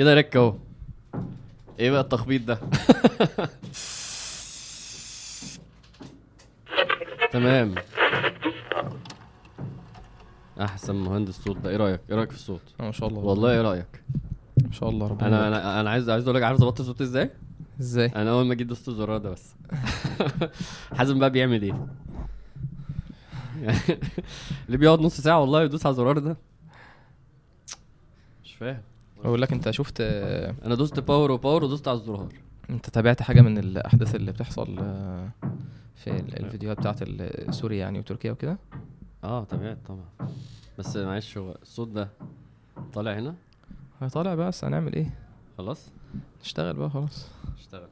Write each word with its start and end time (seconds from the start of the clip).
كده 0.00 0.14
رك 0.14 0.36
اهو. 0.36 0.54
إيه 1.78 1.90
بقى 1.90 2.00
التخبيط 2.00 2.42
ده؟ 2.42 2.60
تمام. 7.32 7.74
أحسن 10.60 10.94
مهندس 10.94 11.40
صوت 11.40 11.56
ده 11.56 11.70
إيه 11.70 11.76
رأيك؟ 11.76 12.00
إيه 12.10 12.16
رأيك 12.16 12.30
في 12.30 12.36
الصوت؟ 12.36 12.60
آه، 12.80 12.84
ما 12.84 12.92
شاء 12.92 13.08
الله. 13.08 13.20
والله 13.20 13.50
إيه 13.50 13.60
رأيك؟ 13.60 14.02
ما 14.64 14.72
شاء 14.72 14.88
الله 14.88 15.06
ربنا 15.06 15.26
أنا 15.28 15.36
يبارك. 15.36 15.54
أنا 15.62 15.80
أنا 15.80 15.90
عايز 15.90 16.10
عايز 16.10 16.24
أقول 16.24 16.36
لك 16.36 16.42
عارف 16.42 16.58
ظبطت 16.58 16.82
صوتي 16.82 17.02
إزاي؟ 17.04 17.30
إزاي؟ 17.80 18.06
أنا 18.06 18.30
أول 18.30 18.46
ما 18.46 18.54
جيت 18.54 18.66
دوست 18.66 18.88
الزرار 18.88 19.18
ده 19.18 19.30
بس. 19.30 19.54
حازم 20.98 21.18
بقى 21.18 21.30
بيعمل 21.30 21.62
إيه؟ 21.62 21.86
اللي 24.66 24.76
بيقعد 24.78 25.00
نص 25.00 25.20
ساعة 25.20 25.40
والله 25.40 25.62
يدوس 25.62 25.86
على 25.86 25.90
الزرار 25.90 26.18
ده. 26.18 26.36
مش 28.44 28.54
فاهم. 28.54 28.89
أقول 29.24 29.42
لك 29.42 29.52
انت 29.52 29.70
شفت 29.70 30.00
أنا 30.64 30.74
دوست 30.74 31.00
power 31.00 31.30
و 31.30 31.36
power 31.36 31.64
ودوست 31.64 31.88
على 31.88 31.96
الزرار 31.98 32.28
انت 32.70 32.90
تابعت 32.90 33.22
حاجة 33.22 33.40
من 33.40 33.58
الأحداث 33.58 34.14
اللي 34.14 34.32
بتحصل 34.32 34.76
آه، 34.78 35.30
في 35.94 36.10
ال- 36.10 36.44
الفيديوهات 36.44 36.78
بتاعت 36.78 37.04
سوريا 37.50 37.78
يعني 37.78 37.98
وتركيا 37.98 38.32
وكده؟ 38.32 38.58
آه 39.24 39.44
تمام 39.44 39.76
طبعا. 39.88 40.30
بس 40.78 40.96
معلش 40.96 41.38
هو 41.38 41.54
الصوت 41.62 41.88
ده 41.88 42.08
طالع 42.92 43.12
هنا؟ 43.18 43.34
طالع 44.12 44.34
بس 44.34 44.64
هنعمل 44.64 44.94
إيه؟ 44.94 45.14
خلاص؟ 45.58 45.90
نشتغل 46.42 46.76
بقى 46.76 46.90
خلاص. 46.90 47.28
اشتغل 47.58 47.88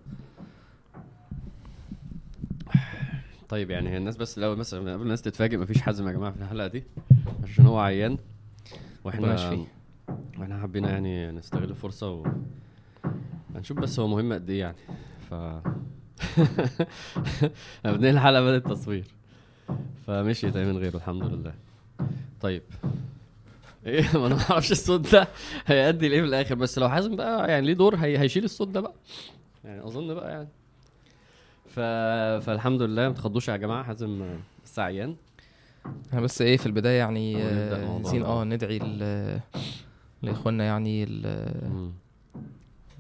طيب 3.49 3.71
يعني 3.71 3.97
الناس 3.97 4.17
بس 4.17 4.39
الأول 4.39 4.57
مثلا 4.57 4.93
قبل 4.93 5.03
الناس 5.03 5.23
تتفاجئ 5.23 5.57
مفيش 5.57 5.81
حازم 5.81 6.07
يا 6.09 6.13
جماعة 6.13 6.33
في 6.33 6.43
الحلقة 6.43 6.67
دي 6.67 6.85
عشان 7.45 7.67
هو 7.67 7.79
عيان 7.79 8.19
وإحنا. 9.05 9.29
وإحنا 10.39 10.63
حبينا 10.63 10.91
يعني 10.91 11.31
نستغل 11.31 11.71
الفرصه 11.71 12.11
و 12.11 12.27
هنشوف 13.55 13.79
بس 13.79 14.01
هو 14.01 14.09
مهم 14.09 14.33
قد 14.33 14.51
إيه 14.51 14.61
يعني. 14.61 14.77
ف 15.31 15.35
ابناء 17.87 18.11
الحلقة 18.11 18.43
بدات 18.43 18.69
تصوير 18.69 19.05
فمشيت 20.07 20.57
من 20.57 20.79
غيره 20.79 20.97
الحمد 20.97 21.25
لله. 21.25 21.55
طيب. 22.41 22.63
إيه؟ 23.87 24.05
ما 24.19 24.27
أنا 24.27 24.35
ما 24.35 24.43
أعرفش 24.51 24.73
الصوت 24.73 25.13
ده. 25.13 25.29
هيأدي 25.67 26.09
لإيه 26.09 26.21
في 26.21 26.27
الآخر؟ 26.27 26.55
بس 26.55 26.79
لو 26.79 26.89
حازم 26.89 27.17
بقى 27.17 27.51
يعني 27.51 27.67
ليه 27.67 27.75
دور 27.75 27.97
هي... 27.97 28.19
هيشيل 28.19 28.45
الصوت 28.45 28.69
ده 28.69 28.81
بقى. 28.81 28.95
يعني 29.65 29.85
أظن 29.85 30.15
بقى 30.15 30.31
يعني. 30.31 30.49
ف... 31.67 31.81
فالحمد 32.45 32.83
لله 32.83 33.09
ما 33.09 33.15
تخضوش 33.15 33.49
يا 33.49 33.57
جماعة 33.57 33.83
حازم 33.83 34.23
آه، 34.23 34.39
لسه 34.65 34.83
عيان 34.83 35.17
إحنا 36.09 36.21
بس 36.21 36.43
إيه 36.43 36.57
في 36.57 36.67
البداية 36.67 36.99
يعني 36.99 37.43
آه، 37.43 37.99
ده. 37.99 38.27
آه 38.27 38.45
ندعي 38.45 38.79
لاخواننا 40.23 40.65
يعني 40.65 41.05
ال- 41.05 41.71
مم. 41.73 41.93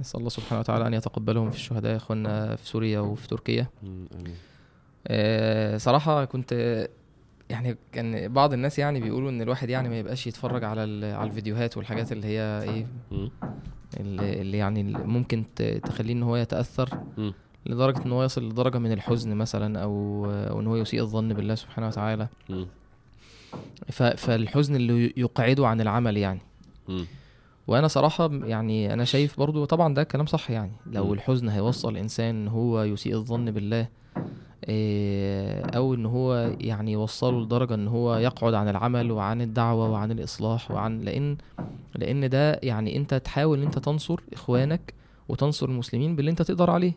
نسأل 0.01 0.19
الله 0.19 0.31
سبحانه 0.31 0.61
وتعالى 0.61 0.87
أن 0.87 0.95
يتقبلهم 0.95 1.51
في 1.51 1.57
الشهداء 1.57 1.97
اخواننا 1.97 2.57
في 2.57 2.67
سوريا 2.69 3.01
وفي 3.01 3.29
تركيا. 3.29 3.67
آه، 5.07 5.77
صراحة 5.77 6.25
كنت 6.25 6.53
يعني 7.51 7.77
كان 7.93 8.33
بعض 8.33 8.53
الناس 8.53 8.79
يعني 8.79 9.01
بيقولوا 9.01 9.31
إن 9.31 9.43
الواحد 9.43 9.71
يعني 9.71 9.89
ما 9.89 9.99
يبقاش 9.99 10.27
يتفرج 10.27 10.65
على 10.65 10.85
ال- 10.85 11.15
على 11.15 11.31
الفيديوهات 11.31 11.77
والحاجات 11.77 12.13
اللي 12.13 12.27
هي 12.27 12.63
إيه. 12.63 12.87
اللي 14.01 14.41
اللي 14.41 14.59
يعني 14.59 14.83
ممكن 14.93 15.45
تخليه 15.85 16.13
إن 16.13 16.23
هو 16.23 16.37
يتأثر 16.37 16.89
مم. 17.19 17.33
لدرجة 17.67 18.05
إن 18.07 18.13
هو 18.13 18.25
يصل 18.25 18.49
لدرجة 18.49 18.79
من 18.79 18.93
الحزن 18.93 19.35
مثلا 19.37 19.83
أو 19.83 20.27
أو 20.27 20.61
إن 20.61 20.67
هو 20.67 20.77
يسيء 20.77 21.01
الظن 21.01 21.29
بالله 21.35 21.55
سبحانه 21.55 21.87
وتعالى. 21.87 22.29
فالحزن 24.17 24.77
اللي 24.77 25.13
يقعده 25.17 25.67
عن 25.67 25.81
العمل 25.81 26.17
يعني. 26.17 26.41
وأنا 27.67 27.89
صراحة 27.89 28.31
يعني 28.33 28.93
أنا 28.93 29.05
شايف 29.05 29.39
برضو 29.39 29.65
طبعا 29.65 29.95
ده 29.95 30.03
كلام 30.03 30.27
صح 30.27 30.51
يعني. 30.51 30.73
لو. 30.87 31.15
الحزن 31.15 31.49
هيوصل 31.49 31.97
انسان 31.97 32.35
إن 32.35 32.49
هو 32.49 32.83
يسيء 32.83 33.15
الظن 33.15 33.51
بالله 33.51 33.89
إيه، 34.69 35.63
أو 35.63 35.95
إن 35.95 36.07
هو 36.07 36.53
يعني 36.61 36.93
يوصله 36.93 37.41
لدرجة 37.41 37.75
إن 37.75 37.89
هو 37.89 38.17
يقعد 38.17 38.55
عن 38.55 38.69
العمل 38.69 39.11
وعن 39.13 39.41
الدعوة 39.41 39.91
وعن 39.91 40.11
الإصلاح 40.11 40.71
وعن 40.71 41.01
لأن 41.01 41.37
لأن 41.95 42.29
ده 42.29 42.61
يعني 42.63 42.97
أنت 42.97 43.15
تحاول 43.15 43.63
أنت 43.63 43.79
تنصر 43.79 44.21
إخوانك 44.33 44.95
وتنصر 45.29 45.69
المسلمين 45.69 46.17
باللي 46.17 46.31
أنت 46.31 46.43
تقدر 46.43 46.71
عليه. 46.71 46.93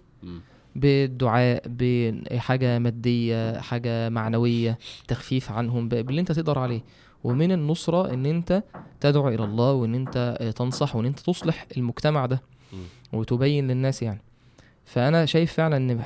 بالدعاء 0.75 1.63
بحاجة 1.66 2.79
مادية 2.79 3.59
حاجة 3.59 4.09
معنوية 4.09 4.77
تخفيف 5.07 5.51
عنهم 5.51 5.89
باللي 5.89 6.21
أنت 6.21 6.31
تقدر 6.31 6.59
عليه. 6.59 6.81
ومن 7.23 7.51
النصرة 7.51 8.13
إن 8.13 8.25
أنت 8.25 8.63
تدعو 8.99 9.27
إلى 9.29 9.43
الله 9.43 9.71
وإن 9.73 9.95
أنت 9.95 10.37
آه، 10.41 10.51
تنصح 10.51 10.95
وإن 10.95 11.05
أنت 11.05 11.19
تصلح 11.19 11.65
المجتمع 11.77 12.25
ده. 12.25 12.41
وتبين 13.13 13.67
للناس 13.67 14.03
يعني 14.03 14.21
فأنا 14.85 15.25
شايف 15.25 15.53
فعلا 15.53 15.77
إن 15.77 16.01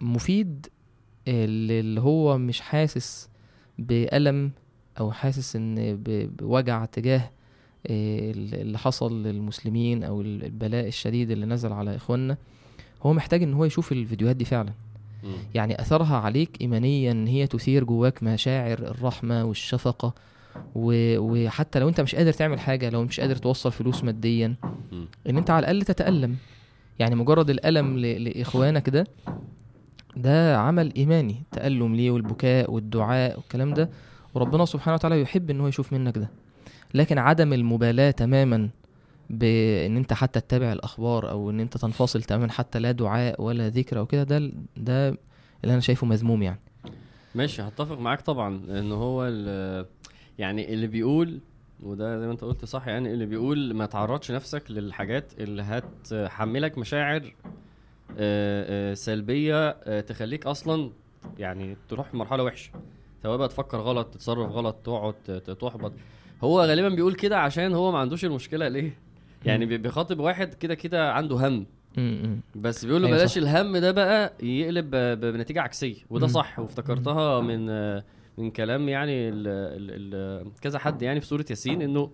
مفيد 0.00 0.66
اللي 1.28 1.80
اللي 1.80 2.00
هو 2.00 2.38
مش 2.38 2.60
حاسس 2.60 3.28
بألم 3.78 4.50
أو 5.00 5.12
حاسس 5.12 5.56
إن 5.56 5.98
بوجع 6.38 6.84
تجاه 6.84 7.30
آه، 7.86 8.30
اللي 8.30 8.78
حصل 8.78 9.22
للمسلمين 9.22 10.04
أو 10.04 10.20
البلاء 10.20 10.86
الشديد 10.86 11.30
اللي 11.30 11.46
نزل 11.46 11.72
على 11.72 11.96
إخواننا 11.96 12.36
هو 13.02 13.12
محتاج 13.12 13.42
إن 13.42 13.54
هو 13.54 13.64
يشوف 13.64 13.92
الفيديوهات 13.92 14.36
دي 14.36 14.44
فعلا. 14.44 14.72
يعني 15.54 15.80
أثرها 15.80 16.16
عليك 16.16 16.60
ايمانيا 16.60 17.10
إن 17.12 17.26
هي 17.26 17.46
تثير 17.46 17.84
جواك 17.84 18.22
مشاعر 18.22 18.78
الرحمة 18.78 19.44
والشفقة 19.44 20.14
و... 20.74 21.18
وحتى 21.18 21.78
لو 21.78 21.88
انت 21.88 22.00
مش 22.00 22.14
قادر 22.14 22.32
تعمل 22.32 22.60
حاجة 22.60 22.90
لو 22.90 23.04
مش 23.04 23.20
قادر 23.20 23.36
توصل 23.36 23.72
فلوس 23.72 24.04
ماديا. 24.04 24.54
ان 25.28 25.36
انت 25.36 25.50
على 25.50 25.58
الأقل 25.58 25.82
تتألم. 25.82 26.36
يعني 26.98 27.14
مجرد 27.14 27.50
الألم 27.50 27.98
ل... 27.98 28.24
لإخوانك 28.24 28.88
ده 28.90 29.06
ده 30.16 30.58
عمل 30.58 30.92
إيماني. 30.96 31.42
تألم 31.52 31.94
ليه 31.94 32.10
والبكاء 32.10 32.70
والدعاء 32.70 33.36
والكلام 33.36 33.74
ده. 33.74 33.90
وربنا 34.34 34.64
سبحانه 34.64 34.94
وتعالى 34.94 35.20
يحب 35.20 35.50
إن 35.50 35.60
هو 35.60 35.68
يشوف 35.68 35.92
منك 35.92 36.18
ده. 36.18 36.30
لكن 36.94 37.18
عدم 37.18 37.52
المبالاة 37.52 38.10
تماما 38.10 38.68
بإن 39.30 39.96
انت 39.96 40.12
حتى 40.12 40.40
تتابع 40.40 40.72
الأخبار 40.72 41.30
أو 41.30 41.50
إن 41.50 41.60
انت 41.60 41.76
تنفصل 41.76 42.22
تماما 42.22 42.52
حتى 42.52 42.78
لا 42.78 42.92
دعاء 42.92 43.42
ولا 43.42 43.68
ذكر 43.68 43.98
أو 43.98 44.06
كده 44.06 44.22
ده 44.22 44.52
ده 44.76 45.08
اللي 45.64 45.72
أنا 45.72 45.80
شايفه 45.80 46.06
مذموم 46.06 46.42
يعني. 46.42 46.60
ماشي 47.34 47.62
هتفق 47.62 47.98
معاك 47.98 48.20
طبعا 48.20 48.60
إن 48.78 48.92
هو 48.92 49.28
يعني 50.38 50.74
اللي 50.74 50.86
بيقول 50.86 51.40
وده 51.82 52.18
زي 52.20 52.26
ما 52.26 52.32
انت 52.32 52.44
قلت 52.44 52.64
صح 52.64 52.88
يعني 52.88 53.12
اللي 53.12 53.26
بيقول 53.26 53.74
ما 53.74 53.86
تعرضش 53.86 54.30
نفسك 54.30 54.70
للحاجات 54.70 55.32
اللي 55.38 55.62
هتحملك 55.62 56.78
مشاعر 56.78 57.34
آه، 58.18 58.90
آه، 58.90 58.94
سلبية 58.94 59.68
آه، 59.68 60.00
تخليك 60.00 60.46
أصلا 60.46 60.90
يعني 61.38 61.76
تروح 61.88 62.14
مرحلة 62.14 62.42
وحشة. 62.42 62.70
سواء 63.22 63.36
بقى 63.36 63.48
تفكر 63.48 63.78
غلط 63.78 64.06
تتصرف 64.06 64.50
غلط 64.52 64.76
تقعد 64.84 65.14
تحبط. 65.60 65.92
هو 66.44 66.60
غالبا 66.60 66.88
بيقول 66.88 67.14
كده 67.14 67.38
عشان 67.38 67.72
هو 67.72 67.92
ما 67.92 67.98
عندوش 67.98 68.24
المشكلة. 68.24 68.68
ليه؟ 68.68 68.98
يعني 69.44 69.66
بيخاطب 69.66 70.20
واحد 70.20 70.54
كده 70.54 70.74
كده 70.74 71.12
عنده 71.12 71.48
هم. 71.48 71.66
بس 72.54 72.84
بيقول 72.84 73.02
له 73.02 73.08
أيوة 73.08 73.18
بلاش. 73.18 73.38
الهم 73.38 73.76
ده 73.76 73.90
بقى 73.90 74.32
يقلب 74.42 74.90
بنتيجة 75.20 75.60
عكسية 75.60 75.96
وده. 76.10 76.26
صح 76.26 76.58
وافتكرتها 76.58 77.40
من 77.40 77.66
من 78.38 78.50
كلام 78.50 78.88
يعني 78.88 79.28
ال 79.28 79.48
ال 79.48 80.14
ال 80.14 80.52
كذا 80.60 80.78
حد 80.78 81.02
يعني 81.02 81.20
في 81.20 81.26
سورة 81.26 81.44
ياسين 81.50 81.82
إنه 81.82 82.10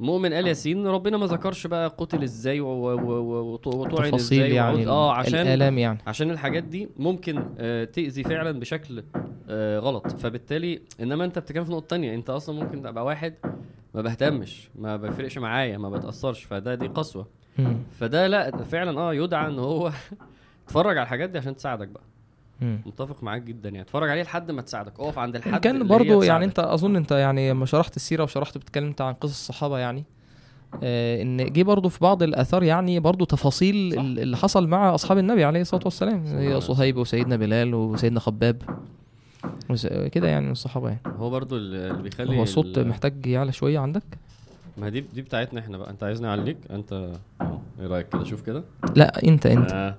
مؤمن 0.00 0.32
قال 0.34 0.46
ياسين 0.46 0.86
ربنا 0.86 1.16
ما 1.16 1.26
ذكرش 1.26 1.66
بقى 1.66 1.88
قتل 1.98 2.22
إزاي 2.22 2.60
وطعن 2.60 4.14
إزاي 4.14 4.54
يعني 4.54 4.86
آه 4.86 5.12
عشان 5.12 5.40
الآلام 5.40 5.78
يعني. 5.78 5.98
عشان 6.06 6.30
الحاجات 6.30 6.64
دي 6.64 6.88
ممكن 6.96 7.44
آه، 7.58 7.84
تأذي 7.84 8.24
فعلا 8.24 8.60
بشكل 8.60 9.04
آه، 9.48 9.78
غلط. 9.78 10.06
فبالتالي 10.06 10.80
إنما 11.00 11.24
أنت 11.24 11.38
بتتكلم 11.38 11.64
في 11.64 11.72
نقطة 11.72 11.86
تانية. 11.86 12.14
أنت 12.14 12.30
أصلا 12.30 12.64
ممكن 12.64 12.82
تبقى 12.82 13.04
واحد 13.04 13.34
ما 13.94 14.02
بهتمش 14.02 14.68
ما 14.74 14.96
بيفرقش 14.96 15.38
معايا 15.38 15.78
ما 15.78 15.90
بتأثرش. 15.90 16.44
فده 16.44 16.74
دي 16.74 16.86
قسوة. 16.86 17.26
فده 18.00 18.26
لا 18.26 18.56
فعلا 18.62 19.00
آه 19.00 19.14
يدعى 19.14 19.48
إن 19.48 19.58
هو 19.58 19.92
اتفرج 20.66 20.96
على 20.96 21.02
الحاجات 21.04 21.30
دي 21.30 21.38
عشان 21.38 21.56
تساعدك 21.56 21.88
بقى. 21.88 22.02
مم. 22.60 22.78
متفق 22.86 23.22
معاك 23.22 23.42
جدا 23.42 23.68
يعني 23.68 23.80
اتفرج 23.82 24.10
عليه 24.10 24.22
لحد 24.22 24.50
ما 24.50 24.62
تساعدك 24.62 25.00
اقف 25.00 25.18
عند 25.18 25.36
الحد 25.36 25.60
كان 25.60 25.86
برضو 25.86 26.22
يعني. 26.22 26.44
انت 26.44 26.58
اظن 26.58 26.96
انت 26.96 27.12
يعني 27.12 27.50
لما 27.50 27.66
شرحت 27.66 27.96
السيرة 27.96 28.22
وشرحت 28.22 28.58
بتتكلم 28.58 28.94
عن 29.00 29.12
قصص 29.14 29.30
الصحابة 29.50 29.78
يعني 29.78 30.04
آه 30.82 31.22
ان 31.22 31.52
جه 31.52 31.62
برضو 31.62 31.88
في 31.88 31.98
بعض 32.00 32.22
الآثار 32.22 32.62
يعني 32.62 33.00
برضو 33.00 33.24
تفاصيل 33.24 33.92
صح. 33.94 34.00
اللي 34.02 34.36
حصل 34.36 34.66
مع 34.66 34.94
أصحاب 34.94 35.18
النبي 35.18 35.44
عليه 35.44 35.60
الصلاة 35.60 35.82
والسلام 35.84 36.26
زي. 36.26 36.60
صهيب 36.60 36.96
وسيدنا 36.96 37.36
بلال 37.36 37.74
وسيدنا 37.74 38.20
خباب 38.20 38.62
كده 40.12 40.28
يعني 40.28 40.50
الصحابة 40.50 40.88
يعني 40.88 41.00
هو 41.18 41.30
برضو 41.30 41.56
اللي 41.56 42.02
بيخلي 42.02 42.38
هو 42.38 42.42
الصوت 42.42 42.78
ال- 42.78 42.88
محتاج 42.88 43.26
يعلى 43.26 43.52
شوية 43.52 43.78
عندك 43.78 44.02
ما 44.76 44.88
دي 44.88 45.00
دي 45.00 45.22
بتاعتنا 45.22 45.60
إحنا 45.60 45.78
بقى 45.78 45.90
انت 45.90 46.02
عايزني 46.02 46.26
أعليك 46.28 46.56
انت 46.70 46.92
إيه 47.80 47.86
رأيك 47.86 48.08
كده 48.08 48.24
شوف 48.24 48.42
كده 48.42 48.64
لا 48.96 49.22
انت 49.28 49.46
انت 49.46 49.72
ها. 49.72 49.96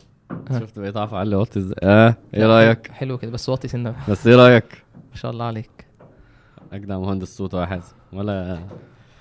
شفت 0.60 0.80
بقيت 0.80 0.98
عارف 0.98 1.14
اعلي 1.14 1.36
وطي 1.36 1.60
إزاي 1.60 1.76
آه 1.84 2.16
إيه 2.34 2.46
رأيك؟ 2.46 2.92
حلو 2.92 3.18
كده 3.18 3.32
بس 3.32 3.50
واطي 3.50 3.68
سنة. 3.68 3.96
بس 4.10 4.28
إيه 4.28 4.36
رأيك؟ 4.36 4.84
ما 5.12 5.16
شاء 5.16 5.32
الله 5.32 5.46
عليك. 5.46 5.86
اجدع 6.74 7.00
مهندس 7.00 7.38
صوت 7.38 7.54
يا 7.54 7.66
حازم 7.66 7.94
ولا 8.14 8.60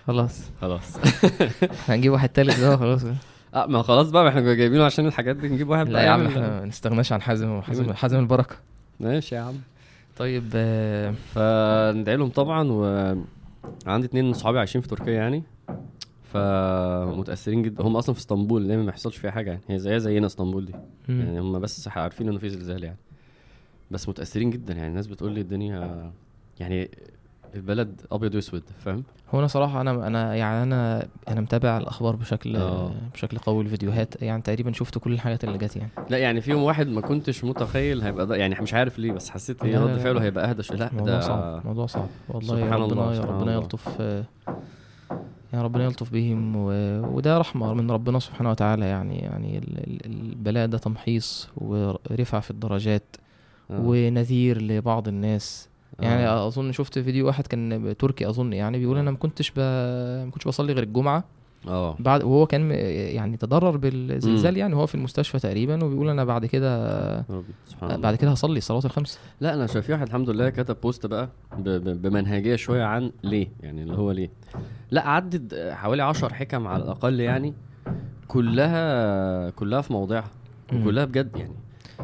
خلاص. 0.07 0.51
خلاص. 0.61 0.97
هنجيب 1.89 2.13
واحد 2.13 2.29
تالت 2.29 2.61
ده 2.61 2.77
خلاص 2.77 3.05
آه 3.55 3.67
ما 3.67 3.83
خلاص 3.83 4.11
بقى 4.11 4.29
إحنا 4.29 4.55
جايبينه 4.55 4.85
عشان 4.85 5.07
الحاجات 5.07 5.37
دي 5.37 5.49
نجيب 5.49 5.69
واحد 5.69 5.87
لا 5.87 5.93
بقى 5.93 6.05
يا 6.05 6.11
عم 6.11 6.27
إحنا 6.27 6.61
ما 6.61 6.65
نستغناش 6.67 7.13
عن 7.13 7.23
حازم 7.23 7.61
حازم 7.61 7.93
حازم 7.93 8.19
البركة. 8.19 8.57
ماشي 9.01 9.35
يا 9.35 9.41
عم. 9.41 9.55
طيب 10.17 10.45
آه، 10.55 11.11
فندعي 11.35 12.17
لهم 12.17 12.29
طبعا 12.29 12.73
وعندي 12.73 14.07
اتنين 14.07 14.33
صحابي 14.33 14.59
عايشين 14.59 14.81
في 14.81 14.89
تركيا 14.89 15.13
يعني. 15.13 15.43
فمتأثرين 16.33 17.63
جدا. 17.63 17.83
هم 17.85 17.97
أصلا 17.97 18.15
في 18.15 18.21
إسطنبول 18.21 18.63
اللي 18.63 18.77
ما 18.77 18.89
يحصلش 18.89 19.17
فيها 19.17 19.31
حاجة 19.31 19.51
يعني؟ 19.51 19.63
هي 19.69 19.79
زيها 19.79 19.99
زينا 19.99 20.27
إسطنبول 20.27 20.65
دي. 20.65 20.75
مم. 21.09 21.21
يعني 21.21 21.41
هم 21.41 21.59
بس 21.59 21.89
عارفين 21.89 22.29
إنه 22.29 22.39
في 22.39 22.49
زلزال 22.49 22.85
يعني. 22.85 22.99
بس 23.91 24.09
متأثرين 24.09 24.51
جدا 24.51 24.75
يعني. 24.75 24.89
الناس 24.89 25.07
بتقول 25.07 25.33
لي 25.33 25.41
الدنيا 25.41 26.13
يعني 26.61 26.91
البلد 27.55 28.01
أبيض 28.13 28.35
وأسود 28.35 28.63
فاهم؟ 28.79 29.05
هو 29.35 29.39
أنا 29.39 29.47
صراحة 29.47 29.81
أنا 29.81 30.07
أنا 30.07 30.35
يعني 30.35 30.63
أنا 30.63 31.07
أنا 31.29 31.41
متابع 31.41 31.79
الأخبار 31.79 32.17
بشكل 32.17 32.57
آه. 32.57 32.93
بشكل 33.15 33.39
قوي 33.39 33.65
الفيديوهات 33.65 34.23
يعني 34.23 34.43
تقريبا 34.43 34.73
شفت 34.73 34.99
كل 34.99 35.13
الحاجات 35.13 35.45
اللي 35.45 35.59
جت 35.59 35.77
يعني. 35.77 35.91
لا 36.11 36.19
يعني 36.19 36.41
فيهم 36.41 36.63
واحد 36.63 36.89
ما 36.89 37.01
كنتش 37.01 37.45
متخيل 37.45 38.03
هيبقى 38.03 38.27
ده 38.27 38.37
يعني 38.37 38.55
مش 38.61 38.75
عارف 38.75 38.99
ليه 38.99 39.13
بس 39.13 39.31
حسيت 39.31 39.63
إيه 39.65 39.79
لا، 39.79 39.85
رد. 39.85 39.99
فعله 39.99 40.23
هيبقى 40.23 40.51
أهدى 40.51 40.63
شوية. 40.63 40.79
لا 40.79 40.91
موضوع 40.93 41.15
ده 41.15 41.21
صعب 41.21 41.67
موضوع 41.67 41.87
صعب. 41.87 42.09
والله 42.29 42.57
سبحان 42.57 42.81
ربنا 42.81 43.11
الله، 43.11 43.21
ربنا. 43.25 43.53
يلطف 43.55 44.03
آه، 45.55 45.57
يا 45.57 45.63
ربنا 45.63 45.85
يلطف 45.85 46.13
بهم 46.13 46.57
و... 46.57 46.67
وده 47.17 47.39
رحمة 47.39 47.75
من 47.75 47.91
ربنا 47.91 48.19
سبحانه 48.19 48.51
وتعالى 48.51 48.87
يعني 48.87 49.19
يعني 49.19 49.59
ال- 49.59 49.79
ال- 49.79 50.07
البلاء 50.07 50.67
ده 50.67 50.79
تمحيص 50.79 51.49
ورفع 51.57 52.41
في 52.41 52.51
الدرجات 52.51 53.17
آه. 53.71 53.81
ونذير 53.81 54.63
لبعض 54.63 55.09
الناس 55.09 55.69
يعني 56.01 56.27
آه. 56.29 56.47
أظن 56.47 56.73
شفت 56.73 56.99
فيديو 56.99 57.27
واحد 57.27 57.47
كان 57.47 57.95
تركي 57.99 58.29
أظن 58.29 58.53
يعني 58.53 58.79
بيقول 58.79 58.99
أنا 58.99 59.11
ما 59.11 59.17
كنتش 59.17 59.51
ب... 59.51 59.59
ما 60.25 60.31
كنتش 60.31 60.47
بصلي 60.49 60.73
غير 60.73 60.83
الجمعة 60.83 61.25
آه. 61.69 61.97
بعد 61.99 62.23
وهو 62.23 62.47
كان 62.47 62.71
يعني 62.71 63.37
تضرر 63.37 63.77
بالزلزال. 63.77 64.57
يعني 64.57 64.77
هو 64.77 64.87
في 64.87 64.95
المستشفى 64.95 65.39
تقريبا 65.39 65.85
وبيقول 65.85 66.09
أنا 66.09 66.25
بعد 66.25 66.47
كده 66.47 67.21
سبحان 67.67 67.91
الله. 67.91 67.97
بعد 67.97 68.15
كده 68.15 68.31
هصلي 68.31 68.59
الصلوات 68.59 68.85
الخمس 68.85 69.19
لا 69.41 69.55
أنا 69.55 69.67
شايف 69.67 69.87
في 69.87 69.93
واحد 69.93 70.07
الحمد 70.07 70.31
لله 70.31 70.51
كتب 70.51 70.77
بوست 70.83 71.07
بقى 71.07 71.29
بمنهجية 71.59 72.57
شوية 72.57 72.85
عن 72.85 73.13
ليه 73.23 73.49
يعني 73.61 73.83
اللي 73.83 73.97
هو 73.97 74.11
ليه. 74.11 74.31
لا 74.91 75.09
عدد 75.09 75.71
حوالي 75.73 76.03
عشر 76.03 76.35
حكم 76.35 76.67
على 76.67 76.83
الأقل 76.83 77.21
يعني 77.21 77.55
كلها 78.29 79.51
كلها 79.51 79.81
في 79.81 79.93
موضعها. 79.93 80.31
وكلها 80.73 81.05
بجد 81.05 81.37
يعني. 81.37 81.55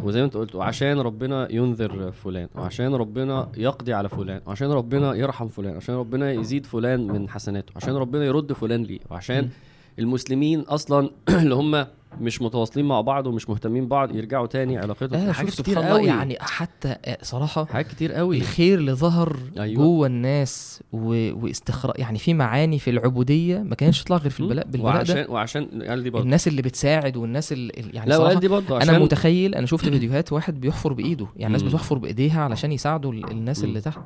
وزي 0.02 0.18
ما 0.20 0.24
انت 0.24 0.36
قلت 0.36 0.54
وعشان 0.54 0.98
ربنا 0.98 1.52
ينذر 1.52 2.12
فلان 2.12 2.48
وعشان 2.54 2.94
ربنا 2.94 3.48
يقضي 3.56 3.92
على 3.92 4.08
فلان 4.08 4.40
وعشان 4.46 4.70
ربنا 4.70 5.14
يرحم 5.14 5.48
فلان 5.48 5.74
وعشان 5.74 5.94
ربنا 5.94 6.32
يزيد 6.32 6.66
فلان 6.66 7.06
من 7.06 7.28
حسناته 7.28 7.72
وعشان 7.74 7.94
ربنا 7.96 8.24
يرد 8.24 8.52
فلان 8.52 8.82
ليه 8.82 8.98
وعشان. 9.10 9.50
المسلمين 9.98 10.60
أصلا 10.60 11.10
اللي 11.42 11.54
هم 11.54 11.86
مش 12.20 12.42
متواصلين 12.42 12.86
مع 12.86 13.00
بعض 13.00 13.26
ومش 13.26 13.48
مهتمين 13.50 13.88
بعض 13.88 14.16
يرجعوا 14.16 14.46
تاني 14.46 14.78
علاقتهم 14.78 15.28
آه 15.28 15.32
حاجات 15.32 15.50
كتير 15.54 15.78
قوي 15.78 16.04
يعني 16.06 16.36
حتى 16.40 16.96
آه، 17.04 17.18
صراحة 17.22 17.64
حاجات 17.64 17.86
كتير 17.88 18.12
قوي 18.12 18.36
الخير 18.38 18.78
اللي 18.78 18.92
ظهر 18.92 19.36
أيوة. 19.58 19.82
جوه 19.84 20.06
الناس 20.06 20.80
و... 20.92 21.32
واستخراج 21.44 21.94
يعني 21.98 22.18
في 22.18 22.34
معاني 22.34 22.78
في 22.78 22.90
العبودية 22.90 23.58
ما 23.58 23.74
كانتش 23.74 24.02
تطلع 24.04 24.16
غير 24.16 24.30
في 24.30 24.40
البلاء 24.40 24.66
بالبلاء 24.66 24.92
ده 25.02 25.12
وعشان 25.12 25.26
وعشان 25.28 25.82
قال 25.82 26.02
دي 26.02 26.10
برضه 26.10 26.24
الناس 26.24 26.48
اللي 26.48 26.62
بتساعد 26.62 27.16
والناس 27.16 27.52
اللي 27.52 27.72
يعني 27.92 28.10
لا 28.10 28.16
صراحة 28.16 28.34
دي 28.40 28.48
برضه 28.48 28.76
عشان 28.76 28.88
أنا 28.94 29.04
متخيل 29.04 29.54
أنا 29.54 29.66
شفت 29.66 29.88
فيديوهات 29.88 30.32
واحد 30.32 30.60
بيحفر 30.60 30.92
بإيده 30.92 31.26
يعني 31.36 31.56
الناس. 31.56 31.72
بتحفر 31.72 31.98
بإيديها 31.98 32.40
علشان 32.42 32.72
يساعدوا 32.72 33.12
ال- 33.12 33.30
الناس. 33.30 33.64
اللي 33.64 33.80
تحت 33.80 34.00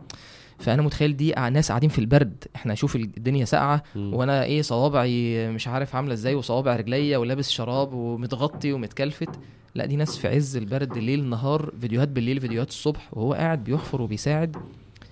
فأنا 0.58 0.82
متخيل 0.82 1.16
دي 1.16 1.32
ناس 1.32 1.68
قاعدين 1.68 1.90
في 1.90 1.98
البرد. 1.98 2.44
إحنا 2.56 2.74
شوف 2.74 2.96
الدنيا 2.96 3.44
ساقعة. 3.44 3.82
وأنا 3.96 4.44
إيه 4.44 4.62
صوابعي 4.62 5.48
مش 5.50 5.68
عارف 5.68 5.96
عاملة 5.96 6.12
إزاي 6.12 6.34
وصوابع 6.34 6.76
رجليا 6.76 7.18
ولابس 7.18 7.50
شراب 7.50 7.92
ومتغطي 7.92 8.72
ومتكلفت. 8.72 9.28
لا 9.74 9.86
دي 9.86 9.96
ناس 9.96 10.16
في 10.16 10.28
عز 10.28 10.56
البرد 10.56 10.98
ليل 10.98 11.24
نهار 11.24 11.72
فيديوهات 11.80 12.08
بالليل 12.08 12.40
فيديوهات 12.40 12.68
الصبح 12.68 13.08
وهو 13.12 13.32
قاعد 13.32 13.64
بيحفر 13.64 14.02
وبيساعد. 14.02 14.56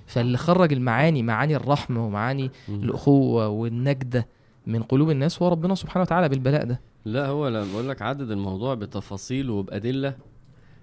فاللي 0.06 0.38
خرج 0.38 0.72
المعاني 0.72 1.22
معاني 1.22 1.56
الرحمه 1.56 2.06
ومعاني 2.06 2.50
مم. 2.68 2.82
الأخوة 2.82 3.48
والنجدة 3.48 4.26
من 4.66 4.82
قلوب 4.82 5.10
الناس 5.10 5.42
هو 5.42 5.48
ربنا 5.48 5.74
سبحانه 5.74 6.02
وتعالى 6.02 6.28
بالبلاء 6.28 6.64
ده. 6.64 6.80
لا 7.04 7.26
هو 7.26 7.48
لما 7.48 7.72
بقول 7.72 7.88
لك 7.88 8.02
عدد 8.02 8.30
الموضوع 8.30 8.74
بتفاصيل 8.74 9.50
وبأدلة 9.50 10.14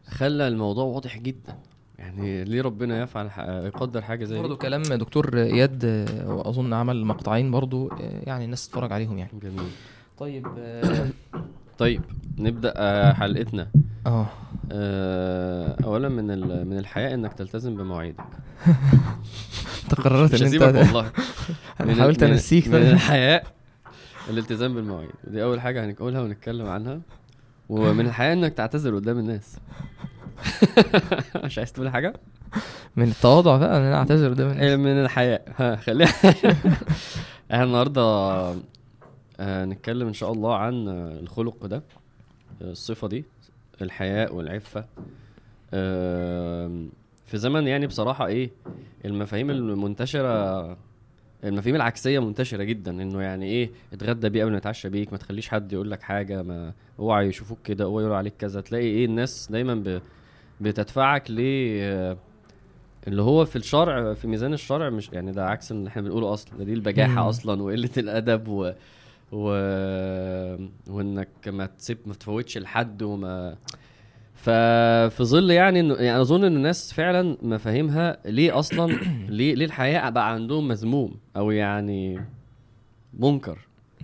خلى 0.08 0.48
الموضوع 0.48 0.84
واضح 0.84 1.18
جدا. 1.18 1.58
يعني 2.04 2.44
ليه 2.44 2.62
ربنا 2.62 3.02
يفعل 3.04 3.30
يقدر 3.66 4.02
حاجة 4.02 4.26
زي 4.26 4.38
برضه 4.40 4.54
دي 4.56 4.62
كلام 4.62 4.82
دكتور 4.82 5.38
إياد 5.38 5.86
آه، 5.86 6.34
واظن 6.34 6.74
عمل 6.74 7.06
مقطعين 7.06 7.52
برضه 7.52 7.92
آه، 7.92 8.22
يعني 8.24 8.46
الناس 8.46 8.68
تتفرج 8.68 8.92
عليهم 8.94 9.18
يعني. 9.18 9.32
جميل. 9.44 9.70
طيب 10.18 10.48
آه 10.60 11.08
طيب 11.78 12.02
نبدأ 12.38 12.74
آه، 12.76 13.14
حلقتنا. 13.14 13.68
آه. 14.08 14.28
آه، 14.72 15.76
أولا 15.84 16.10
من 16.10 16.32
ال- 16.32 16.68
من 16.68 16.78
الحياء 16.78 17.14
إنك 17.14 17.34
تلتزم 17.34 17.76
بمواعيدك. 17.76 18.24
أنت 19.84 19.96
قررت 19.96 20.42
إن 20.42 20.48
أنت 20.54 20.62
والله. 20.62 21.12
أنا 21.82 21.96
حاولت 21.96 22.24
أنسيك. 22.24 22.68
من 22.68 22.76
الحياء 22.76 23.44
الالتزام 24.30 24.74
بالمواعيد. 24.76 25.10
ودي 25.28 25.44
أول 25.44 25.62
حاجة 25.62 25.86
هنقولها 25.86 26.22
ونتكلم 26.22 26.66
عنها. 26.68 27.02
ومن 27.70 28.06
الحياء 28.06 28.34
إنك 28.34 28.54
تعتذر 28.54 28.96
قدام 28.96 29.20
الناس. 29.20 29.58
مش 31.46 31.58
عايز 31.58 31.74
تقول 31.74 31.90
حاجة؟ 31.90 32.14
من 32.96 33.08
التواضع 33.08 33.58
بقى 33.58 33.78
ان 33.78 33.82
أنا 33.82 33.96
اعتذر 33.96 34.32
الناس 34.32 34.58
إيه 34.58 34.76
من 34.76 34.88
الحياء 35.04 35.46
ها 35.58 35.76
خليها. 35.76 36.08
إحنا 37.52 37.64
النهارده 37.64 38.02
آه، 39.40 39.66
نتكلم 39.66 40.08
إن 40.08 40.14
شاء 40.14 40.32
الله 40.32 40.56
عن 40.56 40.88
آه، 40.88 41.20
الخلق 41.20 41.66
ده 41.66 41.84
آه، 42.62 42.72
الصفة 42.72 43.08
دي 43.08 43.26
الحياء 43.82 44.36
والعفة. 44.36 44.86
في 47.26 47.38
زمن 47.38 47.68
يعني 47.68 47.88
بصراحة 47.88 48.28
إيه 48.28 48.50
المفاهيم 49.06 49.50
المنتشرة 49.50 50.78
المفاهيم 51.44 51.76
العكسية 51.76 52.20
منتشرة 52.20 52.64
جدا. 52.64 52.92
إنه 52.92 53.22
يعني 53.22 53.46
إيه 53.46 53.70
اتغدى 53.94 54.30
بيه 54.30 54.42
قبل 54.44 54.52
ما 54.52 54.58
يتعشى 54.58 54.90
بيك 54.90 55.12
ما 55.12 55.18
تخليش 55.18 55.50
حد 55.50 55.74
يقول 55.74 55.92
لك 55.92 56.02
حاجة 56.02 56.44
ما 56.44 56.74
أوعى 57.00 57.28
يشوفوك 57.28 57.58
كده 57.64 57.84
أوعى 57.84 58.02
يقولوا 58.02 58.18
عليك 58.18 58.34
كذا. 58.40 58.62
تلاقي 58.62 58.86
إيه 58.86 59.06
الناس 59.06 59.48
دايما 59.52 59.76
ب... 59.76 60.02
بتدفعك 60.62 61.32
ل 61.32 61.40
اللي 63.08 63.22
هو 63.22 63.46
في 63.46 63.56
الشرع 63.56 64.14
في 64.14 64.28
ميزان 64.28 64.54
الشرع 64.54 64.90
مش 64.90 65.10
يعني 65.14 65.32
ده 65.32 65.46
عكس 65.46 65.72
اللي 65.72 65.88
إحنا 65.88 66.02
بنقوله 66.02 66.34
أصلا. 66.34 66.64
دي 66.64 66.74
البجاحة 66.74 67.22
مم. 67.22 67.28
أصلا 67.28 67.62
وقلة 67.62 67.90
الأدب 67.98 68.48
و... 68.48 68.72
و... 69.32 69.48
وإنك 70.88 71.30
ما 71.48 71.66
تسيب 71.66 71.98
ما 72.06 72.14
تفوتش 72.14 72.58
لحد 72.58 73.02
وما 73.02 73.56
ففي 74.36 75.24
ظل 75.24 75.52
يعني 75.52 75.80
إنه 75.80 75.94
يعني 75.94 76.22
أظن 76.22 76.44
إن 76.44 76.56
الناس 76.56 76.94
فعلا 76.94 77.38
مفاهيمها 77.42 78.18
ليه 78.26 78.60
أصلا 78.60 78.88
ليه 79.30 79.56
ليه 79.56 79.66
الحياء 79.66 80.12
بقى 80.12 80.34
عندهم 80.34 80.68
مذموم 80.68 81.16
أو 81.36 81.52
يعني 81.52 82.22
منكر؟ 83.14 83.58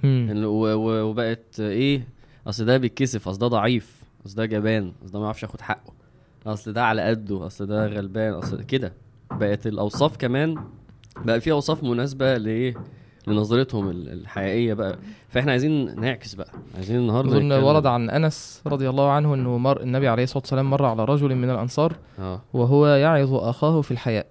وبقت 0.03 1.60
إيه 1.60 2.08
أصل 2.48 2.65
ده 2.65 2.77
بيتكسف 2.77 3.27
أصل 3.27 3.39
ده 3.39 3.48
ضعيف 3.48 4.03
أصل 4.25 4.36
ده 4.36 4.46
جبان 4.46 4.91
أصل 5.03 5.12
ده 5.12 5.20
ما 5.20 5.25
يعرفش 5.25 5.44
ياخد 5.44 5.62
حقه. 5.62 5.99
أصل 6.46 6.74
ده 6.74 6.86
على 6.86 7.01
قده 7.01 7.46
أصل 7.48 7.65
ده 7.65 7.88
غلبان 7.88 8.34
أصل 8.34 8.63
كده. 8.63 8.93
بقت 9.31 9.67
الأوصاف 9.67 10.17
كمان 10.17 10.55
بقى 11.25 11.41
في 11.41 11.51
أوصاف 11.51 11.84
مناسبة 11.84 12.38
لإيه؟ 12.38 12.75
لنظرتهم 13.27 13.89
ال- 13.89 14.10
الحقيقية 14.13 14.74
بقى. 14.74 14.98
فإحنا 15.29 15.51
عايزين 15.51 16.00
نعكس 16.00 16.36
بقى 16.36 16.51
عايزين 16.75 16.98
النهارده 17.00 17.38
أظن 17.38 17.51
ورد 17.51 17.86
عن 17.86 18.10
أنس 18.10 18.62
رضي 18.67 18.89
الله 18.89 19.12
عنه 19.12 19.34
إنه 19.34 19.58
مر 19.58 19.81
النبي 19.81 20.08
عليه 20.08 20.24
الصلاة 20.24 20.39
والسلام 20.43 20.69
مر 20.69 20.86
على 20.86 21.05
رجل 21.05 21.36
من 21.36 21.50
الأنصار 21.50 21.96
آه. 22.19 22.41
وهو 22.53 22.88
يعظ 22.88 23.34
أخاه 23.34 23.81
في 23.81 23.91
الحياء. 23.91 24.27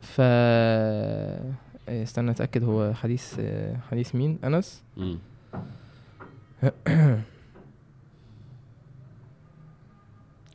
ف 0.00 0.20
استنى 1.88 2.30
أتأكد 2.30 2.64
هو 2.64 2.92
حديث 2.94 3.40
حديث 3.90 4.14
مين؟ 4.14 4.38
أنس 4.44 4.82
مم. 4.96 5.18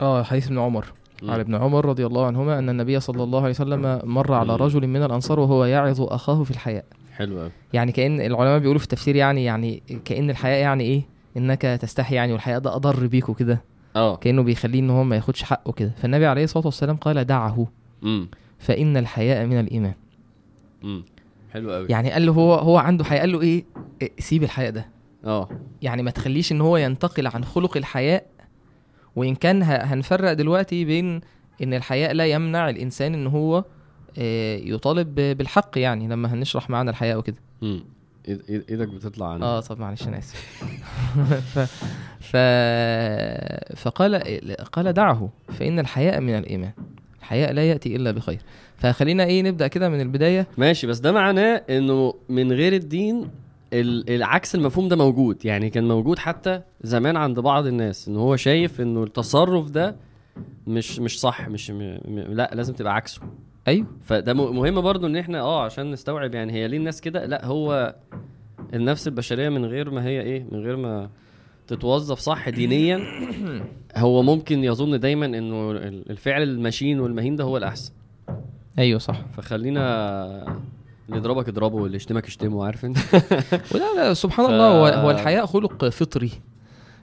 آه 0.00 0.22
حديث 0.22 0.46
ابن 0.46 0.58
عمر. 0.58 0.86
عن 1.22 1.40
ابن 1.40 1.54
عمر 1.54 1.84
رضي 1.84 2.06
الله 2.06 2.26
عنهما 2.26 2.58
أن 2.58 2.68
النبي 2.68 3.00
صلى 3.00 3.22
الله 3.22 3.38
عليه 3.38 3.50
وسلم 3.50 4.00
مر 4.04 4.32
على. 4.32 4.56
رجل 4.56 4.86
من 4.86 5.02
الأنصار 5.02 5.40
وهو 5.40 5.64
يعظ 5.64 6.00
أخاه 6.00 6.42
في 6.42 6.50
الحياء. 6.50 6.84
حلو 7.12 7.40
قوي 7.40 7.50
يعني 7.72 7.92
كأن 7.92 8.20
العلماء 8.20 8.58
بيقولوا 8.58 8.78
في 8.78 8.84
التفسير 8.84 9.16
يعني 9.16 9.44
يعني 9.44 9.82
كأن 10.04 10.30
الحياء 10.30 10.60
يعني 10.60 10.84
إيه؟ 10.84 11.02
إنك 11.36 11.62
تستحي 11.62 12.14
يعني 12.14 12.32
والحياء 12.32 12.58
ده 12.58 12.76
أضر 12.76 13.06
بيك 13.06 13.28
وكده 13.28 13.62
آه. 13.96 14.16
كأنه 14.16 14.42
بيخليه 14.42 14.80
إن 14.80 14.90
هو 14.90 15.04
ما 15.04 15.16
ياخدش 15.16 15.42
حقه 15.42 15.72
كده. 15.72 15.92
فالنبي 15.96 16.26
عليه 16.26 16.44
الصلاة 16.44 16.66
والسلام 16.66 16.96
قال 16.96 17.24
دعه. 17.24 17.66
امم 18.02 18.28
فإن 18.58 18.96
الحياء 18.96 19.46
من 19.46 19.60
الإيمان. 19.60 19.94
امم 20.84 21.04
حلو 21.52 21.72
قوي 21.72 21.86
يعني 21.88 22.10
قال 22.10 22.26
له 22.26 22.32
هو 22.32 22.54
هو 22.54 22.78
عنده 22.78 23.04
حياء. 23.04 23.20
قال 23.20 23.32
له 23.32 23.40
إيه؟ 23.40 23.64
إيه، 24.02 24.12
سيب 24.18 24.42
الحياء 24.42 24.70
ده. 24.70 24.86
آه. 25.24 25.48
يعني 25.82 26.02
ما 26.02 26.10
تخليش 26.10 26.52
إن 26.52 26.60
هو 26.60 26.76
ينتقل 26.76 27.26
عن 27.26 27.44
خلق 27.44 27.76
الحياء 27.76 28.26
وإن 29.16 29.34
كان 29.34 29.62
هنفرق 29.62 30.32
دلوقتي 30.32 30.84
بين 30.84 31.20
إن 31.62 31.74
الحياء 31.74 32.12
لا 32.12 32.26
يمنع 32.26 32.70
الإنسان 32.70 33.14
إن 33.14 33.26
هو 33.26 33.64
آه، 34.18 34.56
يطالب 34.56 35.14
بالحق 35.14 35.78
يعني 35.78 36.08
لما 36.08 36.34
هنشرح 36.34 36.70
معانا 36.70 36.90
الحياء 36.90 37.18
وكده. 37.18 37.36
إيدك 38.48 38.88
بتطلع 38.88 39.32
عن 39.32 39.42
آه 39.42 39.60
طب 39.60 39.80
معلش 39.80 40.02
أنا 40.08 40.18
آسف. 40.18 40.36
ف... 41.54 41.58
ف... 42.20 42.36
فقال 43.76 44.14
قال 44.72 44.92
دعه 44.92 45.30
فإن 45.48 45.78
الحياء 45.78 46.20
من 46.20 46.38
الإيمان. 46.38 46.72
الحياء 47.20 47.52
لا 47.52 47.68
يأتي 47.70 47.96
إلا 47.96 48.10
بخير. 48.10 48.38
فخلينا 48.76 49.24
إيه 49.24 49.42
نبدأ 49.42 49.66
كده 49.66 49.88
من 49.88 50.00
البداية. 50.00 50.46
ماشي 50.58 50.86
بس 50.86 50.98
ده 50.98 51.12
معناه 51.12 51.62
إنه 51.70 52.14
من 52.28 52.52
غير 52.52 52.72
الدين 52.72 53.16
ال- 53.22 53.28
العكس 53.72 54.54
المفهوم 54.54 54.88
ده 54.88 54.96
موجود. 54.96 55.44
يعني 55.44 55.70
كان 55.70 55.88
موجود 55.88 56.18
حتى 56.18 56.62
زمان 56.82 57.16
عند 57.16 57.40
بعض 57.40 57.66
الناس 57.66 58.08
إن 58.08 58.16
هو 58.16 58.36
شايف 58.36 58.80
إنه 58.80 59.02
التصرف 59.04 59.70
ده 59.70 59.96
مش 60.66 60.98
مش 60.98 61.20
صح 61.20 61.48
مش 61.48 61.70
م... 61.70 61.74
م... 62.04 62.18
لأ 62.18 62.50
لازم 62.54 62.74
تبقى 62.74 62.94
عكسه. 62.94 63.20
أيوه. 63.68 63.86
فده 64.00 64.34
مهم 64.34 64.80
برضو 64.80 65.06
إن 65.06 65.16
إحنا 65.16 65.40
آه 65.40 65.64
عشان 65.64 65.90
نستوعب 65.90 66.34
يعني 66.34 66.52
هي 66.52 66.68
ليه 66.68 66.76
الناس 66.76 67.00
كده؟ 67.00 67.26
لأ 67.26 67.44
هو 67.46 67.94
النفس 68.74 69.08
البشرية 69.08 69.48
من 69.48 69.64
غير 69.64 69.90
ما 69.90 70.04
هي 70.04 70.20
إيه 70.20 70.46
من 70.52 70.58
غير 70.60 70.76
ما 70.76 71.10
تتوظف 71.66 72.18
صح 72.18 72.48
دينيا 72.48 73.00
هو 73.96 74.22
ممكن 74.22 74.64
يظن 74.64 75.00
دايما 75.00 75.26
إنه 75.26 75.70
ال- 75.70 76.10
الفعل 76.10 76.42
المشين 76.42 77.00
والمهين 77.00 77.36
ده 77.36 77.44
هو 77.44 77.56
الأحسن. 77.56 77.92
أيوه 78.78 78.98
صح. 78.98 79.20
فخلينا 79.36 80.60
اللي 81.10 81.18
يضربك 81.18 81.48
اضربه 81.48 81.76
واللي 81.76 81.96
يشتمك 81.96 82.26
اشتمه 82.26 82.64
عارف 82.64 82.84
انت 82.84 82.98
ولا 83.74 83.94
لا 83.96 84.14
سبحان 84.14 84.46
ف- 84.46 84.50
الله 84.50 84.68
هو, 84.68 84.86
هو 84.86 85.10
الحياء 85.10 85.46
خلق 85.46 85.88
فطري 85.88 86.30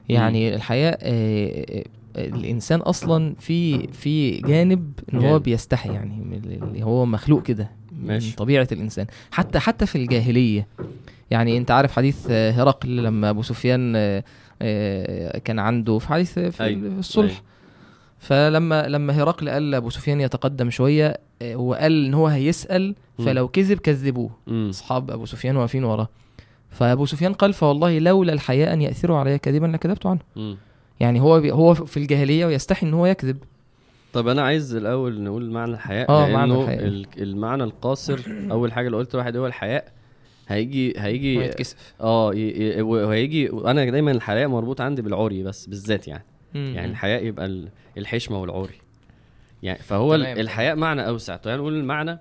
يعني 0.09 0.55
الحياء 0.55 0.99
آه، 1.01 1.83
آه، 2.15 2.27
الإنسان 2.27 2.79
أصلا 2.79 3.35
في 3.39 3.87
في 3.87 4.31
جانب 4.31 4.91
إن 5.13 5.25
هو. 5.25 5.39
بيستحي 5.39 5.89
يعني 5.93 6.39
اللي 6.43 6.83
هو 6.85 7.05
مخلوق 7.05 7.43
كده 7.43 7.71
من 7.91 8.07
ماشي. 8.07 8.35
طبيعة 8.35 8.67
الإنسان 8.71 9.05
حتى 9.31 9.59
حتى 9.59 9.85
في 9.85 9.95
الجاهلية 9.97 10.67
يعني 11.31 11.57
أنت 11.57 11.71
عارف 11.71 11.91
حديث 11.91 12.27
آه، 12.29 12.51
هرقل 12.51 13.03
لما 13.03 13.29
أبو 13.29 13.41
سفيان 13.41 13.93
آه، 13.95 14.23
آه، 14.61 15.37
كان 15.37 15.59
عنده 15.59 15.97
في 15.99 16.07
حديث 16.07 16.39
في 16.39 16.63
أيوة، 16.63 16.99
الصلح 16.99 17.31
أيوة. 17.31 17.41
فلما 18.19 18.87
لما 18.87 19.13
هرقل 19.23 19.49
قال 19.49 19.71
لأبو 19.71 19.89
سفيان 19.89 20.21
يتقدم 20.21 20.69
شوية 20.69 21.17
آه، 21.41 21.55
هو 21.55 21.73
قال 21.73 22.05
إن 22.05 22.13
هو 22.13 22.27
هيسأل. 22.27 22.95
فلو 23.25 23.47
كذب 23.47 23.77
كذبوه. 23.79 24.29
أصحاب 24.49 25.11
أبو 25.11 25.25
سفيان 25.25 25.57
واقفين 25.57 25.83
وراه 25.83 26.09
فأبو 26.71 27.05
سفيان 27.05 27.33
قال 27.33 27.53
فوالله 27.53 27.99
لولا 27.99 28.33
الحياء 28.33 28.73
أن 28.73 28.81
يأثروا 28.81 29.17
علي 29.17 29.37
كذبا 29.37 29.65
لكذبت 29.65 30.05
عنه 30.05 30.19
مم. 30.35 30.57
يعني 30.99 31.21
هو 31.21 31.35
هو 31.35 31.73
في 31.73 31.97
الجاهلية 31.97 32.45
ويستحي 32.45 32.87
إن 32.87 32.93
هو 32.93 33.05
يكذب 33.05 33.37
طب 34.13 34.27
أنا 34.27 34.41
عايز 34.41 34.75
الأول 34.75 35.21
نقول 35.21 35.51
معنى 35.51 35.71
الحياء 35.73 36.11
لأنه 36.21 36.33
معنى 36.37 36.53
الحياء. 36.61 36.85
ال- 36.87 37.05
المعنى 37.17 37.63
القاصر 37.63 38.19
أول 38.51 38.73
حاجة 38.73 38.85
اللي 38.87 38.97
قلت 38.97 39.15
واحد 39.15 39.37
هو 39.37 39.47
الحياء 39.47 39.91
هيجي 40.47 40.93
هيجي 40.97 41.51
آه 42.01 42.31
وهيجي 42.81 43.49
أنا 43.51 43.89
دايما 43.89 44.11
الحياء 44.11 44.47
مربوط 44.47 44.81
عندي 44.81 45.01
بالعري 45.01 45.43
بس 45.43 45.65
بالذات 45.65 46.07
يعني 46.07 46.23
يعني 46.57 46.91
الحياء 46.91 47.25
يبقى 47.25 47.45
ال- 47.45 47.69
الحشمة 47.97 48.41
والعري. 48.41 48.75
يعني 49.63 49.79
فهو 49.79 50.15
تمام. 50.15 50.37
الحياء 50.37 50.75
معنى 50.75 51.07
أوسع. 51.07 51.35
طيب 51.35 51.59
نقول 51.59 51.73
المعنى 51.79 52.19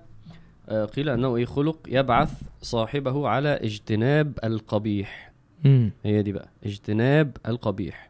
آه، 0.69 0.85
قيل 0.85 1.09
أنه 1.09 1.35
إيه 1.35 1.45
خلق 1.45 1.77
يبعث 1.87 2.41
صاحبه 2.61 3.27
على 3.27 3.49
اجتناب 3.49 4.39
القبيح. 4.43 5.31
مم. 5.63 5.91
هي 6.03 6.21
دي 6.23 6.31
بقى 6.31 6.49
اجتناب 6.65 7.37
القبيح. 7.47 8.07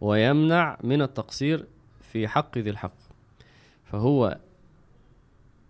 ويمنع 0.00 0.78
من 0.84 1.02
التقصير 1.02 1.66
في 2.12 2.28
حق 2.28 2.58
ذي 2.58 2.70
الحق. 2.70 2.94
فهو 3.84 4.38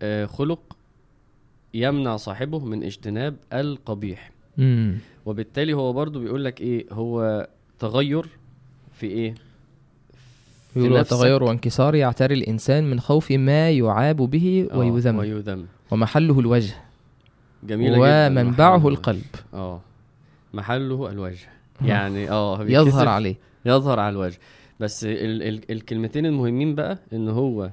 آه، 0.03 0.27
خلق 0.27 0.77
يمنع 1.75 2.17
صاحبه 2.17 2.59
من 2.59 2.83
اجتناب 2.83 3.37
القبيح. 3.53 4.31
مم. 4.59 4.99
وبالتالي 5.27 5.73
هو 5.73 5.93
برضو 5.93 6.21
بيقول 6.21 6.45
لك 6.45 6.61
إيه 6.61 6.87
هو 6.93 7.49
تغير 7.79 8.27
في 8.93 9.07
إيه؟ 9.07 9.35
في 10.75 10.81
يقول 10.81 10.99
نفسك. 10.99 11.11
تغير 11.11 11.43
وانكسار 11.43 11.95
يعتري 11.95 12.35
الإنسان 12.35 12.91
من 12.91 13.01
خوف 13.01 13.33
ما 13.33 13.71
يعاب 13.71 14.17
به 14.17 14.69
آه، 14.73 14.79
ويذم. 14.79 15.17
ويذم. 15.19 15.67
ومحله 15.91 16.41
الوجه. 16.41 16.75
جميلة 17.65 17.99
ومنبعه 18.01 18.89
القلب. 18.89 19.23
آه. 19.55 19.81
محله 20.55 21.11
الوجه. 21.11 21.49
يعني 21.85 22.31
آه 22.31 22.63
يظهر 22.63 23.09
عليه. 23.09 23.35
يظهر 23.67 24.01
على 24.01 24.13
الوجه. 24.13 24.39
بس 24.81 25.05
ال 25.05 25.43
ال 25.43 25.71
الكلمتين 25.73 26.27
المهمين 26.27 26.75
بقى 26.75 26.99
إن 27.13 27.29
هو 27.29 27.71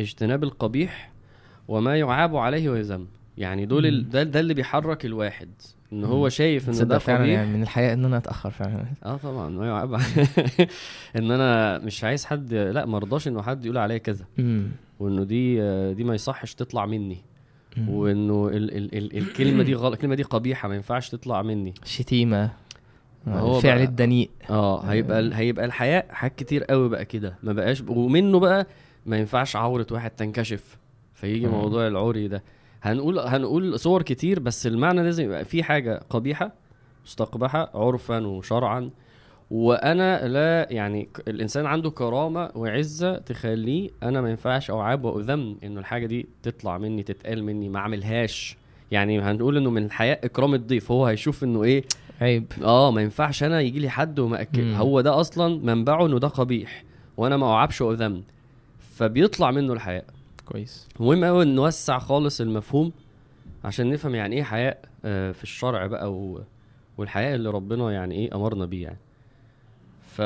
اجتناب 0.00 0.44
القبيح 0.44 1.10
وما 1.68 1.96
يعاب 1.96 2.36
عليه 2.36 2.70
ويذم. 2.70 3.06
يعني 3.38 3.66
دول 3.66 3.86
ال-. 3.86 4.10
ده, 4.10 4.22
ده 4.22 4.40
اللي 4.40 4.54
بيحرك 4.54 5.04
الواحد. 5.04 5.48
إن. 5.92 6.04
هو 6.04 6.28
شايف 6.28 6.68
ان 6.68 6.88
ده 6.88 6.98
فعلا 6.98 7.24
يعني 7.26 7.52
من 7.56 7.62
الحياء 7.62 7.92
إن 7.92 8.04
أنا 8.04 8.16
أتأخر 8.16 8.50
فعلا. 8.50 8.84
آه 9.04 9.16
طبعا 9.16 9.66
يعاب 9.66 9.94
عليه 9.94 10.28
إن 11.16 11.30
أنا 11.30 11.78
مش 11.78 12.04
عايز 12.04 12.24
حد 12.24 12.54
لأ 12.54 12.84
ما 12.86 12.98
رضاش 12.98 13.28
إنه 13.28 13.42
حد 13.42 13.64
يقول 13.64 13.78
عليا 13.78 13.98
كذا. 13.98 14.24
وإنه 15.00 15.24
دي 15.24 15.56
دي 15.94 16.04
ما 16.04 16.14
يصحش 16.14 16.54
تطلع 16.54 16.86
مني. 16.86 17.18
وإنه 17.88 18.48
ال 18.48 18.76
ال 18.76 18.94
ال 18.98 19.18
الكلمة 19.18 19.62
دي 19.62 19.74
غلط 19.74 19.92
الكلمة 19.92 20.14
دي 20.14 20.22
قبيحة 20.22 20.68
ما 20.68 20.74
ينفعش 20.74 21.08
تطلع 21.10 21.42
مني. 21.42 21.74
شتيمة. 21.84 22.50
هو 23.28 23.56
الفعل 23.56 23.78
بقى- 23.78 23.88
الدنيء. 23.88 24.30
آه 24.50 24.80
هيبقى 24.84 25.30
هيبقى 25.34 25.64
الحياء 25.64 26.06
حاجات 26.10 26.34
كتير 26.38 26.64
قوي 26.64 26.88
بقى 26.88 27.04
كده. 27.04 27.34
ما 27.42 27.52
بقاش 27.52 27.82
ومنه 27.88 28.38
بقى 28.40 28.66
ما 29.06 29.18
ينفعش 29.18 29.56
عورة 29.56 29.86
واحد 29.90 30.10
تنكشف. 30.10 30.76
فيجي. 31.14 31.46
موضوع 31.46 31.86
العري 31.86 32.28
ده. 32.28 32.42
هنقول 32.82 33.18
هنقول 33.18 33.78
صور 33.78 34.02
كتير 34.02 34.40
بس 34.40 34.66
المعنى 34.66 35.02
لازم 35.02 35.24
يبقى 35.24 35.44
في 35.44 35.62
حاجة 35.62 36.00
قبيحة 36.10 36.52
مستقبحة 37.04 37.70
عرفا 37.74 38.26
وشرعا. 38.26 38.90
وأنا 39.50 40.28
لا 40.28 40.72
يعني 40.72 41.08
الإنسان 41.28 41.66
عنده 41.66 41.90
كرامة 41.90 42.50
وعزة 42.54 43.18
تخليه 43.18 43.90
أنا 44.02 44.20
ما 44.20 44.30
ينفعش 44.30 44.70
اوعاب 44.70 45.04
واذم 45.04 45.56
إنه 45.64 45.80
الحاجة 45.80 46.06
دي 46.06 46.26
تطلع 46.42 46.78
مني 46.78 47.02
تتقال 47.02 47.44
مني 47.44 47.68
ما 47.68 47.78
أعملهاش. 47.78 48.56
يعني 48.90 49.20
هنقول 49.20 49.56
إنه 49.56 49.70
من 49.70 49.84
الحياء 49.84 50.24
إكرام 50.26 50.54
الضيف 50.54 50.90
هو 50.90 51.06
هيشوف 51.06 51.44
إنه 51.44 51.62
إيه؟ 51.62 51.84
عيب. 52.20 52.52
آه 52.62 52.90
ما 52.90 53.02
ينفعش 53.02 53.42
أنا 53.42 53.60
يجي 53.60 53.78
لي 53.78 53.88
حد 53.90 54.18
وما 54.18 54.40
اكل. 54.42 54.72
هو 54.74 55.00
ده 55.00 55.20
أصلا 55.20 55.60
منبعه 55.74 56.06
إنه 56.06 56.18
ده 56.18 56.28
قبيح 56.28 56.84
وأنا 57.16 57.36
ما 57.36 57.46
أوعبش 57.46 57.80
واذم 57.80 58.22
فبيطلع 58.78 59.50
منه 59.50 59.72
الحياء 59.72 60.04
كويس. 60.46 60.88
مهم 61.00 61.24
قوي 61.24 61.44
نوسع 61.44 61.98
خالص 61.98 62.40
المفهوم 62.40 62.92
عشان 63.64 63.90
نفهم 63.90 64.14
يعني 64.14 64.36
إيه 64.36 64.42
حياء 64.42 64.82
آه، 65.04 65.32
في 65.32 65.42
الشرع 65.42 65.86
بقى 65.86 66.12
و... 66.12 66.42
والحياء 66.98 67.34
اللي 67.34 67.50
ربنا 67.50 67.92
يعني 67.92 68.14
إيه 68.14 68.34
أمرنا 68.34 68.64
بيه 68.66 68.82
يعني. 68.84 68.98
ف 70.02 70.20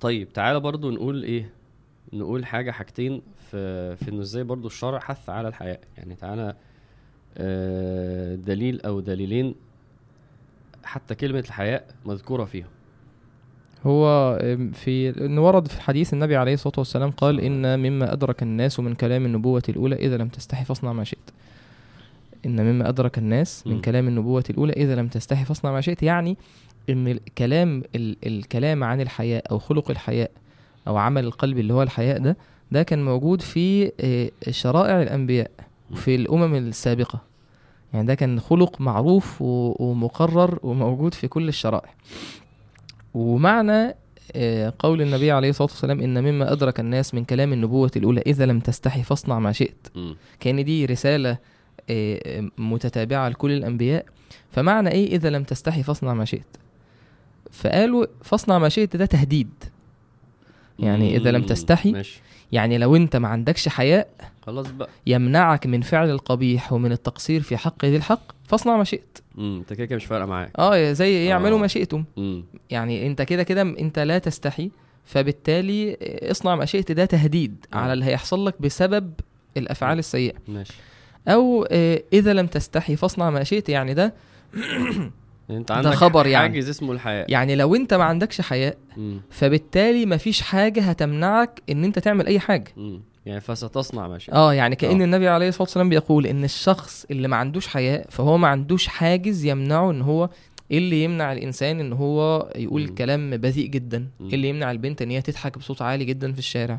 طيب 0.00 0.32
تعالى 0.32 0.60
برضو 0.60 0.90
نقول 0.90 1.22
إيه 1.22 1.50
نقول 2.12 2.46
حاجة 2.46 2.70
حاجتين 2.70 3.22
في 3.50 3.96
في 3.96 4.10
إنه 4.10 4.20
إزاي 4.20 4.44
برضو 4.44 4.66
الشرع 4.66 4.98
حث 4.98 5.28
على 5.30 5.48
الحياء. 5.48 5.80
يعني 5.96 6.14
تعالى 6.14 6.54
آه، 7.38 8.34
دليل 8.34 8.80
أو 8.80 9.00
دليلين 9.00 9.54
حتى 10.84 11.14
كلمة 11.14 11.38
الحياء 11.38 11.86
مذكورة 12.06 12.44
فيهم. 12.44 12.68
هو 13.86 14.36
في 14.72 15.24
انه 15.24 15.46
ورد 15.46 15.68
في 15.68 15.80
حديث 15.80 16.12
النبي 16.14 16.36
عليه 16.36 16.54
الصلاة 16.54 16.74
والسلام 16.78 17.10
قال 17.10 17.40
إن 17.40 17.78
مما 17.78 18.12
أدرك 18.12 18.42
الناس 18.42 18.80
من 18.80 18.94
كلام 18.94 19.24
النبوة 19.26 19.62
الأولى 19.68 19.96
إذا 19.96 20.16
لم 20.16 20.28
تستحي 20.28 20.64
فاصنع 20.64 20.92
ما 20.92 21.04
شئت. 21.04 21.30
إن 22.46 22.72
مما 22.72 22.88
أدرك 22.88 23.18
الناس 23.18 23.66
من. 23.66 23.80
كلام 23.80 24.08
النبوة 24.08 24.44
الأولى 24.50 24.72
إذا 24.72 24.94
لم 24.94 25.08
تستحي 25.08 25.44
فاصنع 25.44 25.72
ما 25.72 25.80
شئت. 25.80 26.02
يعني 26.02 26.36
إن 26.90 27.08
الكلام 27.08 27.82
ال 27.94 28.16
الكلام 28.26 28.84
عن 28.84 29.00
الحياء 29.00 29.50
أو 29.50 29.58
خلق 29.58 29.90
الحياء 29.90 30.30
أو 30.88 30.96
عمل 30.96 31.24
القلب 31.24 31.58
اللي 31.58 31.74
هو 31.74 31.82
الحياء 31.82 32.18
ده 32.18 32.36
ده 32.72 32.82
كان 32.82 33.04
موجود 33.04 33.42
في 33.42 33.92
آه، 34.00 34.30
شرائع 34.50 35.02
الأنبياء 35.02 35.50
وفي 35.92 36.14
الأمم 36.14 36.54
السابقة. 36.54 37.20
يعني 37.94 38.06
ده 38.06 38.14
كان 38.14 38.40
خلق 38.40 38.80
معروف 38.80 39.42
ومقرر 39.42 40.58
وموجود 40.62 41.14
في 41.14 41.28
كل 41.28 41.48
الشرائع. 41.48 41.90
ومعنى 43.16 43.94
آه، 44.36 44.72
قول 44.78 45.02
النبي 45.02 45.30
عليه 45.30 45.50
الصلاة 45.50 45.68
والسلام 45.70 46.00
إن 46.00 46.22
مما 46.24 46.52
أدرك 46.52 46.80
الناس 46.80 47.14
من 47.14 47.24
كلام 47.24 47.52
النبوة 47.52 47.90
الأولى 47.96 48.22
إذا 48.26 48.46
لم 48.46 48.60
تستحي 48.60 49.02
فاصنع 49.02 49.38
ما 49.38 49.52
شئت. 49.52 49.86
كأن 50.40 50.64
دي 50.64 50.86
رسالة 50.86 51.38
آه، 51.90 52.48
متتابعة 52.58 53.28
لكل 53.28 53.50
الأنبياء 53.50 54.06
فمعنى 54.50 54.90
إيه 54.90 55.16
إذا 55.16 55.30
لم 55.30 55.44
تستحي 55.44 55.82
فاصنع 55.82 56.14
ما 56.14 56.24
شئت 56.24 56.46
فقالوا 57.50 58.06
فاصنع 58.22 58.58
ما 58.58 58.68
شئت 58.68 58.96
ده 58.96 59.06
تهديد 59.06 59.50
يعني 60.78 61.16
إذا 61.16 61.30
لم. 61.30 61.42
تستحي 61.42 61.92
ماشي 61.92 62.20
يعني 62.52 62.78
لو 62.78 62.96
انت 62.96 63.16
ما 63.16 63.28
عندكش 63.28 63.68
حياء 63.68 64.08
خلاص 64.46 64.70
بقى. 64.70 64.88
يمنعك 65.06 65.66
من 65.66 65.80
فعل 65.80 66.10
القبيح 66.10 66.72
ومن 66.72 66.92
التقصير 66.92 67.40
في 67.42 67.56
حق 67.56 67.84
ذي 67.84 67.96
الحق 67.96 68.20
فاصنع 68.48 68.76
ما 68.76 68.84
شئت. 68.84 69.18
امم 69.38 69.58
انت 69.58 69.72
كده 69.72 69.86
كده 69.86 69.96
مش 69.96 70.04
فارقة 70.04 70.26
معاك. 70.26 70.50
آه 70.58 70.92
زي 70.92 71.06
إيه 71.08 71.32
اعملوا 71.32 71.58
آه. 71.58 71.60
ما 71.60 71.66
شئتم. 71.66 72.04
امم 72.18 72.44
يعني 72.70 73.06
انت 73.06 73.22
كده 73.22 73.42
كده 73.42 73.62
انت 73.62 73.98
لا 73.98 74.18
تستحي 74.18 74.70
فبالتالي 75.04 75.96
اصنع 76.30 76.54
ما 76.54 76.64
شئت 76.64 76.92
ده 76.92 77.04
تهديد 77.04 77.66
آه. 77.72 77.76
على 77.76 77.92
اللي 77.92 78.04
هيحصل 78.04 78.46
لك 78.46 78.62
بسبب 78.62 79.12
الأفعال 79.56 79.98
السيئة. 79.98 80.34
ماشي. 80.48 80.72
أو 81.28 81.66
آه، 81.70 82.02
إذا 82.12 82.32
لم 82.32 82.46
تستحي 82.46 82.96
فاصنع 82.96 83.30
ما 83.30 83.44
شئت 83.44 83.68
يعني 83.68 83.94
ده 83.94 84.14
انت 85.50 85.68
ده 85.68 85.74
عندك 85.74 85.90
خبر 85.90 86.26
يعني. 86.26 86.48
حاجز 86.52 86.68
اسمه 86.68 86.92
الحياء 86.92 87.30
يعني 87.30 87.54
لو 87.54 87.74
انت 87.74 87.94
ما 87.94 88.04
عندكش 88.04 88.40
حياء. 88.40 88.76
فبالتالي 89.30 90.06
مفيش 90.06 90.40
حاجة 90.42 90.82
هتمنعك 90.82 91.62
ان 91.70 91.84
انت 91.84 91.98
تعمل 91.98 92.26
اي 92.26 92.40
حاجة 92.40 92.72
مم. 92.76 93.00
يعني 93.26 93.40
فستصنع 93.40 94.08
ما 94.08 94.18
شئت 94.18 94.34
آه 94.34 94.54
يعني 94.54 94.76
كأن 94.76 95.00
آه. 95.00 95.04
النبي 95.04 95.28
عليه 95.28 95.48
الصلاة 95.48 95.62
والسلام 95.62 95.88
بيقول 95.88 96.26
إن 96.26 96.44
الشخص 96.44 97.06
اللي 97.10 97.28
ما 97.28 97.36
عندوش 97.36 97.66
حياء 97.66 98.06
فهو 98.10 98.38
ما 98.38 98.48
عندوش 98.48 98.86
حاجز 98.86 99.44
يمنعه 99.44 99.90
إن 99.90 100.02
هو 100.02 100.30
إيه 100.70 100.78
اللي 100.78 101.04
يمنع 101.04 101.32
الإنسان 101.32 101.80
إن 101.80 101.92
هو 101.92 102.48
يقول 102.56 102.82
مم. 102.82 102.94
كلام 102.94 103.36
بذيء 103.36 103.66
جدا. 103.66 104.06
إيه 104.20 104.34
اللي 104.34 104.48
يمنع 104.48 104.70
البنت 104.70 105.02
إن 105.02 105.10
هي 105.10 105.22
تضحك 105.22 105.58
بصوت 105.58 105.82
عالي 105.82 106.04
جدا 106.04 106.32
في 106.32 106.38
الشارع. 106.38 106.78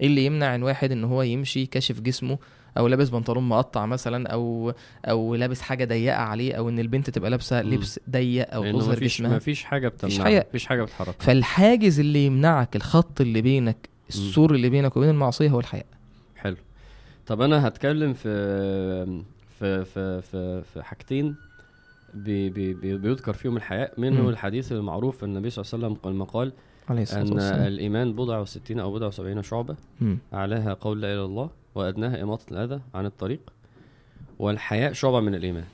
إيه 0.00 0.06
اللي 0.06 0.26
يمنع 0.26 0.54
الواحد 0.54 0.92
إن 0.92 1.04
هو 1.04 1.22
يمشي 1.22 1.66
كاشف 1.66 2.00
جسمه 2.00 2.38
أو 2.78 2.86
لابس 2.88 3.08
بنطلون 3.08 3.48
مقطع 3.48 3.86
مثلا 3.86 4.28
أو 4.28 4.72
أو 5.04 5.34
لابس 5.34 5.60
حاجة 5.60 5.84
ضيقة 5.84 6.16
عليه 6.16 6.54
أو 6.54 6.68
إن 6.68 6.78
البنت 6.78 7.10
تبقى 7.10 7.30
لابسة. 7.30 7.62
لبس 7.62 8.00
ضيق 8.10 8.54
أو 8.54 8.72
تظهر 8.72 8.98
جسمها. 8.98 9.36
مفيش 9.36 9.64
حاجة 9.64 9.92
حياء. 10.18 10.46
مفيش 10.48 10.66
حاجة. 10.66 10.82
بتحرك 10.82 11.14
فالحاجز 11.22 12.00
اللي 12.00 12.26
يمنعك 12.26 12.76
الخط 12.76 13.20
اللي 13.20 13.42
بينك 13.42 13.88
السور 14.08 14.54
اللي 14.54 14.70
بينك 14.70 14.96
وبين 14.96 15.10
المعصية 15.10 15.48
هو 15.50 15.60
الحياء 15.60 15.86
حلو. 16.36 16.56
طب 17.26 17.40
أنا 17.40 17.68
هتكلم 17.68 18.12
في 18.12 19.22
في 19.58 19.84
في 19.84 20.22
في, 20.22 20.62
في 20.74 20.82
حاجتين. 20.82 21.36
بي 22.14 22.50
بي 22.50 22.74
بي 22.74 22.98
بيذكر 22.98 23.32
فيهم 23.32 23.56
الحياء 23.56 24.00
منه 24.00 24.22
مم. 24.22 24.28
الحديث 24.28 24.72
المعروف 24.72 25.24
النبي 25.24 25.50
صلى 25.50 25.64
الله 25.64 25.86
عليه 25.86 25.96
وسلم 25.96 26.12
لما 26.14 26.24
قال 26.24 26.52
عليه 26.88 27.02
الصلاة 27.02 27.22
أن 27.22 27.32
والسلام. 27.32 27.66
الإيمان 27.66 28.12
بضع 28.12 28.38
وستين 28.38 28.80
أو 28.80 28.92
بضع 28.92 29.06
وسبعين 29.06 29.42
شعبة. 29.42 29.76
مم. 30.00 30.18
اعلاها 30.34 30.74
قول 30.74 31.00
لا 31.02 31.06
إله 31.08 31.14
إلا 31.16 31.24
الله 31.24 31.50
وأدناها 31.74 32.22
إماطة 32.22 32.44
الأذى 32.50 32.80
عن 32.94 33.06
الطريق. 33.06 33.40
والحياء 34.38 34.92
شعبة 34.92 35.20
من 35.20 35.34
الإيمان. 35.34 35.64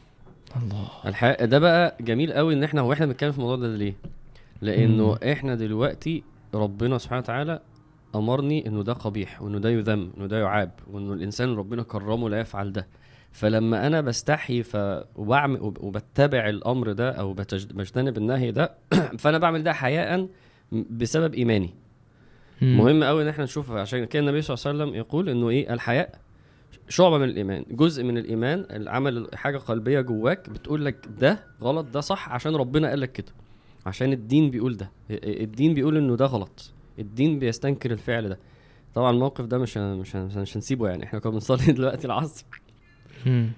الله. 0.63 0.89
الحياء 1.07 1.47
ده 1.47 1.59
بقى 1.59 1.97
جميل 2.01 2.33
قوي 2.33 2.55
إن 2.55 2.65
إحنا 2.65 2.81
هو 2.81 2.93
إحنا 2.93 3.07
بنتكلم 3.07 3.33
في 3.33 3.39
الموضوع 3.39 3.57
ده 3.69 3.77
ليه؟ 3.77 3.95
لأنه 4.63 5.19
إحنا 5.33 5.55
دلوقتي 5.55 6.23
ربنا 6.55 6.99
سبحانه 6.99 7.21
وتعالى 7.21 7.61
أمرني 8.15 8.67
إنه 8.67 8.83
ده 8.83 8.93
قبيح 8.93 9.43
وإنه 9.43 9.59
ده 9.59 9.71
يذم 9.71 10.11
وإنه 10.17 10.27
ده 10.27 10.39
يعاب 10.39 10.71
وإنه 10.93 11.13
الإنسان 11.13 11.55
ربنا 11.57 11.83
كرمه 11.83 12.29
لا 12.31 12.41
يفعل 12.41 12.73
ده. 12.73 12.87
فلما 13.33 13.87
أنا 13.87 14.01
بستحي 14.01 14.63
ف 14.63 14.77
وبعمل 15.17 15.61
وب- 15.61 15.85
وبتبع 15.85 16.49
الأمر 16.49 16.93
ده 16.93 17.11
أو 17.13 17.33
بجتنب 17.75 18.17
النهي 18.19 18.51
ده 18.51 18.75
فأنا 19.19 19.39
بعمل 19.39 19.63
ده 19.63 19.73
حياء 19.73 20.29
بسبب 20.73 21.35
إيماني. 21.35 21.71
مهم 22.63 23.05
قوي 23.05 23.23
إن 23.23 23.29
إحنا 23.29 23.45
نشوف 23.45 23.71
عشان 23.71 24.05
كده 24.05 24.21
النبي 24.23 24.43
صلى 24.43 24.55
الله 24.55 24.67
عليه 24.69 24.85
وسلم 24.85 24.99
يقول 25.01 25.29
إنه 25.29 25.49
إيه؟ 25.49 25.75
الحياء 25.75 26.19
شعبة 26.89 27.19
من 27.19 27.25
الإيمان 27.25 27.65
جزء 27.71 28.03
من 28.05 28.19
الإيمان 28.19 28.67
العمل 28.71 29.29
حاجة 29.35 29.57
قلبية 29.59 30.01
جواك 30.01 30.51
بتقول 30.51 30.85
لك 30.85 31.07
ده 31.21 31.45
غلط 31.63 31.87
ده 31.87 32.01
صح 32.01 32.29
عشان 32.33 32.57
ربنا 32.57 32.89
قال 32.89 33.01
لك 33.01 33.13
كده. 33.13 33.33
عشان 33.87 34.13
الدين 34.13 34.51
بيقول 34.51 34.77
ده. 34.77 34.91
الدين 35.11 35.75
بيقول 35.75 35.97
إنه 35.97 36.17
ده 36.17 36.27
غلط. 36.27 36.73
الدين 36.99 37.39
بيستنكر 37.39 37.91
الفعل 37.91 38.29
ده. 38.29 38.39
طبعا 38.95 39.11
الموقف 39.11 39.45
ده 39.45 39.59
مش 39.59 39.77
مش 39.79 40.17
مش 40.17 40.57
هنسيبه 40.57 40.89
يعني. 40.89 41.05
إحنا 41.05 41.19
كنا 41.19 41.33
بنصلي 41.33 41.73
دلوقتي 41.73 42.07
العصر. 42.07 42.45
مم. 43.27 43.51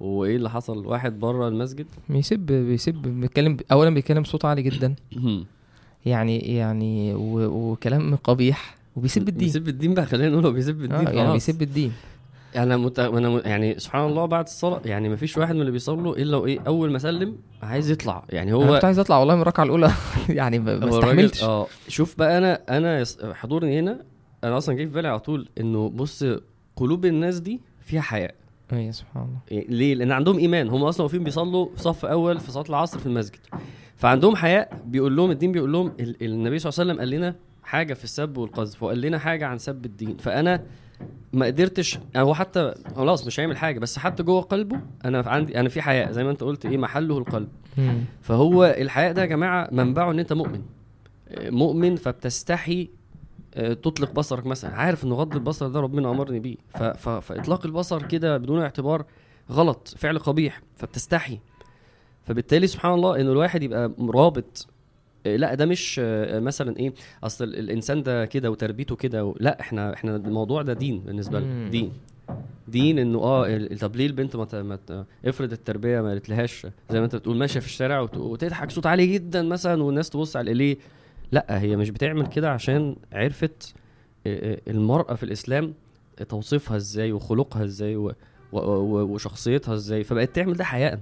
وإيه 0.00 0.36
اللي 0.36 0.50
حصل؟ 0.50 0.86
واحد 0.86 1.20
بره 1.20 1.48
المسجد. 1.48 1.86
بيسب 2.08 2.38
بيسب 2.38 2.94
بيتكلم 2.94 3.56
اولا 3.72 3.90
بيتكلم 3.90 4.22
بصوت 4.22 4.44
عالي 4.44 4.62
جدا. 4.62 4.94
يعني 6.06 6.38
يعني 6.38 7.14
و... 7.14 7.46
وكلام 7.46 8.16
قبيح 8.16 8.76
وبيسب 8.96 9.28
الدين. 9.28 9.46
بيسب 9.46 9.68
الدين 9.68 9.94
بقى 9.94 10.06
خلينا 10.06 10.28
نقول 10.28 10.46
هو 10.46 10.52
بيسب 10.52 10.82
الدين 10.82 11.06
آه 11.06 11.10
يعني. 11.10 11.32
بيسب 11.32 11.62
الدين. 11.62 11.92
أنا 12.56 12.76
مت... 12.76 12.98
أنا 12.98 13.28
م... 13.28 13.40
يعني 13.44 13.78
سبحان 13.78 14.06
الله 14.06 14.26
بعد 14.26 14.44
الصلاة 14.44 14.80
يعني 14.84 15.08
ما 15.08 15.16
فيش 15.16 15.38
واحد 15.38 15.54
من 15.54 15.60
اللي 15.60 15.72
بيصلوا 15.72 16.16
إلا 16.16 16.36
وإيه 16.36 16.60
أول 16.66 16.92
ما 16.92 16.98
سلم 16.98 17.36
عايز 17.62 17.90
يطلع. 17.90 18.24
يعني 18.28 18.52
هو 18.52 18.62
أنا 18.62 18.72
كنت 18.72 18.84
عايز 18.84 18.98
أطلع 18.98 19.18
والله 19.18 19.34
من 19.34 19.42
الركعة 19.42 19.64
الأولى. 19.64 19.92
يعني 20.28 20.58
ما 20.58 20.88
استحملتش. 20.88 21.44
آه 21.44 21.66
شوف 21.88 22.18
بقى 22.18 22.38
أنا 22.38 22.60
أنا 22.68 23.04
حضوري 23.34 23.78
هنا 23.78 24.04
أنا 24.44 24.58
أصلا 24.58 24.74
جاي 24.74 24.86
في 24.86 24.92
بالي 24.92 25.08
على 25.08 25.20
طول 25.20 25.48
إنه 25.60 25.88
بص 25.88 26.24
قلوب 26.76 27.04
الناس 27.04 27.40
دي 27.40 27.60
فيها 27.80 28.00
حياء. 28.00 28.34
اي 28.72 28.92
سبحان 28.92 29.22
الله. 29.22 29.38
إيه، 29.52 29.68
ليه؟ 29.70 29.94
لأن 29.94 30.12
عندهم 30.12 30.38
إيمان. 30.38 30.68
هم 30.68 30.82
أصلا 30.84 31.02
واقفين 31.04 31.24
بيصلوا 31.24 31.68
في 31.76 31.82
صف 31.82 32.04
أول 32.04 32.40
في 32.40 32.50
صلاة 32.52 32.64
العصر 32.68 32.98
في 32.98 33.06
المسجد. 33.06 33.38
فعندهم 33.96 34.36
حياء. 34.36 34.82
بيقول 34.86 35.16
لهم 35.16 35.30
الدين 35.30 35.52
بيقول 35.52 35.72
لهم 35.72 35.92
ال- 36.00 36.24
النبي 36.24 36.58
صلى 36.58 36.70
الله 36.70 36.80
عليه 36.80 36.92
وسلم 36.92 36.98
قال 36.98 37.10
لنا 37.10 37.34
حاجة 37.62 37.94
في 37.94 38.04
السب 38.04 38.36
والقذف 38.36 38.82
وقال 38.82 39.00
لنا 39.00 39.18
حاجة 39.18 39.46
عن 39.46 39.58
سب 39.58 39.84
الدين. 39.86 40.16
فأنا 40.16 40.62
ما 41.32 41.46
قدرتش 41.46 41.98
هو 42.16 42.34
حتى 42.34 42.74
خلاص 42.96 43.26
مش 43.26 43.40
هيعمل 43.40 43.56
حاجة 43.56 43.78
بس 43.78 43.98
حتى 43.98 44.22
جوه 44.22 44.40
قلبه 44.40 44.80
أنا 45.04 45.20
عندي 45.26 45.60
أنا 45.60 45.68
في 45.68 45.82
حياء. 45.82 46.12
زي 46.12 46.24
ما 46.24 46.30
أنت 46.30 46.42
قلت 46.42 46.66
إيه 46.66 46.76
محله 46.78 47.18
القلب. 47.18 47.48
فهو 48.22 48.64
الحياء 48.64 49.12
ده 49.12 49.22
يا 49.22 49.26
جماعة 49.26 49.68
منبعه 49.72 50.10
إن 50.10 50.18
أنت 50.18 50.32
مؤمن. 50.32 50.62
مؤمن 51.40 51.96
فبتستحي 51.96 52.88
تطلق 53.58 54.12
بصرك 54.12 54.46
مثلا. 54.46 54.70
عارف 54.74 55.04
ان 55.04 55.12
غض 55.12 55.34
البصر 55.34 55.68
ده 55.68 55.80
ربنا 55.80 56.10
أمرني 56.10 56.40
بيه. 56.40 56.56
ف- 56.68 56.82
ف- 56.82 57.08
فإطلاق 57.08 57.66
البصر 57.66 58.02
كده 58.06 58.36
بدون 58.36 58.60
اعتبار 58.60 59.04
غلط 59.52 59.94
فعل 59.96 60.18
قبيح 60.18 60.62
فبتستحي. 60.76 61.38
فبالتالي 62.26 62.66
سبحان 62.66 62.94
الله 62.94 63.20
إنه 63.20 63.32
الواحد 63.32 63.62
يبقى 63.62 63.92
رابط 64.14 64.66
آه، 65.26 65.36
لا 65.36 65.54
ده 65.54 65.66
مش 65.66 66.00
آه، 66.04 66.40
مثلا 66.40 66.76
إيه 66.76 66.92
أصل 67.24 67.44
ال- 67.44 67.58
الإنسان 67.58 68.02
ده 68.02 68.24
كده 68.26 68.50
وتربيته 68.50 68.96
كده. 68.96 69.34
لا 69.40 69.60
إحنا 69.60 69.94
إحنا 69.94 70.16
الموضوع 70.16 70.62
ده 70.62 70.72
دين 70.72 70.98
بالنسبة 71.00 71.40
لنا. 71.40 71.68
دين. 71.68 71.92
دين 72.68 72.98
إنه 72.98 73.18
آه 73.18 73.66
طب 73.80 73.96
ليه 73.96 74.06
البنت 74.06 74.36
ما 74.36 74.44
افرض 75.24 75.52
التربية 75.52 76.00
ما 76.00 76.08
قالتلهاش 76.08 76.66
زي 76.90 76.98
ما 76.98 77.04
أنت 77.04 77.16
بتقول 77.16 77.36
ماشية 77.36 77.60
في 77.60 77.66
الشارع 77.66 78.00
وت- 78.00 78.16
وتضحك 78.16 78.70
صوت 78.70 78.86
عالي 78.86 79.06
جدا 79.06 79.42
مثلا 79.42 79.82
والناس 79.82 80.10
تبص 80.10 80.36
على 80.36 80.54
ليه 80.54 80.76
لا 81.32 81.46
هي 81.60 81.76
مش 81.76 81.90
بتعمل 81.90 82.26
كده 82.26 82.50
عشان 82.52 82.96
عرفت 83.12 83.74
آه، 84.26 84.52
آه، 84.54 84.60
المرأة 84.70 85.14
في 85.14 85.22
الإسلام 85.22 85.74
توصيفها 86.28 86.76
إزاي 86.76 87.12
وخلقها 87.12 87.64
إزاي 87.64 87.96
و- 87.96 88.12
و- 88.52 88.58
و- 88.60 89.02
وشخصيتها 89.14 89.74
إزاي 89.74 90.04
فبقت 90.04 90.36
تعمل 90.36 90.52
ده 90.54 90.64
حياء 90.64 90.98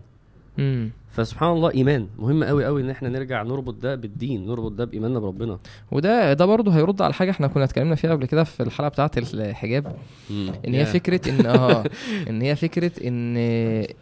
مم. 0.58 0.90
فسبحان 1.10 1.52
الله 1.52 1.70
إيمان 1.70 2.06
مهم 2.18 2.44
قوي 2.44 2.64
قوي 2.64 2.82
إن 2.82 2.90
إحنا 2.90 3.08
نرجع 3.08 3.42
نربط 3.42 3.74
ده 3.74 3.94
بالدين 3.94 4.46
نربط 4.46 4.72
ده 4.72 4.84
بإيماننا 4.84 5.18
بربنا 5.18 5.58
وده 5.92 6.32
ده 6.32 6.46
برضه 6.46 6.72
هيرد 6.72 7.02
على 7.02 7.14
حاجة 7.14 7.30
إحنا 7.30 7.46
كنا 7.46 7.64
اتكلمنا 7.64 7.94
فيها 7.94 8.10
قبل 8.10 8.26
كده 8.26 8.44
في 8.44 8.62
الحلقة 8.62 8.88
بتاعة 8.88 9.10
الحجاب 9.16 9.92
إن 10.30 10.74
هي. 10.74 10.86
فكرة 10.86 11.30
إن 11.30 11.46
آه 11.56 11.84
إن 12.28 12.42
هي 12.42 12.56
فكرة 12.56 12.92
إن 13.08 13.36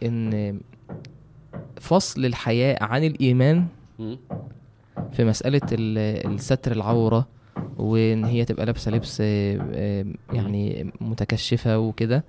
إن 0.02 0.60
فصل 1.80 2.24
الحياء 2.24 2.84
عن 2.84 3.04
الإيمان 3.04 3.66
مم. 3.98 4.18
في 5.14 5.24
مسألة 5.24 5.60
ال- 5.72 6.32
الستر 6.34 6.72
العورة 6.72 7.28
وإن 7.76 8.24
هي 8.24 8.44
تبقى 8.44 8.66
لابسة 8.66 8.90
لبس 8.90 9.18
آه، 9.20 9.58
آه، 9.74 10.04
يعني 10.32 10.92
متكشفة 11.00 11.78
وكده. 11.78 12.24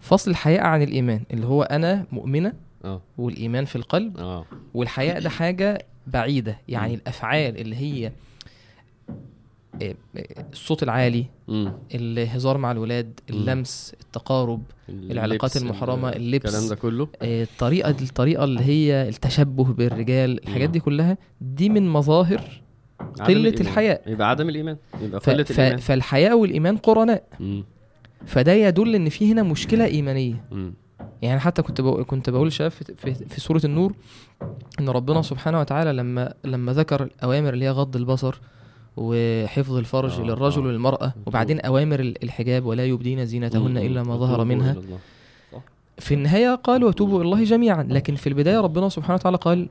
فصل 0.00 0.30
الحياء 0.30 0.60
عن 0.64 0.82
الإيمان 0.82 1.20
اللي 1.32 1.46
هو 1.46 1.62
أنا 1.62 2.06
مؤمنة 2.12 2.52
آه. 2.84 3.00
والإيمان 3.18 3.64
في 3.64 3.76
القلب 3.76 4.42
والحياء 4.74 5.20
ده 5.20 5.30
حاجة 5.30 5.78
بعيدة. 6.06 6.58
يعني. 6.68 6.94
الأفعال 6.94 7.58
اللي 7.60 7.76
هي 7.76 8.06
آه، 8.06 8.10
آه، 8.10 8.12
الصوت 10.52 10.82
العالي 10.82 11.26
مم. 11.48 11.72
الهزار 11.94 12.58
مع 12.58 12.72
الولاد 12.72 13.20
مم. 13.30 13.36
اللمس 13.36 13.94
التقارب 14.00 14.62
العلاقات 14.88 15.56
اللبس، 15.56 15.70
المحرمة، 15.70 16.08
ال- 16.08 16.16
اللبس. 16.16 16.46
الكلام 16.54 16.68
ده 16.68 16.74
كله 16.74 17.08
آه، 17.22 17.42
الطريقة 17.42 17.90
الطريقة 17.90 18.44
اللي 18.44 18.60
هي 18.60 19.08
التشبه 19.08 19.64
بالرجال 19.64 20.42
الحاجات 20.48 20.68
آه. 20.68 20.72
دي 20.72 20.80
كلها 20.80 21.18
دي 21.40 21.68
من 21.68 21.88
مظاهر 21.88 22.40
عدم 23.00 23.24
قلة 23.24 23.36
الإيمان. 23.48 23.60
الحياء 23.60 24.02
يبقى 24.06 24.30
عدم 24.30 24.48
الإيمان 24.48 24.76
يبقى. 25.02 25.20
قلة 25.20 25.42
ف... 25.44 25.50
الإيمان 25.50 25.76
فالحياء 25.78 26.38
والإيمان 26.38 26.76
قرناء 26.76 27.24
مم. 27.40 27.64
فده 28.26 28.52
يدل 28.52 28.94
إن 28.94 29.08
في 29.08 29.32
هنا 29.32 29.42
مشكلة 29.42 29.84
إيمانية 29.86 30.44
مم. 30.52 30.74
يعني 31.22 31.40
حتى 31.40 31.62
كنت 31.62 31.80
بقول 31.80 32.04
كنت 32.04 32.30
بقول 32.30 32.52
شاف 32.52 32.74
في, 32.74 32.94
في, 32.96 33.14
في 33.14 33.40
سورة 33.40 33.60
النور 33.64 33.92
إن 34.80 34.88
ربنا 34.88 35.22
سبحانه 35.22 35.60
وتعالى 35.60 35.92
لما 35.92 36.34
لما 36.44 36.72
ذكر 36.72 37.02
الأوامر 37.02 37.54
اللي 37.54 37.64
هي 37.64 37.70
غض 37.70 37.96
البصر 37.96 38.40
وحفظ 38.96 39.76
الفرج 39.76 40.12
آه، 40.20 40.22
للرجل 40.22 40.62
آه. 40.62 40.66
والمرأة 40.66 41.12
وبعدين 41.26 41.60
أوامر 41.60 42.00
ال- 42.00 42.24
الحجاب 42.24 42.64
ولا 42.66 42.84
يبدين 42.84 43.26
زينتهن. 43.26 43.76
إلا 43.78 44.02
ما 44.02 44.16
ظهر 44.16 44.44
منها 44.44 44.72
إلى. 44.72 44.98
في 45.98 46.14
النهاية 46.14 46.54
قال 46.54 46.84
وتوبوا 46.84 47.18
إلى 47.18 47.24
الله 47.24 47.44
جميعا 47.44 47.86
لكن 47.90 48.14
في 48.14 48.26
البداية 48.28 48.60
ربنا 48.60 48.88
سبحانه 48.88 49.14
وتعالى 49.14 49.36
قال 49.36 49.68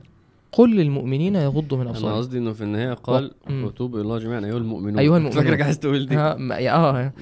قل 0.52 0.76
للمؤمنين 0.76 1.36
يغضوا 1.36 1.78
من 1.78 1.82
أنا 1.84 1.92
أبصارهم 1.92 2.18
قصدي 2.18 2.38
إنه 2.38 2.54
في 2.54 2.62
النهاية 2.64 2.94
قال. 2.94 3.32
وتوبوا 3.50 3.98
إلى 4.00 4.04
الله 4.06 4.18
جميعا 4.20 4.46
أيها 4.46 4.58
المؤمنون 4.58 5.00
أيها 5.00 5.10
كنت 5.10 5.18
المؤمنون. 5.28 5.44
فاكرك 5.44 5.62
عايز 5.62 5.80
تقول 5.80 6.06
دي 6.08 6.18
آه 6.18 7.14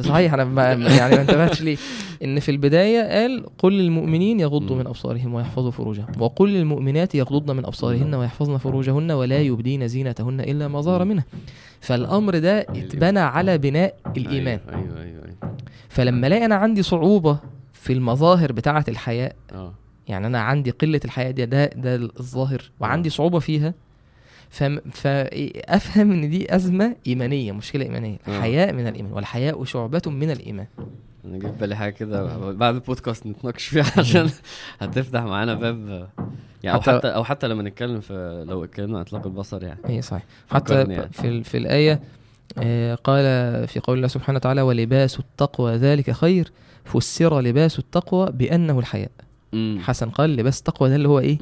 صحيح 0.00 0.34
أنا 0.34 0.44
ما 0.44 0.72
يعني 0.98 1.14
ما 1.14 1.20
انتبهتش 1.20 1.62
ليه. 1.62 1.76
إن 2.24 2.40
في 2.40 2.50
البداية 2.50 3.20
قال 3.20 3.46
قل 3.58 3.72
للمؤمنين 3.72 4.40
يغضوا. 4.40 4.76
من 4.76 4.86
أبصارهم 4.86 5.34
ويحفظوا 5.34 5.70
فروجهم 5.70 6.06
وقل 6.18 6.48
للمؤمنات 6.48 7.14
يغضضن 7.14 7.56
من 7.56 7.64
أبصارهن 7.64 8.14
ويحفظن 8.14 8.56
فروجهن 8.56 9.10
ولا 9.10 9.40
يبدين 9.40 9.88
زينتهن 9.88 10.40
إلا 10.40 10.68
ما 10.68 10.80
ظهر 10.80 11.04
منها 11.04 11.24
فالأمر 11.80 12.38
ده 12.38 12.60
اتبنى 12.60 13.20
على 13.20 13.58
بناء 13.58 13.94
الإيمان. 14.16 14.60
أيوه 14.68 14.80
أيوه 14.80 15.02
أيوه, 15.02 15.24
أيوة. 15.24 15.56
فلما 15.88 16.26
الاقي 16.26 16.44
أنا 16.44 16.54
عندي 16.54 16.82
صعوبة 16.82 17.38
في 17.72 17.92
المظاهر 17.92 18.52
بتاعة 18.52 18.84
الحياء 18.88 19.36
آه. 19.52 19.72
يعني 20.08 20.26
أنا 20.26 20.40
عندي 20.40 20.70
قلة 20.70 21.00
الحياء 21.04 21.30
دي 21.30 21.46
ده 21.46 21.66
ده 21.66 21.94
الظاهر 21.96 22.70
وعندي 22.80 23.10
صعوبة 23.10 23.38
فيها 23.38 23.74
فافهم 24.52 26.12
إن 26.12 26.30
دي 26.30 26.54
أزمة 26.54 26.96
إيمانية 27.06 27.52
مشكلة 27.52 27.84
إيمانية. 27.84 28.18
آه. 28.28 28.40
حياء 28.40 28.72
من 28.72 28.86
الإيمان 28.86 29.12
والحياء 29.12 29.64
شعبة 29.64 30.02
من 30.06 30.30
الإيمان. 30.30 30.66
أنا 31.24 31.38
في 31.38 31.58
بالي 31.60 31.76
حاجة 31.76 31.92
كده 31.92 32.50
بعد 32.52 32.74
البودكاست 32.74 33.26
نتناقش 33.26 33.64
فيها 33.66 33.84
عشان 34.00 34.30
هتفتح 34.78 35.22
معانا 35.22 35.54
باب. 35.54 36.08
يعني 36.62 36.76
أو 36.76 36.82
حتى- 36.82 36.88
حتى 36.88 37.08
أو 37.08 37.24
حتى 37.24 37.48
لما 37.48 37.62
نتكلم 37.62 38.00
في 38.00 38.44
لو 38.48 38.64
اتكلمنا 38.64 38.96
عن 38.98 39.02
إطلاق 39.04 39.26
البصر 39.26 39.62
يعني. 39.64 39.80
اي 39.88 40.02
صحيح. 40.02 40.22
حتى 40.50 40.74
يعني. 40.74 41.08
في 41.12 41.42
في 41.44 41.56
الآية 41.56 42.00
آه، 42.58 42.94
قال 42.94 43.24
في 43.68 43.80
قول 43.80 43.96
الله 43.96 44.08
سبحانه 44.08 44.36
وتعالى 44.36 44.62
ولباس 44.62 45.18
التقوى 45.18 45.72
ذلك 45.76 46.10
خير 46.10 46.52
فسر 46.84 47.40
لباس 47.40 47.78
التقوى 47.78 48.30
بأنه 48.32 48.78
الحياء. 48.78 49.10
حسن 49.78 50.10
قال 50.10 50.36
لباس 50.36 50.58
التقوى 50.58 50.88
ده 50.88 50.94
اللي 50.96 51.08
هو 51.08 51.18
إيه. 51.18 51.38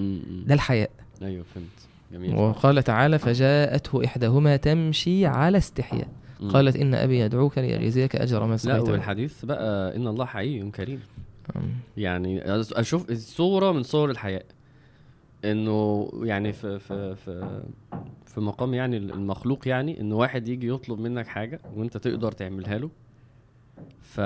ده 0.47 0.55
الحياء. 0.55 0.91
أيوه 1.23 1.45
فهمت. 1.55 1.67
جميل 2.13 2.35
وقال 2.35 2.83
تعالى 2.83 3.19
فجاءته 3.19 4.05
إحداهما 4.05 4.57
تمشي 4.57 5.27
على 5.27 5.59
استحياء. 5.59 6.09
قالت 6.49 6.77
إن 6.77 6.95
أبي 6.95 7.21
يدعوك 7.21 7.59
ليجزيك 7.59 8.17
أجر 8.17 8.45
ما 8.45 8.51
لا 8.51 8.57
سقيت 8.57 8.87
له. 8.87 8.93
والحديث 8.93 9.45
بقى 9.45 9.97
إن 9.97 10.07
الله 10.07 10.25
حي 10.25 10.71
كريم. 10.71 11.01
يعني 11.97 12.43
أشوف 12.47 13.13
صوره 13.13 13.73
من 13.73 13.83
صور 13.83 14.11
الحياء 14.11 14.45
إنه 15.45 16.11
يعني 16.23 16.53
في 16.53 16.79
في 16.79 17.15
في 17.17 17.63
في 18.27 18.41
مقام 18.41 18.75
يعني 18.75 18.97
المخلوق 18.97 19.69
يعني 19.69 20.01
إن 20.01 20.13
واحد 20.13 20.49
يجي 20.49 20.69
يطلب 20.69 21.01
منك 21.01 21.27
حاجة 21.27 21.61
وأنت 21.77 21.97
تقدر 21.97 22.33
تعملها 22.33 22.79
له 22.79 22.91
ف 24.01 24.21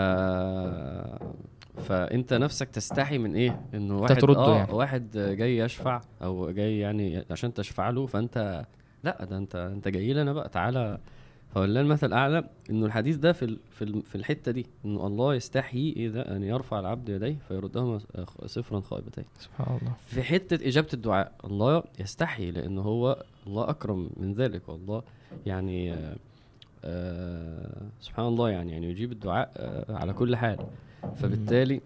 فانت 1.78 2.32
نفسك 2.34 2.68
تستحي 2.68 3.18
من 3.18 3.34
إيه؟ 3.34 3.60
إنه 3.74 3.98
واحد 3.98 4.16
ترده 4.18 4.40
آه 4.40 4.56
يعني. 4.56 4.72
واحد 4.72 5.10
جاي 5.38 5.58
يشفع 5.58 6.00
أو 6.22 6.50
جاي 6.50 6.78
يعني 6.78 7.24
عشان 7.30 7.54
تشفع 7.54 7.90
له 7.90 8.06
فانت 8.06 8.64
لا 9.04 9.24
ده 9.24 9.36
انت 9.38 9.56
انت 9.56 9.88
جاي 9.88 10.12
لي 10.12 10.22
أنا 10.22 10.32
بقى 10.32 10.48
تعالى. 10.48 10.98
فولله 11.54 11.80
المثل 11.80 12.06
الاعلى 12.06 12.44
انه 12.70 12.86
الحديث 12.86 13.16
ده 13.16 13.32
في 13.32 13.58
في 13.70 14.02
في 14.02 14.14
الحتة 14.14 14.52
دي 14.52 14.66
انه 14.84 15.06
الله 15.06 15.34
يستحيي 15.34 15.92
اذا 15.96 16.36
ان 16.36 16.42
يرفع 16.42 16.80
العبد 16.80 17.08
يديه 17.08 17.36
فيردهما 17.48 18.00
صفرا 18.46 18.80
خائبتين. 18.80 19.24
سبحان 19.38 19.78
الله. 19.82 19.92
في 20.06 20.22
حتة 20.22 20.68
إجابة 20.68 20.88
الدعاء 20.94 21.32
الله 21.44 21.82
يستحي 22.00 22.50
لأن 22.50 22.78
هو 22.78 23.22
الله 23.46 23.70
أكرم 23.70 24.10
من 24.16 24.34
ذلك 24.34 24.68
والله 24.68 25.02
يعني 25.46 25.92
آه 25.92 26.16
آه 26.84 27.82
سبحان 28.00 28.26
الله 28.26 28.50
يعني 28.50 28.72
يعني 28.72 28.90
يجيب 28.90 29.12
الدعاء 29.12 29.52
آه 29.56 29.96
على 29.96 30.12
كل 30.12 30.36
حال. 30.36 30.58
فبالتالي 31.16 31.80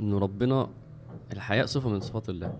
انه 0.00 0.18
ربنا 0.18 0.68
الحياء 1.32 1.66
صفة 1.66 1.88
من 1.88 2.00
صفات 2.00 2.28
الله 2.28 2.54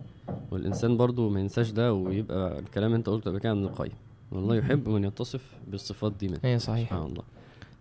والإنسان 0.51 0.97
برضو 0.97 1.29
ما 1.29 1.41
ينساش 1.41 1.71
ده 1.71 1.95
ويبقى 1.95 2.59
الكلام 2.59 2.95
أنت 2.95 3.09
قلته 3.09 3.31
قبل 3.31 3.39
كده 3.41 3.55
من 3.55 3.65
القيم. 3.65 3.93
والله 4.33 4.57
يحب 4.57 4.89
من 4.89 5.05
يتصف 5.05 5.53
بالصفات 5.69 6.13
دي 6.13 6.29
منه. 6.29 6.39
اي 6.45 6.59
صحيح 6.59 6.89
سبحان 6.89 7.03
الله. 7.07 7.23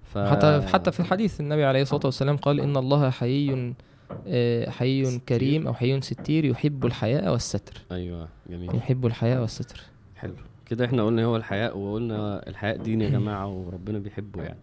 ف... 0.03 0.17
حتى 0.17 0.61
حتى 0.61 0.91
في 0.91 0.99
الحديث 0.99 1.39
النبي 1.41 1.63
عليه 1.65 1.81
الصلاة 1.81 2.01
والسلام 2.05 2.37
قال 2.37 2.59
إن 2.59 2.77
الله 2.77 3.09
حيي 3.09 3.73
آه، 4.27 4.69
ستير. 4.69 5.19
كريم 5.29 5.67
أو 5.67 5.73
حيي 5.73 6.01
ستير 6.01 6.45
يحب 6.45 6.85
الحياء 6.85 7.31
والستر. 7.31 7.81
أيوه 7.91 8.27
جميل. 8.49 8.75
يحب 8.75 9.05
الحياء 9.05 9.41
والستر. 9.41 9.81
حلو. 10.15 10.33
كده 10.65 10.85
إحنا 10.85 11.03
قلنا 11.03 11.25
هو 11.25 11.35
الحياء 11.35 11.77
وقلنا 11.77 12.47
الحياء 12.49 12.77
دين 12.77 13.01
يا 13.01 13.09
جماعة 13.09 13.47
وربنا 13.47 13.99
بيحبه 13.99 14.43
يعني. 14.43 14.59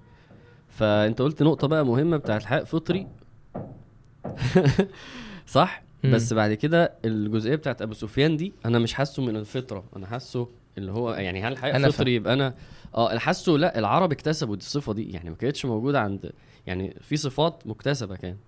فأنت 0.68 1.22
قلت 1.22 1.42
نقطة 1.42 1.68
بقى 1.68 1.86
مهمة 1.86 2.16
بتاعت 2.16 2.40
الحياء 2.40 2.64
فطري. 2.64 3.06
صح 5.46 5.82
مم. 6.04 6.14
بس 6.14 6.32
بعد 6.32 6.54
كده 6.54 6.92
الجزئية 7.04 7.56
بتاعت 7.56 7.82
أبو 7.82 7.94
سفيان 7.94 8.36
دي 8.36 8.52
أنا 8.64 8.78
مش 8.78 8.94
حاسه 8.94 9.22
من 9.22 9.36
الفطرة 9.36 9.84
أنا 9.96 10.06
حاسه 10.06 10.48
اللي 10.78 10.92
هو 10.92 11.12
يعني 11.14 11.42
هل 11.42 11.56
أنا 11.58 11.90
فطري 11.90 12.14
يبقى 12.14 12.32
أنا 12.34 12.54
آه 12.94 13.18
حاسه 13.18 13.52
لأ 13.52 13.78
العرب 13.78 14.12
اكتسبوا 14.12 14.56
دي 14.56 14.62
الصفة 14.62 14.92
دي 14.92 15.10
يعني 15.12 15.30
ما 15.30 15.36
كانتش 15.36 15.66
موجودة 15.66 16.00
عند 16.00 16.32
يعني 16.66 16.96
في 17.00 17.16
صفات 17.16 17.66
مكتسبة 17.66 18.16
كانت 18.16 18.38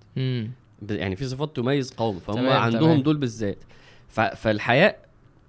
ب- 0.82 0.90
يعني 0.90 1.16
في 1.16 1.24
صفات 1.28 1.56
تميز 1.56 1.92
قوم 1.92 2.18
فهم 2.18 2.36
تمام، 2.36 2.52
عندهم 2.62 2.80
تمام. 2.80 3.02
دول 3.02 3.16
بالذات. 3.16 3.58
فالحياء 4.08 4.98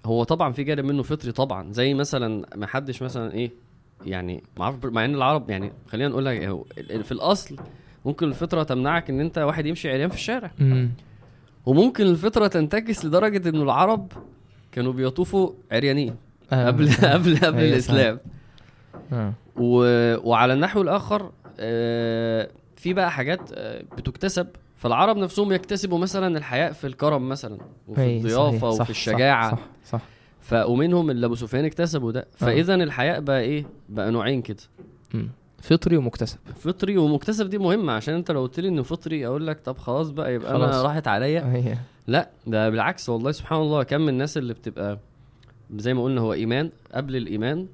هو 0.06 0.24
طبعا 0.24 0.52
في 0.52 0.64
جانب 0.64 0.84
منه 0.84 1.02
فطري 1.02 1.32
طبعا 1.32 1.72
زي 1.72 1.94
مثلا 1.94 2.46
ما 2.56 2.66
حدش 2.66 3.02
مثلا 3.02 3.32
إيه 3.32 3.50
يعني 4.06 4.42
مع 4.56 5.04
إن 5.04 5.14
العرب 5.14 5.50
يعني 5.50 5.72
خلينا 5.88 6.08
نقول 6.08 6.24
لك 6.26 6.42
هو 6.44 6.64
ال- 6.78 6.92
ال- 6.92 7.04
في 7.04 7.12
الأصل 7.12 7.56
ممكن 8.04 8.28
الفطرة 8.28 8.62
تمنعك 8.62 9.10
إن 9.10 9.20
أنت 9.20 9.38
واحد 9.38 9.66
يمشي 9.66 9.90
عريان 9.90 10.08
في 10.08 10.14
الشارع. 10.14 10.50
امم 10.60 10.90
وممكن 11.66 12.06
الفطرة 12.06 12.46
تنتكس 12.46 13.04
لدرجة 13.04 13.48
إنه 13.48 13.62
العرب 13.62 14.12
كانوا 14.72 14.92
بيطوفوا 14.92 15.50
عريانين 15.72 16.16
آه. 16.52 16.66
قبل 16.66 16.88
قبل 17.12 17.36
قبل 17.36 17.58
أيوة، 17.58 17.72
الإسلام. 17.72 18.18
آه. 19.12 19.32
و... 19.56 19.76
وعلى 20.30 20.52
النحو 20.52 20.82
الآخر 20.82 21.30
آه، 21.60 22.48
في 22.76 22.92
بقى 22.92 23.10
حاجات 23.10 23.40
آه، 23.54 23.82
بتكتسب. 23.98 24.46
فالعرب 24.76 25.16
نفسهم 25.16 25.52
يكتسبوا 25.52 25.98
مثلا 25.98 26.38
الحياء 26.38 26.72
في 26.72 26.86
الكرم 26.86 27.28
مثلا 27.28 27.58
وفي 27.88 28.16
الضيافه 28.16 28.48
صحيح، 28.48 28.60
صح، 28.60 28.64
وفي 28.68 28.76
صح، 28.84 28.88
الشجاعة. 28.88 29.50
صح 29.50 29.58
صح. 29.84 30.00
ف 30.40 30.52
ومنهم 30.54 31.10
اللي 31.10 31.26
أبو 31.26 31.34
سفيان 31.34 31.64
اكتسبوا 31.64 32.12
ده. 32.12 32.26
فاذا 32.36 32.74
الحياء 32.74 33.20
بقى 33.20 33.40
إيه؟ 33.40 33.66
بقى 33.88 34.10
نوعين 34.10 34.42
كده. 34.42 34.56
مم. 35.14 35.28
فطري 35.64 35.96
ومكتسب 35.96 36.38
فطري 36.60 36.96
ومكتسب 36.98 37.50
دي 37.50 37.58
مهمة 37.58 37.92
عشان 37.92 38.14
انت 38.14 38.30
لو 38.30 38.42
قلت 38.42 38.60
لي 38.60 38.68
إنه 38.68 38.82
فطري 38.82 39.26
أقول 39.26 39.46
لك 39.46 39.60
طب 39.64 39.78
خلاص 39.78 40.10
بقى 40.10 40.34
يبقى 40.34 40.56
أنا 40.56 40.66
خلاص. 40.66 40.84
راحت 40.84 41.08
عليا 41.08 41.40
هي 41.54 41.76
لا 42.06 42.28
ده 42.46 42.70
بالعكس 42.70 43.08
والله 43.08 43.32
سبحان 43.32 43.60
الله 43.60 43.82
كم 43.82 44.00
من 44.00 44.08
الناس 44.08 44.38
اللي 44.38 44.54
بتبقى 44.54 44.98
زي 45.76 45.94
ما 45.94 46.04
قلنا 46.04 46.20
هو 46.20 46.32
إيمان 46.32 46.70
قبل 46.94 47.16
الإيمان 47.16 47.66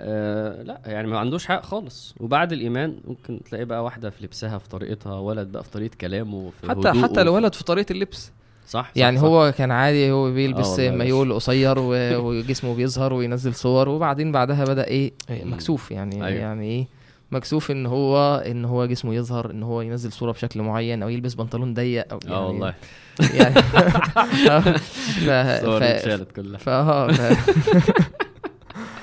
آه 0.00 0.62
لا 0.62 0.80
يعني 0.86 1.08
ما 1.08 1.18
عندوش 1.18 1.46
حق 1.46 1.62
خالص 1.64 2.14
وبعد 2.20 2.52
الإيمان 2.52 2.96
ممكن 3.08 3.40
تلاقي 3.50 3.64
بقى 3.64 3.84
واحدة 3.84 4.10
في 4.10 4.24
لبسها 4.24 4.58
في 4.58 4.68
طريقتها 4.68 5.18
ولد 5.18 5.52
بقى 5.52 5.64
في 5.64 5.70
طريقة 5.70 5.96
كلامه 6.00 6.50
في 6.60 6.68
حتى 6.68 6.92
حتى 6.92 7.22
الولد 7.22 7.54
في 7.54 7.64
طريقة 7.64 7.92
اللبس 7.92 8.32
صح, 8.66 8.90
صح 8.90 8.92
يعني 8.96 9.16
صح. 9.16 9.24
هو 9.24 9.52
كان 9.58 9.70
عادي 9.70 10.10
هو 10.10 10.32
بيلبس 10.32 10.78
يا 10.78 10.90
مايول 10.90 11.32
قصير 11.32 11.78
وجسمه 12.24 12.74
بيظهر 12.74 13.12
وينزل 13.12 13.54
صور 13.54 13.88
وبعدين 13.88 14.32
بعدها 14.32 14.64
بدأ 14.64 14.86
إيه 14.86 15.12
مم. 15.30 15.52
مكسوف 15.52 15.90
يعني 15.90 16.14
أيوة. 16.14 16.26
أيوه. 16.26 16.40
يعني 16.40 16.66
إيه 16.66 16.86
مكسوف 17.32 17.70
إن 17.70 17.86
هو 17.86 18.36
إن 18.46 18.64
هو 18.64 18.86
جسمه 18.86 19.14
يظهر 19.14 19.50
إن 19.50 19.62
هو 19.62 19.80
ينزل 19.80 20.12
صورة 20.12 20.32
بشكل 20.32 20.62
معين 20.62 21.02
أو 21.02 21.08
يلبس 21.08 21.34
بنطلون 21.34 21.74
ضيق 21.74 22.12
أو 22.12 22.18
يعني 22.24 22.34
آه 22.34 22.46
والله 22.46 22.74
يعني 23.38 23.54
ف... 23.54 25.30
ف... 25.30 25.82
اتشالت 25.82 26.32
كلها 26.32 26.58
ف... 26.58 26.68
آه، 26.68 27.12
ف... 27.12 27.20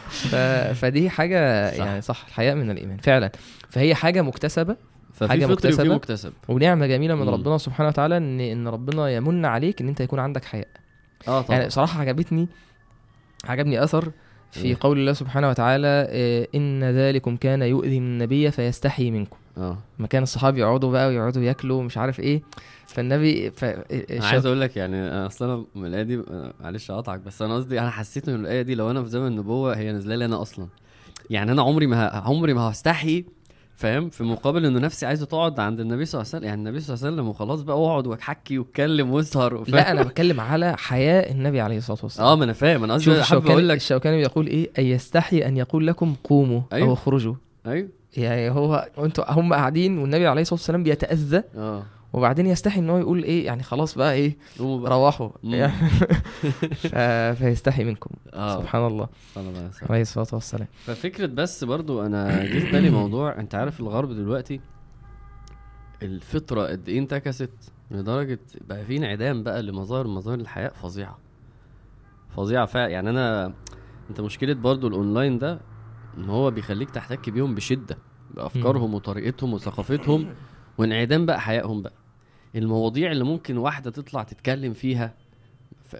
ف... 0.09 0.35
فدي 0.79 1.09
حاجة 1.09 1.71
صح. 1.71 1.77
يعني 1.77 2.01
صح 2.01 2.25
الحياء 2.27 2.55
من 2.55 2.71
الإيمان 2.71 2.97
فعلا 2.97 3.31
فهي 3.69 3.95
حاجة 3.95 4.21
مكتسبة 4.21 4.75
وفي 5.21 5.45
مكتسبة. 5.45 5.95
مكتسب 5.95 6.33
ونعمة 6.47 6.87
جميلة 6.87 7.15
من. 7.15 7.29
ربنا 7.29 7.57
سبحانه 7.57 7.89
وتعالى 7.89 8.17
ان 8.17 8.39
إن 8.39 8.67
ربنا 8.67 9.09
يمن 9.09 9.45
عليك 9.45 9.81
إن 9.81 9.87
أنت 9.87 10.01
يكون 10.01 10.19
عندك 10.19 10.45
حياء 10.45 10.67
آه 11.27 11.41
طبعا 11.41 11.57
يعني 11.57 11.67
بصراحة 11.67 12.01
عجبتني 12.01 12.47
عجبني 13.45 13.83
أثر 13.83 14.11
في 14.51 14.65
إيه؟ 14.65 14.77
قول 14.79 14.99
الله 14.99 15.13
سبحانه 15.13 15.49
وتعالى 15.49 16.07
آه، 16.09 16.47
إن 16.55 16.83
ذلكم 16.83 17.35
كان 17.35 17.61
يؤذي 17.61 17.97
النبي 17.97 18.51
فيستحي 18.51 19.11
منكم. 19.11 19.37
آه. 19.57 19.77
ما 19.99 20.07
كان 20.07 20.23
الصحابة 20.23 20.57
يقعدوا 20.59 20.91
بقى 20.91 21.07
ويقعدوا 21.07 21.41
ياكلوا 21.43 21.79
ومش 21.79 21.97
عارف 21.97 22.19
إيه. 22.19 22.41
فالنبي 22.87 23.51
ف... 23.51 23.63
أنا 23.65 24.25
عايز 24.25 24.45
أقول 24.45 24.61
لك 24.61 24.77
يعني 24.77 25.07
أصلا 25.25 25.53
أنا 25.53 25.63
من 25.75 25.85
الآية 25.85 26.03
دي 26.03 26.15
آه، 26.31 26.53
معلش 26.61 26.91
اقطعك 26.91 27.19
بس 27.19 27.41
أنا 27.41 27.55
قصدي 27.55 27.79
أنا 27.79 27.89
حسيت 27.89 28.29
إن 28.29 28.35
الآية 28.35 28.61
دي 28.61 28.75
لو 28.75 28.91
أنا 28.91 29.03
في 29.03 29.09
زمن 29.09 29.27
النبوة 29.27 29.77
هي 29.77 29.91
نازلة 29.91 30.15
لي 30.15 30.25
أنا 30.25 30.41
أصلا. 30.41 30.67
يعني 31.29 31.51
أنا 31.51 31.61
عمري 31.61 31.87
ما 31.87 32.07
ه- 32.07 32.29
عمري 32.29 32.53
ما 32.53 32.61
هستحي 32.61 33.25
فاهم؟ 33.79 34.09
في 34.09 34.23
مقابل 34.23 34.65
إنه 34.65 34.79
نفسي 34.79 35.05
عايزة 35.05 35.25
تقعد 35.25 35.59
عند 35.59 35.79
النبي 35.79 36.05
صلى 36.05 36.21
الله 36.21 36.29
عليه 36.29 36.37
وسلم 36.37 36.49
يعني 36.49 36.59
النبي 36.59 36.79
صلى 36.79 36.93
الله 36.95 37.05
عليه 37.05 37.15
وسلم 37.15 37.27
وخلاص 37.29 37.61
بقى 37.61 37.75
اقعد 37.75 38.07
واحكي 38.07 38.59
وأتكلم 38.59 39.11
وأسهر؟ 39.11 39.63
لا 39.67 39.91
أنا 39.91 40.03
بتكلم 40.03 40.39
على 40.39 40.77
حياء 40.77 41.31
النبي 41.31 41.61
عليه 41.61 41.77
الصلاة 41.77 41.99
والسلام. 42.03 42.27
آه 42.27 42.35
ما 42.35 42.43
أنا 42.43 42.53
فاهم. 42.53 42.83
أنا 42.83 42.93
قصدي 42.93 43.23
حابب 43.23 43.47
أقول 43.47 43.69
لك 43.69 43.77
الشوكاني 43.77 44.17
بيقول 44.17 44.47
إيه؟ 44.47 44.69
ان 44.79 44.85
يستحي 44.85 45.45
أن 45.45 45.57
يقول 45.57 45.87
لكم 45.87 46.15
قوموا 46.23 46.61
أيوه. 46.73 46.87
أو 46.87 46.93
اخرجوا. 46.93 47.35
أيوه. 47.67 47.89
يعني 48.17 48.49
هو 48.49 48.89
أنتوا 48.97 49.31
هم 49.31 49.53
قاعدين 49.53 49.97
والنبي 49.97 50.27
عليه 50.27 50.41
الصلاة 50.41 50.59
والسلام 50.59 50.83
بيتأذى. 50.83 51.43
آه. 51.57 51.83
وبعدين 52.13 52.45
يستحي 52.45 52.79
إن 52.79 52.89
هو 52.89 52.97
يقول 52.97 53.23
إيه 53.23 53.45
يعني 53.45 53.63
خلاص 53.63 53.95
بقى 53.97 54.13
إيه 54.13 54.37
روحوا. 54.59 55.29
يعني 55.43 55.73
فيستحي 57.35 57.83
منكم. 57.83 58.09
آه. 58.33 58.59
سبحان 58.61 58.87
الله. 58.87 59.09
عليه 59.89 60.01
الصلاة 60.01 60.27
والسلام. 60.33 60.67
ففكرة 60.85 61.25
بس 61.25 61.63
برضو 61.63 62.05
أنا 62.05 62.43
جه 62.45 62.59
في 62.59 62.71
بالي 62.71 62.89
موضوع 62.89 63.39
أنت 63.39 63.55
عارف 63.55 63.79
الغرب 63.79 64.11
دلوقتي 64.11 64.61
الفطرة 66.03 66.67
قد 66.67 66.89
إيه 66.89 66.99
انتكست؟ 66.99 67.49
لدرجة 67.91 68.39
بقى 68.67 68.85
في 68.85 68.97
انعدام 68.97 69.43
بقى 69.43 69.61
لمظاهر 69.63 70.07
مظاهر 70.07 70.39
الحياة 70.39 70.69
فظيعة. 70.69 71.17
فظيعة 72.35 72.65
فعلا 72.65 72.87
يعني 72.91 73.09
أنا 73.09 73.53
أنت 74.09 74.21
مشكلة 74.21 74.53
برضو 74.53 74.87
الأونلاين 74.87 75.39
ده 75.39 75.59
إن 76.17 76.29
هو 76.29 76.51
بيخليك 76.51 76.89
تحتك 76.89 77.29
بيهم 77.29 77.55
بشدة 77.55 77.97
بأفكارهم 78.35 78.93
وطريقتهم 78.93 79.53
وثقافتهم. 79.53 80.27
وانعدام 80.79 81.25
بقى 81.25 81.41
حيائهم 81.41 81.81
بقى. 81.81 81.93
المواضيع 82.55 83.11
اللي 83.11 83.23
ممكن 83.23 83.57
واحدة 83.57 83.91
تطلع 83.91 84.23
تتكلم 84.23 84.73
فيها 84.73 85.13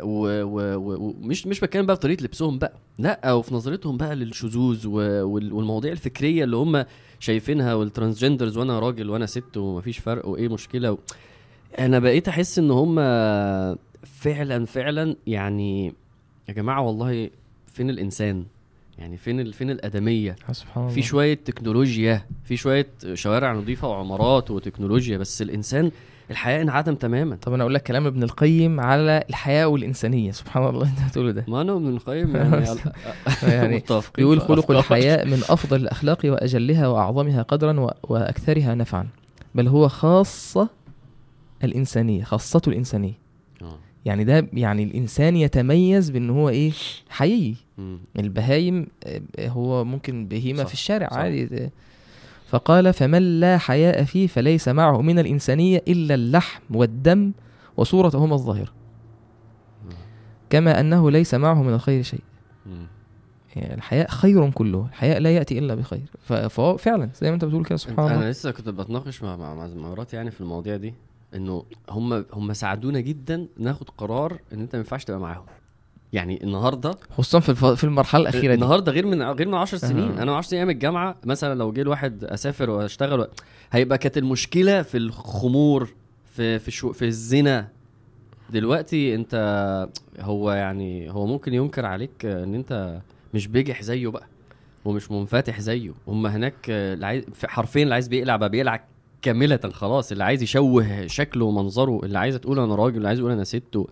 ومش 0.02 1.48
مش 1.48 1.60
بتكلم 1.60 1.86
بقى 1.86 1.96
بطريقه 1.96 2.24
لبسهم 2.24 2.60
بقى. 2.60 2.74
لا 3.00 3.30
أو 3.30 3.42
في 3.42 3.56
نظرتهم 3.56 3.98
بقى 3.98 4.16
للشذوذ 4.16 4.88
والمواضيع 5.24 5.92
الفكرية 5.92 6.44
اللي 6.44 6.56
هم 6.58 6.86
شايفينها 7.20 7.74
والترانسجندرز 7.74 8.58
وأنا 8.58 8.80
راجل 8.80 9.10
وأنا 9.10 9.26
ست 9.26 9.58
ومفيش 9.58 9.98
فرق 9.98 10.28
وإيه 10.28 10.48
مشكلة 10.48 10.92
و... 10.92 10.98
أنا 11.80 12.00
بقيت 12.00 12.28
أحس 12.28 12.60
إن 12.60 12.72
هم 12.72 12.96
فعلا 14.04 14.66
فعلا 14.66 15.16
يعني 15.28 15.94
يا 16.50 16.54
جماعة 16.54 16.82
والله 16.82 17.30
فين 17.68 17.90
الإنسان؟ 17.90 18.46
يعني 19.00 19.18
فين 19.18 19.40
ال... 19.40 19.54
فين 19.54 19.70
الأدمية؟ 19.72 20.36
سبحان 20.52 20.84
الله. 20.84 20.96
في 20.96 21.02
شوية 21.02 21.34
تكنولوجيا 21.46 22.26
في 22.44 22.58
شوية 22.58 22.88
شوارع 23.14 23.54
نظيفة 23.54 23.88
وعمارات 23.88 24.52
وتكنولوجيا 24.52 25.18
بس 25.18 25.42
الإنسان 25.42 25.92
الحياة 26.32 26.62
انعدم 26.62 26.96
تماما. 26.96 27.36
طب 27.36 27.54
أنا 27.54 27.64
أقول 27.64 27.74
لك 27.74 27.84
كلام 27.84 28.06
ابن 28.06 28.24
القيم 28.24 28.80
على 28.80 29.24
الحياة 29.30 29.68
والإنسانية 29.68 30.32
سبحان 30.32 30.66
الله. 30.68 30.90
أنت 30.90 31.10
بتقوله 31.12 31.32
ده. 31.32 31.46
ما 31.48 31.62
أنا 31.62 31.74
ابن 31.74 31.88
القيم 31.88 32.36
يعني 32.36 32.66
يعني 33.44 33.84
بيقول 34.18 34.42
خلق. 34.42 34.72
الحياء 34.72 35.26
من 35.26 35.42
أفضل 35.50 35.82
الأخلاق 35.82 36.20
وأجلها 36.26 36.88
وأعظمها 36.88 37.42
قدرا 37.42 37.80
و- 37.80 37.92
وأكثرها 38.04 38.76
نفعا. 38.76 39.08
بل 39.56 39.68
هو 39.68 39.88
خاصة 39.88 40.70
الإنسانية 41.64 42.24
خاصته 42.24 42.70
الإنسانية. 42.70 43.14
آه. 43.14 43.29
يعني 44.10 44.24
ده 44.24 44.48
يعني 44.54 44.84
الإنسان 44.84 45.36
يتميز 45.36 46.10
بإن 46.10 46.30
هو 46.30 46.50
إيه؟ 46.50 46.72
حيي 47.10 47.56
مم. 47.78 48.00
البهايم 48.20 48.88
آه، 49.04 49.48
هو 49.48 49.84
ممكن 49.86 50.28
بهيمة 50.28 50.64
صح، 50.64 50.68
في 50.68 50.74
الشارع 50.74 51.10
صح. 51.10 51.18
عادي. 51.18 51.46
ده. 51.46 51.72
فقال 52.48 52.94
فمن 52.94 53.40
لا 53.40 53.58
حياء 53.58 54.04
فيه 54.04 54.28
فليس 54.28 54.68
معه 54.68 55.02
من 55.02 55.20
الإنسانية 55.20 55.84
إلا 55.88 56.16
اللحم 56.16 56.62
والدم 56.76 57.32
وصورتهما 57.78 58.36
الظاهرة. 58.36 58.74
كما 60.50 60.80
أنه 60.80 61.12
ليس 61.12 61.34
معه 61.34 61.64
من 61.64 61.74
الخير 61.74 62.04
شيء. 62.04 62.24
يعني 63.56 63.74
الحياء 63.74 64.10
خير 64.10 64.50
كله. 64.50 64.88
الحياء 64.90 65.20
لا 65.20 65.36
يأتي 65.36 65.60
إلا 65.60 65.76
بخير. 65.76 66.06
فهو 66.50 66.78
فعلا 66.78 67.10
زي 67.22 67.30
ما 67.30 67.34
أنت 67.34 67.46
بتقول 67.46 67.66
كده 67.66 67.78
سبحان 67.78 68.00
الله. 68.00 68.16
أنا 68.16 68.32
لسه 68.32 68.52
كنت 68.52 68.70
بتناقش 68.70 69.24
مع 69.24 69.38
مع 69.38 69.68
مراتي 69.68 70.16
يعني 70.16 70.32
في 70.32 70.42
المواضيع 70.42 70.76
دي. 70.76 70.94
انه 71.36 71.64
هم 71.90 72.26
هم 72.34 72.54
ساعدونا 72.54 73.00
جدا 73.00 73.48
ناخد 73.58 73.90
قرار 73.90 74.40
ان 74.54 74.60
انت 74.62 74.76
ما 74.76 74.80
ينفعش 74.80 75.04
تبقى 75.04 75.20
معاهم. 75.20 75.46
يعني 76.14 76.44
النهارده 76.44 76.92
خصوصا 77.18 77.40
في 77.40 77.50
الف... 77.50 77.66
في 77.66 77.84
المرحلة 77.84 78.22
الأخيرة 78.22 78.48
دي. 78.48 78.54
النهارده 78.54 78.92
غير 78.92 79.06
من 79.06 79.22
غير 79.22 79.48
من 79.48 79.54
10 79.54 79.78
سنين. 79.78 80.18
آه. 80.18 80.24
أنا 80.24 80.36
10 80.36 80.50
سنين 80.50 80.60
أيام 80.60 80.70
الجامعة 80.70 81.16
مثلا 81.24 81.60
لو 81.60 81.72
جه 81.72 81.82
الواحد 81.82 82.24
أسافر 82.24 82.70
وأشتغل 82.70 83.20
و... 83.20 83.28
هيبقى 83.72 83.98
كانت 83.98 84.18
المشكلة 84.18 84.82
في 84.82 84.98
الخمور 84.98 85.90
في 86.36 86.60
في 86.60 86.72
شو... 86.72 86.94
في 86.94 87.06
الزنا. 87.06 87.68
دلوقتي 88.50 89.16
انت 89.16 89.36
هو 90.20 90.52
يعني 90.52 91.12
هو 91.12 91.26
ممكن 91.26 91.54
ينكر 91.54 91.86
عليك 91.86 92.26
ان 92.26 92.56
انت 92.56 93.02
مش 93.34 93.48
بجح 93.48 93.82
زيه 93.82 94.08
بقى 94.08 94.28
ومش 94.86 95.12
منفتح 95.12 95.60
زيه. 95.60 95.92
هم 96.08 96.26
هناك 96.28 96.72
حرفيا 97.46 97.84
اللي 97.84 97.94
عايز 97.94 98.08
بيقلع 98.08 98.36
بقى 98.36 98.50
بيقلع 98.50 98.84
كاملة 99.22 99.60
خلاص 99.74 100.12
اللي 100.12 100.24
عايز 100.24 100.44
يشوه 100.44 101.08
شكله 101.08 101.46
ومنظره 101.46 102.00
اللي 102.04 102.20
عايزه 102.20 102.38
تقول 102.38 102.60
أنا 102.60 102.76
راجل 102.76 102.98
اللي 102.98 103.08
عايز 103.08 103.20
يقول 103.20 103.32
أنا 103.32 103.44
ست 103.44 103.76
و... 103.76 103.88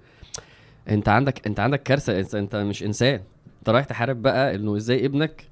أنت 0.90 1.10
عندك 1.10 1.48
أنت 1.48 1.60
عندك 1.60 1.84
كارثة 1.84 2.40
أنت, 2.40 2.56
مش 2.56 2.84
إنسان. 2.84 3.20
أنت 3.60 3.70
رايح 3.70 3.86
تحارب 3.86 4.22
بقى 4.22 4.56
إنه 4.56 4.76
إزاي 4.76 5.06
ابنك 5.06 5.44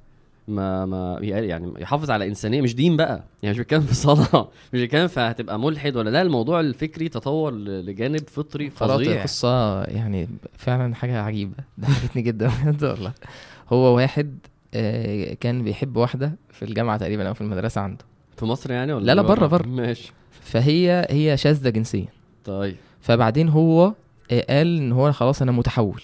ما 0.48 0.86
ما 0.86 1.18
يعني 1.22 1.74
يحافظ 1.78 2.12
على 2.12 2.28
إنسانية 2.28 2.62
مش 2.62 2.76
دين 2.76 2.98
بقى. 2.98 3.24
يعني 3.44 3.54
مش 3.54 3.58
بيتكلم 3.58 3.82
في 3.82 3.96
صلاة 3.96 4.50
مش 4.74 4.80
بيتكلم 4.80 5.08
في 5.08 5.20
هتبقى 5.20 5.60
ملحد 5.60 5.96
ولا 5.96 6.10
لا 6.10 6.22
الموضوع 6.22 6.60
الفكري 6.60 7.10
تطور 7.10 7.54
لجانب 7.54 8.30
فطري 8.30 8.70
فظيع. 8.70 9.24
قصة 9.24 9.84
يعني 9.84 10.28
فعلا 10.58 10.96
حاجة 10.96 11.22
عجيبة. 11.22 11.56
ضحكتني 11.80 12.22
جدا 12.22 12.52
بجد 12.64 12.84
والله. 12.84 13.14
هو 13.70 13.96
واحد 13.96 14.38
آه، 14.74 15.34
كان 15.34 15.64
بيحب 15.64 15.98
واحدة 15.98 16.32
في 16.50 16.66
الجامعة 16.66 16.98
تقريبا 16.98 17.28
أو 17.28 17.34
في 17.34 17.42
المدرسة 17.42 17.82
عنده. 17.82 18.06
في 18.38 18.46
مصر 18.46 18.72
يعني 18.72 18.94
ولا 18.94 19.06
لا، 19.06 19.16
لا، 19.16 19.22
بره، 19.22 19.48
بره. 19.48 19.68
ماشي. 19.68 20.14
فهي 20.42 21.08
هي 21.10 21.38
شاذة 21.38 21.70
جنسيا. 21.70 22.06
طيب. 22.46 22.76
فبعدين 23.02 23.50
هو 23.50 23.94
آه، 24.32 24.46
قال 24.58 24.78
إن 24.78 24.92
هو 24.92 25.12
خلاص 25.12 25.42
أنا 25.42 25.52
متحول. 25.52 26.02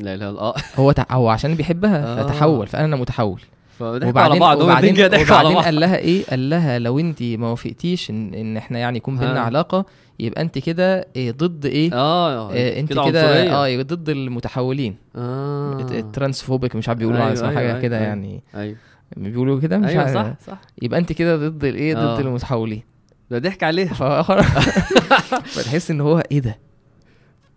لا 0.00 0.16
لا 0.16 0.32
لا 0.32 0.54
هو 0.76 0.92
تع... 0.92 1.04
هو 1.10 1.28
عشان 1.28 1.54
بيحبها 1.54 2.20
آه. 2.20 2.22
فتحول 2.22 2.66
فقال 2.66 2.84
أنا 2.84 2.96
متحول. 2.96 3.40
على 3.80 4.12
بعض 4.12 4.60
وبعدين, 4.60 4.94
وبعدين 4.94 5.26
بعض. 5.28 5.46
قال 5.46 5.80
لها 5.80 5.96
إيه؟ 5.96 6.24
قال 6.30 6.50
لها 6.50 6.78
لو 6.78 6.98
أنت 6.98 7.22
ما 7.22 7.50
وافقتيش 7.50 8.10
إن, 8.10 8.34
إن 8.34 8.56
إحنا 8.56 8.78
يعني 8.78 8.96
يكون 8.98 9.18
بينا 9.18 9.36
ها. 9.36 9.40
علاقة 9.40 9.84
يبقى 10.20 10.42
أنت 10.42 10.58
كده 10.58 11.06
إيه 11.16 11.30
ضد 11.32 11.66
إيه؟ 11.66 11.92
آه 11.94 12.50
آه 12.52 12.80
أنت 12.80 12.92
كده. 12.92 13.52
آه 13.52 13.82
ضد 13.82 14.08
المتحولين. 14.08 14.96
آه. 15.16 15.80
الت- 15.80 15.92
الترانسفوبيك 15.92 16.76
مش 16.76 16.88
عارف 16.88 16.98
بيقولوا 16.98 17.32
اسمها 17.32 17.50
أيوة، 17.50 17.60
حاجة 17.60 17.70
أيوة، 17.70 17.80
كده 17.80 17.96
أيوة. 17.96 18.08
يعني. 18.08 18.42
أيوه. 18.54 18.76
بيقولوا 19.16 19.60
كده 19.60 19.78
مش 19.78 19.96
عارف. 19.96 20.14
صح 20.14 20.34
صح. 20.46 20.60
يبقى 20.82 20.98
أنت 21.00 21.12
كده 21.12 21.36
ضد 21.36 21.64
الايه 21.64 21.94
ضد 21.94 22.00
آه. 22.00 22.20
المتحولين. 22.20 22.82
ده 23.30 23.38
ضحك 23.38 23.62
عليها 23.62 23.94
فخلاص 24.22 24.44
فتحس 25.56 25.90
إن 25.90 26.00
هو 26.00 26.22
إيه 26.32 26.38
ده؟ 26.40 26.58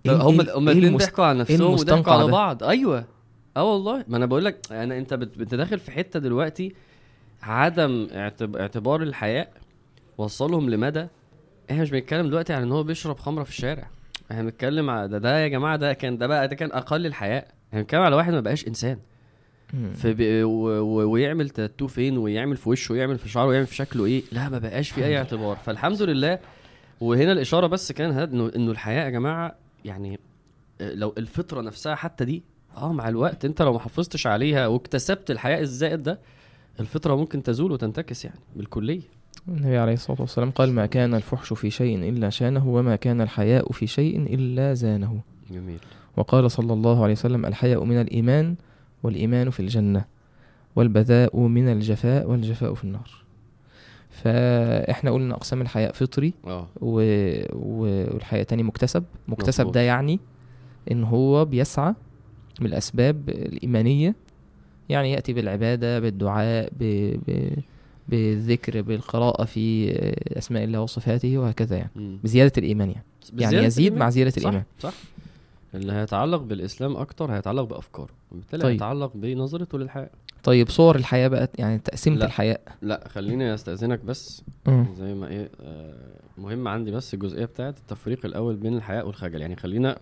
إيه- 0.07 0.11
هم 0.11 0.41
إيه- 0.41 0.55
هم 0.55 0.69
إيه 0.69 0.77
الاثنين 0.77 0.97
ضحكوا 0.97 1.25
على 1.25 1.39
نفسهم 1.39 1.55
وضحكوا 1.61 1.69
المستنقع 1.69 2.13
على؟ 2.19 2.31
بعض. 2.31 2.63
أيوه. 2.63 3.05
آه 3.57 3.63
والله. 3.73 4.03
ما 4.07 4.17
أنا 4.17 4.25
بقول 4.25 4.45
لك 4.45 4.57
أنا 4.71 4.97
أنت 4.97 5.13
أنت 5.13 5.55
داخل 5.55 5.79
في 5.79 5.91
حتة 5.91 6.19
دلوقتي 6.19 6.75
عدم 7.43 8.07
اعتب- 8.11 8.55
اعتبار 8.55 9.01
الحياء 9.03 9.51
وصلهم 10.17 10.69
لمدى 10.69 11.07
إحنا 11.71 11.81
مش 11.81 11.89
بنتكلم 11.91 12.27
دلوقتي 12.27 12.53
عن 12.53 12.61
إن 12.61 12.71
هو 12.71 12.83
بيشرب 12.83 13.19
خمرة 13.19 13.43
في 13.43 13.49
الشارع. 13.49 13.87
إحنا 14.31 14.43
بنتكلم 14.43 14.89
على 14.89 15.07
ده 15.07 15.17
ده 15.17 15.39
يا 15.39 15.47
جماعة 15.47 15.75
ده 15.75 15.93
كان 15.93 16.17
ده 16.17 16.27
بقى 16.27 16.47
ده 16.47 16.55
كان 16.55 16.71
أقل 16.71 17.05
الحياء. 17.05 17.47
إحنا 17.69 17.79
بنتكلم 17.81 18.01
على 18.01 18.15
واحد 18.15 18.33
ما 18.33 18.39
بقاش 18.41 18.67
إنسان. 18.67 18.97
ويعمل 21.05 21.49
تاتو 21.49 21.87
فين 21.87 22.17
ويعمل 22.17 22.57
في 22.57 22.69
وشه 22.69 22.93
ويعمل 22.93 23.17
في 23.17 23.29
شعره 23.29 23.47
ويعمل 23.47 23.67
في 23.67 23.75
شكله 23.75 24.05
إيه؟ 24.05 24.23
لا 24.31 24.49
ما 24.49 24.57
بقاش 24.59 24.89
في 24.89 25.05
أي 25.05 25.17
اعتبار. 25.17 25.55
فالحمد 25.55 26.01
لله. 26.01 26.39
وهنا 27.01 27.31
الإشارة 27.31 27.67
بس 27.67 27.91
كان 27.91 28.11
انه 28.11 28.51
إنه 28.55 28.71
الحياة 28.71 29.05
يا 29.05 29.09
جماعة 29.09 29.55
يعني 29.85 30.19
آه، 30.81 30.93
لو 30.93 31.13
الفطرة 31.17 31.61
نفسها 31.61 31.95
حتى 31.95 32.25
دي 32.25 32.43
آه 32.77 32.93
مع 32.93 33.09
الوقت 33.09 33.45
أنت 33.45 33.61
لو 33.61 33.73
ما 33.73 33.79
حافظتش 33.79 34.27
عليها 34.27 34.67
واكتسبت 34.67 35.31
الحياء 35.31 35.61
الزائد 35.61 36.03
ده 36.03 36.19
الفطرة 36.79 37.15
ممكن 37.15 37.43
تزول 37.43 37.71
وتنتكس 37.71 38.25
يعني 38.25 38.39
بالكلية. 38.55 39.01
النبي 39.47 39.77
عليه 39.77 39.93
الصلاة 39.93 40.21
والسلام 40.21 40.51
قال 40.51 40.73
ما 40.73 40.85
كان 40.85 41.13
الفحش 41.13 41.53
في 41.53 41.69
شيء 41.69 42.09
إلا 42.09 42.29
شانه 42.29 42.69
وما 42.69 42.95
كان 42.95 43.21
الحياء 43.21 43.71
في 43.71 43.87
شيء 43.87 44.33
إلا 44.33 44.73
زانه. 44.73 45.21
جميل. 45.51 45.79
وقال 46.17 46.51
صلى 46.51 46.73
الله 46.73 47.03
عليه 47.03 47.13
وسلم 47.13 47.45
الحياء 47.45 47.83
من 47.83 48.01
الإيمان 48.01 48.55
والإيمان 49.05 49.49
في 49.49 49.59
الجنة 49.59 50.05
والبذاء 50.75 51.39
من 51.39 51.67
الجفاء 51.69 52.29
والجفاء 52.29 52.73
في 52.73 52.83
النار. 52.83 53.25
فإحنا 54.09 55.11
قلنا 55.11 55.35
أقسام 55.35 55.61
الحياء 55.61 55.91
فطري 55.91 56.33
آه. 56.47 56.67
و... 56.81 57.01
والحياء 57.53 58.43
تاني 58.43 58.63
مكتسب. 58.63 59.03
مكتسب. 59.27 59.71
ده 59.71 59.81
يعني 59.81 60.19
إن 60.91 61.03
هو 61.03 61.45
بيسعى 61.45 61.93
من 62.61 62.67
الأسباب 62.67 63.29
الإيمانية 63.29 64.15
يعني 64.89 65.11
يأتي 65.11 65.33
بالعبادة 65.33 65.99
بالدعاء 65.99 66.69
ب... 66.79 66.83
ب... 67.27 67.49
بالذكر 68.09 68.81
بالقراءة 68.81 69.45
في 69.45 69.91
أسماء 70.37 70.63
الله 70.63 70.81
وصفاته 70.81 71.37
وهكذا 71.37 71.77
يعني. 71.77 71.91
مم. 71.95 72.17
بزيادة 72.23 72.51
الإيمان 72.57 72.89
يعني. 72.89 73.05
يعني 73.37 73.57
يزيد 73.57 73.85
الإيمان. 73.85 73.99
مع 73.99 74.09
زيادة 74.09 74.29
صح 74.29 74.37
الإيمان. 74.37 74.63
صح. 74.79 74.93
اللي 75.75 75.93
هيتعلق 75.93 76.41
بالإسلام 76.41 76.97
أكتر 76.97 77.31
هيتعلق 77.31 77.63
بأفكاره 77.63 78.09
وبالتالي 78.31 78.63
طيب. 78.63 78.71
هيتعلق 78.73 79.11
بنظرته 79.15 79.77
للحياة. 79.77 80.09
طيب 80.43 80.69
صور 80.69 80.95
الحياة 80.95 81.27
بقى 81.27 81.49
يعني 81.57 81.79
تقسيمة 81.79 82.15
لا. 82.17 82.25
الحياة. 82.25 82.59
لا 82.81 83.07
خليني 83.09 83.53
أستأذنك 83.53 83.99
بس. 84.05 84.43
مم. 84.67 84.85
زي 84.97 85.13
ما 85.13 85.27
إيه 85.27 85.49
آه 85.61 85.93
مهم 86.37 86.67
عندي 86.67 86.91
بس 86.91 87.13
الجزئية 87.13 87.45
بتاعت 87.45 87.77
التفريق 87.77 88.25
الأول 88.25 88.55
بين 88.55 88.77
الحياء 88.77 89.07
والخجل. 89.07 89.41
يعني 89.41 89.55
خلينا 89.55 89.97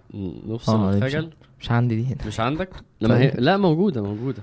نفصل 0.48 0.76
آه، 0.80 0.92
دي 0.92 0.98
مش- 0.98 1.04
الخجل. 1.16 1.30
مش 1.60 1.72
عندي 1.72 1.96
دي 1.96 2.06
هنا. 2.06 2.28
مش 2.28 2.40
عندك؟ 2.40 2.70
لما 3.02 3.20
هي 3.20 3.32
طيب. 3.32 3.40
لا 3.40 3.58
موجودة 3.58 4.02
موجودة. 4.02 4.42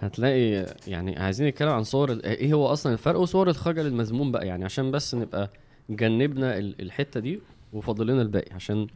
هتلاقي 0.00 0.66
يعني 0.86 1.18
عايزين 1.18 1.48
نتكلم 1.48 1.68
عن 1.68 1.82
صور 1.84 2.12
ال- 2.12 2.24
إيه 2.24 2.52
هو 2.52 2.66
أصلا 2.66 2.92
الفرق 2.92 3.20
وصور 3.20 3.48
الخجل 3.50 3.86
المذموم 3.86 4.32
بقى؟ 4.32 4.46
يعني 4.46 4.64
عشان 4.64 4.90
بس 4.90 5.14
نبقى 5.14 5.50
جنبنا 5.90 6.58
ال- 6.58 6.82
الحتة 6.82 7.20
دي 7.20 7.40
وفاضل 7.72 8.06
لنا 8.06 8.22
الباقي 8.22 8.54
عشان 8.54 8.86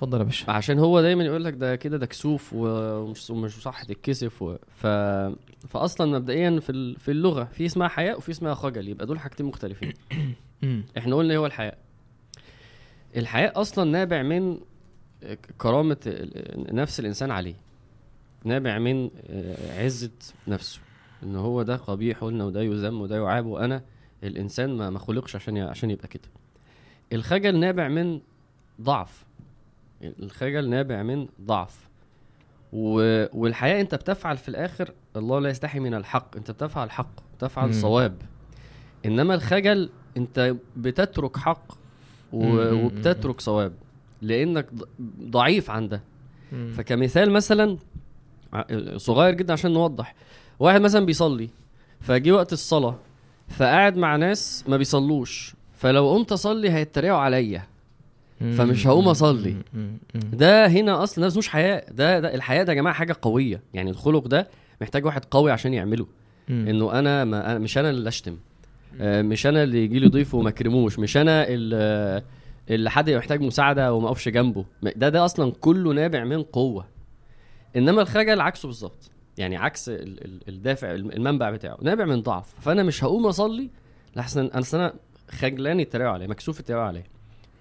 اتفضل 0.00 0.18
يا 0.18 0.24
باشا. 0.24 0.52
عشان 0.52 0.78
هو 0.78 1.00
دايما 1.00 1.24
يقول 1.24 1.44
لك 1.44 1.54
ده 1.54 1.76
كده 1.76 1.96
ده 1.96 2.06
كسوف 2.06 2.50
ومش 2.52 3.30
مش 3.30 3.62
صح 3.62 3.82
تتكسف 3.82 4.42
و... 4.42 4.56
ف... 4.68 4.86
فاصلا 5.68 6.18
مبدئيا 6.18 6.60
في 6.60 6.72
ال- 6.72 6.96
في 6.98 7.10
اللغة 7.10 7.44
في 7.44 7.66
اسمها 7.66 7.88
حياء 7.88 8.18
وفي 8.18 8.30
اسمها 8.30 8.54
خجل 8.54 8.88
يبقى 8.88 9.06
دول 9.06 9.18
حاجتين 9.18 9.46
مختلفين. 9.46 9.92
إحنا 10.98 11.16
قلنا 11.16 11.32
إيه 11.32 11.38
هو 11.38 11.46
الحياء؟ 11.46 11.78
الحياء 13.16 13.60
أصلا 13.60 13.90
نابع 13.90 14.22
من 14.22 14.58
كرامة 15.58 16.28
نفس 16.56 17.00
الإنسان 17.00 17.30
عليه 17.30 17.54
نابع 18.44 18.78
من 18.78 19.10
آه، 19.30 19.84
عزة 19.84 20.10
نفسه 20.48 20.80
إن 21.22 21.36
هو 21.36 21.62
ده 21.62 21.76
قبيح 21.76 22.18
قلنا 22.18 22.44
وده 22.44 22.62
يذم 22.62 23.00
وده 23.00 23.16
يعاب 23.16 23.46
وأنا 23.46 23.82
الإنسان 24.24 24.88
ما 24.88 24.98
خلقش 24.98 25.36
عشان 25.36 25.58
عشان 25.58 25.90
يبقى 25.90 26.08
كده. 26.08 26.28
الخجل 27.12 27.58
نابع 27.58 27.88
من 27.88 28.20
ضعف 28.80 29.29
الخجل 30.02 30.68
نابع 30.70 31.02
من 31.02 31.28
ضعف 31.40 31.88
و... 32.72 33.24
والحقيقة 33.38 33.80
انت 33.80 33.94
بتفعل 33.94 34.36
في 34.36 34.48
الآخر 34.48 34.92
الله 35.16 35.38
لا 35.40 35.48
يستحي 35.50 35.80
من 35.80 35.94
الحق 35.94 36.36
انت 36.36 36.50
بتفعل 36.50 36.86
الحق 36.86 37.10
بتفعل. 37.38 37.74
صواب 37.74 38.14
إنما 39.06 39.34
الخجل 39.34 39.90
انت 40.16 40.54
بتترك 40.76 41.36
حق 41.36 41.72
و... 42.32 42.72
وبتترك 42.84 43.40
صواب 43.40 43.72
لأنك 44.22 44.66
ضعيف 45.22 45.70
عن 45.70 45.88
ده 45.88 46.02
مم. 46.52 46.72
فكمثال 46.76 47.30
مثلا 47.30 47.76
صغير 48.96 49.34
جدا 49.34 49.52
عشان 49.52 49.72
نوضح 49.72 50.14
واحد 50.58 50.80
مثلا 50.80 51.06
بيصلي 51.06 51.50
فجي 52.00 52.32
وقت 52.32 52.52
الصلاة 52.52 52.98
فقاعد 53.48 53.96
مع 53.96 54.16
ناس 54.16 54.64
ما 54.68 54.76
بيصلوش 54.76 55.54
فلو 55.72 56.10
قمت 56.10 56.32
أصلي 56.32 56.70
هيتريقوا 56.70 57.18
عليا. 57.18 57.66
فمش 58.40 58.86
هقوم. 58.86 59.04
مم. 59.74 59.98
ده 60.32 60.66
هنا 60.66 61.02
أصلا 61.02 61.22
ده 61.22 61.28
اسموش 61.28 61.48
حياء 61.48 61.92
ده 61.92 62.20
ده 62.20 62.34
الحياء 62.34 62.64
ده 62.64 62.72
يا 62.72 62.76
جماعة 62.76 62.94
حاجة 62.94 63.16
قوية. 63.22 63.62
يعني 63.74 63.90
الخلق 63.90 64.26
ده 64.26 64.48
محتاج 64.80 65.04
واحد 65.04 65.24
قوي 65.24 65.52
عشان 65.52 65.74
يعمله. 65.74 66.06
إنه 66.50 66.98
أنا 66.98 67.24
ما 67.24 67.50
أنا 67.50 67.58
مش 67.58 67.78
أنا 67.78 67.90
اللي 67.90 68.08
أشتم. 68.08 68.36
آه، 69.00 69.22
مش 69.22 69.46
أنا 69.46 69.62
اللي 69.62 69.84
يجي 69.84 69.98
لي 69.98 70.08
ضيف 70.08 70.34
وما 70.34 70.48
اكرموش 70.48 70.98
مش 70.98 71.16
أنا 71.16 71.48
اللي 71.48 72.22
اللي 72.70 72.90
حد 72.90 73.10
محتاج 73.10 73.40
مساعدة 73.40 73.94
وما 73.94 74.08
أقفش 74.08 74.28
جنبه. 74.28 74.64
ده 74.82 75.08
ده 75.08 75.24
أصلا 75.24 75.52
كله 75.60 75.92
نابع 75.92 76.24
من 76.24 76.42
قوة. 76.42 76.86
إنما 77.76 78.02
الخجل 78.02 78.40
عكسه 78.40 78.66
بالظبط. 78.66 79.10
يعني 79.38 79.56
عكس 79.56 79.88
ال- 79.88 80.24
ال- 80.24 80.40
الدافع 80.48 80.90
المنبع 80.94 81.50
بتاعه. 81.50 81.78
نابع 81.82 82.04
من 82.04 82.22
ضعف. 82.22 82.54
فأنا 82.60 82.82
مش 82.82 83.04
هقوم 83.04 83.26
أصلي 83.26 83.70
لحسن 84.16 84.40
أنا 84.54 84.64
أنا 84.74 84.92
خجلان 85.30 85.80
يتريقوا 85.80 86.12
عليا 86.12 86.26
مكسوف 86.26 86.60
يتريقوا 86.60 86.84
عليا. 86.84 87.04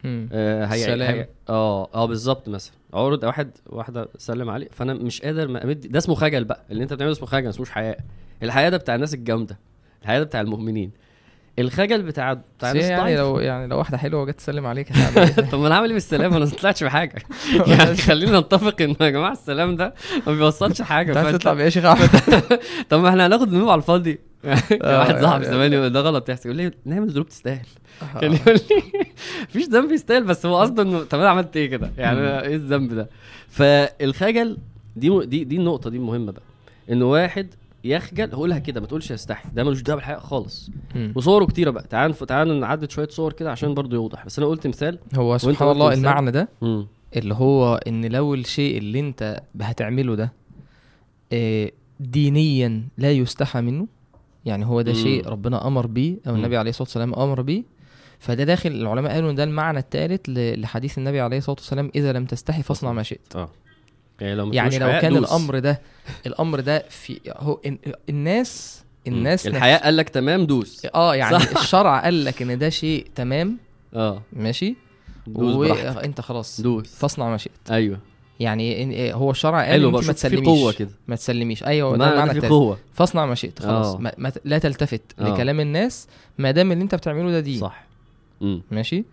آه 0.06 0.66
هي 0.66 0.80
سلام. 0.84 1.26
آه 1.50 1.90
آه 1.94 2.06
بالظبط 2.06 2.50
مثلا. 2.50 2.74
عرض 2.94 3.24
واحد 3.24 3.52
واحدة 3.66 4.10
سلم 4.18 4.50
عليه. 4.50 4.68
فأنا 4.72 4.94
مش 4.94 5.22
قادر 5.22 5.48
ما 5.48 5.64
امد 5.64 5.80
ده 5.92 5.98
اسمه 6.00 6.16
خجل 6.16 6.44
بقى. 6.44 6.64
اللي 6.72 6.84
أنت 6.84 6.94
بتعمله 6.94 7.12
اسمه 7.12 7.28
خجل 7.28 7.44
ما 7.44 7.50
اسموش 7.50 7.70
حياء. 7.70 8.00
الحياء 8.44 8.72
ده 8.72 8.78
بتاع 8.78 8.96
الناس 8.96 9.14
الجامدة. 9.14 9.60
الحياء 10.02 10.20
ده 10.20 10.26
بتاع 10.26 10.42
المؤمنين. 10.42 10.92
الخجل 11.60 12.02
بتاع 12.04 12.34
بتاع 12.34 12.72
الناس 12.72 12.86
يعني. 12.86 13.18
لو 13.18 13.40
يعني 13.40 13.68
لو 13.68 13.78
واحدة 13.78 13.98
حلوة 13.98 14.26
جت 14.26 14.36
تسلم 14.38 14.66
عليك 14.66 14.92
إيه؟ 15.18 15.26
طب 15.52 15.60
ما 15.60 15.68
أنا 15.68 15.76
عامل 15.76 15.88
إيه 15.88 15.94
بالسلام؟ 15.94 16.34
أنا 16.34 16.46
ما 16.46 16.52
طلعتش 16.52 16.84
بحاجة. 16.84 17.16
يعني 17.68 17.96
خلينا 17.96 18.40
نتفق 18.40 18.82
إن 18.82 18.96
يا 19.02 19.10
جماعة 19.10 19.32
السلام 19.32 19.76
ده 19.76 19.94
ما 20.28 20.34
بيوصلش 20.34 20.82
حاجة. 20.82 21.30
أنت 21.30 21.36
تطلع 21.36 21.54
بإيه 21.54 21.66
يا 21.66 21.70
شيخ 21.70 21.86
احمد 21.86 22.10
طب 22.90 23.00
ما 23.00 23.10
إحنا 23.10 23.28
هناخد 23.28 23.50
ذنوب 23.50 23.70
على 23.70 23.78
الفاضي. 23.80 24.20
واحد 24.84 25.22
صاحبي 25.22 25.44
يعني- 25.44 25.56
زمان 25.56 25.74
يقول 25.74 25.90
ده 25.90 26.02
غلط 26.02 26.30
يحصل. 26.30 26.50
يقول 26.50 26.58
لي 26.58 26.72
نعمل 26.86 27.10
ذنوب 27.10 27.28
تستاهل. 27.28 27.66
كان 28.22 28.34
يقول 28.34 28.54
لي 28.70 28.84
مفيش 29.50 29.68
ذنب 29.68 29.92
يستاهل 29.92 30.24
بس 30.24 30.46
هو 30.46 30.58
قصده 30.60 30.84
إنه 30.84 31.04
طب 31.04 31.20
أنا 31.20 31.30
عملت 31.30 31.58
إيه 31.58 31.70
كده؟ 31.70 31.92
يعني 31.98 32.20
مم. 32.20 32.26
إيه 32.26 32.56
الذنب 32.56 32.94
ده؟ 32.94 33.10
فالخجل 33.50 34.58
دي 34.96 35.26
دي 35.26 35.44
دي 35.44 35.56
النقطة 35.58 35.90
دي 35.90 35.98
المهمة 35.98 36.32
بقى 36.32 36.42
انه 36.92 37.06
واحد 37.06 37.48
يخجل 37.84 38.32
هقولها 38.32 38.60
كده 38.60 38.82
ما 38.82 38.88
تقولش 38.88 39.12
يستحي 39.12 39.50
ده 39.54 39.64
ملوش 39.64 39.82
دعوة 39.82 39.96
بالحقيقة 40.00 40.20
خالص. 40.20 40.70
مم. 40.96 41.14
وصوره 41.16 41.46
كتيرة 41.46 41.70
بقى 41.72 41.84
تعال 41.90 42.14
تعال 42.16 42.60
نعدد 42.60 42.90
شوية 42.92 43.08
صور 43.08 43.34
كده 43.34 43.52
عشان 43.52 43.74
برضو 43.74 43.96
يوضح. 43.96 44.26
بس 44.26 44.40
أنا 44.40 44.48
قلت 44.48 44.68
مثال 44.68 45.00
هو 45.16 45.38
سبحان 45.38 45.72
الله؟ 45.72 45.94
المعنى 45.94 46.32
ده 46.32 46.50
امم 46.64 46.88
اللي 47.16 47.34
هو 47.34 47.76
إن 47.88 48.06
لو 48.06 48.34
الشيء 48.34 48.78
اللي 48.78 49.00
أنت 49.00 49.42
هتعمله 49.62 50.16
ده 50.16 50.34
آه، 51.34 51.72
دينيا 52.00 52.84
لا 52.98 53.12
يستحى 53.12 53.62
منه 53.62 53.88
يعني 54.50 54.66
هو 54.66 54.82
ده. 54.82 54.94
شيء 54.94 55.28
ربنا 55.28 55.68
أمر 55.68 55.88
بيه 55.88 56.18
أو. 56.28 56.36
النبي 56.36 56.58
عليه 56.58 56.70
الصلاة 56.70 56.88
والسلام 56.88 57.14
أمر 57.14 57.42
بيه. 57.42 57.64
فده 58.20 58.44
داخل 58.44 58.70
العلماء 58.70 59.12
قالوا 59.14 59.32
إن 59.32 59.36
ده 59.36 59.44
المعنى 59.44 59.80
الثالث 59.80 60.22
لحديث 60.30 60.98
النبي 60.98 61.20
عليه 61.20 61.38
الصلاة 61.38 61.56
والسلام 61.60 61.92
إذا 61.96 62.14
لم 62.14 62.26
تستحي 62.26 62.64
فاصنع 62.64 62.92
ما 62.92 63.04
شئت. 63.04 63.36
آه. 63.36 63.50
يعني 64.22 64.36
لو 64.36 64.54
يعني 64.54 64.80
لو 64.80 64.88
كان 64.88 65.14
دوس. 65.14 65.30
الأمر 65.30 65.60
ده 65.60 65.82
الأمر 66.26 66.60
ده 66.60 66.86
في 66.90 67.20
هو 67.38 67.62
الناس 68.10 68.84
الناس 69.08 69.48
الحياء 69.48 69.84
قال 69.84 69.98
لك 69.98 70.10
تمام 70.10 70.46
دوس. 70.46 70.88
آه 70.96 71.16
يعني 71.16 71.40
صح. 71.40 71.62
الشرع 71.62 72.04
قال 72.04 72.26
لك 72.26 72.42
إن 72.42 72.58
ده 72.58 72.70
شيء 72.70 73.08
تمام. 73.16 73.58
آه. 73.94 74.22
ماشي؟ 74.34 74.76
وأنت 75.36 76.22
خلاص. 76.22 76.62
دوس. 76.62 76.96
فاصنع 76.96 77.30
ما 77.30 77.38
شئت. 77.38 77.72
أيوه. 77.72 78.00
يعني 78.40 78.74
إيه، 78.74 79.14
هو 79.14 79.32
الشرع 79.32 79.66
قال 79.72 79.86
أنت 79.86 80.08
ما 80.08 80.14
تسلميش. 80.14 80.48
قوة 80.48 80.72
كده. 80.72 80.90
ما 81.08 81.16
تسلميش. 81.16 81.64
أيوه 81.64 81.98
ده 81.98 82.16
معنى 82.16 82.42
في 82.42 82.48
قوه 82.48 82.78
فاصنع 82.94 83.26
ما 83.26 83.36
شئت 83.36 83.60
خلاص. 83.60 83.96
آه. 83.96 83.98
ما 83.98 84.12
ما 84.18 84.32
لا 84.46 84.58
تلتفت 84.58 85.02
آه. 85.20 85.24
لكلام 85.34 85.60
الناس 85.60 86.08
ما 86.38 86.52
دام 86.52 86.72
اللي 86.72 86.84
أنت 86.84 86.96
بتعمله 86.96 87.32
ده 87.32 87.40
دين. 87.40 87.60
صح. 87.60 87.84
امم 88.42 88.62
ماشي؟ 88.72 89.04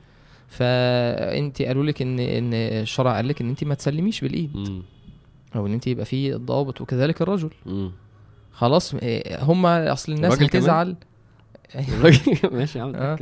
فأنت 0.48 1.62
قالوا 1.62 1.84
لك 1.84 2.02
ان 2.02 2.18
إن 2.20 2.54
الشرع 2.54 3.16
قال 3.16 3.28
لك 3.28 3.40
إن 3.40 3.48
أنت 3.48 3.64
ما 3.64 3.74
تسلميش 3.74 4.20
بالايد 4.20 4.50
امم 4.56 4.82
أو 5.56 5.66
إن 5.66 5.72
أنت 5.72 5.86
يبقى 5.86 6.04
في 6.04 6.34
ضوابط 6.34 6.80
وكذلك 6.80 7.22
الرجل. 7.22 7.50
امم 7.66 7.90
خلاص 8.52 8.94
إيه، 8.94 9.42
هم 9.42 9.66
أصل 9.66 10.12
الناس 10.12 10.32
الراجل 10.34 10.48
كمان؟ 10.48 10.96
هتزعل 11.72 12.50
ماشي 12.57 12.79
يا 12.79 12.85
عم 12.85 12.94
آه. 12.96 13.18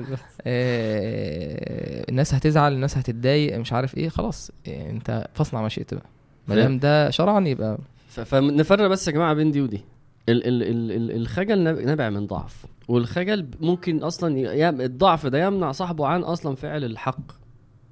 آه، 0.47 2.05
الناس 2.09 2.35
هتزعل 2.35 2.73
الناس 2.73 2.99
هتتضايق 2.99 3.59
مش 3.59 3.73
عارف 3.73 3.97
إيه 3.97 4.09
خلاص. 4.09 4.51
إيه، 4.67 4.91
أنت 4.91 5.29
فاصنع 5.35 5.63
ما 5.63 5.69
شئت 5.69 5.95
بقى. 5.95 6.07
ما 6.49 6.55
دام 6.55 6.79
ده 6.79 7.11
شرعا 7.11 7.41
يبقى. 7.41 7.79
فنفرق 8.09 8.87
بس 8.87 9.09
يا 9.09 9.13
جماعة 9.13 9.35
بين 9.35 9.51
دي 9.51 9.61
ودي. 9.61 9.81
ال 10.29 10.47
ال 10.47 10.63
ال 10.63 10.93
ال 10.93 11.17
الخجل 11.17 11.59
ناب- 11.59 11.79
نابع 11.79 12.11
من 12.11 12.27
ضعف. 12.27 12.67
والخجل 12.89 13.47
ممكن 13.61 14.03
أصلا 14.03 14.55
الضعف 14.85 15.27
ده 15.27 15.45
يمنع 15.47 15.73
صاحبه 15.73 16.07
عن 16.07 16.21
أصلا 16.23 16.55
فعل 16.57 16.85
الحق. 16.85 17.33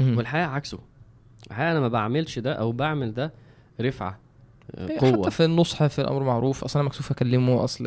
والحقيقة 0.01 0.47
عكسه. 0.47 0.79
الحقيقة 1.51 1.73
أنا 1.73 1.81
ما 1.81 1.89
بعملش 1.89 2.39
ده 2.39 2.53
أو 2.53 2.73
بعمل 2.73 3.15
ده 3.15 3.33
رفعة. 3.81 4.19
قوة. 5.01 5.13
حتى 5.23 5.31
في 5.31 5.45
النصح 5.45 5.87
في 5.87 5.99
الأمر 6.01 6.23
معروف 6.23 6.65
أصل 6.65 6.79
أنا 6.79 6.89
مكسوف 6.89 7.11
أكلمه 7.11 7.65
أصل 7.65 7.87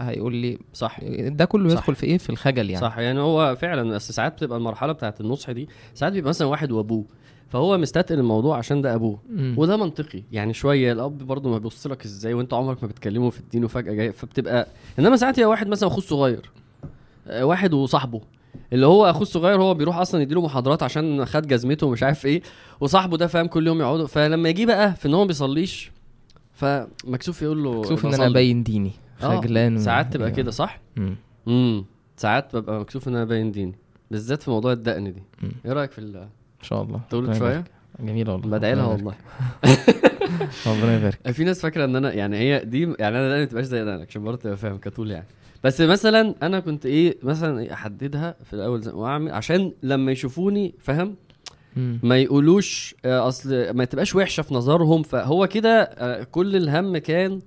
هيقول 0.00 0.34
لي 0.34 0.58
صح. 0.74 1.00
ده 1.26 1.44
كله 1.44 1.68
صح. 1.68 1.74
يدخل 1.74 1.94
في 1.94 2.06
إيه؟ 2.06 2.18
في 2.18 2.30
الخجل 2.30 2.70
يعني. 2.70 2.86
صح 2.86 2.98
يعني 2.98 3.20
هو 3.20 3.56
فعلا 3.56 3.90
بس 3.90 4.12
ساعات 4.12 4.32
بتبقى 4.32 4.58
المرحلة 4.58 4.92
بتاعت 4.92 5.20
النصح 5.20 5.50
دي 5.50 5.68
ساعات 5.94 6.12
بيبقى 6.12 6.28
مثلا 6.28 6.48
واحد 6.48 6.72
وأبوه 6.72 7.04
فهو 7.48 7.78
مستثقل 7.78 8.18
الموضوع 8.18 8.58
عشان 8.58 8.82
ده 8.82 8.94
أبوه. 8.94 9.18
مم. 9.30 9.54
وده 9.58 9.76
منطقي 9.76 10.22
يعني 10.32 10.54
شوية 10.54 10.92
الأب 10.92 11.18
برضه 11.18 11.50
ما 11.50 11.58
بيبص 11.58 11.86
لك 11.86 12.04
إزاي 12.04 12.34
وأنت 12.34 12.54
عمرك 12.54 12.82
ما 12.82 12.88
بتكلمه 12.88 13.30
في 13.30 13.40
الدين 13.40 13.64
وفجأة 13.64 13.92
جاي 13.92 14.12
فبتبقى 14.12 14.66
إنما 14.98 15.16
ساعات 15.16 15.38
يبقى 15.38 15.50
واحد 15.50 15.68
مثلا 15.68 15.88
أخوه 15.88 15.98
الصغير 15.98 16.50
آه، 17.28 17.44
واحد 17.44 17.72
وصاحبه 17.74 18.20
اللي 18.72 18.86
هو 18.86 19.10
أخوه 19.10 19.22
الصغير 19.22 19.62
هو 19.62 19.74
بيروح 19.74 19.96
أصلا 19.96 20.22
يديله 20.22 20.40
محاضرات 20.40 20.82
عشان 20.82 21.24
خد 21.24 21.46
جزمته 21.46 21.86
ومش 21.86 22.02
عارف 22.02 22.26
إيه 22.26 22.42
وصاحبه 22.80 23.16
ده 23.16 23.26
فاهم 23.26 23.46
كل 23.46 23.66
يوم 23.66 23.80
يقعدوا 23.80 24.06
فلما 24.06 24.48
يجي 24.48 24.66
بقى 24.66 24.94
في 24.94 25.08
إن 25.08 25.14
هو 25.14 25.20
ما 25.20 25.26
بيصليش 25.26 25.91
فمكسوف 26.62 27.42
يقول 27.42 27.64
له 27.64 27.80
مكسوف 27.80 28.06
إن 28.06 28.14
أنا. 28.14 28.26
ابين 28.26 28.62
ديني 28.62 28.92
آه، 29.22 29.40
خجلان 29.40 29.78
ساعات 29.78 30.12
تبقى 30.12 30.28
يعني. 30.28 30.36
كده 30.42 30.50
صح 30.50 30.80
مم. 30.96 31.14
امم 31.48 31.84
ساعات 32.16 32.56
ببقى 32.56 32.80
مكسوف 32.80 33.08
إن 33.08 33.12
أنا 33.14 33.22
ابين 33.22 33.52
ديني 33.52 33.74
بالذات 34.10 34.42
في 34.42 34.50
موضوع 34.50 34.72
الدقن 34.72 35.04
دي 35.12 35.22
مم. 35.42 35.52
إيه 35.64 35.72
رأيك 35.72 35.90
في 35.92 35.98
ال- 35.98 36.16
إن 36.16 36.28
شاء 36.62 36.82
الله 36.82 37.00
طولت 37.10 37.26
ربنا 37.28 37.38
شوية. 37.38 37.64
جميلة 38.00 38.32
والله 38.32 38.48
بدعي 38.58 38.74
لها 38.74 38.86
والله. 38.86 39.14
ربنا 40.66 40.96
يبارك 40.96 41.30
في 41.36 41.44
ناس 41.44 41.60
فاكرة 41.60 41.84
إن 41.84 41.96
أنا 41.96 42.12
يعني 42.12 42.36
هي 42.38 42.64
دي 42.64 42.80
يعني 42.82 43.18
أنا 43.18 43.28
دقني 43.28 43.40
ما 43.40 43.44
تبقاش 43.44 43.64
زي 43.64 43.84
دقنك 43.84 44.08
عشان 44.08 44.22
برضه 44.24 44.36
تبقى 44.40 44.56
فاهم 44.56 44.76
كطول 44.78 45.10
يعني 45.10 45.26
بس 45.64 45.80
مثلا 45.80 46.34
أنا 46.42 46.60
كنت 46.60 46.86
إيه 46.86 47.18
مثلا 47.22 47.60
إيه 47.60 47.72
أحددها 47.72 48.34
في 48.44 48.52
الأول 48.54 48.88
واعمل 48.88 49.30
عشان 49.32 49.72
لما 49.82 50.12
يشوفوني 50.12 50.74
فاهم. 50.78 51.14
ما 51.76 52.18
يقولوش 52.18 52.94
آه، 53.04 53.28
أصل 53.28 53.70
ما 53.70 53.84
تبقاش 53.84 54.14
وحشة 54.14 54.42
في 54.42 54.54
نظرهم 54.54 55.02
فهو 55.02 55.46
كده 55.46 55.82
آه، 55.82 56.22
كل 56.24 56.56
الهم 56.56 56.96
كان 56.98 57.40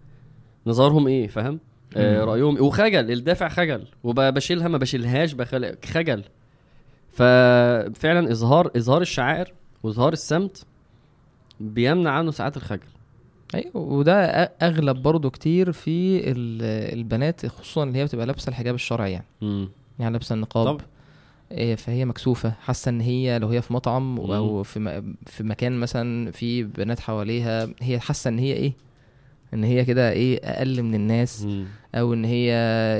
نظرهم 0.68 1.08
إيه 1.08 1.28
فاهم؟ 1.28 1.60
آه. 1.98 2.24
رأيهم 2.24 2.56
إيه؟ 2.56 2.62
وخجل 2.64 3.12
الدافع 3.12 3.50
خجل. 3.50 3.88
وبشيلها 4.04 4.68
ما 4.68 4.78
بشيلهاش. 4.78 5.36
خجل. 5.86 6.24
ففعلا 7.12 8.32
إظهار 8.32 8.72
إظهار 8.78 9.02
الشعائر 9.02 9.54
وإظهار 9.84 10.14
السمت 10.14 10.66
بيمنع 11.60 12.12
عنه 12.12 12.32
ساعات 12.32 12.58
الخجل. 12.58 12.88
أيوه 13.56 13.78
وده 13.78 14.16
أغلب 14.62 15.02
برضو 15.02 15.30
كتير 15.30 15.72
في 15.72 16.18
ال- 16.32 16.94
البنات 17.00 17.46
خصوصا 17.46 17.84
اللي 17.84 18.00
هي 18.00 18.06
بتبقى 18.06 18.26
لابسة 18.26 18.50
الحجاب 18.50 18.76
الشرعي 18.76 19.12
يعني. 19.12 19.26
امم 19.44 19.70
يعني 20.00 20.12
لابسة 20.14 20.36
النقاب. 20.36 20.66
طب. 20.78 20.82
فهي 21.78 22.06
مكسوفة. 22.06 22.54
حاسة 22.62 22.90
إن 22.90 23.02
هي 23.02 23.40
لو 23.40 23.48
هي 23.48 23.62
في 23.62 23.74
مطعم. 23.74 24.18
أو 24.20 24.64
في 24.64 25.14
في 25.28 25.44
مكان 25.44 25.80
مثلا 25.80 26.32
في 26.32 26.64
بنات 26.64 27.00
حواليها 27.00 27.68
هي 27.82 28.00
حاسة 28.00 28.28
إن 28.30 28.40
هي 28.40 28.54
إيه؟ 28.54 28.74
إن 29.54 29.64
هي 29.64 29.86
كده 29.86 30.12
إيه؟ 30.12 30.40
أقل 30.44 30.84
من 30.84 30.96
الناس 30.96 31.42
مم. 31.44 31.66
أو 31.96 32.14
إن 32.14 32.26
هي 32.26 32.52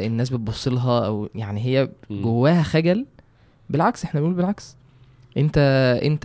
الناس 0.08 0.30
بتبص 0.30 0.68
لها 0.68 1.06
أو 1.06 1.30
يعني 1.36 1.66
هي. 1.66 1.90
جواها 2.12 2.64
خجل. 2.64 3.06
بالعكس 3.70 4.04
إحنا 4.04 4.20
بنقول 4.20 4.36
بالعكس. 4.36 4.76
أنت 5.38 5.58
أنت 6.04 6.24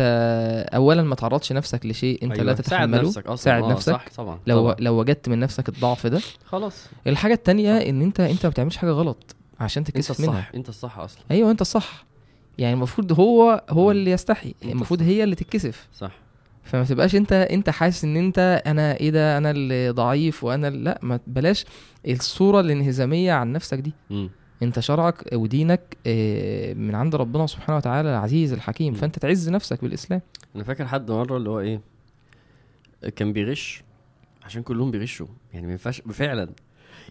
اولا 0.75 1.03
ما 1.03 1.15
تعرضش 1.15 1.53
نفسك 1.53 1.87
لشيء 1.87 2.23
أنت 2.25 2.33
أيوة. 2.33 2.45
لا 2.45 2.55
ساعد 2.55 2.63
تتحمله. 2.65 3.03
نفسك 3.03 3.27
أصلا. 3.27 3.37
ساعد 3.37 3.63
آه، 3.63 3.71
نفسك. 3.73 3.93
صح 3.93 4.05
طبعا 4.17 4.39
لو 4.47 4.61
طبعا. 4.61 4.77
لو 4.79 5.01
وجدت 5.01 5.29
من 5.29 5.39
نفسك 5.41 5.69
الضعف 5.69 6.07
ده 6.07 6.21
خلاص. 6.45 6.87
الحاجة 7.07 7.33
التانية 7.33 7.77
إن 7.77 8.03
أنت 8.03 8.21
أنت 8.21 8.47
ما 8.47 8.51
بتعملش 8.51 8.77
حاجة 8.77 8.91
غلط 8.91 9.37
عشان 9.61 9.81
أنت 9.81 9.91
تتكسف 9.91 10.21
منها. 10.21 10.39
الصح 10.39 10.51
أنت 10.55 10.69
الصح 10.69 10.99
أصلا. 10.99 11.23
أيوه 11.31 11.51
أنت 11.51 11.61
الصح. 11.61 12.05
يعني 12.61 12.75
المفروض 12.75 13.21
هو 13.21 13.65
هو. 13.71 13.91
اللي 13.91 14.11
يستحي 14.11 14.55
المفروض 14.65 15.03
هي 15.03 15.25
اللي 15.25 15.35
تتكسف. 15.35 15.89
صح. 15.95 16.13
فما 16.65 16.85
تبقاش 16.85 17.17
انت 17.17 17.33
انت 17.33 17.71
حاسس 17.71 18.05
ان 18.05 18.17
انت 18.17 18.63
أنا 18.67 18.97
إيه 18.97 19.11
ده 19.11 19.39
أنا 19.39 19.51
اللي 19.51 19.91
ضعيف 19.91 20.45
وأنا 20.45 20.71
لا 20.71 20.99
ما 21.03 21.21
بلاش 21.27 21.65
الصورة 22.09 22.61
الانهزامية 22.61 23.33
عن 23.33 23.53
نفسك 23.53 23.79
دي. 23.79 23.93
مم. 24.11 24.31
انت 24.63 24.81
شرعك 24.81 25.33
ودينك 25.33 25.97
آه، 26.07 26.75
من 26.75 26.95
عند 26.95 27.15
ربنا 27.15 27.47
سبحانه 27.47 27.77
وتعالى 27.77 28.09
العزيز 28.11 28.53
الحكيم. 28.53 28.95
فانت 28.95 29.19
تعز 29.19 29.49
نفسك 29.49 29.83
بالإسلام. 29.83 30.21
أنا 30.57 30.65
فاكر 30.65 30.87
حد 30.87 31.11
مرة 31.11 31.37
اللي 31.37 31.51
هو 31.51 31.61
إيه 31.61 31.81
كان 33.17 33.33
بيغش 33.33 33.83
عشان 34.43 34.63
كلهم 34.63 34.91
بيغشوا. 34.91 35.27
يعني 35.53 35.67
ما 35.67 35.73
ينفعش 35.73 36.01
فعلا. 36.01 36.49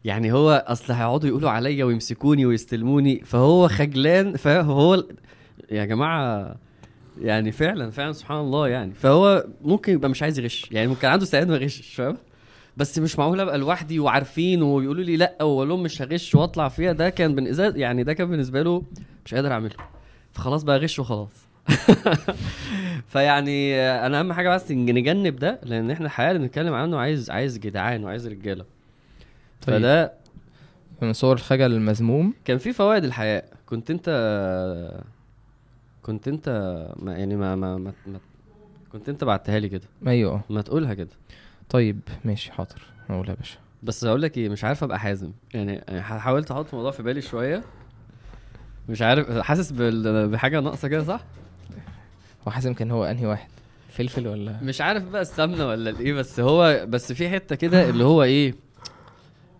يعني 0.05 0.31
هو 0.31 0.65
أصل 0.67 0.93
هيقعدوا 0.93 1.29
يقولوا 1.29 1.49
عليا 1.49 1.85
ويمسكوني 1.85 2.45
ويستلموني 2.45 3.21
فهو 3.25 3.67
خجلان 3.67 4.35
فهو 4.35 5.03
يا 5.71 5.85
جماعة 5.85 6.55
يعني 7.21 7.51
فعلا 7.51 7.91
فعلا 7.91 8.11
سبحان 8.13 8.37
الله 8.39 8.67
يعني. 8.67 8.93
فهو 8.93 9.45
ممكن 9.61 9.93
يبقى 9.93 10.09
مش 10.09 10.23
عايز 10.23 10.39
يغش 10.39 10.67
يعني 10.71 10.87
ممكن 10.87 11.07
عنده 11.07 11.23
استعداد 11.23 11.49
ما 11.49 11.55
يغشش 11.55 11.93
فاهم؟ 11.95 12.17
بس 12.77 12.99
مش 12.99 13.19
معقول 13.19 13.39
أبقى 13.39 13.57
لوحدي 13.57 13.99
وعارفين 13.99 14.61
ويقولوا 14.63 15.03
لي 15.03 15.17
لأ 15.17 15.35
وأقول 15.43 15.69
لهم 15.69 15.83
مش 15.83 16.01
هغش 16.01 16.35
وأطلع 16.35 16.69
فيها. 16.69 16.91
ده 16.91 17.09
كان 17.09 17.35
بالنسبة 17.35 17.73
يعني 17.75 18.03
ده 18.03 18.13
كان 18.13 18.29
بالنسبة 18.29 18.61
له 18.61 18.83
مش 19.25 19.33
قادر 19.33 19.51
أعمله. 19.51 19.75
فخلاص 20.33 20.63
بقى 20.63 20.77
غش 20.79 20.99
وخلاص. 20.99 21.47
فيعني 23.07 23.75
أنا 23.81 24.19
أهم 24.19 24.33
حاجة 24.33 24.49
بس 24.55 24.71
نج- 24.71 24.91
نجنب 24.91 25.35
ده 25.35 25.59
لأن 25.63 25.91
إحنا 25.91 26.05
الحياة 26.05 26.31
اللي 26.31 26.39
بنتكلم 26.39 26.73
عنه 26.73 26.97
عايز 26.97 27.29
عايز 27.29 27.57
جدعان 27.57 28.03
وعايز 28.03 28.27
رجالة. 28.27 28.65
طيب. 29.67 29.77
فده 29.77 30.13
من 31.01 31.13
صور 31.13 31.35
الخجل 31.35 31.71
المذموم. 31.73 32.33
كان 32.45 32.57
في 32.57 32.73
فوائد 32.73 33.03
الحياة. 33.03 33.43
كنت 33.65 33.91
أنت 33.91 34.09
كنت 36.09 36.27
انت 36.27 36.49
ما 36.95 37.17
يعني 37.17 37.35
ما 37.35 37.55
ما, 37.55 37.77
ما, 37.77 37.93
ما 38.07 38.19
كنت 38.91 39.09
انت 39.09 39.23
بعتها 39.23 39.59
لي 39.59 39.69
كده. 39.69 39.87
أيوه. 40.07 40.41
ما 40.49 40.61
تقولها 40.61 40.93
كده. 40.93 41.09
طيب 41.69 41.99
ماشي 42.25 42.51
حاضر. 42.51 42.81
اقولها 43.09 43.29
يا 43.31 43.35
باشا. 43.35 43.57
بس 43.83 44.03
أقول 44.03 44.21
لك 44.21 44.37
إيه 44.37 44.49
مش 44.49 44.63
عارف 44.63 44.83
أبقى 44.83 44.99
حازم. 44.99 45.31
يعني 45.53 46.01
حاولت 46.01 46.51
أحط 46.51 46.65
الموضوع 46.69 46.91
في 46.91 47.03
بالي 47.03 47.21
شوية. 47.21 47.63
مش 48.89 49.01
عارف 49.01 49.29
حاسس 49.37 49.71
بحاجة 49.71 50.59
ناقصة 50.59 50.87
كده 50.87 51.03
صح؟ 51.03 51.23
هو 52.47 52.51
حازم 52.51 52.73
كان 52.73 52.91
هو 52.91 53.05
أنهي 53.05 53.25
واحد؟ 53.25 53.49
فلفل 53.89 54.27
ولا؟ 54.27 54.59
مش 54.63 54.81
عارف 54.81 55.03
بقى 55.03 55.21
السمنة 55.21 55.67
ولا 55.67 55.89
الإيه 55.89 56.13
بس 56.13 56.39
هو 56.39 56.85
بس 56.89 57.13
في 57.13 57.29
حتة 57.29 57.55
كده 57.55 57.89
اللي 57.89 58.03
هو 58.03 58.23
إيه 58.23 58.55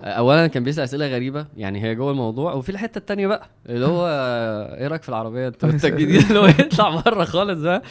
اولا 0.01 0.47
كان 0.47 0.63
بيسأل 0.63 0.83
أسئلة 0.83 1.07
غريبة 1.07 1.45
يعني 1.57 1.83
هي 1.83 1.95
جوه 1.95 2.11
الموضوع 2.11 2.53
وفي 2.53 2.69
الحتة 2.69 2.97
التانية 2.97 3.27
بقى 3.27 3.49
اللي 3.69 3.85
هو 3.85 4.07
إيه 4.77 4.87
رأيك 4.87 5.03
في 5.03 5.09
العربية؟ 5.09 5.47
أنت 5.47 5.63
انت 5.63 5.85
الجديد 5.91 6.21
اللي 6.27 6.39
هو 6.39 6.45
يطلع 6.47 7.01
بره 7.01 7.23
خالص 7.23 7.61
بقى. 7.61 7.81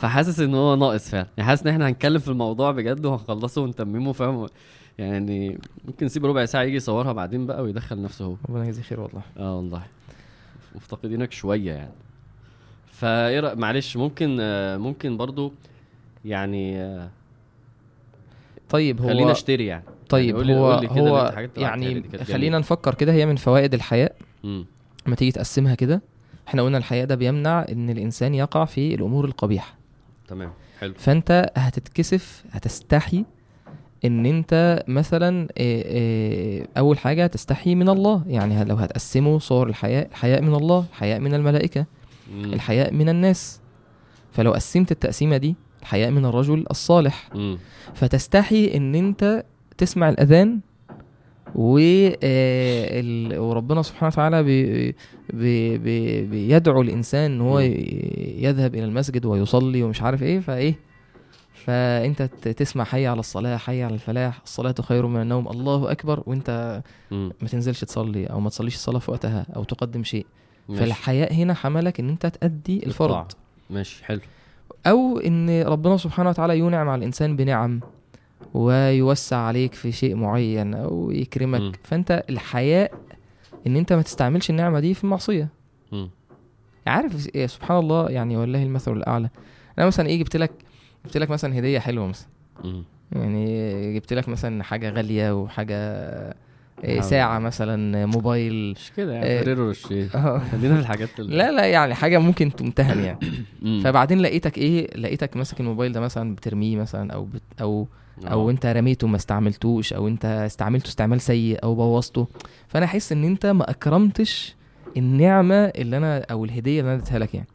فحاسس 0.00 0.40
إن 0.40 0.54
هو 0.54 0.76
ناقص 0.76 1.08
فعلا. 1.10 1.26
يعني 1.36 1.48
حاسس 1.48 1.62
إن 1.62 1.68
إحنا 1.68 1.88
هنتكلم 1.88 2.18
في 2.18 2.28
الموضوع 2.28 2.70
بجد 2.70 3.06
وهنخلصه 3.06 3.62
ونتممه 3.62 4.12
فاهم؟ 4.12 4.46
يعني 4.98 5.58
ممكن 5.84 6.06
نسيب 6.06 6.26
ربع 6.26 6.44
ساعة 6.44 6.62
يجي 6.62 6.76
يصورها 6.76 7.12
بعدين 7.12 7.46
بقى 7.46 7.62
ويدخل 7.62 8.02
نفسه 8.02 8.24
هو. 8.24 8.34
ربنا 8.48 8.64
يجزيه 8.64 8.82
خير 8.82 9.00
والله. 9.00 9.22
آه 9.38 9.56
والله. 9.56 9.82
مفتقدينك 10.74 11.32
شوية 11.32 11.72
يعني. 11.72 11.92
فإيه 12.92 13.54
معلش 13.54 13.96
ممكن 13.96 14.36
آه، 14.40 14.76
ممكن 14.76 15.16
برضو 15.16 15.52
يعني 16.24 16.80
آه، 16.82 17.08
طيب 18.68 19.00
هو 19.00 19.08
خلينا 19.08 19.32
اشتري 19.32 19.66
يعني. 19.66 19.84
طيب 20.08 20.36
قولي- 20.36 20.54
هو 20.54 20.72
قولي 20.72 20.86
كده 20.88 21.00
هو 21.00 21.46
يعني 21.56 22.02
خلينا. 22.24 22.58
نفكر 22.58 22.94
كده 22.94 23.12
هي 23.12 23.26
من 23.26 23.36
فوائد 23.36 23.74
الحياء. 23.74 24.14
لما 24.44 25.16
تيجي 25.16 25.32
تقسمها 25.32 25.74
كده. 25.74 26.02
إحنا 26.48 26.62
قلنا 26.62 26.78
الحياء 26.78 27.06
ده 27.06 27.14
بيمنع 27.14 27.66
إن 27.72 27.90
الإنسان 27.90 28.34
يقع 28.34 28.64
في 28.64 28.94
الأمور 28.94 29.24
القبيحة. 29.24 29.74
تمام 30.28 30.50
حلو. 30.80 30.94
فأنت 30.98 31.50
هتتكسف 31.56 32.44
هتستحي 32.50 33.24
إن 34.04 34.26
أنت 34.26 34.84
مثلا 34.88 35.48
أول 36.78 36.98
حاجة 36.98 37.26
تستحي 37.26 37.74
من 37.74 37.88
الله. 37.88 38.22
يعني 38.26 38.64
لو 38.64 38.76
هتقسموا 38.76 39.38
صور 39.38 39.68
الحياء 39.68 40.08
الحياء 40.10 40.42
من 40.42 40.54
الله 40.54 40.84
الحياء 40.90 41.20
من 41.20 41.34
الملائكة. 41.34 41.86
الحياء 42.34 42.94
من 42.94 43.08
الناس. 43.08 43.60
فلو 44.32 44.52
قسمت 44.52 44.92
التقسيمة 44.92 45.36
دي 45.36 45.56
الحياء 45.88 46.10
من 46.10 46.24
الرجل 46.24 46.64
الصالح. 46.70 47.28
مم. 47.34 47.58
فتستحي 47.94 48.76
إن 48.76 48.94
أنت 48.94 49.44
تسمع 49.78 50.08
الأذان 50.08 50.60
و 51.54 51.78
آه، 52.22 53.40
وربنا 53.40 53.82
سبحانه 53.82 54.12
وتعالى 54.12 54.42
بي 54.42 54.94
بي 55.32 55.78
بي 55.78 56.22
بيدعو 56.22 56.82
الإنسان 56.82 57.30
إن 57.30 57.40
هو 57.40 57.58
يذهب 58.38 58.74
إلى 58.74 58.84
المسجد 58.84 59.26
ويصلي 59.26 59.82
ومش 59.82 60.02
عارف 60.02 60.22
إيه 60.22 60.40
فإيه؟ 60.40 60.74
فأنت 61.54 62.22
تسمع 62.56 62.84
حي 62.84 63.06
على 63.06 63.20
الصلاة 63.20 63.56
حي 63.56 63.82
على 63.82 63.94
الفلاح. 63.94 64.40
الصلاة 64.44 64.74
خير 64.82 65.06
من 65.06 65.22
النوم. 65.22 65.48
الله 65.48 65.90
أكبر. 65.92 66.22
وأنت. 66.26 66.82
ما 67.10 67.48
تنزلش 67.48 67.84
تصلي 67.84 68.26
أو 68.26 68.40
ما 68.40 68.48
تصليش 68.48 68.74
الصلاة 68.74 68.98
في 68.98 69.10
وقتها 69.10 69.46
أو 69.56 69.64
تقدم 69.64 70.04
شيء. 70.04 70.26
ماشي. 70.68 70.80
فالحياء 70.80 71.34
هنا 71.34 71.54
حملك 71.54 72.00
إن 72.00 72.08
أنت 72.08 72.26
تأدي 72.26 72.86
الفرض. 72.86 73.32
ماشي 73.70 74.04
حلو. 74.04 74.20
أو 74.86 75.18
إن 75.18 75.62
ربنا 75.62 75.96
سبحانه 75.96 76.28
وتعالى 76.30 76.58
ينعم 76.58 76.88
على 76.88 76.98
الإنسان 76.98 77.36
بنعم 77.36 77.80
ويوسع 78.54 79.36
عليك 79.36 79.74
في 79.74 79.92
شيء 79.92 80.14
معين 80.14 80.74
أو 80.74 81.10
يكرمك 81.10 81.60
مم. 81.60 81.72
فأنت 81.84 82.24
الحياء 82.30 82.92
إن 83.66 83.76
أنت 83.76 83.92
ما 83.92 84.02
تستعملش 84.02 84.50
النعمة 84.50 84.80
دي 84.80 84.94
في 84.94 85.04
المعصية 85.04 85.48
مم. 85.92 86.10
عارف 86.86 87.28
إيه، 87.34 87.46
سبحان 87.46 87.78
الله 87.78 88.08
يعني 88.10 88.36
والله 88.36 88.62
المثل 88.62 88.92
الأعلى 88.92 89.30
أنا 89.78 89.86
مثلا 89.86 90.06
إيه 90.06 90.18
جبت 90.18 90.36
لك 90.36 90.50
جبت 91.04 91.16
لك 91.16 91.30
مثلا 91.30 91.58
هدية 91.58 91.78
حلوة 91.78 92.06
مثلا 92.06 92.28
مم. 92.64 92.84
يعني 93.12 93.94
جبت 93.94 94.12
لك 94.12 94.28
مثلا 94.28 94.62
حاجة 94.62 94.90
غالية 94.90 95.42
وحاجة 95.42 95.76
إيه، 96.84 96.98
آه. 96.98 97.00
ساعة 97.00 97.38
مثلا 97.38 98.06
موبايل 98.06 98.70
مش 98.70 98.92
كده 98.96 99.12
آه. 99.12 99.24
يعني 99.24 99.44
فريرو 99.44 99.70
الشيء 99.70 100.08
آه. 100.14 100.42
خلينا 100.52 100.74
في 100.74 100.80
الحاجات 100.80 101.08
اللي 101.20 101.36
لا 101.36 101.52
لا 101.52 101.66
يعني 101.66 101.94
حاجة 101.94 102.18
ممكن 102.18 102.56
تمتهن 102.56 103.04
يعني. 103.04 103.18
فبعدين 103.84 104.20
لقيتك 104.20 104.58
إيه 104.58 104.96
لقيتك 104.96 105.36
ماسك 105.36 105.60
الموبايل 105.60 105.92
ده 105.92 106.00
مثلا 106.00 106.34
بترميه 106.34 106.76
مثلا 106.76 107.12
أو 107.12 107.24
بت 107.24 107.42
أو 107.60 107.86
أو 108.26 108.48
آه. 108.48 108.50
أنت 108.50 108.66
رميته 108.66 109.06
ما 109.06 109.16
استعملتوش 109.16 109.92
أو 109.92 110.08
أنت 110.08 110.24
استعملته 110.24 110.88
استعمال 110.88 111.20
سيء 111.20 111.58
أو 111.62 111.74
بوظته 111.74 112.26
فأنا 112.68 112.84
أحس 112.84 113.12
إن 113.12 113.24
أنت 113.24 113.46
ما 113.46 113.70
أكرمتش 113.70 114.56
النعمة 114.96 115.54
اللي 115.54 115.96
أنا 115.96 116.26
أو 116.30 116.44
الهدية 116.44 116.80
اللي 116.80 116.90
أنا 116.92 116.98
اديتها 116.98 117.18
لك 117.18 117.34
يعني 117.34 117.48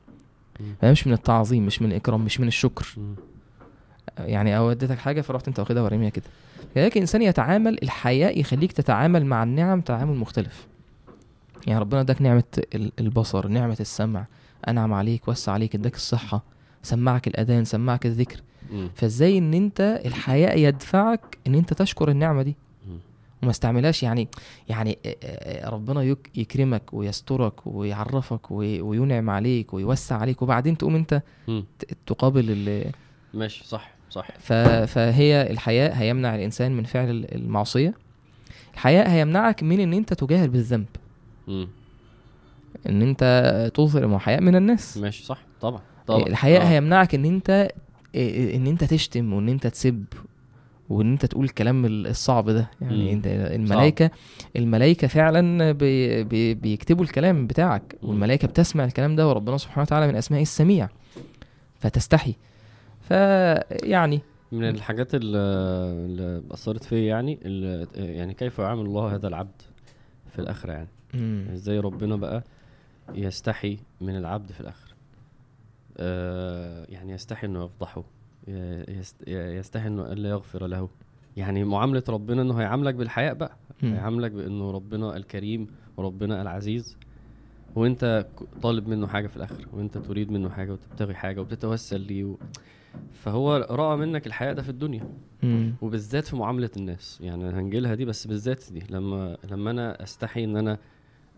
مم. 0.60 0.76
فده 0.82 0.92
مش 0.92 1.08
من 1.08 1.14
التعظيم 1.14 1.66
مش 1.66 1.82
من 1.82 1.92
الإكرام 1.92 2.26
مش 2.26 2.40
من 2.40 2.48
الشكر. 2.48 2.88
يعني 4.20 4.58
أو 4.58 4.72
اديتك 4.72 4.98
حاجة 4.98 5.22
فرحت 5.22 5.48
أنت 5.48 5.60
واخدها 5.60 5.84
ورميها 5.84 6.10
كده. 6.10 6.26
لكن 6.76 6.96
الإنسان 6.96 7.22
يتعامل 7.22 7.80
الحياء 7.84 8.40
يخليك 8.40 8.72
تتعامل 8.72 9.26
مع 9.26 9.44
النعم 9.44 9.82
تعامل 9.82 10.16
مختلف. 10.18 10.68
يعني 11.68 11.80
ربنا 11.80 12.02
اداك 12.02 12.22
نعمة 12.22 12.44
ال- 12.76 12.92
البصر 13.00 13.48
نعمة 13.48 13.78
السمع. 13.80 14.26
أنعم 14.68 14.94
عليك 14.94 15.28
وسع 15.28 15.52
عليك 15.52 15.76
اداك 15.76 15.96
الصحة. 15.96 16.44
سمعك 16.84 17.28
الأذان 17.28 17.66
سمعك 17.66 18.06
الذكر. 18.06 18.42
فإزاي 18.96 19.38
إن 19.38 19.54
أنت 19.54 20.02
الحياء 20.06 20.58
يدفعك 20.60 21.38
إن 21.48 21.56
أنت 21.56 21.74
تشكر 21.74 22.10
النعمة 22.10 22.42
دي. 22.42 22.56
وما 23.42 23.52
استعملهاش 23.52 24.04
يعني 24.04 24.28
يعني 24.70 24.98
ربنا 25.66 26.04
يك- 26.04 26.30
يكرمك 26.36 26.94
ويسترك 26.94 27.68
ويعرفك 27.68 28.52
وي- 28.52 28.82
وينعم 28.82 29.30
عليك 29.30 29.74
ويوسع 29.74 30.18
عليك. 30.18 30.42
وبعدين 30.42 30.78
تقوم 30.78 30.96
أنت 30.96 31.22
تقابل 32.06 32.84
ماشي 33.34 33.68
صح. 33.68 33.92
صح 34.14 34.28
فهي 34.86 35.52
الحياء 35.52 35.94
هيمنع 35.96 36.36
الإنسان 36.36 36.72
من 36.78 36.84
فعل 36.84 37.10
ال- 37.10 37.36
المعصية. 37.36 37.94
الحياء 38.74 39.10
هيمنعك 39.10 39.64
من 39.64 39.80
إن 39.80 39.94
أنت 39.94 40.14
تجاهر 40.14 40.50
بالذنب. 40.50 40.86
مم. 41.48 41.68
إن 42.90 43.02
أنت 43.02 43.72
تظهر 43.74 44.08
ما 44.08 44.14
هو 44.16 44.20
حياء 44.20 44.42
من 44.42 44.56
الناس. 44.56 44.98
ماشي 44.98 45.24
صح. 45.26 45.38
طبعا 45.62 45.82
طبعا. 46.08 46.28
الحياء 46.28 46.62
آه. 46.62 46.66
هيمنعك 46.66 47.16
إن 47.16 47.26
أنت 47.26 47.70
إن 48.16 48.68
أنت 48.68 48.84
تشتم 48.84 49.34
وإن 49.34 49.50
أنت 49.50 49.68
تسب 49.68 50.06
وإن 50.90 51.12
أنت 51.12 51.26
تقول 51.26 51.46
الكلام 51.46 51.86
ال- 51.86 52.08
الصعب 52.08 52.50
ده. 52.50 52.70
يعني 52.82 53.04
مم. 53.06 53.10
أنت 53.10 53.28
الملائكة 53.28 54.12
الملائكة 54.56 55.08
فعلا 55.08 55.72
بي 55.72 56.24
بي 56.24 56.54
بيكتبوا 56.54 57.04
الكلام 57.04 57.48
بتاعك. 57.48 57.96
والملائكة 58.04 58.48
بتسمع 58.48 58.84
الكلام 58.86 59.16
ده 59.16 59.28
وربنا 59.30 59.58
سبحانه 59.58 59.82
وتعالى 59.82 60.08
من 60.08 60.16
اسمائه 60.16 60.42
السميع. 60.42 60.90
فتستحي. 61.80 62.36
فيعني 63.08 64.22
من 64.52 64.70
الحاجات 64.70 65.16
اللي, 65.16 65.38
اللي 66.06 66.44
أثرت 66.52 66.84
فيا 66.84 67.08
يعني 67.08 67.40
يعني 67.96 68.34
كيف 68.34 68.60
يعامل 68.60 68.86
الله 68.86 69.16
هذا 69.16 69.28
العبد 69.28 69.62
في 70.30 70.40
الآخرة 70.40 70.72
يعني. 70.72 70.90
إزاي 71.54 71.80
ربنا 71.80 72.16
بقى 72.16 72.44
يستحي 73.14 73.78
من 74.02 74.18
العبد 74.18 74.52
في 74.52 74.62
الآخرة. 74.62 74.94
آه 75.98 76.86
يعني 76.90 77.14
يستحي 77.14 77.48
إنه 77.48 77.66
يفضحه. 77.66 78.04
يستحي 79.28 79.88
إنه 79.88 80.12
ألا 80.12 80.30
يغفر 80.30 80.68
له. 80.68 80.90
يعني 81.38 81.64
معاملة 81.64 82.04
ربنا 82.10 82.42
إنه 82.42 82.60
هيعاملك 82.60 82.96
بالحياء 82.96 83.34
بقى. 83.34 83.58
هيعاملك 83.82 84.32
بإنه 84.32 84.72
ربنا 84.72 85.18
الكريم 85.18 85.68
وربنا 85.98 86.42
العزيز. 86.42 86.98
وإنت 87.76 88.28
طالب 88.62 88.88
منه 88.88 89.08
حاجة 89.08 89.28
في 89.28 89.38
الآخر 89.38 89.68
وإنت 89.74 89.98
تريد 89.98 90.32
منه 90.32 90.50
حاجة 90.50 90.72
وتبتغي 90.72 91.14
حاجة 91.14 91.42
وبتتوسل 91.42 92.02
ليه 92.02 92.24
و... 92.24 92.36
فهو 93.14 93.68
رأى 93.70 93.98
منك 93.98 94.28
الحياء 94.28 94.54
ده 94.54 94.62
في 94.62 94.70
الدنيا. 94.70 95.04
مم. 95.44 95.74
وبالذات 95.82 96.28
في 96.28 96.36
معاملة 96.36 96.70
الناس. 96.78 97.20
يعني 97.22 97.46
هنجيلها 97.50 97.96
دي 97.96 98.06
بس 98.06 98.28
بالذات 98.28 98.64
دي 98.72 98.84
لما 98.90 99.38
لما 99.52 99.72
أنا 99.72 100.04
أستحي 100.04 100.44
إن 100.44 100.58
أنا 100.58 100.78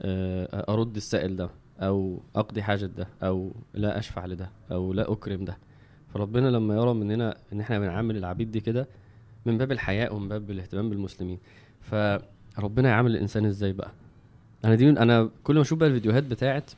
آه، 0.01 0.73
أرد 0.73 0.95
السائل 0.95 1.35
ده 1.35 1.49
أو 1.79 2.19
أقضي 2.35 2.63
حاجة 2.63 2.85
ده 2.85 3.07
أو 3.23 3.51
لا 3.73 3.99
أشفع 3.99 4.25
لده 4.25 4.49
أو 4.71 4.93
لا 4.93 5.11
أكرم 5.11 5.45
ده. 5.45 5.57
فربنا 6.13 6.47
لما 6.47 6.75
يرى 6.75 6.93
مننا 6.93 7.37
إن 7.53 7.59
إحنا 7.59 7.79
بنعامل 7.79 8.17
العبيد 8.17 8.51
دي 8.51 8.59
كده 8.59 8.87
من 9.45 9.57
باب 9.57 9.71
الحياء 9.71 10.15
ومن 10.15 10.27
باب 10.29 10.51
الاهتمام 10.51 10.89
بالمسلمين. 10.89 11.39
فربنا 11.81 12.89
يعامل 12.89 13.11
الإنسان 13.11 13.45
إزاي 13.45 13.73
بقى؟ 13.73 13.91
أنا 14.65 14.75
دي 14.75 14.89
أنا 14.89 15.29
كل 15.43 15.55
ما 15.55 15.61
أشوف 15.61 15.79
بقى 15.79 15.87
الفيديوهات 15.89 16.23
بتاعت 16.23 16.71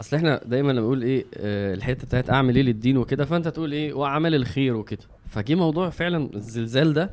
أصل 0.00 0.16
إحنا 0.16 0.40
دايما 0.46 0.72
لما 0.72 0.80
بنقول 0.80 1.02
إيه 1.02 1.26
آه 1.36 1.74
الحتة 1.74 2.06
بتاعت 2.06 2.30
أعمل 2.30 2.56
إيه 2.56 2.62
للدين 2.62 2.96
وكده 2.96 3.24
فأنت 3.24 3.48
تقول 3.48 3.72
إيه 3.72 3.92
واعمال 3.92 4.34
الخير 4.34 4.76
وكده. 4.76 5.02
فجي 5.28 5.54
موضوع 5.54 5.90
فعلا 5.90 6.30
الزلزال 6.34 6.92
ده 6.92 7.10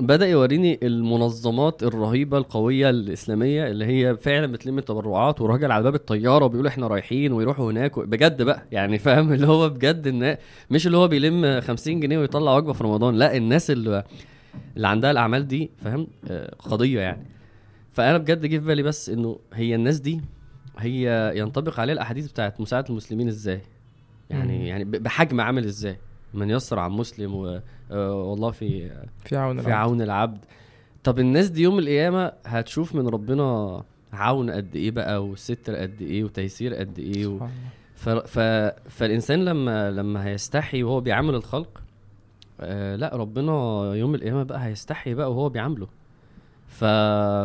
بدأ 0.00 0.26
يوريني 0.26 0.80
المنظمات 0.82 1.82
الرهيبة 1.82 2.38
القوية 2.38 2.90
الإسلامية 2.90 3.66
اللي 3.66 3.84
هي 3.86 4.16
فعلا 4.16 4.52
بتلم 4.52 4.78
التبرعات 4.78 5.40
وراجل 5.40 5.72
على 5.72 5.84
باب 5.84 5.94
الطيارة 5.94 6.46
بيقول 6.46 6.66
إحنا 6.66 6.86
رايحين 6.86 7.32
ويروحوا 7.32 7.70
هناك 7.70 7.98
بجد 7.98 8.42
بقى 8.42 8.62
يعني 8.72 8.98
فاهم؟ 8.98 9.32
اللي 9.32 9.46
هو 9.46 9.68
بجد 9.68 10.06
النا... 10.06 10.38
مش 10.70 10.86
اللي 10.86 10.96
هو 10.96 11.08
بيلم 11.08 11.60
50 11.60 12.00
جنيه 12.00 12.18
ويطلع 12.18 12.56
وجبة 12.56 12.72
في 12.72 12.84
رمضان 12.84 13.14
لا 13.14 13.36
الناس 13.36 13.70
اللي 13.70 14.04
اللي 14.76 14.88
عندها 14.88 15.10
الأعمال 15.10 15.48
دي 15.48 15.70
فاهم؟ 15.84 16.06
آه، 16.30 16.54
قضية 16.58 17.00
يعني. 17.00 17.26
فأنا 17.92 18.18
بجد 18.18 18.46
جه 18.46 18.58
في 18.58 18.64
بالي 18.64 18.82
بس 18.82 19.08
إنه 19.10 19.38
هي 19.52 19.74
الناس 19.74 20.00
دي 20.00 20.20
هي 20.78 21.32
ينطبق 21.36 21.80
عليها 21.80 21.92
الأحاديث 21.94 22.30
بتاعت 22.32 22.60
مساعدة 22.60 22.88
المسلمين 22.90 23.28
إزاي؟ 23.28 23.60
يعني 24.30 24.58
مم. 24.58 24.64
يعني 24.64 24.84
بحجم 24.84 25.40
عامل 25.40 25.64
إزاي؟ 25.64 25.96
من 26.34 26.50
يسر 26.50 26.78
عن 26.78 26.90
مسلم 26.90 27.34
و... 27.34 27.60
آه، 27.90 28.14
والله 28.22 28.50
في 28.50 28.90
في 29.24 29.36
عون 29.36 29.60
في 29.60 29.68
العبد. 29.68 29.88
عون 29.88 30.02
العبد. 30.02 30.44
طب 31.04 31.18
الناس 31.18 31.48
دي 31.50 31.62
يوم 31.62 31.78
القيامة 31.78 32.32
هتشوف 32.46 32.94
من 32.94 33.08
ربنا 33.08 33.82
عون 34.12 34.50
قد 34.50 34.76
إيه 34.76 34.90
بقى 34.90 35.24
وستر 35.26 35.74
قد 35.76 36.02
إيه 36.02 36.24
وتيسير 36.24 36.74
قد 36.74 36.98
إيه 36.98 37.26
و... 37.26 37.46
ف... 37.94 38.08
ف... 38.08 38.38
فالإنسان 38.88 39.44
لما 39.44 39.90
لما 39.90 40.26
هيستحي 40.26 40.82
وهو 40.82 41.00
بيعامل 41.00 41.34
الخلق 41.34 41.82
آه 42.60 42.96
لا 42.96 43.16
ربنا 43.16 43.52
يوم 43.94 44.14
القيامة 44.14 44.42
بقى 44.42 44.66
هيستحي 44.66 45.14
بقى 45.14 45.30
وهو 45.30 45.48
بيعامله. 45.48 45.86
ف... 46.74 46.84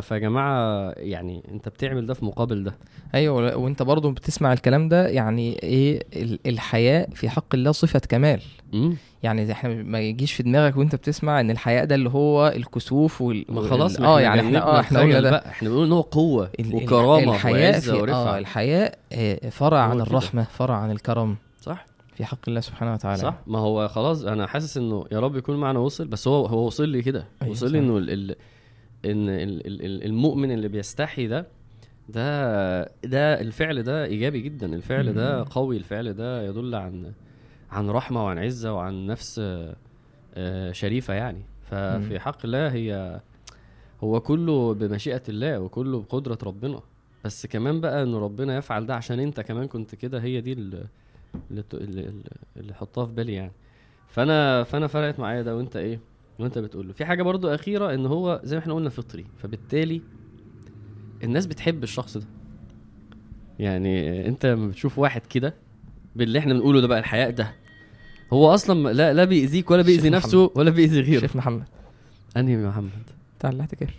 فيا 0.08 0.18
جماعة 0.18 0.92
يعني 0.98 1.44
انت 1.52 1.70
بتعمل 1.70 2.06
ده 2.06 2.14
في 2.14 2.26
مقابل 2.26 2.64
ده. 2.64 2.76
أيوه 3.16 3.56
وانت 3.58 3.82
برضو 3.84 4.12
بتسمع 4.12 4.54
الكلام 4.54 4.90
ده 4.90 5.08
يعني 5.08 5.60
إيه 5.64 6.04
ال- 6.16 6.40
الحياء 6.46 7.10
في 7.14 7.30
حق 7.30 7.56
الله 7.56 7.72
صفة 7.72 8.00
كمال. 8.00 8.42
مم. 8.74 8.96
يعني 9.24 9.52
إحنا 9.52 9.70
ما 9.84 10.00
يجيش 10.00 10.34
في 10.34 10.44
دماغك 10.44 10.78
وانت 10.78 10.96
بتسمع 10.96 11.40
ان 11.40 11.52
الحياء 11.52 11.86
ده 11.86 11.96
اللي 11.96 12.10
هو 12.10 12.48
الكسوف 12.48 13.22
وال 13.22 13.46
ما 13.50 13.62
خلاص 13.62 14.00
آه 14.00 14.22
يعني 14.22 14.42
إحنا 14.42 14.62
آه 14.64 14.80
إحنا 14.80 15.00
قلنا 15.00 15.20
ده. 15.22 15.38
إحنا 15.38 15.70
بنقول 15.70 15.86
إن 15.86 15.92
هو 15.92 16.02
قوة 16.02 16.50
ال- 16.60 16.76
وكرامة 16.76 17.36
الحياء 17.36 17.80
في 17.80 17.92
آه 17.92 17.96
ورفعة. 18.02 18.38
الحياء 18.38 18.98
آه، 19.14 19.50
فرع 19.50 19.80
عن 19.80 19.94
كده. 19.94 20.04
الرحمة 20.04 20.44
فرع 20.44 20.76
عن 20.76 20.92
الكرم. 20.92 21.36
صح. 21.62 21.86
في 22.16 22.26
حق 22.26 22.38
الله 22.48 22.60
سبحانه 22.60 22.94
وتعالى. 22.94 23.22
صح. 23.22 23.34
ما 23.48 23.60
هو 23.60 23.88
خلاص 23.88 24.24
أنا 24.24 24.48
حاسس 24.48 24.78
إنه 24.78 25.06
يا 25.12 25.20
رب 25.20 25.36
يكون 25.36 25.56
معنا 25.56 25.80
وصل 25.80 26.08
بس 26.08 26.28
هو 26.28 26.46
هو 26.46 26.66
وصل 26.68 26.90
لي 26.90 27.02
كده. 27.02 27.26
أيوة 27.42 27.52
وصل. 27.52 27.72
لي 27.72 27.80
إنه 27.80 27.98
ال 27.98 28.10
ال 28.10 28.36
إن 29.06 29.30
ال 29.30 29.68
ال 29.68 29.86
ال 29.86 30.06
المؤمن 30.06 30.52
اللي 30.52 30.68
بيستحي 30.68 31.28
ده 31.28 31.48
ده 32.10 32.84
ده 32.86 33.42
الفعل 33.42 33.84
ده 33.84 34.06
إيجابي 34.06 34.42
جدا. 34.42 34.76
الفعل 34.76 35.14
ده. 35.14 35.46
قوي. 35.50 35.78
الفعل 35.78 36.14
ده 36.14 36.44
يدل 36.44 36.76
عن 36.76 37.12
عن 37.72 37.90
رحمة 37.90 38.26
وعن 38.26 38.38
عزة 38.38 38.74
وعن 38.74 39.06
نفس 39.08 39.42
آه، 40.36 40.72
شريفة 40.72 41.14
يعني. 41.14 41.42
ففي. 41.72 42.20
حق 42.20 42.38
الله 42.46 42.68
هي 42.74 43.22
هو 44.04 44.20
كله 44.20 44.74
بمشيئة 44.74 45.22
الله 45.30 45.60
وكله 45.60 46.00
بقدرة 46.00 46.38
ربنا. 46.44 46.80
بس 47.26 47.46
كمان 47.46 47.82
بقى 47.82 48.04
إن 48.04 48.16
ربنا 48.16 48.58
يفعل 48.58 48.86
ده 48.86 48.96
عشان 48.96 49.20
أنت 49.20 49.40
كمان 49.42 49.68
كنت 49.68 49.96
كده 49.96 50.20
هي 50.22 50.42
دي 50.42 50.54
اللي 50.54 50.86
اللي, 51.52 51.64
اللي, 51.74 52.12
اللي 52.58 52.74
حطها 52.74 53.06
في 53.06 53.14
بالي 53.14 53.34
يعني. 53.34 53.52
فأنا 54.08 54.64
فأنا 54.64 54.88
فرقت 54.88 55.20
معايا 55.20 55.42
ده. 55.42 55.56
وأنت 55.58 55.76
إيه؟ 55.76 56.00
وانت 56.40 56.58
بتقول 56.58 56.88
له 56.88 56.94
في 56.94 57.06
حاجة 57.06 57.24
برضو 57.24 57.48
أخيرة 57.48 57.94
إن 57.94 58.06
هو 58.06 58.42
زي 58.44 58.56
ما 58.56 58.62
إحنا 58.62 58.74
قلنا 58.74 58.90
فطري 58.90 59.26
فبالتالي 59.38 60.02
الناس 61.24 61.46
بتحب 61.46 61.84
الشخص 61.84 62.18
ده. 62.18 62.26
يعني 63.60 64.28
أنت 64.28 64.46
لما 64.46 64.68
بتشوف 64.68 65.00
واحد 65.00 65.22
كده 65.22 65.54
باللي 66.16 66.40
إحنا 66.40 66.54
بنقوله 66.54 66.82
ده 66.82 66.88
بقى 66.88 67.00
الحياء 67.00 67.32
ده 67.32 67.52
هو 68.34 68.54
أصلا 68.54 68.94
لا 68.94 69.14
لا 69.14 69.24
بيأذيك 69.24 69.72
ولا 69.72 69.82
بيأذي 69.82 70.10
نفسه 70.10 70.52
ولا 70.56 70.72
بيأذي 70.72 71.02
غيره. 71.02 71.20
شيخ 71.20 71.36
محمد. 71.36 71.64
أنهي 72.38 72.58
محمد؟ 72.58 72.90
بتاع 73.40 73.50
الاحتكار 73.50 73.94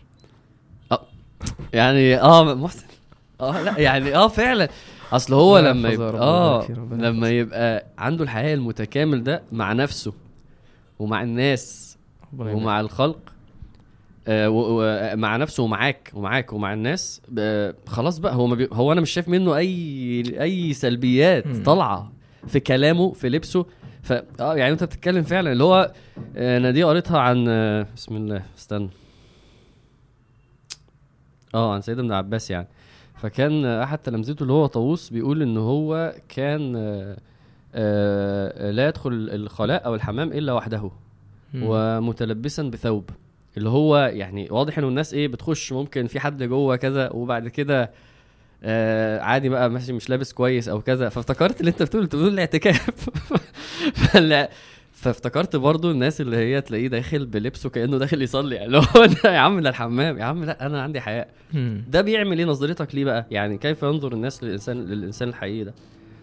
يعني 1.72 2.20
آه 2.20 2.54
محسن. 2.54 2.86
آه 3.40 3.62
لا 3.62 3.78
يعني 3.78 4.16
آه 4.16 4.28
فعلا. 4.28 4.68
أصل 5.12 5.34
هو 5.34 5.58
لما 5.58 5.88
يبقى 5.88 6.18
آه 6.20 6.66
لما. 6.90 7.28
يبقى 7.28 7.86
عنده 7.98 8.24
الحياء 8.24 8.54
المتكامل 8.54 9.22
ده 9.24 9.42
مع 9.52 9.72
نفسه 9.72 10.12
ومع 10.98 11.22
الناس. 11.22 11.89
ومع 12.56 12.80
الخلق 12.80 13.18
آه 14.28 14.50
و- 14.50 14.80
و- 14.82 15.16
مع 15.16 15.36
نفسه 15.36 15.62
ومعاك 15.62 16.10
ومعاك 16.14 16.52
ومع 16.52 16.72
الناس 16.72 17.22
خلاص 17.86 18.18
بقى 18.18 18.34
هو 18.34 18.46
ما 18.46 18.54
بي 18.54 18.68
هو 18.72 18.92
أنا 18.92 19.00
مش 19.00 19.10
شايف 19.10 19.28
منه 19.28 19.56
أي 19.56 20.22
أي 20.42 20.72
سلبيات. 20.72 21.44
طالعة 21.64 22.12
في 22.46 22.60
كلامه 22.60 23.12
في 23.12 23.28
لبسه 23.28 23.66
ف 24.02 24.12
آه 24.40 24.56
يعني 24.56 24.72
أنت 24.72 24.84
بتتكلم 24.84 25.22
فعلا 25.22 25.52
اللي 25.52 25.64
هو 25.64 25.92
آه 26.36 26.58
أنا 26.58 26.70
دي 26.70 26.82
قريتها 26.84 27.18
عن 27.18 27.44
آه 27.48 27.86
بسم 27.96 28.16
الله 28.16 28.42
استنى 28.58 28.88
آه 31.54 31.74
عن 31.74 31.80
سيد 31.80 31.98
ابن 31.98 32.12
عباس 32.12 32.50
يعني 32.50 32.68
فكان 33.14 33.64
أحد 33.66 33.98
تلامذته 33.98 34.42
اللي 34.42 34.52
هو 34.52 34.66
طاووس 34.66 35.10
بيقول 35.10 35.42
إن 35.42 35.56
هو 35.56 36.14
كان 36.28 36.72
لا 38.74 38.88
يدخل 38.88 39.10
الخلاء 39.12 39.86
أو 39.86 39.94
الحمام 39.94 40.32
إلا 40.32 40.52
وحده. 40.52 40.90
ومتلبسا 41.54 42.62
بثوب. 42.62 43.10
اللي 43.56 43.68
هو 43.68 43.96
يعني 43.98 44.48
واضح 44.50 44.78
إنه 44.78 44.88
الناس 44.88 45.14
إيه 45.14 45.28
بتخش 45.28 45.72
ممكن 45.72 46.06
في 46.06 46.20
حد 46.20 46.42
جوه 46.42 46.76
كذا 46.76 47.10
وبعد 47.12 47.48
كده 47.48 47.90
آه 48.62 49.20
عادي 49.20 49.48
بقى 49.48 49.70
ماشي 49.70 49.92
مش 49.92 50.10
لابس 50.10 50.32
كويس 50.32 50.68
أو 50.68 50.80
كذا. 50.80 51.08
فافتكرت 51.08 51.60
اللي 51.60 51.70
أنت 51.70 51.82
بتقول 51.82 52.04
بتقول 52.06 52.28
الاعتكاف. 52.28 53.08
فافتكرت 54.92 55.56
برضو 55.56 55.90
الناس 55.90 56.20
اللي 56.20 56.36
هي 56.36 56.60
تلاقيه 56.60 56.88
داخل 56.88 57.26
بلبسه 57.26 57.70
كأنه 57.70 57.98
داخل 57.98 58.22
يصلي. 58.22 58.54
يعني 58.56 58.66
اللي 58.66 58.78
هو 58.78 59.06
يا 59.24 59.38
عم 59.38 59.60
ده 59.60 59.68
الحمام. 59.70 60.18
يا 60.18 60.24
عم 60.24 60.44
لا 60.44 60.66
أنا 60.66 60.82
عندي 60.82 61.00
حياء. 61.00 61.28
ده 61.88 62.00
بيعمل 62.00 62.38
إيه 62.38 62.44
نظرتك 62.46 62.94
ليه 62.94 63.04
بقى؟ 63.04 63.26
يعني 63.30 63.58
كيف 63.58 63.82
ينظر 63.82 64.12
الناس 64.12 64.44
للإنسان 64.44 64.84
للإنسان 64.84 65.28
الحقيقي 65.28 65.64
ده؟ 65.64 65.74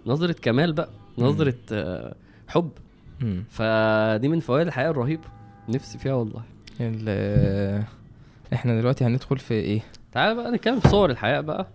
نظرة 0.05 0.36
كمال 0.41 0.73
بقى 0.73 0.89
نظرة 1.17 1.53
آه 1.71 2.15
حب. 2.47 2.69
مم. 3.22 3.43
فدي 3.49 4.28
من 4.28 4.39
فوائد 4.39 4.68
الحياة 4.68 4.89
الرهيبة. 4.89 5.24
نفسي 5.70 5.97
فيها 5.97 6.13
والله. 6.13 6.41
ال- 6.82 7.84
إحنا 8.53 8.80
دلوقتي 8.80 9.05
هندخل 9.05 9.38
في 9.38 9.53
إيه؟ 9.53 9.82
تعال 10.11 10.36
بقى 10.36 10.51
نتكلم 10.51 10.80
في 10.80 10.88
صور 10.89 11.09
الحياة 11.09 11.41
بقى. 11.41 11.68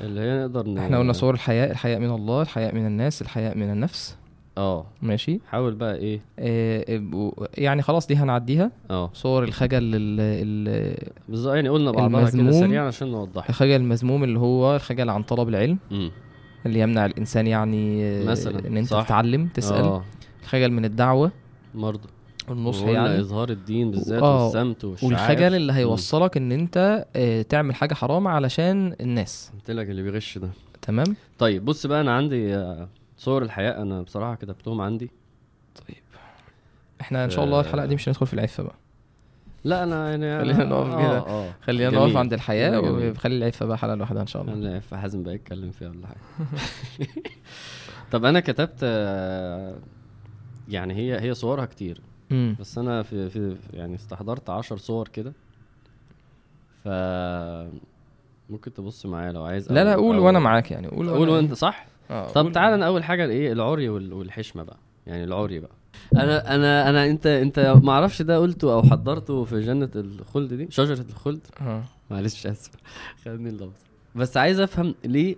اللي 0.00 0.20
هي 0.20 0.40
نقدر 0.40 0.66
ن... 0.68 0.78
إحنا 0.78 0.98
قلنا 0.98 1.12
صور 1.12 1.34
الحياء 1.34 1.70
الحياء 1.70 1.98
من 2.00 2.10
الله 2.10 2.42
الحياء 2.42 2.74
من 2.74 2.86
الناس 2.86 3.22
الحياء 3.22 3.56
من 3.58 3.70
النفس. 3.70 4.16
آه. 4.58 4.86
ماشي؟ 5.02 5.40
حاول 5.50 5.74
بقى 5.74 5.94
إيه؟ 5.96 6.20
آه 6.38 7.02
يعني 7.58 7.82
خلاص 7.82 8.06
دي 8.06 8.16
هنعديها. 8.16 8.70
آه. 8.90 9.10
صور 9.14 9.44
الخجل 9.44 9.78
ال- 9.82 10.20
ال- 10.20 11.08
بالظبط. 11.28 11.54
يعني 11.54 11.68
قلنا 11.68 11.90
بعضها 11.90 12.30
كده. 12.30 12.50
سريعا 12.52 12.86
عشان 12.86 13.08
نوضحها. 13.10 13.48
الخجل 13.48 13.76
المذموم 13.76 14.24
اللي 14.24 14.38
هو 14.38 14.76
الخجل 14.76 15.10
عن 15.10 15.22
طلب 15.22 15.48
العلم. 15.48 15.78
امم 15.92 16.10
اللي 16.66 16.80
يمنع 16.80 17.06
الإنسان 17.06 17.46
يعني 17.46 18.04
آه، 18.04 18.24
مثلاً، 18.24 18.66
إن 18.68 18.76
أنت 18.76 18.86
صح. 18.88 19.04
تتعلم 19.04 19.46
تسأل. 19.54 19.82
آه. 19.84 20.04
الخجل 20.48 20.70
من 20.70 20.84
الدعوة. 20.84 21.32
برضه. 21.74 22.08
والنصح 22.48 22.82
وقلنا 22.82 23.06
يعني. 23.06 23.20
اظهار 23.20 23.50
الدين 23.50 23.90
بالذات 23.90 24.22
آه، 24.22 24.44
والسمت 24.44 24.84
والشعائر. 24.84 25.14
والخجل 25.14 25.54
اللي 25.54 25.72
هيوصلك 25.72 26.36
إن 26.36 26.52
أنت 26.52 27.06
آه، 27.16 27.42
تعمل 27.42 27.74
حاجة 27.74 27.94
حرام 27.94 28.28
علشان 28.28 28.96
الناس. 29.00 29.52
قلت 29.54 29.70
لك 29.70 29.90
اللي 29.90 30.02
بيغش 30.02 30.38
ده. 30.38 30.48
تمام؟ 30.82 31.16
طيب 31.38 31.64
بص 31.64 31.86
بقى 31.86 32.00
أنا 32.00 32.16
عندي 32.16 32.54
آه، 32.54 32.88
صور 33.16 33.42
الحياة. 33.42 33.82
أنا 33.82 34.02
بصراحة 34.02 34.34
كتبتهم 34.34 34.80
عندي. 34.80 35.10
طيب. 35.74 36.02
إحنا 37.00 37.24
إن 37.24 37.30
شاء 37.30 37.44
الله 37.44 37.60
الحلقة 37.60 37.86
دي 37.86 37.94
مش 37.94 38.08
هندخل 38.08 38.26
في 38.26 38.34
العفة 38.34 38.62
بقى. 38.62 38.76
لا 39.64 39.82
أنا 39.84 40.10
يعني 40.10 40.38
خلينا 40.38 40.64
نقف 40.64 40.86
آه، 40.94 41.02
كده. 41.02 41.52
خلينا. 41.62 41.90
نقف 41.90 42.16
عند 42.16 42.32
الحياة. 42.32 42.80
وخلي 42.80 43.36
العفة 43.36 43.66
بقى 43.66 43.78
حلقة 43.78 43.94
لوحدها 43.94 44.22
إن 44.22 44.26
شاء 44.26 44.42
الله. 44.42 44.78
في 44.78 44.96
حازم 44.96 45.22
بقى 45.22 45.34
يتكلم 45.34 45.70
فيها 45.70 45.88
ولا 45.88 46.06
حاجة. 46.06 46.18
طب 48.12 48.24
أنا 48.24 48.40
كتبت 48.40 48.78
آه، 48.82 49.74
يعني 50.68 50.94
هي 50.94 51.20
هي 51.20 51.34
صورها 51.34 51.64
كتير. 51.66 52.00
امم 52.32 52.56
بس 52.60 52.78
أنا 52.78 53.02
في, 53.02 53.30
في 53.30 53.56
يعني 53.72 53.94
استحضرت 53.94 54.50
عشر 54.50 54.76
صور 54.76 55.08
كده. 55.08 55.32
ف 56.84 56.88
ممكن 58.50 58.72
تبص 58.74 59.06
معايا 59.06 59.32
لو 59.32 59.42
عايز 59.42 59.72
لا 59.72 59.84
لا 59.84 59.94
قول 59.94 60.18
وأنا 60.18 60.38
معاك 60.38 60.70
يعني 60.70 60.88
قول 60.88 61.10
قول 61.10 61.28
وأنت 61.28 61.54
صح؟ 61.54 61.86
آه، 62.10 62.32
طب. 62.32 62.52
تعالى 62.52 62.74
أنا 62.74 62.86
أول 62.86 63.04
حاجة 63.04 63.24
الايه 63.24 63.52
العري 63.52 63.88
وال- 63.88 64.12
والحشمة 64.12 64.62
بقى. 64.62 64.76
يعني 65.06 65.24
العري 65.24 65.60
بقى. 65.60 65.70
أنا 66.16 66.54
أنا 66.54 66.88
أنا 66.90 67.06
أنت 67.06 67.26
أنت 67.26 67.58
ما 67.82 67.92
أعرفش 67.92 68.22
ده 68.22 68.38
قلته 68.38 68.72
أو 68.72 68.82
حضرته 68.82 69.44
في 69.44 69.60
جنة 69.60 69.90
الخلد 69.96 70.54
دي 70.54 70.66
شجرة 70.70 71.04
الخلد. 71.10 71.46
آه. 71.60 71.82
معلش 72.10 72.46
آسف. 72.46 72.70
خدني 73.24 73.48
اللفظ 73.48 73.72
بس 74.14 74.36
عايز 74.36 74.60
أفهم 74.60 74.94
ليه 75.04 75.36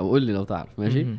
أو 0.00 0.08
قول 0.08 0.22
لي 0.22 0.32
لو 0.32 0.44
تعرف. 0.44 0.68
ماشي؟ 0.78 1.04
مم. 1.04 1.18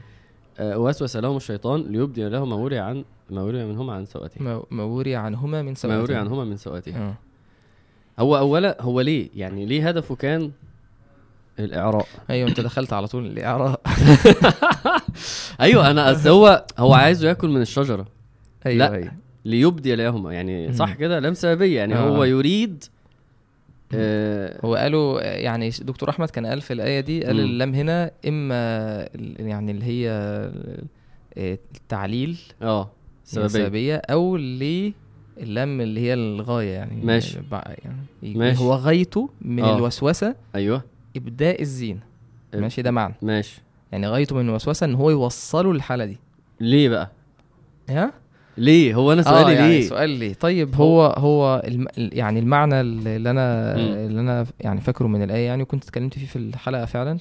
آه 0.59 0.77
وسوس 0.77 1.17
لهم 1.17 1.37
الشيطان 1.37 1.81
ليبدي 1.81 2.29
لهم 2.29 2.49
ما 2.49 2.55
وري 2.55 2.79
عن 2.79 3.05
ما 3.29 3.41
وري 3.41 3.65
منهما 3.65 3.93
عن 3.93 4.05
سوءتهم 4.05 4.43
ما 4.43 4.63
ما 4.71 4.83
وري 4.83 5.15
عنهما 5.15 5.61
من 5.61 5.69
ما 5.69 5.75
سوء 5.75 5.93
وري 5.93 6.15
عنهما 6.15 6.43
من 6.43 6.57
سوءتهم 6.57 7.01
آه. 7.01 7.15
هو 8.19 8.37
أولا 8.37 8.81
هو 8.81 9.01
ليه؟ 9.01 9.29
يعني 9.35 9.65
ليه 9.65 9.87
هدفه 9.87 10.15
كان 10.15 10.51
الإعراء. 11.59 12.07
أيوه 12.29 12.49
أنت 12.49 12.59
دخلت 12.59 12.93
على 12.93 13.07
طول 13.07 13.25
الإعراء. 13.25 13.81
أيوه 15.61 15.91
أنا 15.91 16.11
أصل 16.11 16.29
هو 16.29 16.65
هو 16.77 16.93
عايزه 16.93 17.27
ياكل 17.27 17.49
من 17.49 17.61
الشجرة. 17.61 18.05
أيوه 18.65 18.77
لا. 18.77 18.95
أيوه. 18.95 19.11
ليبدي 19.45 19.95
لهما 19.95 20.33
يعني 20.33 20.73
صح. 20.73 20.93
كده؟ 20.93 21.19
لام 21.19 21.33
سببيه 21.33 21.77
يعني 21.77 21.95
آه. 21.95 21.99
هو 21.99 22.23
يريد 22.23 22.83
آه 23.93 24.59
هو 24.65 24.75
قالوا 24.75 25.21
يعني 25.21 25.69
دكتور 25.69 26.09
أحمد 26.09 26.29
كان 26.29 26.45
قال 26.45 26.61
في 26.61 26.73
الآية 26.73 26.99
دي 26.99 27.23
قال. 27.23 27.39
اللام 27.39 27.73
هنا 27.73 28.11
إما 28.27 29.09
يعني 29.39 29.71
اللي 29.71 29.85
هي 29.85 30.09
آه، 30.09 31.57
التعليل 31.75 32.39
آه. 32.61 32.91
سببية. 33.25 33.45
السببية 33.45 33.95
أو 33.95 34.37
ل 34.37 34.93
اللام 35.37 35.81
اللي 35.81 35.99
هي 35.99 36.13
الغاية 36.13 36.71
يعني. 36.73 37.05
ماشي. 37.05 37.37
يعني 37.51 37.97
ماشي. 38.23 38.59
هو 38.63 38.73
غايته 38.73 39.29
من 39.41 39.63
آه. 39.63 39.77
الوسوسة 39.77 40.35
أيوه. 40.55 40.81
إبداء 41.15 41.61
الزينه 41.61 41.99
إب- 42.55 42.57
ماشي 42.59 42.81
ده 42.81 42.91
معنى. 42.91 43.15
ماشي. 43.21 43.61
يعني 43.91 44.07
غايته 44.07 44.35
من 44.35 44.49
الوسوسة 44.49 44.85
إن 44.85 44.95
هو 44.95 45.09
يوصله 45.09 45.73
للحاله 45.73 46.05
دي. 46.05 46.17
ليه 46.61 46.89
بقى؟ 46.89 47.11
ها؟ 47.89 48.13
ليه؟ 48.57 48.95
هو 48.95 49.13
أنا 49.13 49.21
سؤالي 49.21 49.51
آه 49.51 49.51
يعني 49.51 49.67
ليه؟ 49.79 49.87
سؤال 49.87 50.09
ليه؟ 50.09 50.33
طيب 50.33 50.75
هو 50.75 51.05
هو 51.17 51.61
الم... 51.67 51.87
يعني 51.97 52.39
المعنى 52.39 52.81
اللي 52.81 53.29
أنا 53.29 53.73
مم. 53.75 53.81
اللي 53.81 54.19
أنا 54.21 54.45
يعني 54.59 54.81
فاكره 54.81 55.07
من 55.07 55.23
الآية 55.23 55.45
يعني 55.45 55.63
وكنت 55.63 55.83
اتكلمت 55.83 56.13
فيه 56.19 56.25
في 56.25 56.35
الحلقة 56.35 56.85
فعلا 56.85 57.17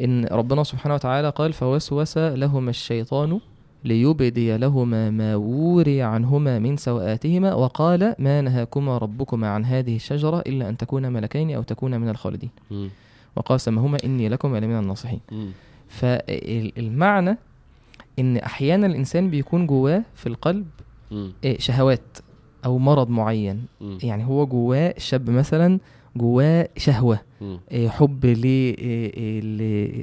إن 0.00 0.24
ربنا 0.26 0.62
سبحانه 0.64 0.94
وتعالى 0.94 1.30
قال 1.30 1.52
فوسوس 1.52 2.18
لهما 2.18 2.70
الشيطان 2.70 3.40
ليبدي 3.84 4.56
لهما 4.56 5.10
ما 5.10 5.36
وري 5.36 6.02
عنهما 6.02 6.58
من 6.58 6.76
سوآتهما 6.76 7.54
وقال 7.54 8.14
ما 8.18 8.40
نهاكما 8.40 8.98
ربكما 8.98 9.48
عن 9.48 9.64
هذه 9.64 9.96
الشجرة 9.96 10.40
إلا 10.40 10.68
أن 10.68 10.76
تكونا 10.76 11.10
ملكين 11.10 11.50
أو 11.50 11.62
تكونا 11.62 11.98
من 11.98 12.08
الخالدين. 12.08 12.50
وقاسمهما 13.36 13.98
إني 14.04 14.28
لكما 14.28 14.58
لمن 14.58 14.78
الناصحين. 14.78 15.20
فالمعنى 15.88 17.38
إن 18.18 18.36
أحيانا 18.36 18.86
الإنسان 18.86 19.30
بيكون 19.30 19.66
جواه 19.66 20.02
في 20.14 20.26
القلب. 20.26 20.66
إيه، 21.44 21.58
شهوات 21.58 22.18
أو 22.64 22.78
مرض 22.78 23.08
معين. 23.08 23.64
يعني 24.02 24.24
هو 24.24 24.46
جواه 24.46 24.94
شاب 24.98 25.30
مثلا 25.30 25.78
جواه 26.16 26.68
شهوة. 26.76 27.20
إيه، 27.70 27.88
حب 27.88 28.26
ل- 28.26 28.44
إيه، 28.44 29.14
إيه، 29.14 29.40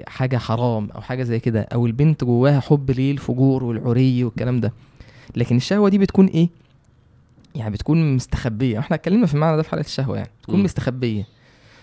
لحاجه 0.04 0.38
حرام 0.38 0.90
أو 0.92 1.02
حاجة 1.02 1.24
زي 1.24 1.40
كده 1.40 1.62
أو 1.62 1.86
البنت 1.86 2.24
جواها 2.24 2.60
حب 2.60 2.92
للفجور 2.92 3.64
والعري 3.64 4.24
والكلام 4.24 4.60
ده. 4.60 4.74
لكن 5.36 5.56
الشهوة 5.58 5.90
دي 5.90 5.98
بتكون 5.98 6.26
إيه؟ 6.26 6.50
يعني 7.56 7.74
بتكون 7.74 8.16
مستخبية. 8.16 8.80
إحنا 8.80 8.96
اتكلمنا 8.96 9.26
في 9.26 9.34
المعنى 9.34 9.58
ده 9.58 9.64
في 9.64 9.70
حلقة 9.70 9.82
الشهوة 9.86 10.18
يعني. 10.18 10.30
بتكون 10.42 10.56
مم. 10.56 10.64
مستخبية. 10.64 11.28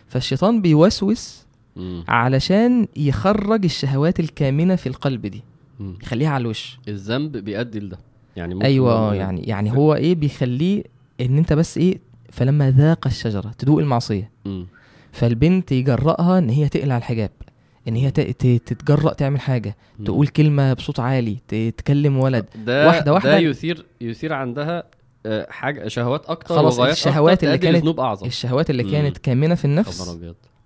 فالشيطان 0.09 0.63
بيوسوس 0.63 1.47
مم. 1.77 2.05
علشان 2.09 2.87
يخرج 2.97 3.65
الشهوات 3.65 4.21
الكامنة 4.21 4.77
في 4.77 4.87
القلب 4.89 5.27
دي. 5.27 5.43
مم. 5.81 5.95
يخليها 6.03 6.29
على 6.31 6.43
الوش. 6.43 6.79
الذنب 6.89 7.37
بيؤدي 7.37 7.81
لده. 7.81 7.99
يعني 8.37 8.65
أيوه 8.65 8.93
آه، 8.93 9.15
يعني 9.15 9.43
يعني 9.43 9.73
هو 9.73 9.95
إيه؟ 9.95 10.15
بيخليه 10.15 10.85
إن 11.21 11.39
أنت 11.39 11.53
بس 11.53 11.79
إيه؟ 11.79 11.99
فلما 12.37 12.71
ذاق 12.71 13.07
الشجرة 13.07 13.51
تدوق 13.59 13.79
المعصية 13.79 14.31
مم. 14.45 14.67
فالبنت 15.13 15.73
يجرأها 15.73 16.39
إن 16.39 16.49
هي 16.49 16.69
تقلع 16.69 16.97
الحجاب 16.97 17.31
إن 17.89 17.97
هي 17.97 18.11
تتجرأ 18.11 19.13
تعمل 19.13 19.41
حاجة 19.41 19.77
مم. 19.99 20.05
تقول 20.05 20.27
كلمة 20.29 20.73
بصوت 20.73 21.01
عالي 21.01 21.39
ت- 21.49 21.55
تكلم 21.79 22.17
ولد 22.19 22.47
ده 22.67 22.87
واحدة 22.87 23.13
واحدة. 23.13 23.31
ده 23.31 23.39
يثير 23.39 23.87
يثير 24.01 24.33
عندها 24.33 24.85
آه، 25.27 25.47
حاجة 25.51 25.89
شهوات 25.89 26.27
أكتر 26.27 26.55
خلاص 26.57 26.81
الشهوات 26.81 27.45
أكتر 27.45 27.47
اللي 27.69 27.81
كانت- 27.81 27.99
أعظم 27.99 28.27
الشهوات 28.27 28.71
اللي. 28.71 28.83
كانت 28.83 29.19
كامنة 29.19 29.55
في 29.55 29.65
النفس 29.65 30.19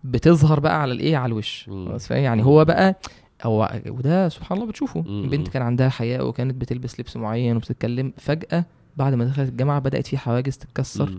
بتظهر 0.05 0.61
بقى 0.61 0.83
على 0.83 0.93
الإيه 0.93 1.17
على 1.17 1.31
الوش. 1.33 1.65
خلاص؟ 1.69 2.11
يعني 2.11 2.45
هو 2.45 2.65
بقى 2.65 2.99
هو 3.45 3.81
وده 3.87 4.29
سبحان 4.29 4.59
الله 4.59 4.71
بتشوفه 4.71 5.01
مم. 5.01 5.29
بنت 5.31 5.49
كان 5.49 5.63
عندها 5.63 5.89
حياء 5.89 6.27
وكانت 6.27 6.55
بتلبس 6.55 7.01
لبس 7.01 7.17
معين 7.17 7.57
وبتتكلم 7.57 8.13
فجأة 8.19 8.65
بعد 8.97 9.15
ما 9.15 9.25
دخلت 9.25 9.49
الجامعة 9.49 9.79
بدأت 9.79 10.07
في 10.07 10.19
حواجز 10.19 10.57
تتكسر. 10.59 11.19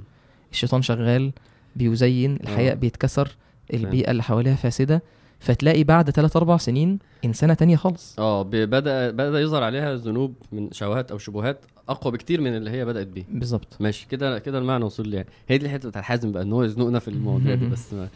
الشيطان 0.52 0.82
شغال 0.82 1.32
بيزين 1.76 2.36
الحياء 2.36 2.72
آه. 2.74 2.76
بيتكسر 2.76 3.30
البيئة 3.74 4.12
اللي 4.12 4.24
حواليها 4.24 4.56
فاسدة 4.56 5.04
فتلاقي 5.40 5.84
بعد 5.84 6.10
3 6.10 6.38
4 6.38 6.58
سنين 6.58 7.00
إنسانة 7.26 7.54
تانية 7.54 7.76
خالص. 7.76 8.16
آه 8.20 8.42
بدا 8.42 9.12
بدأ 9.12 9.40
يظهر 9.40 9.64
عليها 9.64 9.96
ذنوب 9.96 10.34
من 10.52 10.72
شهوات 10.72 11.12
أو 11.12 11.18
شبهات 11.18 11.66
أقوى 11.90 12.14
بكتير 12.14 12.42
من 12.42 12.56
اللي 12.58 12.70
هي 12.70 12.86
بدأت 12.86 13.08
بيه. 13.08 13.24
بالظبط. 13.30 13.68
ماشي 13.80 14.08
كده 14.08 14.40
كده 14.40 14.58
المعنى 14.58 14.86
وصل 14.86 15.08
لي 15.08 15.16
يعني. 15.16 15.28
هي 15.48 15.58
دي 15.58 15.66
الحتة 15.66 15.90
بتاعت 15.90 16.04
حازم 16.04 16.32
بقى 16.32 16.44
إن 16.44 16.54
هو 16.54 16.64
يزنقنا 16.64 17.00
في 17.00 17.08
المواضيع 17.08 17.56
دي 17.56 17.66
بس 17.74 17.94
ما 17.94 18.08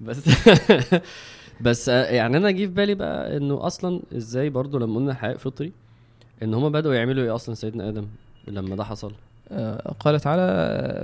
بس 0.00 0.18
بس 1.60 1.88
آه، 1.88 2.04
يعني 2.04 2.36
أنا 2.36 2.50
جه 2.50 2.56
في 2.66 2.66
بالي 2.66 2.94
بقى 2.94 3.36
إنه 3.36 3.66
أصلا 3.66 4.00
إزاي 4.16 4.50
برضو 4.50 4.78
لما 4.78 4.96
قلنا 4.96 5.12
الحياء 5.12 5.36
فطري 5.36 5.72
إن 6.42 6.54
هما 6.54 6.68
بدأوا 6.68 6.94
يعملوا 6.94 7.24
إيه 7.24 7.34
أصلا 7.34 7.54
سيدنا 7.54 7.88
آدم 7.88 8.06
لما 8.48 8.76
ده 8.76 8.84
حصل؟ 8.84 9.12
قال 10.00 10.20
تعالى 10.20 11.02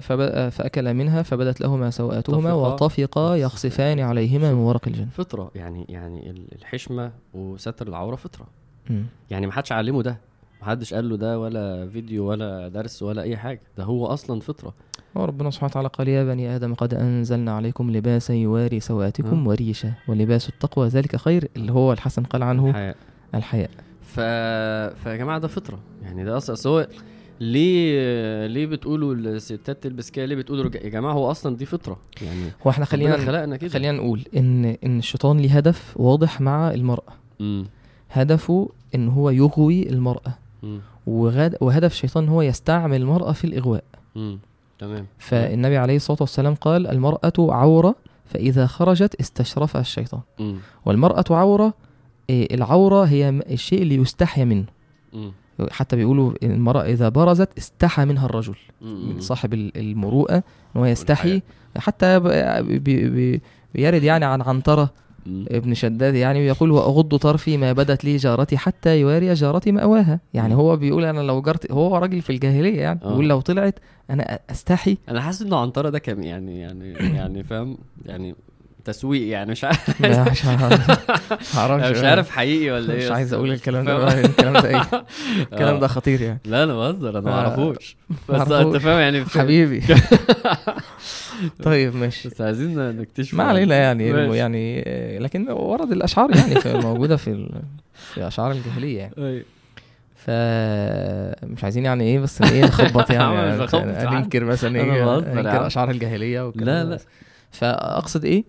فأكل 0.51 0.95
منها 0.95 1.23
فبدت 1.23 1.61
لهما 1.61 1.91
سوآتهما 1.91 2.41
طفقا 2.51 2.53
وطفقا 2.53 3.37
يخصفان 3.37 4.01
عليهما 4.01 4.53
من 4.53 4.59
ورق 4.59 4.89
الجنة 4.89 5.09
فطرة 5.13 5.51
يعني 5.55 5.87
يعني 5.89 6.31
ال- 6.31 6.55
الحشمة 6.59 7.13
وستر 7.35 7.89
العورة 7.89 8.17
فطرة. 8.17 8.47
مم. 8.91 9.05
يعني 9.31 9.47
ما 9.47 9.53
حدش 9.53 9.73
علمه 9.73 10.03
ده 10.03 10.17
ما 10.61 10.67
حدش 10.67 10.95
قال 10.95 11.09
له 11.09 11.17
ده 11.17 11.41
ولا 11.41 11.89
فيديو 11.89 12.25
ولا 12.31 12.69
درس 12.69 13.03
ولا 13.03 13.23
أي 13.23 13.37
حاجة. 13.37 13.61
ده 13.79 13.85
هو 13.85 14.07
أصلا 14.07 14.41
فطرة. 14.41 14.75
وربنا 15.15 15.51
سبحانه 15.51 15.71
وتعالى 15.71 15.89
قال 15.89 16.09
يا 16.09 16.25
بني 16.25 16.57
آدم 16.57 16.75
قد 16.75 16.95
أنزلنا 16.95 17.53
عليكم 17.53 17.91
لباسا 17.91 18.35
يواري 18.35 18.81
سوآتكم 18.81 19.47
وريشا 19.47 19.93
ولباس 20.09 20.49
التقوى 20.49 20.89
ذلك 20.89 21.17
خير 21.17 21.49
اللي 21.57 21.73
هو 21.73 21.93
الحسن 21.93 22.23
قال 22.23 22.43
عنه 22.43 22.69
الحياء. 22.69 22.97
الحياء. 23.35 23.71
ف... 24.03 24.21
فيا 25.05 25.17
جماعة 25.17 25.39
ده 25.39 25.49
فطرة. 25.49 25.79
يعني 26.03 26.25
ده 26.25 26.37
أصلا 26.37 26.55
أصل 26.55 26.69
هو 26.69 26.87
ليه 27.41 28.47
ليه 28.47 28.67
بتقولوا 28.67 29.15
الستات 29.15 29.83
تلبس 29.83 30.11
كده؟ 30.11 30.25
ليه 30.27 30.37
بتقولوا. 30.37 30.71
يا 30.75 30.89
جماعة 30.89 31.13
هو 31.13 31.31
أصلا 31.31 31.57
دي 31.57 31.67
فطرة. 31.67 31.99
يعني 32.23 32.51
هو 32.67 32.71
إحنا 32.71 32.85
خلينا 32.85 33.13
خلينا 33.17 33.27
خلقنا 33.33 33.57
كده. 33.57 33.71
خلينا 33.71 33.93
نقول 33.93 34.25
إن 34.37 34.65
إن 34.65 34.99
الشيطان 34.99 35.39
ليه 35.41 35.57
هدف 35.57 35.95
واضح 35.97 36.41
مع 36.41 36.71
المرأة. 36.75 37.13
امم 37.41 37.67
هدفه 38.11 38.69
إن 38.95 39.09
هو 39.09 39.31
يغوي 39.31 39.89
المرأة. 39.89 40.39
امم 40.65 40.81
وغد 41.07 41.57
وهدف 41.61 41.93
الشيطان 41.93 42.25
إن 42.25 42.29
هو 42.31 42.43
يستعمل 42.43 43.01
المرأة 43.01 43.33
في 43.33 43.45
الإغواء. 43.45 43.85
امم 44.17 44.39
تمام. 44.79 45.07
فالنبي 45.19 45.77
عليه 45.77 45.97
الصلاة 45.97 46.19
والسلام 46.21 46.55
قال 46.55 46.87
المرأة 46.87 47.33
عورة 47.39 47.95
فإذا 48.27 48.67
خرجت 48.67 49.15
استشرفها 49.21 49.81
الشيطان. 49.81 50.21
امم 50.41 50.57
والمرأة 50.87 51.25
عورة 51.31 51.75
إيه، 52.31 52.55
العورة 52.55 53.05
هي 53.05 53.31
م- 53.33 53.41
الشيء 53.51 53.83
اللي 53.83 53.95
يستحيا 53.95 54.45
منه. 54.45 54.65
امم 55.15 55.33
حتى 55.71 55.97
بيقولوا 55.97 56.33
المرأة 56.43 56.83
إذا 56.83 57.09
برزت 57.09 57.49
استحى 57.59 58.05
منها 58.05 58.27
الرجل 58.27 58.55
امم 58.83 59.21
صاحب 59.21 59.55
ال- 59.55 59.77
المروءة 59.79 60.35
إن 60.37 60.43
هو 60.81 60.85
يستحي. 60.87 61.43
حتى 61.79 62.21
بيرد 63.75 64.03
يعني 64.03 64.25
عن 64.25 64.43
عنترة. 64.43 64.91
ابن 65.51 65.75
شداد 65.75 66.15
يعني 66.15 66.39
ويقول 66.41 66.71
وأغض 66.71 67.17
طرفي 67.17 67.57
ما 67.57 67.73
بدت 67.73 68.05
لي 68.05 68.17
جارتي 68.17 68.59
حتى 68.59 69.01
يواري 69.01 69.35
جارتي 69.35 69.73
مأواها 69.73 70.21
يعني. 70.35 70.55
هو 70.55 70.77
بيقول 70.77 71.05
أنا 71.05 71.21
لو 71.21 71.43
جرت 71.43 71.73
هو 71.73 71.97
راجل 71.97 72.21
في 72.23 72.31
الجاهلية 72.31 72.81
يعني 72.81 73.01
آه. 73.05 73.09
بيقول 73.09 73.29
لو 73.29 73.41
طلعت 73.41 73.75
أنا 74.11 74.39
أستحي 74.51 74.97
أنا 75.09 75.21
حاسس 75.21 75.43
إنه 75.43 75.57
عنترة 75.57 75.89
ده 75.91 75.99
كان 75.99 76.23
يعني 76.25 76.61
يعني 76.61 76.93
يعني 76.93 77.43
فاهم 77.45 77.79
يعني 78.07 78.35
تسويق 78.85 79.29
يعني 79.29 79.51
مش 79.51 79.65
عارف 79.65 80.01
لا، 80.01 80.31
مش 80.31 80.45
عارف 80.45 81.91
مش 81.91 82.05
عارف 82.05 82.31
حقيقي 82.31 82.71
ولا 82.71 82.95
إيه 82.95 83.05
مش 83.05 83.11
عايز 83.11 83.33
أقول 83.33 83.53
الكلام 83.53 83.85
ده 83.85 84.21
الكلام 84.25 84.53
ده 84.53 84.69
إيه 84.69 84.83
الكلام 85.53 85.75
آه. 85.75 85.81
ده 85.81 85.87
خطير 85.87 86.21
يعني 86.21 86.41
لا 86.45 86.65
أنا 86.65 86.75
بهزر 86.75 87.11
أنا 87.11 87.21
ما 87.21 87.31
آه. 87.31 87.35
أعرفوش 87.35 87.97
بس 88.29 88.51
أنت. 88.51 88.77
فاهم 88.77 88.99
يعني 89.01 89.25
حبيبي 89.25 89.83
طيب 91.63 91.97
ماشي 91.97 92.29
بس 92.29 92.41
عايزين 92.41 92.97
نكتشف 92.97 93.35
ما 93.35 93.45
علينا 93.45 93.77
يعني. 93.77 94.09
يعني 94.37 94.85
آه، 94.87 95.19
لكن 95.19 95.51
ورد 95.51 95.93
الأشعار 95.93 96.31
يعني 96.37 96.81
موجوده 96.83 97.17
في 97.17 97.49
في 98.15 98.27
أشعار 98.27 98.53
الجاهلية 98.53 98.99
يعني 98.99 99.15
أيوة. 99.19 99.45
مش 101.43 101.65
عايزين 101.65 101.85
يعني 101.85 102.05
إيه 102.05 102.19
بس 102.19 102.43
إيه 102.43 102.65
نخبط 102.65 103.11
يعني, 103.11 103.35
يعني. 103.35 104.17
ننكر 104.17 104.45
مثلا 104.45 104.77
إيه 104.77 105.15
ننكر. 105.35 105.67
أشعار 105.67 105.91
الجاهلية 105.91 106.47
والكلام 106.47 106.89
لا، 106.89 106.95
لا. 106.95 106.99
فأقصد 107.51 108.25
إيه 108.25 108.45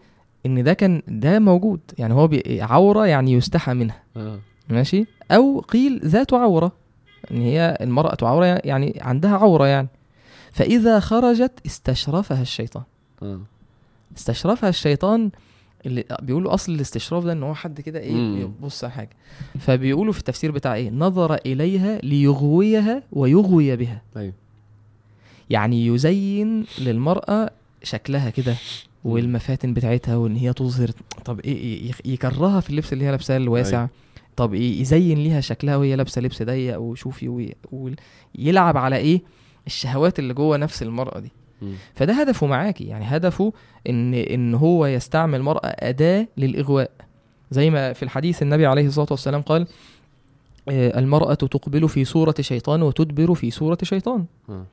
إن 0.46 0.64
ده 0.64 0.74
كان 0.74 1.02
ده 1.08 1.40
موجود. 1.40 1.80
يعني 1.98 2.14
هو 2.14 2.30
عورة 2.48 3.06
يعني 3.08 3.32
يستحى 3.34 3.74
منها. 3.74 4.04
آه. 4.18 4.40
ماشي؟ 4.70 5.06
أو 5.32 5.60
قيل 5.60 6.00
ذات 6.06 6.34
عورة. 6.34 6.72
ان 7.32 7.42
هي 7.42 7.78
المرأة 7.82 8.18
عورة 8.22 8.46
يعني 8.46 9.00
عندها 9.02 9.38
عورة 9.38 9.68
يعني. 9.68 9.88
فإذا 10.52 11.00
خرجت 11.00 11.52
استشرفها 11.66 12.42
الشيطان. 12.42 12.84
آه. 13.24 13.40
استشرفها 14.18 14.70
الشيطان 14.70 15.30
اللي 15.86 16.04
بيقولوا 16.22 16.54
أصل 16.54 16.72
الاستشراف 16.72 17.24
ده 17.24 17.32
إن 17.32 17.44
هو 17.44 17.56
حد 17.56 17.82
كده 17.82 18.00
إيه. 18.00 18.40
يبص 18.40 18.84
على 18.84 18.94
حاجة. 18.94 19.10
فبيقولوا 19.60 20.14
في 20.14 20.20
التفسير 20.20 20.52
بتاع 20.52 20.76
إيه؟ 20.76 20.90
نظر 20.90 21.34
إليها 21.46 22.00
ليغويها 22.04 23.04
ويغوي 23.12 23.76
بها. 23.76 24.02
أيوه 24.18 24.34
يعني 25.50 25.86
يزين 25.86 26.66
للمرأة 26.80 27.52
شكلها 27.84 28.30
كده. 28.30 28.56
والمفاتن 29.04 29.74
بتاعتها 29.74 30.16
وإن 30.16 30.36
هي 30.36 30.54
تظهر. 30.54 30.89
طب 31.26 31.39
إيه 31.39 31.89
يخ- 31.89 32.02
يكرهها 32.06 32.60
في 32.60 32.70
اللبس 32.70 32.93
اللي 32.93 33.06
هي 33.06 33.12
لابساه 33.12 33.38
الواسع. 33.38 33.78
أيوة. 33.78 33.89
طب 34.36 34.54
إيه 34.54 34.82
يزين 34.82 35.18
ليها 35.18 35.41
شكلها 35.41 35.76
وهي 35.76 35.95
لابسة 35.95 36.22
لبس 36.22 36.43
ضيق 36.43 36.80
وشوفي 36.80 37.28
وي- 37.30 37.56
ويلعب 37.72 38.78
على 38.78 38.95
إيه؟ 38.95 39.22
الشهوات 39.68 40.20
اللي 40.20 40.34
جوه 40.34 40.58
نفس 40.58 40.84
المرأة 40.84 41.20
دي. 41.20 41.32
مم. 41.62 41.74
فده 41.95 42.14
هدفه 42.22 42.47
معاكي. 42.47 42.84
يعني 42.84 43.06
هدفه 43.06 43.54
إن 43.89 44.14
إن 44.14 44.56
هو 44.56 44.86
يستعمل 44.86 45.39
المرأة 45.39 45.62
أداة 45.66 46.28
للإغواء. 46.38 46.91
زي 47.52 47.70
ما 47.70 47.93
في 47.93 48.04
الحديث 48.04 48.41
النبي 48.41 48.66
عليه 48.66 48.88
الصلاة 48.88 49.08
والسلام 49.12 49.41
قال 49.41 49.68
آه، 50.70 51.00
المرأة 51.00 51.34
تقبل 51.34 51.89
في 51.89 52.06
صورة 52.06 52.36
شيطان 52.39 52.82
وتدبر 52.82 53.34
في 53.34 53.52
صورة 53.52 53.78
شيطان. 53.84 54.26
آه، 54.50 54.66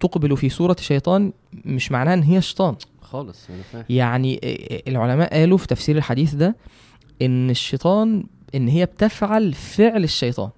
تقبل 0.00 0.36
في 0.36 0.48
صورة 0.48 0.76
شيطان 0.80 1.32
مش 1.64 1.92
معناها 1.92 2.14
إن 2.14 2.22
هي 2.22 2.42
شيطان. 2.42 2.74
خالص 3.02 3.48
يعني 3.90 4.40
آه، 4.44 4.90
العلماء 4.90 5.38
قالوا 5.38 5.58
في 5.58 5.66
تفسير 5.66 5.96
الحديث 5.96 6.34
ده 6.34 6.56
إن 7.22 7.50
الشيطان 7.50 8.24
إن 8.54 8.68
هي 8.68 8.86
بتفعل 8.86 9.52
فعل 9.52 10.04
الشيطان. 10.04 10.50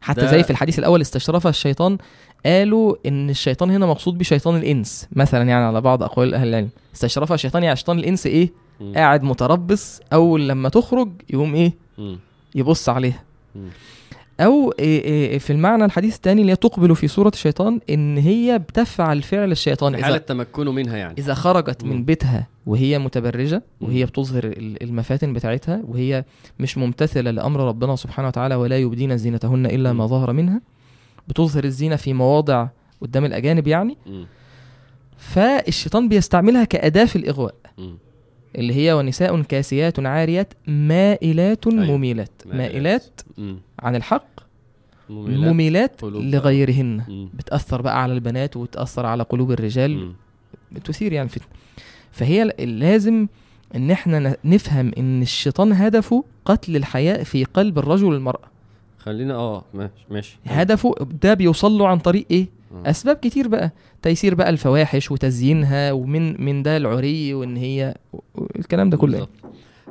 حتى 0.00 0.28
زي 0.28 0.42
في 0.42 0.50
الحديث 0.50 0.78
الأول 0.78 1.00
استشرفها 1.00 1.50
الشيطان 1.50 1.98
قالوا 2.46 2.96
إن 3.06 3.30
الشيطان 3.30 3.70
هنا 3.70 3.86
مقصود 3.86 4.18
بشيطان 4.18 4.56
الإنس 4.56 5.08
مثلا 5.12 5.48
يعني 5.48 5.64
على 5.64 5.80
بعض 5.80 6.02
أقوال 6.02 6.34
أهل 6.34 6.48
العلم. 6.48 6.68
استشرفها 6.94 7.34
الشيطان 7.34 7.62
يعني 7.62 7.76
شيطان 7.76 7.98
الإنس 7.98 8.26
إيه؟ 8.26 8.52
مم. 8.80 8.92
قاعد 8.94 9.22
متربص 9.22 10.00
أول 10.12 10.48
لما 10.48 10.68
تخرج 10.68 11.08
يقوم 11.30 11.54
إيه؟ 11.54 11.72
مم. 11.98 12.18
يبص 12.54 12.88
عليها. 12.88 13.22
مم. 13.54 13.68
أو 14.40 14.70
في 15.38 15.50
المعنى 15.50 15.84
الحديث 15.84 16.16
الثاني 16.16 16.40
اللي 16.40 16.52
هي 16.52 16.56
تقبل 16.56 16.96
في 16.96 17.08
صورة 17.08 17.28
الشيطان 17.28 17.80
إن 17.90 18.18
هي 18.18 18.58
بتفعل 18.58 19.22
فعل 19.22 19.52
الشيطان 19.52 19.94
حالة 20.04 20.16
تمكنه 20.18 20.72
منها 20.72 20.96
يعني 20.96 21.14
إذا 21.18 21.34
خرجت 21.34 21.84
من. 21.84 22.04
بيتها 22.04 22.46
وهي 22.66 22.98
متبرجة 22.98 23.62
وهي. 23.80 24.04
بتظهر 24.04 24.44
ال- 24.44 24.82
المفاتن 24.82 25.32
بتاعتها 25.32 25.82
وهي 25.88 26.24
مش 26.60 26.78
ممتثلة 26.78 27.30
لأمر 27.30 27.60
ربنا 27.60 27.96
سبحانه 27.96 28.28
وتعالى 28.28 28.54
ولا 28.54 28.78
يبدين 28.78 29.16
زينتهن 29.16 29.66
إلا 29.66 29.92
ما. 29.92 30.06
ظهر 30.06 30.32
منها 30.32 30.60
بتظهر 31.28 31.64
الزينة 31.64 31.96
في 31.96 32.12
مواضع 32.12 32.68
قدام 33.00 33.24
الأجانب 33.24 33.66
يعني. 33.66 33.98
فالشيطان 35.16 36.08
بيستعملها 36.08 36.64
كأداة 36.64 37.04
في 37.04 37.16
الإغواء. 37.16 37.54
اللي 38.58 38.74
هي 38.74 38.92
ونساء 38.92 39.42
كاسيات 39.42 40.00
عاريات 40.06 40.52
مائلات 40.66 41.66
أيوة. 41.66 41.84
مميلات 41.96 42.42
مائلات. 42.46 43.20
عن 43.80 43.96
الحق 43.96 44.26
مميلات 45.10 46.04
مميلات. 46.04 46.04
لغيرهن. 46.04 47.28
بتأثر 47.34 47.82
بقى 47.82 48.02
على 48.02 48.12
البنات 48.12 48.56
وتأثر 48.56 49.06
على 49.06 49.22
قلوب 49.22 49.52
الرجال 49.52 49.96
مم. 49.96 50.12
بتثير 50.72 51.12
يعني 51.12 51.28
فتنة 51.28 51.46
فهي 52.12 52.44
لازم 52.58 53.26
إن 53.76 53.90
إحنا 53.90 54.36
نفهم 54.44 54.92
إن 54.98 55.22
الشيطان 55.22 55.72
هدفه 55.72 56.24
قتل 56.44 56.76
الحياء 56.76 57.22
في 57.22 57.44
قلب 57.44 57.78
الرجل 57.78 58.04
والمرأة 58.04 58.52
خلينا 58.98 59.34
آه 59.34 59.64
ماشي 59.74 59.92
ماشي 60.10 60.36
هدفه 60.46 60.94
ده 61.22 61.34
بيوصل 61.34 61.72
له 61.72 61.88
عن 61.88 61.98
طريق 61.98 62.26
إيه. 62.30 62.46
أسباب 62.86 63.16
كتير 63.16 63.48
بقى. 63.48 63.70
تيسير 64.02 64.34
بقى 64.34 64.50
الفواحش 64.50 65.10
وتزيينها 65.10 65.92
ومن 65.92 66.44
من 66.44 66.62
ده 66.62 66.76
العري 66.76 67.34
وإن 67.34 67.56
هي 67.56 67.94
الكلام 68.58 68.90
ده 68.90 68.96
كله 68.96 69.12
بالظبط. 69.12 69.30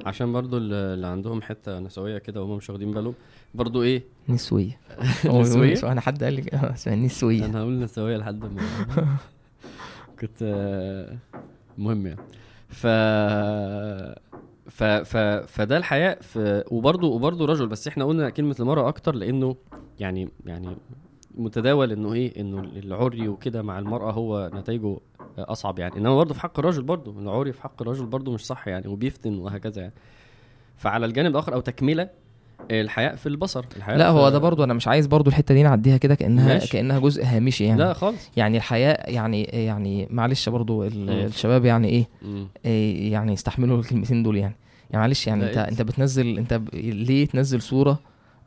عشان 0.06 0.34
برضو 0.34 0.58
اللي 0.58 1.08
عندهم 1.08 1.42
حتة 1.42 1.80
نسوية 1.80 2.18
كده 2.18 2.42
وهم 2.42 2.58
مش 2.58 2.70
واخدين 2.70 2.92
بالهم 2.92 3.14
برضو 3.56 3.84
إيه؟ 3.84 4.04
نسوية؟ 4.30 4.80
نسوية. 5.26 5.92
أنا 5.92 6.02
حد 6.02 6.24
قال 6.24 6.34
لي 6.34 6.44
اسمها 6.54 6.96
نسوية. 7.06 7.46
أنا 7.46 7.60
هقول 7.60 7.80
نسوية 7.80 8.18
لحد 8.18 8.46
ما. 8.46 8.62
كنت 10.20 10.44
مهم 11.78 12.08
يعني. 12.08 12.20
ف 12.70 12.88
ف 14.70 14.84
ف 14.84 15.18
فده 15.48 15.78
الحياء 15.78 16.22
في 16.22 16.64
وبرضه 16.72 17.08
وبرضه 17.08 17.46
رجل 17.46 17.68
بس 17.68 17.88
إحنا 17.88 18.06
قلنا 18.06 18.30
كلمة 18.30 18.56
المرأة 18.60 18.88
أكتر 18.88 19.16
لأنه 19.16 19.56
يعني 20.00 20.30
يعني 20.46 20.78
متداول 21.36 21.92
إنه 21.92 22.14
إيه 22.14 22.42
إنه 22.42 22.60
العري 22.60 23.28
وكده 23.28 23.62
مع 23.62 23.80
المرأة 23.80 24.12
هو 24.12 24.52
نتائجه 24.54 24.98
أصعب 25.38 25.80
يعني 25.80 25.98
إنما 25.98 26.16
برضه 26.16 26.34
في 26.34 26.40
حق 26.42 26.60
الرجل 26.60 26.84
برضه 26.84 27.20
العري 27.20 27.54
في 27.54 27.62
حق 27.62 27.82
الرجل 27.82 28.06
برضه 28.06 28.32
مش 28.32 28.46
صح 28.46 28.68
يعني 28.68 28.88
وبيفتن 28.88 29.38
وهكذا 29.38 29.82
يعني 29.82 29.94
فعلى 30.78 31.06
الجانب 31.06 31.32
الآخر 31.32 31.54
أو 31.54 31.60
تكملة 31.60 32.10
الحياء 32.72 33.16
في 33.16 33.30
البصر 33.30 33.66
الحياء 33.78 33.98
لا 33.98 34.10
هو 34.10 34.30
ده 34.30 34.38
برضو 34.38 34.64
أنا 34.64 34.74
مش 34.74 34.88
عايز 34.88 35.08
برضو 35.08 35.30
الحتة 35.30 35.54
دي 35.54 35.64
نعديها 35.64 35.98
كده 35.98 36.16
كأنها 36.16 36.48
ماشي. 36.48 36.72
كأنها 36.72 37.00
جزء 37.00 37.24
هامشي 37.26 37.64
يعني 37.64 37.80
لا 37.80 37.94
خالص 37.94 38.30
يعني 38.38 38.58
الحياء 38.58 39.14
يعني 39.14 39.44
يعني 39.44 40.08
معلش 40.10 40.50
برضو. 40.50 40.84
الشباب 40.84 41.66
يعني 41.66 41.90
إيه. 41.90 42.08
إيه 42.66 43.12
يعني 43.12 43.34
يستحملوا 43.34 43.80
الكلمتين 43.80 44.24
دول 44.24 44.38
يعني 44.38 44.56
يعني 44.92 45.02
معلش 45.02 45.28
يعني 45.28 45.44
أنت 45.44 45.58
إيه؟ 45.58 45.68
أنت 45.68 45.82
بتنزل 45.82 46.38
أنت 46.38 46.54
ب... 46.54 46.70
ليه 46.74 47.26
تنزل 47.28 47.62
صورة 47.62 48.00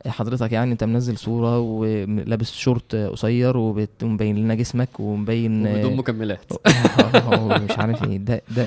حضرتك 0.07 0.53
يعني 0.53 0.73
انت 0.73 0.85
منزل 0.85 1.17
صورة 1.19 1.61
ولابس 1.61 2.53
شورت 2.53 2.95
قصير 2.95 3.57
ومبين 3.57 4.37
لنا 4.37 4.55
جسمك 4.55 5.01
ومبين 5.01 5.67
وبدون 5.67 5.97
مكملات. 5.97 6.53
مش 7.71 7.79
عارف 7.79 8.05
إيه. 8.05 8.17
ده 8.17 8.43
ده 8.57 8.67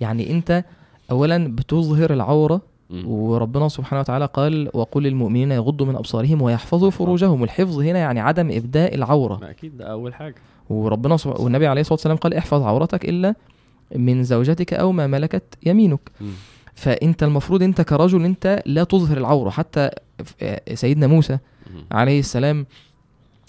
يعني 0.00 0.30
انت 0.30 0.64
اولا 1.10 1.54
بتظهر 1.56 2.12
العورة. 2.12 2.60
وربنا 3.04 3.68
سبحانه 3.68 4.00
وتعالى 4.00 4.26
قال 4.26 4.70
وقل 4.74 5.02
للمؤمنين 5.02 5.52
يغضوا 5.52 5.86
من 5.86 5.96
أبصارهم 5.96 6.42
ويحفظوا 6.42 6.88
يحفظوا. 6.88 7.06
فروجهم. 7.06 7.40
والحفظ 7.40 7.78
هنا 7.80 7.98
يعني 7.98 8.20
عدم 8.20 8.50
إبداء 8.50 8.94
العورة. 8.94 9.38
ما 9.40 9.50
أكيد 9.50 9.76
ده 9.76 9.84
أول 9.84 10.14
حاجة. 10.14 10.34
وربنا 10.70 11.16
والنبي 11.26 11.66
عليه 11.66 11.80
الصلاة 11.80 11.94
والسلام 11.94 12.16
قال 12.16 12.34
احفظ 12.34 12.62
عورتك 12.62 13.04
إلا 13.08 13.34
من 13.96 14.24
زوجتك 14.24 14.74
أو 14.74 14.92
ما 14.92 15.06
ملكت 15.06 15.58
يمينك. 15.66 16.10
مم. 16.20 16.30
فأنت 16.74 17.22
المفروض 17.22 17.62
انت 17.62 17.80
كرجل 17.80 18.24
انت 18.24 18.62
لا 18.66 18.84
تظهر 18.84 19.16
العورة. 19.18 19.50
حتى 19.50 19.90
سيدنا 20.74 21.06
موسى. 21.06 21.38
عليه 21.92 22.20
السلام 22.20 22.66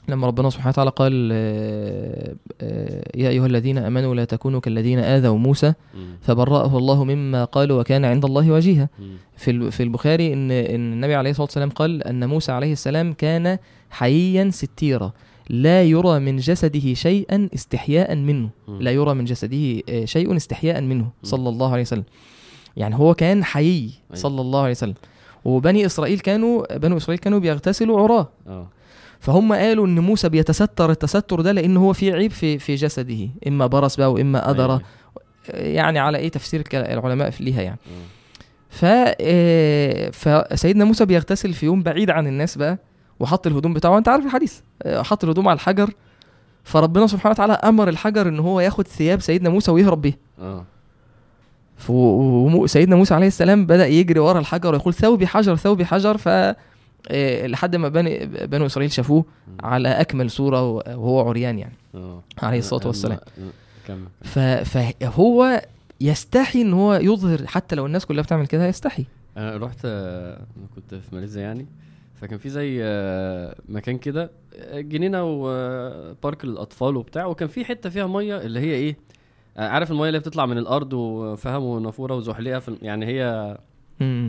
لما 0.08 0.28
ربنا 0.28 0.50
سبحانه 0.50 0.70
وتعالى 0.70 0.90
قال 0.90 1.30
آه، 1.34 2.36
آه، 2.62 3.04
يا 3.16 3.30
أيها 3.30 3.46
الذين 3.46 3.78
آمنوا 3.78 4.16
لا 4.16 4.26
تكونوا 4.26 4.60
كالذين 4.60 5.00
آذوا 5.00 5.38
موسى. 5.38 5.74
فبرأه 6.22 6.78
الله 6.78 7.04
مما 7.04 7.46
قالوا 7.46 7.80
وكان 7.80 8.06
عند 8.06 8.26
الله 8.26 8.52
وجيها. 8.52 8.90
في 9.38 9.72
في 9.72 9.84
البخاري 9.84 10.34
إن 10.34 10.52
إن 10.52 10.94
النبي 10.94 11.16
عليه 11.16 11.30
الصلاة 11.30 11.46
والسلام 11.46 11.70
قال 11.70 12.04
أن 12.04 12.30
موسى 12.30 12.52
عليه 12.52 12.72
السلام 12.72 13.14
كان 13.14 13.58
حييا 13.90 14.50
ستيرا 14.50 15.12
لا 15.50 15.84
يرى 15.84 16.20
من 16.20 16.38
جسده 16.38 16.94
شيئا 16.94 17.50
استحياء 17.56 18.16
منه. 18.16 18.50
لا 18.68 18.92
يرى 18.92 19.14
من 19.14 19.26
جسده 19.26 19.82
آه، 19.90 20.06
شيء 20.06 20.36
استحياء 20.36 20.82
منه 20.82 21.10
صلى 21.24 21.50
الله 21.50 21.72
عليه 21.72 21.82
وسلم 21.82 22.04
يعني 22.78 22.96
هو 22.96 23.14
كان 23.14 23.44
حيي 23.44 23.82
أيوة. 23.82 24.22
صلى 24.22 24.42
الله 24.42 24.62
عليه 24.62 24.72
وسلم 24.72 24.94
وبني 25.46 25.86
إسرائيل 25.86 26.20
كانوا 26.20 26.78
بنو 26.78 26.98
إسرائيل 26.98 27.20
كانوا 27.20 27.40
بيغتسلوا 27.40 28.02
عراة. 28.02 28.30
آه. 28.48 28.68
فهم 29.20 29.54
قالوا 29.54 29.88
إن 29.88 30.00
موسى 30.00 30.30
بيتستر 30.30 30.92
التستر 30.92 31.42
ده 31.42 31.52
لأن 31.52 31.78
هو 31.78 31.94
فيه 31.94 32.14
عيب 32.14 32.32
في 32.32 32.60
في 32.60 32.76
جسده 32.76 33.30
إما 33.48 33.68
برص 33.68 33.96
بقى 33.96 34.12
وإما 34.12 34.50
أدرى. 34.50 34.72
أيوة. 34.74 34.82
يعني 35.74 36.00
على 36.00 36.18
إيه 36.18 36.30
تفسير 36.30 36.64
العلماء 36.74 37.30
في- 37.30 37.44
ليها 37.44 37.62
يعني. 37.62 37.78
آه. 37.88 38.06
ف 38.70 38.86
آه، 39.22 40.10
فسيدنا 40.10 40.86
موسى 40.86 41.06
بيغتسل 41.06 41.54
في 41.54 41.66
يوم 41.66 41.84
بعيد 41.84 42.10
عن 42.10 42.28
الناس 42.28 42.58
بقى 42.58 42.78
وحط 43.20 43.48
الهدوم 43.48 43.74
بتاعه. 43.74 43.98
أنت 43.98 44.08
عارف 44.08 44.26
الحديث. 44.26 44.60
آه، 44.84 45.02
حط 45.02 45.24
الهدوم 45.24 45.48
على 45.48 45.56
الحجر. 45.56 45.94
فربنا 46.64 47.08
سبحانه 47.08 47.32
وتعالى 47.32 47.54
أمر 47.54 47.90
الحجر 47.90 48.28
إن 48.28 48.40
هو 48.40 48.60
ياخد 48.60 48.88
ثياب 48.88 49.22
سيدنا 49.22 49.50
موسى 49.50 49.72
ويهرب 49.72 50.02
بيها 50.02 50.18
آه 51.84 51.88
ف- 51.88 51.90
ومو- 51.90 52.68
سيدنا 52.68 52.96
موسى 52.96 53.14
عليه 53.14 53.28
السلام 53.28 53.66
بدأ 53.66 53.88
يجري 53.88 54.20
ورا 54.20 54.40
الحجر 54.40 54.74
ويقول 54.74 54.94
ثوبي 54.94 55.28
حجر 55.28 55.56
ثوبي 55.56 55.86
حجر. 55.86 56.18
ف 56.18 56.28
آه، 56.28 57.48
لحد 57.48 57.76
ما 57.76 57.90
بني 57.90 58.26
بنو 58.26 58.66
إسرائيل 58.66 58.92
شافوه 58.92 59.26
على 59.64 59.90
أكمل 59.90 60.30
صورة 60.32 60.72
وهو 60.72 61.30
عريان 61.30 61.60
يعني. 61.60 61.74
آه. 61.96 62.24
عليه 62.42 62.60
الصلاة 62.60 62.82
أما- 62.82 62.86
والسلام. 62.86 63.20
ف- 64.24 64.40
فهو 64.40 65.62
يستحي 66.02 66.62
إن 66.62 66.74
هو 66.74 66.94
يظهر 66.94 67.48
حتى 67.48 67.76
لو 67.76 67.86
الناس 67.86 68.06
كلها 68.06 68.24
بتعمل 68.24 68.48
كده 68.48 68.68
يستحي. 68.68 69.06
أنا 69.38 69.58
رحت 69.58 69.78
آه، 69.86 70.42
كنت 70.76 70.96
في 70.96 71.16
ماليزيا 71.16 71.42
يعني. 71.42 71.66
فكان 72.22 72.38
في 72.38 72.50
زي 72.50 72.80
آه، 72.84 73.56
مكان 73.70 73.98
كده 73.98 74.32
آه، 74.56 74.80
جنينة 74.82 75.24
وبارك 75.24 76.46
للأطفال 76.46 76.96
وبتاع. 76.98 77.26
وكان 77.26 77.48
في 77.48 77.66
حتة 77.66 77.90
فيها 77.90 78.08
مية 78.08 78.38
اللي 78.38 78.60
هي 78.60 78.74
إيه؟ 78.74 78.92
آه، 78.92 79.13
عارف 79.58 79.92
الميه 79.92 80.08
اللي 80.08 80.20
بتطلع 80.20 80.46
من 80.46 80.58
الأرض 80.58 80.94
وفهم 80.94 81.64
ونافورة 81.64 82.16
وزحليقة 82.16 82.60
في 82.60 82.78
يعني 82.82 83.06
هي. 83.06 83.58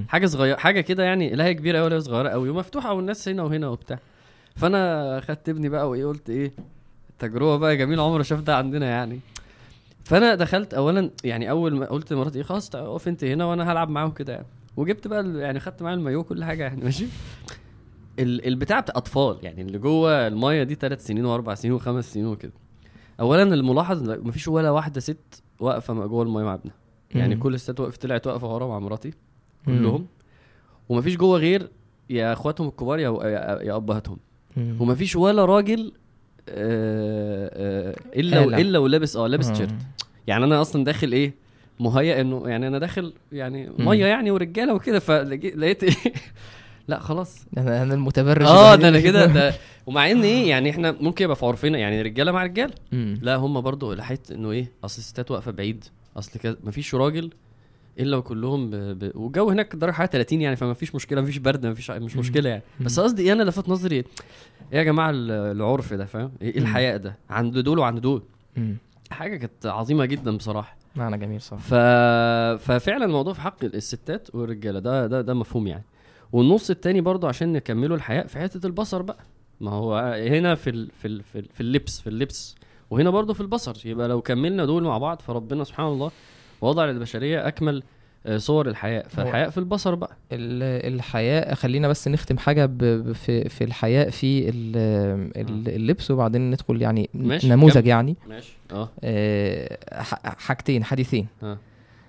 حاجة 0.09 0.27
صغيرة 0.27 0.57
حاجة 0.57 0.81
كده 0.81 1.03
يعني 1.05 1.31
لا 1.31 1.45
هي 1.45 1.55
كبيرة 1.55 1.79
قوي 1.79 1.87
ولا 1.87 2.01
صغيرة 2.01 2.29
قوي 2.29 2.49
ومفتوحة 2.51 2.93
والناس 2.93 3.29
هنا 3.29 3.43
وهنا 3.43 3.68
وبتاع. 3.68 3.99
فأنا 4.57 5.20
خدت 5.20 5.49
ابني 5.49 5.68
بقى 5.68 5.89
وإيه 5.91 6.05
قلت 6.07 6.31
إيه 6.31 6.53
تجربة 7.18 7.57
بقى 7.57 7.77
جميلة 7.77 8.03
عمره 8.03 8.22
شاف 8.22 8.41
ده 8.41 8.57
عندنا 8.57 8.87
يعني. 8.87 9.20
فأنا 10.05 10.35
دخلت 10.35 10.75
اولا 10.75 11.11
يعني 11.25 11.51
أول 11.51 11.75
ما 11.77 11.87
قلت 11.87 12.12
لمراتي 12.12 12.39
إيه 12.39 12.45
خلاص 12.45 12.75
اقف 12.77 13.09
أنت 13.09 13.25
هنا 13.25 13.45
وأنا 13.45 13.72
هلعب 13.72 13.89
معاهم 13.89 14.11
كده 14.11 14.33
يعني. 14.33 14.47
وجبت 14.77 15.09
بقى 15.09 15.27
يعني 15.39 15.61
خدت 15.61 15.83
معايا 15.83 15.97
المايو 15.97 16.25
كل 16.25 16.45
حاجة 16.45 16.62
يعني 16.62 16.85
ماشي. 16.85 17.07
ال- 18.18 18.47
البتاع 18.47 18.81
بتاع 18.81 18.95
أطفال 18.97 19.37
يعني 19.43 19.62
اللي 19.62 19.79
جوه 19.79 20.27
الماية 20.27 20.62
دي 20.62 20.75
ثلاث 20.75 21.07
سنين 21.07 21.25
وأربع 21.25 21.55
سنين 21.55 21.75
وخمس 21.75 22.12
سنين 22.14 22.27
وكده. 22.27 22.53
اولا 23.21 23.43
الملاحظ 23.43 24.11
مفيش 24.11 24.49
ولا 24.49 24.71
واحدة 24.71 25.01
ست 25.01 25.43
واقفة 25.61 26.07
جوه 26.07 26.23
المايه 26.23 26.45
مع 26.45 26.55
ابنها 26.55 26.75
يعني. 27.11 27.37
كل 27.37 27.55
الستات 27.55 27.81
وقفت 27.81 28.03
طلعت 28.03 28.27
واقفة 28.27 28.55
ورا 28.55 28.67
مع 28.67 28.79
مراتي. 28.79 29.11
كلهم 29.67 30.07
ومفيش 30.89 31.17
جوه 31.17 31.39
غير 31.39 31.71
يا 32.11 32.33
أخواتهم 32.33 32.69
الكبار 32.69 32.99
يا 32.99 33.09
يا 33.62 33.77
أبهاتهم. 33.77 34.19
ومفيش 34.57 35.17
ولا 35.17 35.45
راجل 35.45 35.93
آه، 36.49 37.51
آه، 37.53 37.97
إلا. 38.21 38.45
إلا 38.61 38.79
ولابس 38.79 39.17
آه 39.17 39.27
لابس. 39.27 39.49
تيشيرت 39.49 39.75
يعني 40.27 40.45
أنا 40.45 40.61
أصلا 40.61 40.85
داخل 40.85 41.12
إيه 41.12 41.35
مهيأ 41.81 42.21
إنه 42.21 42.49
يعني 42.49 42.69
أنا 42.69 42.79
داخل 42.79 43.12
يعني. 43.33 43.71
مية 43.79 44.07
يعني 44.07 44.31
ورجالة 44.31 44.75
وكده 44.75 44.99
فلقيت 44.99 45.83
إيه 45.83 45.95
لا 46.89 46.99
خلاص 47.01 47.47
أنا 47.59 47.82
أنا 47.82 47.95
المتبرج 47.95 48.47
آه. 48.47 48.74
ده 48.74 48.89
أنا 48.89 49.01
كده 49.01 49.26
ده 49.26 49.55
ومع 49.87 50.11
إن 50.11 50.22
إيه 50.22 50.49
يعني 50.51 50.70
إحنا 50.70 50.93
ممكن 51.01 51.24
يبقى 51.24 51.37
في 51.37 51.47
عرفنا 51.47 51.78
يعني 51.78 52.03
رجالة 52.03 52.32
مع 52.32 52.43
رجاله. 52.45 52.72
لا 53.22 53.37
هم 53.37 53.61
برضو 53.61 53.93
لحقت 53.93 54.30
إنه 54.30 54.51
إيه 54.51 54.72
اصل 54.85 54.99
الستات 54.99 55.30
واقفة 55.30 55.51
بعيد 55.53 55.85
أصل 56.16 56.39
كده 56.41 56.57
مفيش 56.64 56.95
راجل 56.95 57.30
إلا 58.01 58.16
وكلهم 58.16 58.70
ب... 58.70 58.74
ب... 58.74 59.12
والجو 59.14 59.51
هناك 59.51 59.76
درجة 59.76 59.93
حراره 59.93 60.11
30 60.11 60.41
يعني 60.41 60.57
فما 60.57 60.74
فيش 60.74 60.95
مشكلة 60.95 61.20
مفيش 61.20 61.39
برد 61.39 61.66
مفيش 61.66 61.91
مش 61.91 62.14
مم. 62.14 62.20
مشكلة 62.20 62.51
يعني. 62.51 62.62
بس 62.80 63.01
قصدي 63.01 63.22
إيه 63.22 63.32
أنا 63.32 63.43
لفت 63.43 63.68
نظري 63.68 63.97
إيه 63.97 64.05
يا 64.72 64.82
جماعة 64.82 65.11
ال- 65.11 65.30
العرف 65.30 65.95
ده 65.95 66.05
فاهم 66.07 66.32
إيه 66.43 66.53
مم. 66.61 66.62
الحياء 66.66 66.97
ده 66.97 67.16
عند 67.30 67.59
دول 67.59 67.78
وعند 67.78 67.99
دول. 67.99 68.22
حاجة 69.11 69.37
كانت 69.37 69.66
عظيمة 69.66 70.05
جدا 70.05 70.37
بصراحة 70.37 70.76
معنى 70.97 71.18
جميل 71.18 71.41
صح 71.41 71.57
ف... 71.59 71.74
ففعلا 72.64 73.05
الموضوع 73.05 73.32
في 73.32 73.41
حق 73.41 73.64
الستات 73.64 74.35
والرجالة 74.35 74.78
ده 74.78 75.07
ده 75.07 75.20
ده 75.20 75.35
مفهوم 75.35 75.66
يعني 75.66 75.85
والنص 76.35 76.70
التاني 76.70 77.01
برضو 77.01 77.26
عشان 77.26 77.53
نكمله 77.53 77.95
الحياء 77.95 78.26
في 78.26 78.39
حتة 78.39 78.66
البصر 78.66 79.03
بقى. 79.03 79.18
ما 79.61 79.70
هو 79.70 79.97
هنا 80.28 80.55
في 80.55 80.70
ال... 80.70 80.89
في 81.03 81.09
ال... 81.09 81.22
في, 81.22 81.39
ال... 81.39 81.47
في 81.55 81.61
اللبس 81.61 82.01
في 82.01 82.07
اللبس. 82.07 82.55
وهنا 82.91 83.11
برضو 83.11 83.35
في 83.35 83.41
البصر. 83.41 83.76
يبقى 83.85 84.09
لو 84.09 84.20
كملنا 84.22 84.64
دول 84.64 84.82
مع 84.82 84.99
بعض 84.99 85.20
فربنا 85.20 85.64
سبحان 85.64 85.87
الله 85.87 86.11
وضع 86.61 86.85
للبشرية 86.85 87.49
أكمل 87.49 87.82
آه، 88.26 88.37
صور 88.37 88.68
الحياء 88.68 89.09
فالحياء 89.09 89.51
في 89.51 89.59
البصر 89.59 89.95
بقى. 89.95 90.16
ال- 90.32 90.95
الحياء 90.95 91.55
خلينا 91.55 91.89
بس 91.89 92.09
نختم 92.09 92.39
حاجة 92.39 92.66
في 93.12 93.49
في 93.49 93.64
الحياء 93.64 94.11
في 94.11 94.49
ال- 94.49 94.76
ال- 95.37 95.74
اللبس 95.74 96.11
وبعدين 96.11 96.51
ندخل 96.51 96.82
يعني 96.82 97.11
ماشي، 97.14 97.49
نموذج 97.49 97.74
كمل. 97.78 97.87
يعني. 97.89 98.16
ماشي. 98.28 98.57
آه. 98.72 98.89
آه، 99.05 99.78
حاجتين 100.24 100.85
حديثين. 100.85 101.26
ها. 101.43 101.59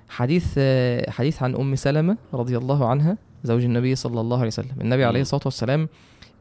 حديث 0.10 0.54
آه، 0.58 1.10
حديث 1.12 1.44
عن 1.44 1.56
أم 1.56 1.76
سلمة 1.76 2.18
رضي 2.34 2.58
الله 2.58 2.88
عنها. 2.90 3.18
زوج 3.46 3.64
النبي 3.64 3.96
صلى 3.96 4.22
الله 4.22 4.38
عليه 4.38 4.48
وسلم 4.48 4.76
النبي. 4.82 5.06
عليه 5.06 5.22
الصلاة 5.22 5.42
والسلام 5.46 5.90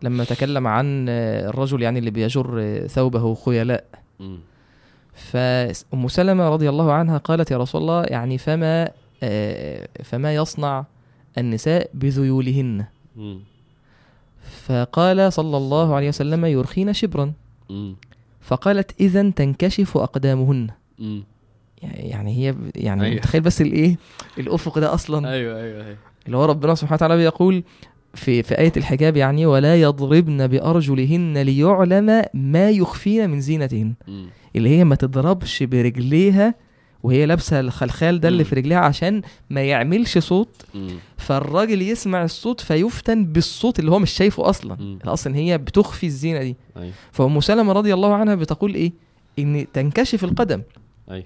لما 0.03 0.25
تكلم 0.25 0.67
عن 0.67 1.09
الرجل 1.09 1.83
يعني 1.83 1.99
اللي 1.99 2.11
بيجر 2.11 2.83
ثوبه 2.87 3.35
خيلاء. 3.35 3.85
فأم 5.15 6.09
سلمة 6.09 6.49
رضي 6.49 6.69
الله 6.69 6.93
عنها 6.93 7.19
قالت 7.19 7.51
يا 7.51 7.57
رسول 7.59 7.81
الله 7.81 8.03
يعني 8.05 8.39
فما 8.39 8.91
آه، 9.23 9.89
فما 10.05 10.35
يصنع 10.35 10.85
النساء 11.39 11.91
بذيولهن. 11.95 12.85
فقال 14.67 15.33
صلى 15.33 15.57
الله 15.57 15.95
عليه 15.95 16.09
وسلم 16.09 16.45
يرخين 16.45 16.93
شبرا. 16.93 17.33
فقالت 18.41 19.01
إذا 19.01 19.31
تنكشف 19.31 19.97
أقدامهن. 19.97 20.71
يعني 21.83 22.39
هي 22.39 22.55
يعني 22.75 23.05
أيوة. 23.05 23.17
متخيل 23.17 23.41
بس 23.41 23.61
الإيه 23.61 23.97
الأفق 24.39 24.79
ده 24.79 24.95
أصلا 24.95 25.31
أيوه 25.31 25.61
أيوه 25.61 25.87
أيوه 25.87 25.97
اللي 26.27 26.37
هو 26.37 26.45
ربنا 26.45 26.75
سبحانه 26.75 26.95
وتعالى 26.97 27.17
بيقول 27.17 27.63
في 28.15 28.43
في 28.43 28.59
آية 28.59 28.73
الحجاب 28.77 29.17
يعني 29.17 29.47
ولا 29.47 29.81
يضربن 29.81 30.47
بأرجلهن 30.47 31.39
ليعلم 31.39 32.23
ما 32.35 32.71
يخفين 32.71 33.31
من 33.31 33.41
زينتهن. 33.41 33.95
اللي 34.57 34.69
هي 34.69 34.85
ما 34.85 34.95
تضربش 34.95 35.63
برجليها 35.63 36.55
وهي 37.03 37.27
لابسة 37.27 37.61
الخلخال 37.61 38.21
ده 38.21 38.29
اللي. 38.29 38.45
في 38.45 38.55
رجليها 38.55 38.79
عشان 38.79 39.23
ما 39.51 39.63
يعملش 39.63 40.19
صوت. 40.19 40.67
فالراجل 41.17 41.83
يسمع 41.83 42.25
الصوت 42.25 42.61
فيفتن 42.61 43.25
بالصوت 43.25 43.79
اللي 43.79 43.91
هو 43.91 43.99
مش 43.99 44.11
شايفه 44.11 44.49
أصلا. 44.51 44.99
أصلا 45.05 45.37
هي 45.37 45.59
بتخفي 45.59 46.07
الزينة 46.07 46.43
دي 46.43 46.57
أيوه 46.77 46.93
فأم 47.13 47.41
سلمة 47.41 47.73
رضي 47.73 47.95
الله 47.95 48.15
عنها 48.15 48.35
بتقول 48.35 48.75
إيه 48.75 48.93
إن 49.39 49.67
تنكشف 49.73 50.25
القدم 50.25 50.63
أيوه 51.11 51.25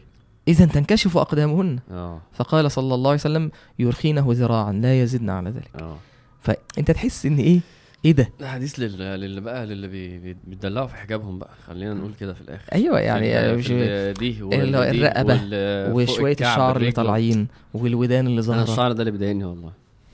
إذا 0.48 0.64
تنكشف 0.66 1.16
أقدامهن. 1.16 1.78
آه. 1.90 2.20
فقال 2.32 2.70
صلى 2.70 2.94
الله 2.94 3.10
عليه 3.10 3.20
وسلم 3.20 3.50
يرخينه 3.78 4.26
ذراعا 4.30 4.72
لا 4.72 5.02
يزدن 5.02 5.30
على 5.30 5.50
ذلك. 5.50 5.70
آه. 5.82 5.96
فانت 6.42 6.90
تحس 6.90 7.26
إن 7.26 7.38
إيه؟ 7.38 7.60
إيه 8.04 8.12
ده؟ 8.12 8.30
ده 8.40 8.50
حديث 8.50 8.78
لل... 8.80 8.98
للي 8.98 9.40
بقى 9.40 9.66
للي 9.66 9.88
بي... 9.88 10.18
بي- 10.18 10.36
بيتدلعوا 10.46 10.86
في 10.86 10.96
حجابهم 10.96 11.38
بقى. 11.38 11.50
خلينا 11.66 11.94
نقول 11.94 12.12
كده 12.20 12.34
في 12.34 12.40
الآخر. 12.40 12.64
أيوه 12.72 13.00
يعني 13.00 13.56
مش 13.56 13.68
دي 13.68 13.74
اللي 13.74 14.42
هو 14.42 14.80
والدي 14.80 14.90
الرقبة 14.90 15.34
وال- 15.34 15.92
فوق 15.92 15.96
وشوية 16.14 16.32
الشعر 16.40 16.76
اللي. 16.76 16.90
طالعين 16.92 17.48
والودان 17.74 18.26
اللي 18.26 18.34
أنا 18.34 18.42
ظاهرة. 18.42 18.62
الشعر 18.62 18.92
ده 18.92 19.00
اللي 19.00 19.10
بيضايقني 19.10 19.44
والله. 19.44 19.72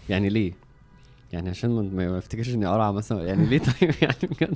يعني 0.09 0.29
ليه؟ 0.29 0.53
يعني 1.33 1.51
عشان 1.51 1.71
ما- 1.97 2.19
افتكرش 2.19 2.49
إني 2.55 2.67
قرعه 2.67 2.91
مثلا. 2.91 3.23
يعني 3.27 3.47
ليه؟ 3.47 3.59
طيب 3.81 3.95
يعني 4.03 4.17
بجد. 4.23 4.55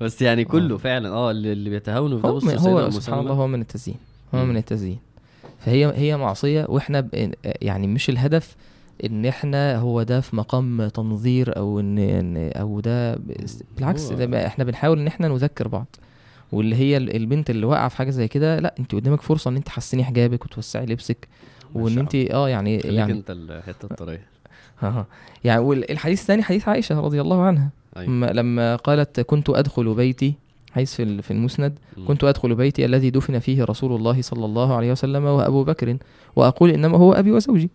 بس 0.00 0.22
يعني 0.22 0.44
كله 0.44 0.78
فعلا 0.78 1.08
آه 1.08 1.30
اللي, 1.30 1.52
اللي 1.52 1.70
بيتهاونوا 1.70 2.18
في 2.20 2.26
ده 2.26 2.40
سيدنا 2.58 2.70
هو 2.86 2.90
سبحان 2.90 3.18
الله. 3.18 3.32
هو 3.34 3.46
من 3.46 3.60
التزيين. 3.60 3.96
هو. 4.34 4.44
من 4.44 4.56
التزيين. 4.56 4.98
فهي 5.64 5.92
هي 5.96 6.16
معصية 6.16 6.66
وإحنا. 6.68 7.08
يعني 7.44 7.86
مش 7.86 8.08
الهدف 8.10 8.56
إن 9.04 9.26
إحنا 9.26 9.76
هو 9.78 10.02
ده 10.02 10.20
في 10.20 10.36
مقام 10.36 10.88
تنظير 10.88 11.56
أو 11.56 11.80
إن, 11.80 12.50
أو 12.56 12.80
ده 12.80 13.14
بالعكس 13.76 14.12
ده 14.12 14.46
إحنا 14.46 14.64
بنحاول 14.64 14.98
إن 15.00 15.06
إحنا 15.06 15.28
نذكر 15.28 15.68
بعض. 15.68 15.96
واللي 16.52 16.76
هي 16.76 16.96
ال- 16.96 17.16
البنت 17.16 17.50
اللي 17.50 17.66
واقعة 17.66 17.88
في 17.88 17.96
حاجة 17.96 18.10
زي 18.10 18.28
كده 18.28 18.58
لأ 18.58 18.74
أنت 18.78 18.94
قدامك 18.94 19.20
فرصة 19.22 19.48
إن 19.50 19.56
أنت 19.56 19.66
تحسني 19.66 20.04
حجابك 20.04 20.44
وتوسعي 20.44 20.86
لبسك 20.86 21.28
وإن 21.74 21.98
أنت 21.98 22.14
آه 22.14 22.48
يعني 22.48 22.76
يعني 22.76 23.12
أنت 23.12 23.30
الحته 23.30 23.86
الطرية. 23.90 24.26
يعني 25.44 25.60
والحديث 25.60 26.20
الثاني 26.20 26.42
حديث 26.42 26.68
عائشة 26.68 27.00
رضي 27.00 27.20
الله 27.20 27.42
عنها. 27.42 27.68
لما- 28.08 28.26
لما 28.32 28.76
قالت 28.76 29.20
كنت 29.20 29.50
أدخل 29.50 29.94
بيتي 29.94 30.34
حيث 30.72 30.94
في 30.94 31.02
ال- 31.02 31.22
في 31.22 31.30
المسند. 31.30 31.78
كنت 32.06 32.24
أدخل 32.24 32.54
بيتي 32.54 32.84
الذي 32.84 33.10
دفن 33.10 33.38
فيه 33.38 33.64
رسول 33.64 33.96
الله 33.96 34.22
صلى 34.22 34.44
الله 34.44 34.74
عليه 34.74 34.92
وسلم 34.92 35.24
وأبو 35.24 35.64
بكر 35.64 35.96
وأقول 36.36 36.70
إنما 36.70 36.98
هو 36.98 37.12
أبي 37.12 37.32
وزوجي. 37.32 37.70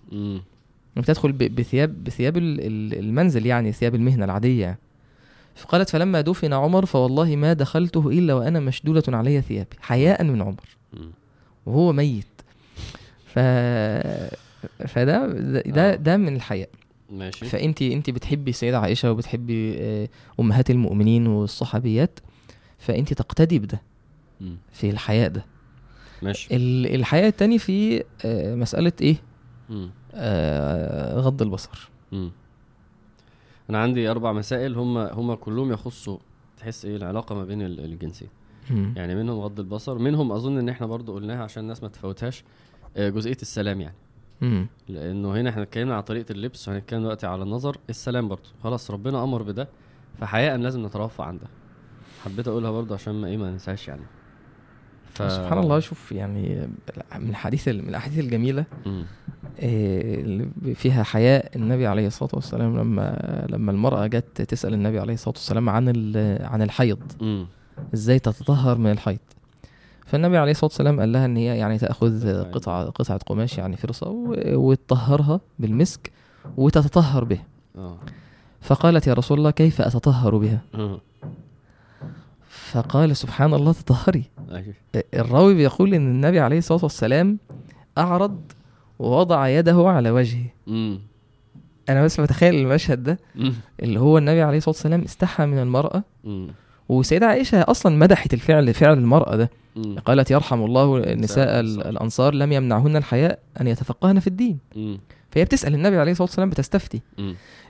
تدخل 1.06 1.32
بثياب 1.32 2.04
بثياب 2.04 2.38
ال- 2.38 2.60
ال- 2.62 3.00
المنزل 3.00 3.46
يعني 3.46 3.72
ثياب 3.72 3.96
المهنة 3.96 4.26
العادية 4.26 4.80
فقالت 5.56 5.90
فلما 5.90 6.22
دفن 6.22 6.54
عمر 6.54 6.86
فوالله 6.86 7.36
ما 7.36 7.54
دخلته 7.54 8.10
إلا 8.10 8.34
وأنا 8.34 8.60
مشدودة 8.60 9.18
علي 9.18 9.42
ثيابي 9.42 9.68
حياء 9.82 10.24
من 10.24 10.42
عمر. 10.42 10.78
وهو 11.66 11.94
ميت 11.94 12.26
ف 13.26 13.40
فده 14.88 15.28
ده, 15.28 15.62
ده, 15.62 15.94
آه. 15.94 15.96
ده 15.96 16.18
من 16.18 16.36
الحياء 16.36 16.70
ماشي 17.12 17.46
فانت 17.46 17.82
انت 17.82 18.10
بتحبي 18.10 18.50
السيده 18.52 18.80
عائشة 18.80 19.12
وبتحبي 19.12 19.76
آه، 19.80 20.10
أمهات 20.40 20.70
المؤمنين 20.70 21.28
والصحابيات 21.28 22.20
فانت 22.78 23.14
تقتدي 23.14 23.60
بده. 23.60 23.82
في 24.72 24.90
الحياء 24.90 25.30
ده 25.30 25.46
ماشي 26.22 26.56
ال- 26.56 26.96
الحقيقة 26.96 27.28
التاني 27.28 27.60
في 27.60 28.04
آه، 28.26 28.56
مسألة 28.56 28.92
إيه. 29.02 29.16
آه، 30.14 31.20
غض 31.20 31.42
البصر 31.42 31.90
مم. 32.12 32.32
أنا 33.70 33.78
عندي 33.82 34.12
أربع 34.12 34.32
مسائل 34.32 34.76
هم 34.78 34.98
هم 34.98 35.34
كلهم 35.34 35.72
يخصوا 35.72 36.18
تحس 36.58 36.86
إيه 36.86 36.96
العلاقة 36.96 37.36
ما 37.36 37.46
بين 37.46 37.62
ال- 37.62 37.80
الجنسين. 37.86 38.28
يعني 38.96 39.16
منهم 39.16 39.40
غض 39.40 39.60
البصر 39.60 39.98
منهم 39.98 40.32
أظن 40.32 40.58
إن 40.58 40.70
إحنا 40.70 40.88
برضو 40.88 41.14
قلناها 41.14 41.44
عشان 41.44 41.64
الناس 41.64 41.84
ما 41.84 41.90
تفوتهاش 41.90 42.44
آه، 42.98 43.10
جزئية 43.10 43.38
السلام 43.42 43.82
يعني 43.82 43.96
مم. 44.42 44.68
لأنه 44.90 45.32
هنا 45.36 45.50
إحنا 45.50 45.62
اتكلمنا 45.64 45.94
على 45.94 46.04
طريقة 46.04 46.32
اللبس 46.32 46.68
وهنتكلم 46.70 47.00
دلوقتي 47.02 47.28
على 47.28 47.44
النظر 47.44 47.78
السلام 47.90 48.28
برضو 48.28 48.50
خلاص 48.64 48.92
ربنا 48.92 49.24
أمر 49.24 49.44
بده 49.44 49.68
فحقيقه 50.20 50.56
لازم 50.56 50.86
نترفع 50.86 51.26
عن 51.26 51.38
ده 51.38 51.48
حبيت 52.26 52.48
أقولها 52.48 52.72
برضو 52.72 52.94
عشان 52.94 53.14
ما 53.14 53.28
إيه 53.28 53.38
ما 53.38 53.52
ننساش 53.52 53.88
يعني. 53.88 54.02
ف... 55.14 55.32
سبحان 55.32 55.58
الله 55.58 55.80
شوف 55.80 56.12
يعني 56.12 56.70
من 57.20 57.30
الحديث 57.30 57.68
من 57.68 57.90
الأحاديث 57.90 58.20
الجميلة. 58.20 58.66
آه، 58.86 60.16
اللي 60.22 60.76
فيها 60.76 61.04
حياء 61.04 61.52
النبي 61.56 61.88
عليه 61.88 62.08
الصلاة 62.08 62.32
والسلام 62.34 62.78
لما 62.78 63.46
لما 63.50 63.72
المرأة 63.72 64.08
جت 64.08 64.42
تسأل 64.42 64.74
النبي 64.74 65.00
عليه 65.00 65.14
الصلاة 65.14 65.34
والسلام 65.36 65.70
عن 65.70 65.88
عن 66.42 66.62
الحيض. 66.62 67.00
إزاي 67.94 68.20
تتطهر 68.20 68.78
من 68.78 68.92
الحيض؟ 68.92 69.20
فالنبي 70.06 70.38
عليه 70.38 70.52
الصلاة 70.52 70.70
والسلام 70.70 71.00
قال 71.00 71.12
لها 71.12 71.26
إن 71.26 71.38
هي 71.38 71.58
يعني 71.58 71.78
تأخذ 71.78 72.44
قطعة 72.44 72.86
قطعة 72.86 73.18
قماش 73.18 73.58
يعني 73.58 73.78
فرصه 73.78 74.10
وتطهرها 74.48 75.40
بالمسك 75.60 76.12
وتتطهر 76.58 77.24
به. 77.24 77.40
آه. 77.76 77.98
فقالت 78.62 79.08
يا 79.08 79.14
رسول 79.14 79.38
الله 79.38 79.52
كيف 79.52 79.82
أتطهر 79.82 80.38
بها؟ 80.38 80.62
آه. 80.76 81.02
فقال 82.72 83.16
سبحان 83.18 83.54
الله 83.54 83.72
تطهري 83.74 84.24
أيوه. 84.52 84.74
الراوي 85.14 85.54
بيقول 85.54 85.94
إن 85.94 86.08
النبي 86.08 86.40
عليه 86.40 86.58
الصلاة 86.58 86.80
والسلام 86.84 87.38
أعرض 87.98 88.42
ووضع 89.00 89.48
يده 89.48 89.84
على 89.90 90.12
وجهه. 90.12 90.46
أنا 91.90 92.04
بس 92.04 92.22
بتخيل 92.22 92.56
المشهد 92.56 93.04
ده. 93.04 93.20
اللي 93.84 94.00
هو 94.00 94.18
النبي 94.18 94.42
عليه 94.42 94.58
الصلاة 94.58 94.76
والسلام 94.76 95.02
استحى 95.02 95.46
من 95.46 95.60
المرأة. 95.60 96.04
وسيدة 96.90 97.28
عائشة 97.28 97.62
أصلا 97.62 97.96
مدحت 97.96 98.34
الفعل 98.34 98.74
فعل 98.74 98.98
المرأة 98.98 99.36
ده. 99.36 99.50
قالت 100.06 100.32
يرحم 100.32 100.64
الله 100.64 101.14
نساء 101.14 101.60
ال- 101.60 101.88
الأنصار. 101.88 102.34
لم 102.34 102.52
يمنعهن 102.52 102.96
الحياء 102.96 103.40
أن 103.62 103.68
يتفقهن 103.68 104.20
في 104.20 104.28
الدين. 104.28 104.58
فهي 105.32 105.46
بتسأل 105.46 105.74
النبي 105.74 105.98
عليه 105.98 106.12
الصلاة 106.12 106.28
والسلام 106.28 106.50
بتستفتي. 106.50 107.02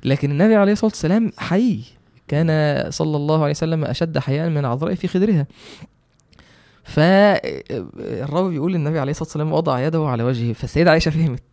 لكن 0.03 0.31
النبي 0.31 0.55
عليه 0.55 0.71
الصلاة 0.71 0.91
والسلام 0.91 1.31
حي 1.37 1.79
كان 2.27 2.91
صلى 2.91 3.17
الله 3.17 3.41
عليه 3.41 3.51
وسلم 3.51 3.85
أشد 3.85 4.17
حياء 4.17 4.49
من 4.49 4.65
عذراء 4.65 4.95
في 4.95 5.07
خدرها. 5.07 5.47
فالراوي 6.83 8.49
بيقول 8.49 8.75
النبي 8.75 8.99
عليه 8.99 9.11
الصلاة 9.11 9.27
والسلام 9.27 9.53
وضع 9.53 9.79
يده 9.79 10.07
على 10.07 10.23
وجهه 10.23 10.53
فالسيدة 10.53 10.91
عائشة 10.91 11.11
فهمت. 11.11 11.43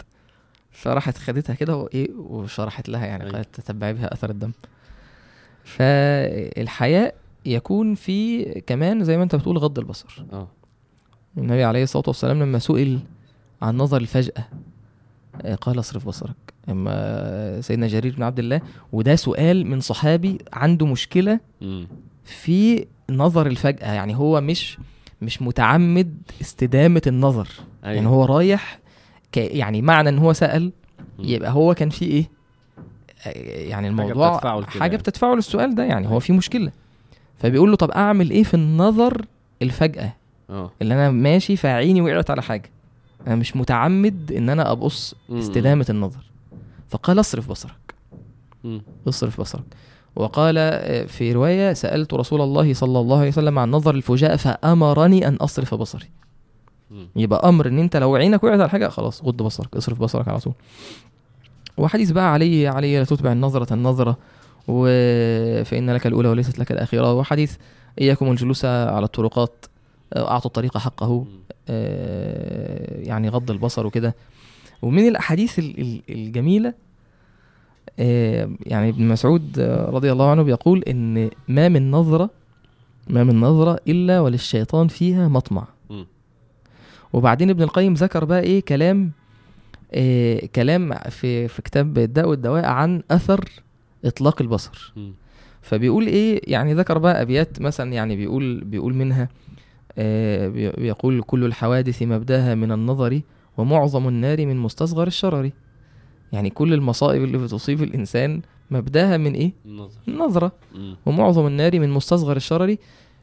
فراحت 0.70 1.18
خدتها 1.18 1.54
كده 1.54 1.76
وايه 1.76 2.10
وشرحت 2.14 2.88
لها 2.88 3.06
يعني 3.06 3.22
أيوة. 3.22 3.34
قالت 3.34 3.60
تتبعي 3.60 3.92
بها 3.92 4.12
أثر 4.14 4.30
الدم. 4.30 4.52
فالحياء 5.64 7.14
يكون 7.46 7.94
في 7.94 8.44
كمان 8.66 9.04
زي 9.04 9.16
ما 9.16 9.22
أنت 9.22 9.34
بتقول 9.36 9.58
غض 9.58 9.78
البصر. 9.78 10.24
آه. 10.32 10.48
النبي 11.38 11.64
عليه 11.64 11.82
الصلاة 11.82 12.04
والسلام 12.06 12.42
لما 12.42 12.58
سئل 12.58 13.00
عن 13.62 13.76
نظر 13.76 13.96
الفجأة 13.96 14.32
آه، 14.38 14.48
قال 15.60 15.78
اصرف 15.78 16.06
بصرك. 16.06 16.36
أما 16.68 17.60
سيدنا 17.60 17.86
جرير 17.86 18.14
بن 18.16 18.22
عبد 18.22 18.38
الله 18.38 18.60
وده 18.92 19.16
سؤال 19.16 19.66
من 19.66 19.80
صحابي 19.80 20.38
عنده 20.52 20.86
مشكلة. 20.86 21.40
في 22.24 22.86
نظر 23.10 23.46
الفجأة. 23.46 23.92
يعني 23.92 24.16
هو 24.16 24.40
مش 24.40 24.78
مش 25.22 25.42
متعمد 25.42 26.22
استدامة 26.40 27.02
النظر. 27.06 27.48
أيوه. 27.84 27.94
يعني 27.94 28.08
هو 28.08 28.24
رايح 28.24 28.78
ك 29.32 29.36
يعني 29.36 29.82
معنى 29.82 30.08
إن 30.08 30.18
هو 30.18 30.32
أمم. 30.42 30.72
يبقى 31.28 31.52
هو 31.52 31.74
كان 31.74 31.90
في 31.90 32.04
إيه؟ 32.04 32.30
آه، 33.26 33.30
يعني 33.68 33.88
الموضوع 33.88 34.32
بتدفعه 34.32 34.58
لكده 34.58 34.70
حاجة 34.70 34.82
يعني. 34.82 34.96
بتدفعه 34.96 35.34
للسؤال 35.34 35.74
ده. 35.74 35.84
يعني 35.84 36.08
هو 36.08 36.20
في 36.20 36.32
مشكلة. 36.32 36.72
فبيقول 37.38 37.70
له 37.70 37.76
طب 37.76 37.90
أعمل 37.90 38.30
إيه 38.30 38.42
في 38.42 38.54
النظر 38.54 39.24
الفجأة؟ 39.62 40.12
آه. 40.50 40.70
اللي 40.82 40.94
أنا 40.94 41.10
ماشي 41.10 41.56
فعيني 41.56 42.00
وقعت 42.00 42.30
على 42.30 42.42
حاجة. 42.42 42.70
أنا 43.26 43.34
مش 43.34 43.56
متعمد 43.56 44.32
إن 44.32 44.50
أنا 44.50 44.72
أبص 44.72 45.14
أمم. 45.30 45.38
استدامة 45.38 45.86
النظر. 45.90 46.30
فقال 46.88 47.20
اصرف 47.20 47.48
بصرك. 47.48 47.94
اصرف 49.08 49.40
بصرك. 49.40 49.64
وقال 50.16 50.54
آه، 50.58 51.04
في 51.04 51.32
رواية 51.32 51.72
سألت 51.72 52.14
رسول 52.14 52.40
الله 52.40 52.74
صلى 52.74 53.00
الله 53.00 53.18
عليه 53.18 53.28
وسلم 53.28 53.58
عن 53.58 53.70
نظر 53.70 53.94
الفجاءة 53.94 54.36
فأمرني 54.36 55.28
أن 55.28 55.34
أصرف 55.34 55.74
بصري. 55.74 56.10
يبقى 57.16 57.48
أمر 57.48 57.68
إن 57.68 57.78
أنت 57.78 57.96
لو 57.96 58.16
عينك 58.16 58.44
وقعت 58.44 58.60
على 58.60 58.68
حاجة 58.68 58.88
خلاص 58.88 59.22
غض 59.24 59.42
بصرك 59.42 59.76
اصرف 59.76 59.98
بصرك 60.00 60.28
على 60.28 60.38
طول. 60.40 60.54
وحديث 61.76 62.10
بقى 62.10 62.32
علي 62.32 62.68
علي 62.68 62.98
لا 62.98 63.04
تتبع 63.04 63.32
النظرة 63.32 63.74
النظرة 63.74 64.18
و... 64.68 64.84
فإن 65.64 65.90
لك 65.90 66.06
الأولى 66.06 66.28
وليست 66.28 66.58
لك 66.58 66.72
الأخيرة. 66.72 67.14
وحديث 67.14 67.56
إياكم 68.00 68.30
الجلوس 68.30 68.64
على 68.64 69.04
الطرقات. 69.04 69.64
آه، 70.14 70.30
أعطوا 70.30 70.46
الطريق 70.48 70.78
حقه. 70.78 71.26
آه، 71.68 73.00
يعني 73.00 73.28
غض 73.28 73.50
البصر 73.50 73.86
وكده 73.86 74.14
ومن 74.82 75.08
الأحاديث 75.08 75.58
ال- 75.58 75.80
ال- 75.80 76.02
الجميلة 76.08 76.74
آه، 77.98 78.50
يعني 78.66 78.88
ابن 78.88 79.08
مسعود 79.08 79.60
رضي 79.88 80.12
الله 80.12 80.30
عنه 80.30 80.42
بيقول 80.42 80.82
إن 80.82 81.30
ما 81.48 81.68
من 81.68 81.90
نظرة 81.90 82.30
ما 83.08 83.24
من 83.24 83.40
نظرة 83.40 83.78
إلا 83.88 84.20
وللشيطان 84.20 84.88
فيها 84.88 85.28
مطمع. 85.28 85.66
وبعدين 87.12 87.50
ابن 87.50 87.62
القيم 87.62 87.94
ذكر 87.94 88.24
بقى 88.24 88.40
إيه 88.40 88.60
كلام 88.60 89.10
آه 89.94 90.46
كلام 90.54 90.94
في 90.94 91.48
في 91.48 91.62
كتاب 91.62 91.98
الداء 91.98 92.28
والدواء 92.28 92.64
عن 92.64 93.02
أثر 93.10 93.44
إطلاق 94.04 94.42
البصر. 94.42 94.92
فبيقول 95.62 96.06
إيه 96.06 96.40
يعني 96.52 96.74
ذكر 96.74 96.98
بقى 96.98 97.22
أبيات 97.22 97.60
مثلا 97.60 97.92
يعني 97.92 98.16
بيقول 98.16 98.64
بيقول 98.64 98.94
منها 98.94 99.28
آه 99.98 100.48
بيقول 100.48 101.22
كل 101.22 101.44
الحوادث 101.44 102.02
مبداها 102.02 102.54
من 102.54 102.72
النظر 102.72 103.20
ومعظم 103.56 104.08
النار 104.08 104.46
من 104.46 104.56
مستصغر 104.56 105.06
الشرر. 105.06 105.50
يعني 106.32 106.50
كل 106.50 106.74
المصائب 106.74 107.24
اللي 107.24 107.38
بتصيب 107.38 107.82
الإنسان 107.82 108.42
مبداها 108.70 109.16
من 109.16 109.34
إيه؟ 109.34 109.52
النظر. 109.66 109.98
النظرة. 110.08 110.52
أمم. 110.74 110.96
ومعظم 111.06 111.46
النار 111.46 111.80
من 111.80 111.90
مستصغر 111.90 112.36
الشرر 112.36 112.76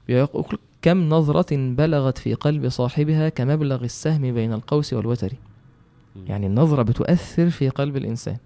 بيقول 0.07 0.45
كم 0.81 1.09
نظرة 1.09 1.73
بلغت 1.75 2.17
في 2.17 2.33
قلب 2.33 2.69
صاحبها 2.69 3.29
كمبلغ 3.29 3.83
السهم 3.83 4.21
بين 4.21 4.53
القوس 4.53 4.93
والوتر. 4.93 5.33
يعني 6.27 6.47
النظرة 6.47 6.81
بتؤثر 6.81 7.49
في 7.49 7.69
قلب 7.69 7.97
الإنسان. 7.97 8.37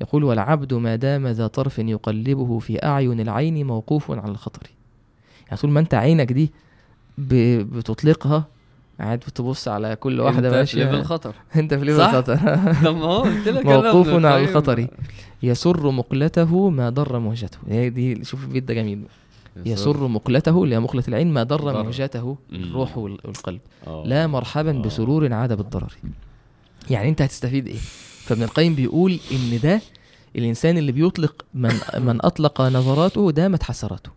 يقول 0.00 0.24
والعبد 0.24 0.74
ما 0.74 0.96
دام 0.96 1.26
ذا 1.26 1.46
طرف 1.46 1.78
يقلبه 1.78 2.58
في 2.58 2.84
أعين 2.84 3.20
العين 3.20 3.66
موقوف 3.66 4.10
على 4.10 4.30
الخطر. 4.30 4.70
يعني 5.46 5.56
طول 5.60 5.70
ما 5.70 5.80
أنت 5.80 5.94
عينك 5.94 6.32
دي 6.32 6.52
بتطلقها 7.20 8.46
قاعد 9.00 9.18
بتبص 9.18 9.68
على 9.68 9.96
كل 9.96 10.20
واحدة 10.20 10.38
أنت 10.48 10.54
في 10.54 10.58
ماشية 10.58 10.84
level 10.84 11.02
خطر 11.04 11.34
أنت 11.56 11.74
في 11.74 11.84
level؟ 11.84 12.02
خطر 12.08 12.36
طب 12.84 12.96
ما 12.96 13.04
هو 13.04 13.22
قلت 13.22 13.48
لك 13.48 13.66
موقوف 13.66 14.08
على. 14.08 14.44
الخطر. 14.44 14.86
يسر 15.42 15.90
مقلته 15.90 16.70
ما 16.70 16.90
ضر 16.90 17.18
مهجته 17.18 17.58
هي 17.68 17.90
دي 17.90 18.24
شوف 18.24 18.44
البيت 18.44 18.64
ده 18.64 18.74
جميل 18.74 19.02
يسر 19.66 20.06
مقلته 20.08 20.64
اللي 20.64 20.74
هي 20.74 20.80
مقلة 20.80 21.04
العين 21.08 21.32
ما 21.32 21.42
ضر. 21.42 21.82
مهجته. 21.84 22.36
الروح 22.52 22.98
وال- 22.98 23.18
والقلب 23.24 23.60
آه. 23.86 24.02
لا 24.06 24.26
مرحبا 24.26 24.70
آه. 24.78 24.82
بسرور 24.82 25.32
عاد 25.32 25.52
بالضرر 25.52 25.92
يعني 26.90 27.08
أنت 27.08 27.22
هتستفيد 27.22 27.66
إيه 27.68 27.76
فابن 28.24 28.42
القيم 28.42 28.74
بيقول 28.74 29.18
إن 29.32 29.58
ده 29.62 29.80
الإنسان 30.36 30.78
اللي 30.78 30.92
بيطلق 30.92 31.44
من 31.54 31.72
من 32.06 32.18
أطلق 32.24 32.60
نظراته 32.62 33.30
دامت 33.30 33.62
حسراته. 33.62 34.10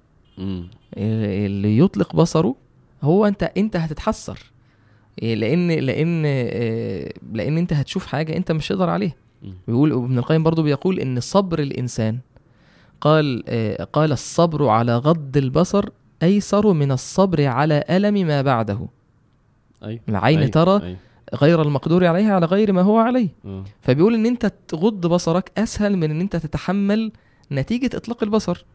اللي 0.98 1.78
يطلق 1.78 2.16
بصره 2.16 2.56
هو 3.04 3.26
انت 3.26 3.44
انت 3.58 3.76
هتتحسر 3.76 4.40
إيه، 5.22 5.36
لأن 5.36 5.72
لأن 5.72 6.24
آه، 6.26 7.14
لأن 7.34 7.58
انت 7.58 7.74
هتشوف 7.74 8.06
حاجة 8.06 8.38
انت 8.38 8.52
مش 8.52 8.68
تقدر 8.68 8.90
عليها. 8.90 9.16
بيقول 9.68 9.92
ابن 9.92 10.18
القيم 10.18 10.44
برضو 10.44 10.64
بيقول 10.64 11.00
إن 11.00 11.20
صبر 11.20 11.60
الإنسان 11.60 12.20
قال 13.02 13.44
آه، 13.48 13.84
قال 13.84 14.12
الصبر 14.12 14.68
على 14.68 14.98
غض 14.98 15.38
البصر 15.38 15.90
أيسر 16.24 16.74
من 16.74 16.92
الصبر 16.92 17.46
على 17.46 17.84
ألم 17.90 18.14
ما 18.28 18.42
بعده 18.42 18.80
أيوه 19.84 20.00
العين 20.10 20.38
أيوه. 20.40 20.52
ترى 20.52 20.82
أيوه. 20.84 20.98
غير 21.36 21.62
المقدور 21.62 22.06
عليها 22.06 22.36
على 22.36 22.46
غير 22.46 22.74
ما 22.74 22.82
هو 22.82 22.98
عليه. 22.98 23.30
فبيقول 23.82 24.14
إن 24.14 24.26
أنت 24.26 24.52
تغض 24.68 25.08
بصرك 25.08 25.52
أسهل 25.58 25.98
من 25.98 26.12
إن 26.12 26.22
أنت 26.22 26.36
تتحمل 26.36 27.12
نتيجة 27.52 27.98
إطلاق 27.98 28.24
البصر 28.24 28.66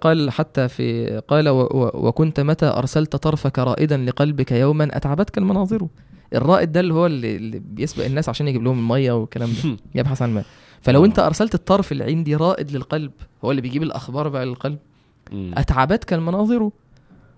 قال 0.00 0.30
حتى 0.30 0.68
في 0.68 1.18
قال 1.28 1.48
وكنت 1.94 2.40
متى 2.40 2.66
أرسلت 2.66 3.16
طرفك 3.16 3.58
رائدا 3.58 3.96
لقلبك 3.96 4.52
يوما 4.52 4.96
أتعبتك 4.96 5.38
المناظر 5.38 5.86
الرائد 6.34 6.72
ده 6.72 6.80
اللي 6.80 6.94
هو 6.94 7.06
اللي, 7.06 7.36
اللي 7.36 7.58
بيسبق 7.58 8.04
الناس 8.04 8.28
عشان 8.28 8.48
يجيب 8.48 8.62
لهم 8.62 8.78
المية 8.78 9.12
والكلام 9.12 9.50
ده 9.64 9.76
يبحث 10.00 10.22
عن 10.22 10.28
الماء 10.28 10.44
فلو 10.80 11.02
آه. 11.02 11.06
انت 11.06 11.18
أرسلت 11.18 11.54
الطرف 11.54 11.92
العين 11.92 12.24
دي 12.24 12.36
رائد 12.36 12.70
للقلب 12.70 13.10
هو 13.44 13.50
اللي 13.50 13.62
بيجيب 13.62 13.82
الأخبار 13.82 14.28
بقى 14.28 14.46
للقلب 14.46 14.78
أمم. 15.32 15.52
أتعبتك 15.56 16.12
المناظر 16.12 16.70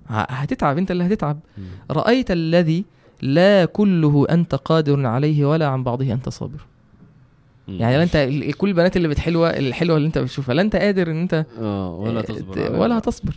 هتتعب 0.09 0.79
أنت 0.79 0.91
اللي 0.91 1.07
هتتعب. 1.07 1.41
رأيت 1.91 2.31
الذي 2.31 2.85
لا 3.23 3.65
كله 3.65 4.27
أنت 4.31 4.55
قادر 4.55 5.07
عليه 5.07 5.45
ولا 5.45 5.67
عن 5.67 5.85
بعضه 5.85 6.13
أنت 6.13 6.29
صابر. 6.29 6.67
يعني 7.69 8.05
لا 8.05 8.25
ال- 8.25 8.53
كل 8.53 8.69
البنات 8.69 8.97
اللي 8.97 9.09
بتحلوة 9.09 9.51
الحلوة 9.51 9.97
اللي 9.97 10.07
أنت 10.07 10.19
بتشوفها 10.19 10.55
لا 10.55 10.63
أنت 10.63 10.77
قادر 10.77 11.11
إن 11.11 11.21
أنت 11.21 11.47
آه 11.61 11.91
ولا 11.95 12.19
آه، 12.19 12.23
تصبر 12.23 12.61
عليها. 12.63 12.79
ولا 12.81 12.99
هتصبر 12.99 13.35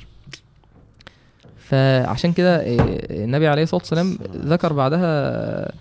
فعشان 1.58 2.34
كده 2.34 2.56
آه، 2.58 3.24
النبي 3.24 3.48
عليه 3.48 3.64
الصلاة 3.64 3.82
والسلام 3.82 4.18
ذكر 4.36 4.74
بعدها 4.74 5.72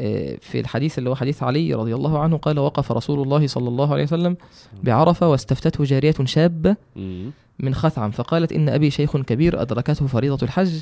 آه، 0.00 0.36
في 0.40 0.60
الحديث 0.60 0.98
اللي 0.98 1.10
هو 1.10 1.14
حديث 1.14 1.42
علي 1.42 1.74
رضي 1.74 1.94
الله 1.94 2.18
عنه 2.18 2.36
قال 2.36 2.58
وقف 2.58 2.92
رسول 2.92 3.22
الله 3.22 3.46
صلى 3.46 3.68
الله 3.68 3.92
عليه 3.92 4.02
وسلم 4.02 4.36
بعرفة 4.82 5.28
واستفتته 5.28 5.84
جارية 5.84 6.14
شابة 6.24 6.76
أمم. 6.96 7.30
من 7.58 7.74
خثعم 7.74 8.10
فقالت 8.10 8.52
إن 8.52 8.68
أبي 8.68 8.90
شيخ 8.90 9.16
كبير 9.16 9.62
أدركته 9.62 10.06
فريضة 10.06 10.38
الحج. 10.46 10.80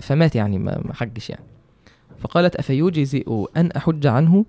فمات 0.00 0.36
يعني 0.36 0.58
ما 0.58 0.82
حجش 0.94 1.30
يعني 1.30 1.44
فقالت 2.20 2.56
أفيجزئ 2.56 3.44
أن 3.56 3.70
أحج 3.76 4.06
عنه 4.06 4.44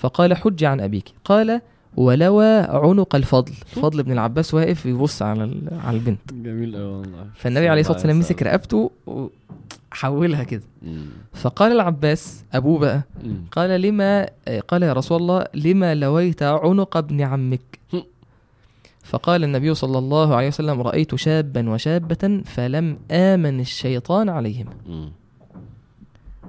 فقال 0.00 0.36
حج 0.36 0.64
عن 0.64 0.80
أبيك. 0.80 1.12
قال 1.24 1.60
ولوى 1.96 2.58
عنق 2.58 3.14
الفضل. 3.14 3.52
فضل 3.52 4.02
بن 4.02 4.12
العباس 4.12 4.54
واقف 4.54 4.86
يبص 4.86 5.22
على 5.22 5.42
على 5.84 5.96
البنت. 5.96 6.32
جميل 6.32 6.76
قوي 6.76 6.84
والله. 6.84 7.26
فالنبي 7.34 7.68
عليه 7.68 7.80
الصلاة 7.80 7.96
والسلام 7.96 8.18
مسك 8.18 8.42
رقبته 8.42 8.90
وحولها 9.92 10.44
كده. 10.44 10.62
فقال 11.32 11.72
العباس 11.72 12.44
أبوه 12.52 12.78
بقى. 12.78 13.02
قال 13.52 13.80
لما 13.80 14.28
قال 14.68 14.82
يا 14.82 14.92
رسول 14.92 15.20
الله 15.20 15.46
لما 15.54 15.94
لويت 15.94 16.42
عنق 16.42 16.96
ابن 16.96 17.20
عمك. 17.20 17.80
فقال 19.02 19.44
النبي 19.44 19.74
صلى 19.74 19.98
الله 19.98 20.34
عليه 20.34 20.48
وسلم 20.48 20.80
رأيت 20.80 21.14
شابا 21.14 21.70
وشابة 21.70 22.42
فلم 22.44 22.98
آمن 23.10 23.60
الشيطان 23.60 24.28
عليهما. 24.28 24.72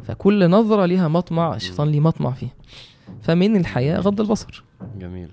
فكل 0.04 0.50
نظرة 0.50 0.86
لها 0.86 1.08
مطمع 1.08 1.56
الشيطان 1.56 1.88
ليه 1.88 2.00
مطمع 2.00 2.32
فيه 2.32 2.54
فمن 3.22 3.56
الحياء 3.58 4.02
غض 4.02 4.22
البصر. 4.22 4.64
جميل. 5.00 5.30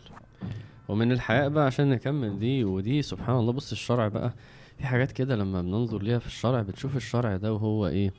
ومن 0.88 1.12
الحياء 1.12 1.48
بقى 1.48 1.66
عشان 1.66 1.90
نكمل 1.90 2.38
دي 2.38 2.64
ودي 2.64 3.02
سبحان 3.02 3.36
الله. 3.36 3.52
بص 3.52 3.72
الشرع 3.72 4.08
بقى 4.08 4.32
في 4.78 4.86
حاجات 4.86 5.12
كده 5.12 5.36
لما 5.36 5.62
بننظر 5.62 6.02
ليها 6.02 6.18
في 6.18 6.26
الشرع 6.26 6.62
بتشوف 6.62 6.96
الشرع 6.96 7.36
ده 7.36 7.52
وهو 7.52 7.86
إيه؟ 7.86 8.12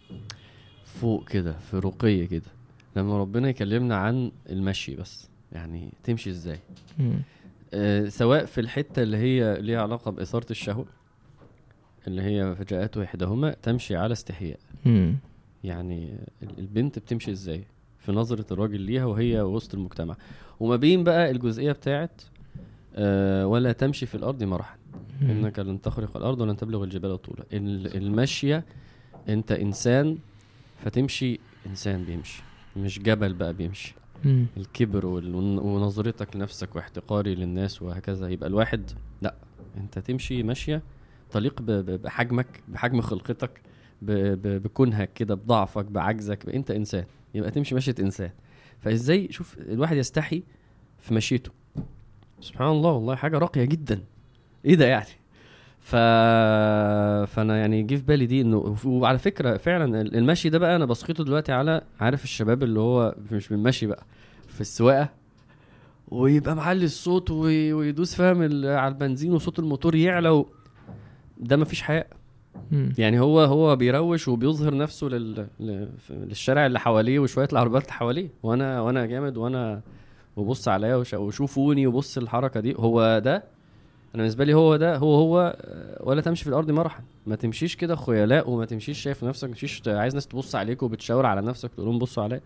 فوق 0.86 1.28
كده 1.30 1.54
في 1.54 1.78
رقي 1.80 2.28
كده. 2.28 2.52
لما 2.96 3.18
ربنا 3.18 3.50
يكلمنا 3.50 3.96
عن 3.96 4.32
المشي 4.50 4.96
بس 4.96 5.30
يعني 5.52 5.90
تمشي 6.04 6.30
إزاي. 6.30 6.60
آه 7.74 8.10
سواء 8.10 8.46
في 8.46 8.62
الحتة 8.62 9.04
اللي 9.04 9.18
هي 9.18 9.62
ليها 9.62 9.82
علاقة 9.82 10.12
بإثارة 10.12 10.46
الشهوة 10.52 10.86
اللي 12.08 12.22
هي 12.22 12.56
فجاءته 12.56 13.04
إحداهما 13.04 13.56
تمشي 13.64 13.96
على 13.96 14.12
استحياء. 14.14 14.60
مم. 14.86 15.16
يعني 15.64 16.14
ال- 16.44 16.60
البنت 16.60 17.00
بتمشي 17.00 17.32
إزاي؟ 17.32 17.64
في 18.10 18.16
نظرة 18.16 18.46
الراجل 18.52 18.82
ليها 18.82 19.06
وهي 19.06 19.42
وسط 19.42 19.74
المجتمع. 19.74 20.16
وما 20.60 20.76
بين 20.76 21.04
بقى 21.04 21.32
الجزئية 21.32 21.72
بتاعت 21.72 22.22
آه 22.96 23.48
ولا 23.48 23.72
تمشي 23.72 24.06
في 24.06 24.16
الأرض 24.16 24.44
مرحا. 24.44 24.76
إنك 25.22 25.60
لن 25.60 25.82
تخرق 25.82 26.18
الأرض 26.18 26.42
ولن 26.42 26.58
تبلغ 26.58 26.84
الجبال 26.84 27.22
طولا. 27.22 27.44
ال- 27.54 27.98
المشية 27.98 28.66
أنت 29.30 29.52
إنسان 29.52 30.18
فتمشي 30.84 31.40
إنسان 31.68 32.04
بيمشي. 32.04 32.44
مش 32.78 33.00
جبل 33.00 33.34
بقى 33.34 33.54
بيمشي. 33.54 33.96
مم. 34.26 34.46
الكبر 34.58 35.06
ونظرتك 35.06 36.36
لنفسك 36.36 36.76
واحتقاري 36.76 37.36
للناس 37.36 37.82
وهكذا. 37.82 38.30
يبقى 38.30 38.50
الواحد 38.50 38.92
لا. 39.22 39.36
أنت 39.78 40.00
تمشي 40.00 40.44
ماشية 40.44 40.82
تليق 41.32 41.62
بحجمك 41.62 42.48
بحجم 42.68 43.02
خلقتك 43.02 43.62
بكونهك 44.02 45.14
كده 45.14 45.36
بضعفك 45.36 45.86
بعجزك 45.86 46.50
أنت 46.50 46.72
إنسان. 46.72 47.06
يبقى 47.34 47.52
تمشي 47.52 47.76
مشية 47.76 47.96
إنسان. 48.00 48.30
فإزاي؟ 48.80 49.28
شوف 49.32 49.58
الواحد 49.58 49.98
يستحي 49.98 50.44
في 51.00 51.14
مشيته. 51.14 51.52
سبحان 52.42 52.68
الله 52.68 52.92
والله 52.92 53.16
حاجة 53.16 53.38
راقية 53.38 53.64
جدا. 53.66 54.02
إيه 54.66 54.76
ده 54.76 54.86
يعني؟ 54.86 55.06
ف... 55.80 55.96
فأنا 57.26 57.58
يعني 57.58 57.84
جه 57.84 57.96
في 57.96 58.02
بالي 58.02 58.26
دي 58.26 58.42
إنه 58.42 58.76
وعلى 58.86 59.18
فكرة 59.18 59.58
فعلا 59.58 60.02
المشي 60.02 60.50
ده 60.50 60.58
بقى 60.58 60.76
أنا 60.76 60.86
بسقطه 60.86 61.24
دلوقتي 61.24 61.52
على 61.52 61.82
عارف 62.00 62.24
الشباب 62.24 62.64
اللي 62.64 62.80
هو 62.80 63.16
مش 63.32 63.48
بالمشي 63.50 63.86
بقى 63.88 64.04
في 64.48 64.62
السواقة. 64.62 65.10
ويبقى 66.08 66.56
معلي 66.56 66.86
الصوت 66.86 67.32
وي- 67.32 67.74
ويدوس 67.74 68.16
فاهم 68.16 68.42
على 68.66 68.88
البنزين 68.88 69.34
وصوت 69.34 69.60
الموتور 69.60 69.96
يعلى 69.96 70.30
و... 70.30 70.48
ده 71.38 71.58
مفيش 71.58 71.82
حياء. 71.82 72.08
مم. 72.72 72.94
يعني 72.98 73.20
هو 73.20 73.40
هو 73.42 73.76
بيروش 73.76 74.28
وبيظهر 74.28 74.78
نفسه 74.78 75.08
لل... 75.08 75.48
للشارع 76.10 76.66
اللي 76.66 76.80
حواليه 76.80 77.20
وشوية 77.20 77.48
العربيات 77.54 77.82
اللي 77.84 77.94
حواليه. 77.94 78.30
وأنا 78.44 78.82
وأنا 78.82 79.06
جامد 79.06 79.38
وأنا 79.38 79.82
وبص 80.38 80.68
عليا 80.68 80.96
وش... 80.96 81.14
وشوفوني 81.14 81.88
وبص 81.88 82.18
الحركة 82.18 82.60
دي. 82.60 82.76
هو 82.78 83.20
ده 83.26 83.36
أنا 84.16 84.24
بالنسبة 84.24 84.46
لي 84.46 84.54
هو 84.54 84.76
ده 84.76 84.98
هو 84.98 85.16
هو 85.16 85.58
ولا 86.04 86.22
تمشي 86.22 86.44
في 86.44 86.50
الأرض 86.50 86.72
مرحا 86.72 87.04
ما 87.28 87.36
تمشيش 87.36 87.76
كده 87.76 87.96
خيلاء 87.96 88.50
وما 88.50 88.66
تمشيش 88.66 89.00
شايف 89.02 89.24
نفسك 89.24 89.48
ما 89.48 89.54
تمشيش 89.54 89.82
عايز 89.88 90.14
ناس 90.14 90.28
تبص 90.28 90.56
عليك 90.56 90.84
وبتشاور 90.84 91.26
على 91.26 91.42
نفسك 91.42 91.72
تقول 91.74 91.86
لهم 91.88 92.00
بصوا 92.00 92.24
عليا. 92.24 92.42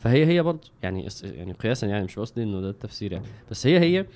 فهي 0.00 0.26
هي 0.26 0.42
برضه 0.42 0.68
يعني 0.82 1.08
يعني 1.24 1.52
قياسا 1.52 1.86
يعني 1.86 2.04
مش 2.04 2.18
قصدي 2.18 2.42
إنه 2.42 2.60
ده 2.60 2.70
التفسير 2.70 3.12
يعني. 3.12 3.24
بس 3.50 3.66
هي 3.66 3.78
هي 3.78 4.06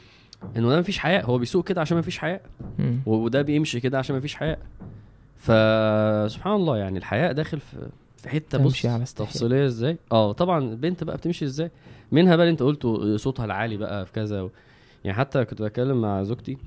إنه 0.56 0.68
ده 0.68 0.78
مفيش 0.80 0.98
حياء. 0.98 1.26
هو 1.26 1.38
بيسوق 1.38 1.64
كده 1.68 1.80
عشان 1.80 1.98
مفيش 1.98 2.18
حياء. 2.18 2.42
مم. 2.78 3.00
و- 3.06 3.14
وده 3.14 3.42
بيمشي 3.42 3.80
كده 3.80 3.98
عشان 3.98 4.16
مفيش 4.16 4.34
حياء. 4.34 4.58
فسبحان 5.38 6.54
الله 6.54 6.76
يعني 6.76 6.98
الحياء 6.98 7.32
داخل 7.32 7.60
في 7.60 7.88
في 8.16 8.28
حتة 8.28 8.58
بص 8.58 8.86
على. 8.86 9.04
تفصيلية 9.04 9.66
إزاي؟ 9.66 9.98
آه 10.12 10.32
طبعا 10.32 10.64
البنت 10.64 11.04
بقى 11.04 11.16
بتمشي 11.16 11.44
إزاي؟ 11.44 11.70
منها 12.12 12.36
بقى 12.36 12.44
اللي 12.44 12.52
أنت 12.52 12.62
قلته 12.62 13.16
صوتها 13.16 13.44
العالي 13.44 13.76
بقى 13.76 14.06
في 14.06 14.12
كذا 14.12 14.42
و... 14.42 14.50
يعني 15.04 15.16
حتى 15.18 15.44
كنت 15.44 15.62
بتكلم 15.62 16.00
مع 16.00 16.22
زوجتي 16.22 16.58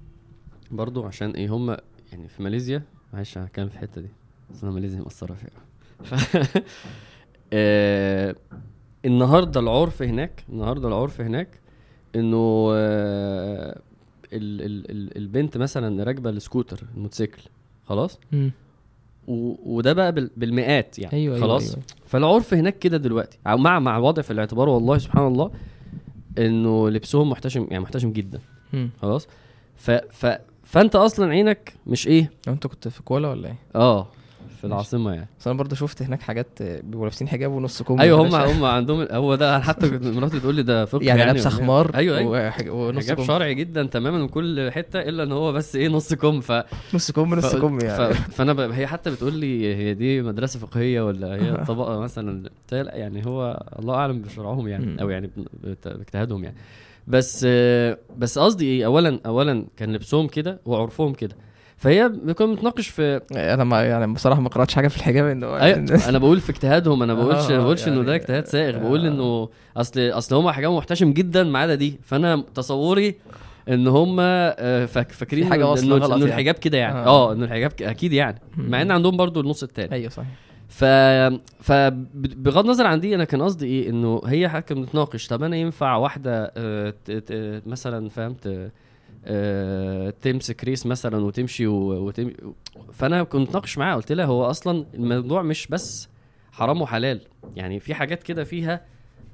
برضو 0.71 1.05
عشان 1.05 1.31
إيه 1.31 1.49
هم 1.49 1.77
يعني 2.11 2.27
في 2.27 2.43
ماليزيا 2.43 2.83
معلش 3.13 3.37
هتكلم 3.37 3.67
في 3.67 3.73
الحتة 3.75 4.01
دي 4.01 4.07
بس 4.51 4.63
أنا 4.63 4.71
ماليزيا 4.71 4.99
مقصرة 4.99 5.33
فيها. 5.33 5.61
ف... 6.03 6.37
آه... 7.53 8.35
النهارده 9.05 9.59
العرف 9.59 10.01
هناك 10.01 10.43
النهارده 10.49 10.87
العرف 10.87 11.21
هناك 11.21 11.59
إنه 12.15 12.69
آه... 12.73 13.81
ال... 14.33 14.61
ال... 14.61 14.91
ال... 14.91 15.17
البنت 15.17 15.57
مثلا 15.57 16.03
راكبة 16.03 16.29
السكوتر 16.29 16.83
الموتوسيكل. 16.95 17.41
خلاص 17.91 18.19
مم. 18.31 18.51
و... 19.27 19.55
وده 19.65 19.93
بقى 19.93 20.11
بال... 20.11 20.29
بالمئات 20.37 20.99
يعني 20.99 21.13
أيوه 21.13 21.35
أيوه 21.35 21.47
خلاص 21.47 21.69
أيوة. 21.73 21.85
فالعرف 22.05 22.53
هناك 22.53 22.79
كده 22.79 22.97
دلوقتي 22.97 23.37
مع 23.45 23.79
مع 23.79 23.97
وضع 23.97 24.21
في 24.21 24.31
الاعتبار 24.31 24.69
والله 24.69 24.97
سبحان 24.97 25.27
الله 25.27 25.51
إنه 26.37 26.89
لبسهم 26.89 27.29
محتشم 27.29 27.67
يعني 27.71 27.83
محتشم 27.83 28.11
جدا 28.11 28.39
مم. 28.73 28.89
خلاص 29.01 29.27
ف 29.75 29.91
ف 29.91 30.25
فأنت 30.63 30.95
أصلا 30.95 31.29
عينك 31.29 31.73
مش 31.87 32.07
إيه 32.07 32.31
أنت 32.47 32.67
كنت 32.67 32.87
في 32.87 33.03
كولا 33.03 33.27
ولا 33.29 33.47
إيه؟ 33.47 33.55
آه 33.75 34.07
في 34.61 34.67
العاصمة 34.67 35.13
يعني. 35.13 35.27
بس 35.39 35.47
أنا 35.47 35.57
برضه 35.57 35.75
شفت 35.75 36.01
هناك 36.01 36.21
حاجات 36.21 36.47
بيبقوا 36.61 37.03
لابسين 37.03 37.27
حجاب 37.27 37.51
ونص 37.51 37.81
كم 37.81 38.01
أيوه 38.01 38.21
هم 38.21 38.35
هم 38.35 38.63
عندهم 38.65 39.07
هو 39.11 39.35
ده 39.35 39.59
حتى 39.59 39.99
مراتي 39.99 40.39
تقول 40.39 40.55
لي 40.55 40.63
ده 40.63 40.85
فقه 40.85 41.03
يعني 41.03 41.25
لابسه 41.25 41.49
ولا 41.49 41.57
إيه؟ 41.57 41.63
خمار 41.63 41.95
أيوه 41.95 42.17
أيوه. 42.17 42.31
وحج- 42.49 42.69
ونص 42.69 43.05
حجاب 43.05 43.23
شرعي 43.23 43.53
جدا 43.53 43.83
تماما 43.83 44.17
من 44.17 44.27
كل 44.27 44.71
حتة 44.71 44.99
إلا 44.99 45.23
إن 45.23 45.31
هو 45.31 45.51
بس 45.53 45.75
إيه 45.75 45.87
نص 45.87 46.13
كم. 46.13 46.41
ف 46.41 46.51
نص 46.93 47.11
كم 47.11 47.33
نص 47.35 47.55
كم 47.55 47.79
يعني. 47.83 48.13
ف... 48.13 48.17
فأنا 48.35 48.53
ب... 48.53 48.59
هي 48.59 48.87
حتى 48.87 49.11
بتقول 49.11 49.33
لي 49.33 49.75
هي 49.75 49.93
دي 49.93 50.21
مدرسة 50.21 50.59
فقهية 50.59 51.01
ولا 51.01 51.35
هي 51.35 51.57
طبقة 51.67 51.99
مثلا؟ 51.99 52.49
يعني 52.71 53.25
هو 53.25 53.63
الله 53.79 53.95
أعلم 53.95 54.21
بشرعهم. 54.21 54.67
يعني 54.67 55.01
أو 55.01 55.09
يعني 55.09 55.29
باجتهادهم 55.85 56.43
يعني. 56.43 56.55
بس 57.07 57.45
بس 58.17 58.39
قصدي 58.39 58.65
إيه؟ 58.65 58.85
اولا 58.85 59.19
اولا 59.25 59.65
كان 59.77 59.93
لبسهم 59.93 60.27
كده 60.27 60.59
وعرفهم 60.65 61.13
كده. 61.13 61.35
فهي 61.81 62.09
كنا 62.37 62.47
بنتناقش 62.47 62.87
في 62.87 63.21
أنا 63.31 63.63
ما 63.63 63.81
يعني 63.83 64.13
بصراحة 64.13 64.41
ما 64.41 64.49
قرأتش 64.49 64.75
حاجة 64.75 64.87
في 64.87 64.97
الحجاب 64.97 65.25
ان 65.25 65.43
هو 65.43 65.57
أيوة 65.57 66.09
أنا 66.09 66.17
بقول 66.17 66.39
في 66.39 66.49
اجتهادهم 66.49 67.03
أنا 67.03 67.13
بقولش 67.13 67.51
آه، 67.51 67.57
ما 67.57 67.63
بقولش 67.63 67.87
إنه 67.87 67.95
ده 68.03 68.11
يعني- 68.11 68.15
اجتهاد 68.23 68.45
سائغ 68.45 68.75
آه. 68.75 68.79
بقول 68.79 69.05
إنه 69.05 69.49
اصل 69.77 69.99
أصل 69.99 70.35
هم 70.35 70.49
حاجة 70.49 70.71
محتشم 70.71 71.13
جدا 71.13 71.43
ما 71.43 71.59
عدا 71.59 71.75
دي. 71.75 71.99
فأنا 72.03 72.43
تصوري 72.55 73.15
إن 73.69 73.87
هم 73.87 74.17
آه، 74.19 74.85
فاك- 74.85 75.11
فاكرين 75.11 75.49
إنه- 75.53 75.65
واصلة 75.65 75.95
إنه 75.97 76.05
انه 76.05 76.13
يعني. 76.15 76.25
الحجاب 76.25 76.55
كده 76.55 76.77
يعني. 76.77 76.99
آه. 76.99 77.05
آه 77.07 77.33
إنه 77.33 77.45
الحجاب 77.45 77.71
أكيد 77.81 78.13
يعني. 78.13 78.41
مع 78.57 78.81
إن 78.81 78.91
عندهم 78.91 79.17
برضو 79.17 79.41
النص 79.41 79.63
التاني. 79.63 79.91
أيوه 79.91 80.09
صحيح. 80.09 80.27
ف 80.69 80.83
فبغض 81.63 82.63
النظر 82.65 82.85
عن 82.85 82.99
دي 82.99 83.15
أنا 83.15 83.23
كان 83.23 83.41
قصدي 83.41 83.65
إيه؟ 83.65 83.89
إنه 83.89 84.21
هي 84.25 84.49
حاجة 84.49 84.65
بنتناقش 84.73 85.27
طب 85.27 85.43
أنا 85.43 85.55
ينفع 85.57 85.95
واحدة 85.95 86.51
آه، 86.57 86.93
مثلا 87.65 88.09
فهمت؟ 88.09 88.47
آه، 88.47 88.71
تمسك 90.21 90.63
ريس 90.63 90.85
مثلا 90.85 91.25
وتمشي 91.25 91.67
و- 91.67 92.05
وتم... 92.05 92.31
فأنا 92.93 93.23
كنت 93.23 93.47
بتناقش 93.49 93.77
معاها 93.77 93.95
قلت 93.95 94.11
لها 94.11 94.25
هو 94.25 94.43
أصلا 94.45 94.85
الموضوع 94.93 95.41
مش 95.41 95.67
بس 95.67 96.09
حرام 96.51 96.81
وحلال. 96.81 97.21
يعني 97.55 97.79
في 97.79 97.93
حاجات 97.93 98.23
كده 98.23 98.43
فيها 98.43 98.81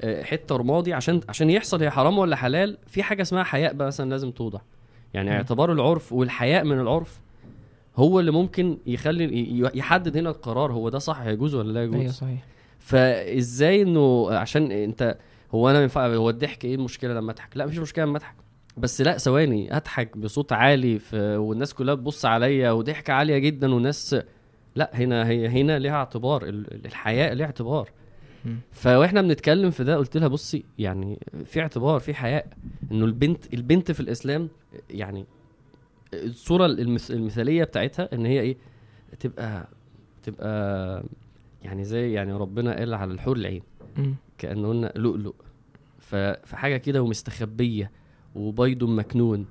آه، 0.01 0.23
حتة 0.23 0.55
رمادي 0.55 0.93
عشان 0.93 1.22
عشان 1.30 1.49
يحصل 1.49 1.81
هي 1.84 1.89
حرام 1.91 2.18
ولا 2.18 2.35
حلال 2.35 2.77
في 2.88 3.03
حاجة 3.03 3.22
اسمها 3.22 3.43
حياء 3.43 3.73
بقى 3.73 3.88
مثلا 3.88 4.09
لازم 4.09 4.31
توضع 4.31 4.59
يعني 5.14 5.30
مم. 5.30 5.35
اعتبار 5.35 5.72
العرف 5.72 6.14
والحياء 6.14 6.64
من 6.64 6.80
العرف 6.80 7.19
هو 7.95 8.19
اللي 8.19 8.31
ممكن 8.31 8.77
يخلي 8.85 9.59
يحدد 9.76 10.18
هنا 10.18 10.30
القرار 10.30 10.72
هو 10.72 10.89
ده 10.89 10.99
صح 10.99 11.22
يجوز 11.26 11.55
ولا 11.55 11.72
لا 11.72 11.84
يجوز. 11.84 11.95
أيوه 11.99 12.11
صحيح. 12.11 12.43
فإزاي 12.80 13.81
إنه 13.81 14.31
عشان 14.31 14.72
أنت 14.72 15.18
هو 15.51 15.69
أنا 15.69 15.81
ينفع 15.81 16.07
هو 16.07 16.30
الضحك 16.30 16.65
إيه 16.65 16.76
المشكلة 16.76 17.14
لما 17.14 17.31
أضحك؟ 17.31 17.57
لا 17.57 17.65
مفيش 17.65 17.80
مشكلة 17.80 18.05
لما 18.05 18.18
أضحك. 18.18 18.35
بس 18.78 19.02
لا 19.02 19.18
ثواني 19.18 19.78
اضحك 19.78 20.18
بصوت 20.18 20.54
عالي 20.54 20.99
في 20.99 21.36
والناس 21.38 21.74
كلها 21.74 21.95
تبص 21.95 22.26
عليا 22.26 22.72
وضحكة 22.72 23.14
عالية 23.14 23.38
جدا 23.38 23.74
والناس 23.74 24.16
لا 24.76 24.91
هنا 24.94 25.28
هي 25.28 25.48
هنا 25.48 25.80
ليها 25.80 25.95
اعتبار 25.95 26.44
ال- 26.44 26.86
الحياء 26.86 27.34
ليها 27.34 27.45
اعتبار. 27.45 27.90
فاحنا 28.72 29.22
بنتكلم 29.22 29.72
في 29.72 29.84
ده 29.84 29.98
قلت 29.98 30.18
لها 30.18 30.28
بصي 30.28 30.64
يعني 30.80 31.20
في 31.45 31.62
اعتبار 31.62 31.99
في 31.99 32.14
حياء 32.14 32.48
إنه 32.91 33.06
البنت 33.06 33.54
البنت 33.54 33.91
في 33.91 33.99
الإسلام 33.99 34.49
يعني 34.90 35.26
الصورة 36.14 36.66
المث- 36.68 37.12
المثالية 37.12 37.64
بتاعتها 37.64 38.10
إن 38.14 38.26
هي 38.26 38.40
إيه 38.41 38.58
تبقى 39.20 39.68
تبقى 40.24 41.04
يعني 41.64 41.84
زي 41.84 42.12
يعني 42.14 42.34
ربنا 42.34 42.76
قال 42.78 42.94
على 42.94 43.12
الحور 43.14 43.36
العين 43.38 43.62
مم. 43.98 44.16
كأنهن 44.38 44.90
لؤلؤ 44.95 45.34
فحاجة 46.44 46.78
كده 46.78 47.02
ومستخبية 47.02 47.91
وبيض 48.38 48.84
مكنون. 48.84 49.45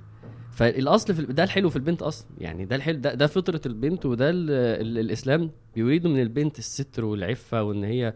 فالأصل 0.53 1.15
في 1.15 1.23
ده 1.23 1.45
الحلو 1.45 1.71
في 1.71 1.77
البنت 1.77 2.03
أصلا. 2.03 2.27
يعني 2.39 2.65
ده 2.65 2.77
الحلو 2.77 2.99
ده, 2.99 3.15
ده 3.15 3.27
فطرة 3.27 3.61
البنت 3.67 4.07
وده 4.07 4.31
ال 4.31 4.51
ال 4.51 4.99
الإسلام 4.99 5.51
بيريد 5.75 6.07
من 6.07 6.21
البنت 6.23 6.59
الستر 6.59 7.05
والعفة 7.05 7.63
وإن 7.63 7.85
هي 7.85 8.15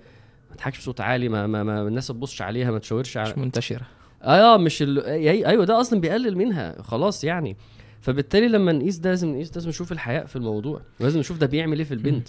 ما 0.50 0.56
تضحكش 0.56 0.78
بصوت 0.78 1.00
عالي 1.00 1.28
ما, 1.28 1.46
ما, 1.46 1.62
ما 1.62 1.88
الناس 1.88 2.10
ما 2.10 2.16
تبصش 2.16 2.42
عليها 2.42 2.70
ما 2.70 2.78
تشاورش 2.78 3.16
على 3.16 3.30
مش 3.30 3.38
منتشرة. 3.38 3.86
آه 4.22 4.56
مش 4.56 4.82
ال... 4.82 5.02
أي- 5.02 5.46
أيوه 5.46 5.64
ده 5.64 5.80
أصلا 5.80 6.00
بيقلل 6.00 6.36
منها 6.36 6.82
خلاص 6.82 7.24
يعني. 7.24 7.56
فبالتالي 8.00 8.48
لما 8.48 8.72
نقيس 8.72 8.98
ده 8.98 9.10
لازم 9.10 9.28
نقيس 9.28 9.54
لازم 9.56 9.68
نشوف 9.68 9.92
الحياء 9.92 10.26
في 10.26 10.36
الموضوع. 10.36 10.80
ولازم 11.00 11.20
نشوف 11.20 11.38
ده 11.38 11.46
بيعمل 11.46 11.78
إيه 11.78 11.84
في 11.84 11.94
البنت. 11.94 12.28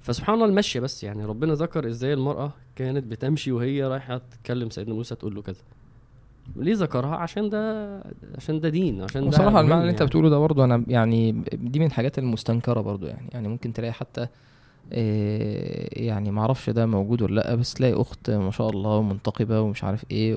فسبحان 0.00 0.34
الله 0.34 0.46
المشية 0.46 0.80
بس 0.80 1.04
يعني. 1.04 1.24
ربنا 1.24 1.54
ذكر 1.54 1.88
إزاي 1.88 2.12
المرأة 2.12 2.52
كانت 2.76 3.04
بتمشي 3.04 3.52
وهي 3.52 3.84
رايحة 3.84 4.20
تكلم 4.44 4.70
سيدنا 4.70 4.94
موسى 4.94 5.14
تقول 5.14 5.34
له 5.34 5.42
كذا. 5.42 5.60
ليه 6.56 6.74
ذكرها؟ 6.74 7.16
عشان 7.16 7.48
ده 7.50 8.00
عشان 8.36 8.60
ده 8.60 8.68
دين 8.68 9.02
عشان 9.02 9.22
ده 9.24 9.28
بصراحه 9.28 9.60
المعنى 9.60 9.80
اللي 9.80 9.90
انت 9.90 10.00
يعني. 10.00 10.08
بتقوله 10.08 10.28
ده 10.28 10.38
برضو 10.38 10.64
أنا 10.64 10.84
يعني 10.88 11.32
دي 11.52 11.78
من 11.78 11.86
الحاجات 11.86 12.18
المستنكرة 12.18 12.80
برضو 12.80 13.06
يعني. 13.06 13.28
يعني 13.32 13.48
ممكن 13.48 13.72
تلاقي 13.72 13.92
حتى 13.92 14.26
إيه 14.92 16.06
يعني 16.06 16.30
ما 16.30 16.40
أعرفش 16.40 16.70
ده 16.70 16.86
موجود 16.86 17.22
ولا 17.22 17.34
لأ 17.40 17.54
بس 17.54 17.74
تلاقي 17.74 18.00
أخت 18.00 18.30
ما 18.30 18.50
شاء 18.50 18.70
الله 18.70 19.02
منتقبه 19.02 19.60
ومش 19.60 19.84
عارف 19.84 20.04
إيه 20.10 20.36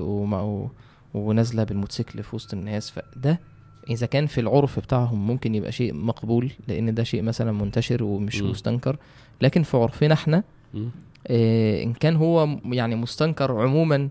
ونازلة 1.14 1.64
بالموتوسيكل 1.64 2.24
في 2.24 2.36
وسط 2.36 2.54
الناس. 2.54 2.92
فده 2.92 3.40
إذا 3.90 4.06
كان 4.06 4.26
في 4.26 4.42
العرف 4.42 4.80
بتاعهم 4.80 5.28
ممكن 5.28 5.56
يبقى 5.56 5.72
شيء 5.72 5.94
مقبول 5.94 6.52
لأن 6.68 6.94
ده 6.94 7.04
شيء 7.04 7.22
مثلا 7.22 7.52
منتشر 7.52 8.04
ومش 8.04 8.42
مم. 8.42 8.50
مستنكر. 8.50 8.98
لكن 9.42 9.64
في 9.64 9.78
عرفنا 9.78 10.14
إحنا 10.14 10.44
إن 11.30 11.94
كان 11.94 12.16
هو 12.16 12.48
يعني 12.66 12.96
مستنكر 12.96 13.52
عموما. 13.62 14.10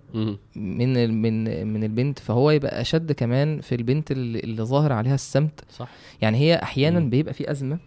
من 0.57 1.11
من 1.23 1.67
من 1.67 1.85
البنت 1.85 2.19
فهو 2.19 2.51
يبقى 2.51 2.81
أشد 2.81 3.13
كمان 3.13 3.61
في 3.61 3.75
البنت 3.75 4.11
اللي, 4.11 4.41
اللي 4.41 4.63
ظاهر 4.63 4.93
عليها 4.93 5.15
السمت 5.15 5.61
صح 5.71 5.89
يعني 6.23 6.39
هي 6.39 6.55
أحيانا. 6.63 7.01
بيبقى 7.01 7.35
في 7.35 7.51
أزمة 7.51 7.79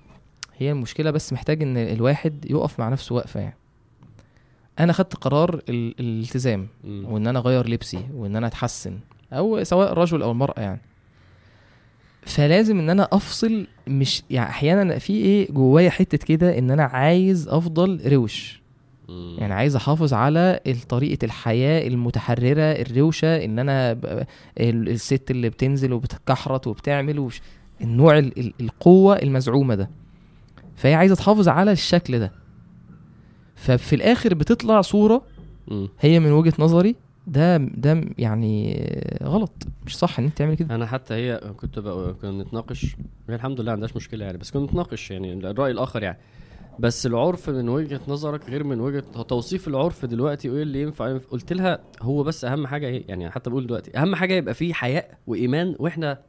هي 0.58 0.72
المشكلة 0.72 1.12
بس 1.12 1.34
محتاج 1.34 1.62
إن 1.64 1.78
الواحد 1.78 2.46
يقف 2.52 2.80
مع 2.80 2.90
نفسه 2.90 3.16
وقفه 3.16 3.40
يعني 3.40 3.56
أنا 4.80 4.94
خدت 4.94 5.16
قرار 5.16 5.62
ال- 5.70 5.96
الالتزام. 6.00 6.68
وإن 6.84 7.28
أنا 7.28 7.40
أغير 7.40 7.70
لبسي 7.70 8.00
وإن 8.14 8.36
أنا 8.36 8.48
أتحسن 8.48 9.00
أو 9.34 9.64
سواء 9.64 9.92
الرجل 9.92 10.22
أو 10.22 10.32
المرأة 10.32 10.60
يعني 10.62 10.82
فلازم 12.22 12.80
إن 12.80 12.90
أنا 12.90 13.08
أفصل 13.12 13.68
مش 13.88 14.24
يعني 14.30 14.50
أحيانا 14.50 15.00
في 15.00 15.14
إيه 15.14 15.52
جوايا 15.52 15.90
حتة 15.90 16.18
كده 16.18 16.58
إن 16.58 16.72
أنا 16.72 16.84
عايز 16.84 17.48
أفضل 17.48 18.02
روش. 18.14 18.62
يعني 19.10 19.54
عايز 19.54 19.76
أحافظ 19.76 20.14
على 20.14 20.60
طريقة 20.90 21.26
الحياة 21.26 21.88
المتحررة 21.88 22.62
الروشة 22.62 23.46
إن 23.46 23.60
أنا 23.60 23.98
الست 24.60 25.32
اللي 25.32 25.50
بتنزل 25.50 25.94
وبتكحرت 25.94 26.68
وبتعمل 26.68 27.20
وش 27.20 27.42
النوع 27.82 28.18
ال- 28.18 28.40
ال- 28.40 28.54
القوة 28.62 29.16
المزعومة 29.16 29.76
ده. 29.76 29.90
فهي 30.76 30.94
عايزة 30.94 31.16
تحافظ 31.16 31.48
على 31.48 31.72
الشكل 31.72 32.20
ده. 32.20 32.32
ففي 33.56 33.96
الآخر 33.96 34.34
بتطلع 34.34 34.82
صورة. 34.82 35.22
هي 36.00 36.20
من 36.20 36.32
وجهة 36.32 36.54
نظري 36.60 36.96
ده 37.28 37.58
ده 37.58 38.02
يعني 38.18 38.86
غلط. 39.24 39.52
مش 39.86 39.98
صح 39.98 40.20
إن 40.20 40.26
أنت 40.26 40.38
تعمل 40.38 40.56
كده. 40.56 40.76
أنا 40.76 40.86
حتى 40.86 41.14
هي 41.14 41.42
كنت 41.58 41.80
بقى 41.80 42.14
كنا 42.14 42.44
بنتناقش 42.44 42.86
هي 43.30 43.36
الحمد 43.36 43.60
لله 43.62 43.66
ما 43.70 43.72
عندهاش 43.74 43.96
مشكلة 43.96 44.26
يعني 44.26 44.38
بس 44.38 44.52
كنا 44.52 44.62
بنتناقش 44.62 45.12
يعني 45.12 45.34
الرأي 45.34 45.72
الآخر 45.72 46.04
يعني. 46.04 46.18
بس 46.80 47.06
العرف 47.06 47.50
من 47.50 47.70
وجهة 47.70 48.02
نظرك 48.08 48.50
غير 48.50 48.64
من 48.64 48.80
وجهة 48.80 49.22
توصيف 49.22 49.68
العرف 49.68 50.06
دلوقتي 50.06 50.50
وإيه 50.50 50.64
اللي 50.64 50.82
ينفع 50.82 51.18
قلت 51.18 51.54
لها 51.54 51.80
هو 52.02 52.24
بس 52.24 52.46
أهم 52.46 52.68
حاجة 52.68 52.88
إيه؟ 52.88 53.04
يعني 53.08 53.30
حتى 53.30 53.50
بقول 53.50 53.68
دلوقتي 53.68 53.98
أهم 53.98 54.16
حاجة 54.16 54.34
يبقى 54.34 54.54
فيه 54.54 54.74
حياء 54.74 55.18
وإيمان 55.28 55.76
وإحنا 55.80 56.20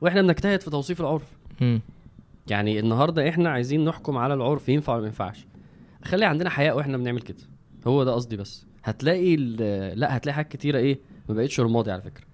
وإحنا 0.00 0.22
بنجتهد 0.22 0.60
في 0.60 0.70
توصيف 0.70 1.00
العرف. 1.00 1.22
يعني 2.46 2.80
النهارده 2.80 3.28
إحنا 3.28 3.50
عايزين 3.50 3.84
نحكم 3.84 4.16
على 4.18 4.34
العرف 4.34 4.68
ينفع 4.68 4.92
ولا 4.92 5.00
ما 5.00 5.06
ينفعش. 5.06 5.46
خلي 6.04 6.24
عندنا 6.24 6.50
حياء 6.50 6.76
وإحنا 6.76 6.96
بنعمل 6.96 7.20
كده. 7.20 7.38
هو 7.86 8.04
ده 8.04 8.12
قصدي 8.12 8.36
بس. 8.36 8.66
هتلاقي 8.84 9.36
لأ 9.36 10.16
هتلاقي 10.16 10.34
حاجات 10.36 10.52
كتيرة 10.52 10.78
إيه؟ 10.78 10.98
ما 11.28 11.34
بقتش 11.34 11.60
رمادي 11.60 11.90
على 11.92 12.02
فكرة. 12.02 12.24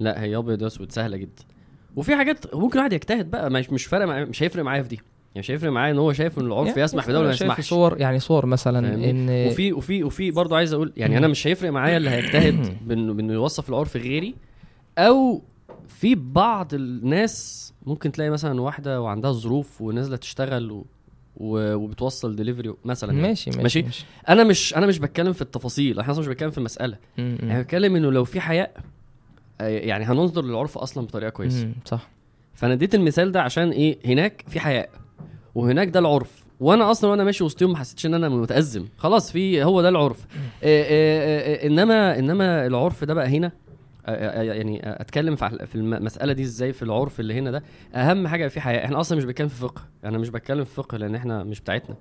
لأ 0.00 0.22
هي 0.22 0.36
أبيض 0.36 0.62
وأسود 0.62 0.92
سهلة 0.92 1.16
جدا. 1.16 1.42
وفي 1.96 2.16
حاجات 2.16 2.54
ممكن 2.54 2.78
واحد 2.78 2.92
يجتهد 2.92 3.30
بقى 3.30 3.50
مش 3.50 3.70
مش 3.70 3.86
فارق 3.86 4.28
مش 4.28 4.42
هيفرق 4.42 4.64
معايا 4.64 4.82
في 4.82 4.88
دي. 4.88 5.00
يعني 5.34 5.38
مش 5.44 5.50
هيفرق 5.50 5.70
معايا 5.70 5.92
إن 5.92 5.98
هو 5.98 6.12
شايف 6.12 6.38
إن 6.38 6.46
العرف 6.46 6.68
يعني 6.68 6.80
يسمح 6.80 7.06
بده 7.08 7.18
ولا 7.18 7.26
ما 7.28 7.34
يسمحش 7.34 7.68
صور 7.68 8.00
يعني 8.00 8.18
صور 8.18 8.46
مثلا؟ 8.46 9.10
إن 9.10 9.46
وفي 9.48 9.72
وفي 9.72 10.04
وفي 10.04 10.30
برضه 10.30 10.56
عايز 10.56 10.72
أقول 10.72 10.92
يعني 10.96 11.18
أنا 11.18 11.28
مش 11.28 11.46
هيفرق 11.46 11.70
معايا 11.70 11.96
اللي 11.96 12.10
هيجتهد 12.10 12.76
بإنه 12.88 13.32
يوصف 13.32 13.68
العرف 13.68 13.96
غيري 13.96 14.34
أو 14.98 15.42
في 15.88 16.14
بعض 16.14 16.74
الناس 16.74 17.72
ممكن 17.86 18.12
تلاقي 18.12 18.30
مثلا 18.30 18.60
واحدة 18.60 19.00
وعندها 19.00 19.32
ظروف 19.32 19.82
ونازلة 19.82 20.16
تشتغل 20.16 20.70
و... 20.70 20.86
و... 21.36 21.74
وبتوصل 21.74 22.36
ديليفري 22.36 22.74
مثلا 22.84 23.12
يعني. 23.12 23.28
ماشي 23.28 23.50
ماشي, 23.50 23.62
ماشي. 23.62 23.82
ماشي. 23.82 24.04
أنا 24.28 24.44
مش 24.44 24.76
أنا 24.76 24.86
مش 24.86 24.98
بتكلم 24.98 25.32
في 25.32 25.42
التفاصيل 25.42 26.00
إحنا 26.00 26.12
أصلا 26.12 26.22
مش 26.22 26.28
بتكلم 26.28 26.50
في 26.50 26.58
المسألة. 26.58 26.96
أنا 27.18 27.60
بتكلم 27.62 27.96
إنه 27.96 28.10
لو 28.10 28.24
في 28.24 28.40
حياء 28.40 28.80
آه، 29.60 29.68
يعني 29.68 30.04
هننظر 30.04 30.44
للعرف 30.44 30.78
أصلا 30.78 31.06
بطريقة 31.06 31.30
كويسة. 31.30 31.68
صح 31.84 32.08
فأنا 32.54 32.72
اديت 32.72 32.94
المثال 32.94 33.32
ده 33.32 33.42
عشان 33.42 33.70
إيه 33.70 33.98
هناك 34.04 34.44
في 34.48 34.60
حياء 34.60 34.90
وهناك 35.54 35.88
ده 35.88 36.00
العرف. 36.00 36.44
وأنا 36.60 36.90
أصلا 36.90 37.10
وأنا 37.10 37.24
ماشي 37.24 37.44
وسطهم 37.44 37.72
ما 37.72 37.78
حسيتش 37.78 38.06
إن 38.06 38.14
أنا 38.14 38.28
متأزم. 38.28 38.86
خلاص 38.98 39.32
في 39.32 39.64
هو 39.64 39.82
ده 39.82 39.88
العرف. 39.88 40.26
إيه 40.62 40.84
إيه 40.84 41.66
إنما 41.66 42.18
إنما 42.18 42.66
العرف 42.66 43.04
ده 43.04 43.14
بقى 43.14 43.26
هنا 43.28 43.52
آه، 44.06 44.42
يعني 44.42 44.80
أتكلم 44.84 45.36
في 45.36 45.74
المساله 45.74 46.32
دي 46.32 46.42
إزاي 46.42 46.72
في 46.72 46.82
العرف 46.82 47.20
اللي 47.20 47.34
هنا 47.34 47.50
ده. 47.50 47.62
أهم 47.94 48.28
حاجة 48.28 48.48
في 48.48 48.60
حياء 48.60 48.84
إحنا 48.84 49.00
أصلا 49.00 49.18
مش 49.18 49.24
بنتكلم 49.24 49.48
في 49.48 49.54
فقه. 49.54 49.82
أنا 50.04 50.18
مش 50.18 50.28
بتكلم 50.28 50.64
في 50.64 50.74
فقه 50.74 50.98
لأن 50.98 51.14
إحنا 51.14 51.44
مش 51.44 51.60
بتاعتنا. 51.60 51.96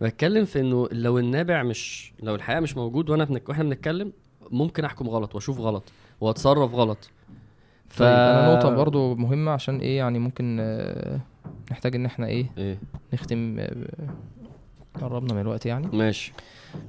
بتكلم 0.00 0.44
في 0.44 0.60
إنه 0.60 0.88
لو 0.92 1.18
النابع 1.18 1.62
مش 1.62 2.12
لو 2.22 2.34
الحياء 2.34 2.60
مش 2.60 2.76
موجود 2.76 3.10
وأنا 3.10 3.24
بنك... 3.24 3.48
وإحنا 3.48 3.64
بنتكلم 3.64 4.12
ممكن 4.50 4.84
أحكم 4.84 5.08
غلط 5.08 5.34
وأشوف 5.34 5.60
غلط 5.60 5.92
وأتصرف 6.20 6.74
غلط. 6.74 7.10
ف... 7.88 7.98
طيب 7.98 8.08
أنا 8.08 8.54
نقطة 8.54 8.70
برضو 8.70 9.14
مهمة 9.14 9.50
عشان 9.50 9.78
إيه 9.78 9.98
يعني 9.98 10.18
ممكن 10.18 10.56
آه، 10.60 11.20
نحتاج 11.70 11.94
إن 11.96 12.06
إحنا 12.06 12.26
إيه 12.26 12.46
إيه. 12.58 12.78
نختم 13.12 13.56
آه، 13.58 13.86
قربنا 15.00 15.34
من 15.34 15.40
الوقت 15.40 15.66
يعني. 15.66 15.86
ماشي. 15.96 16.32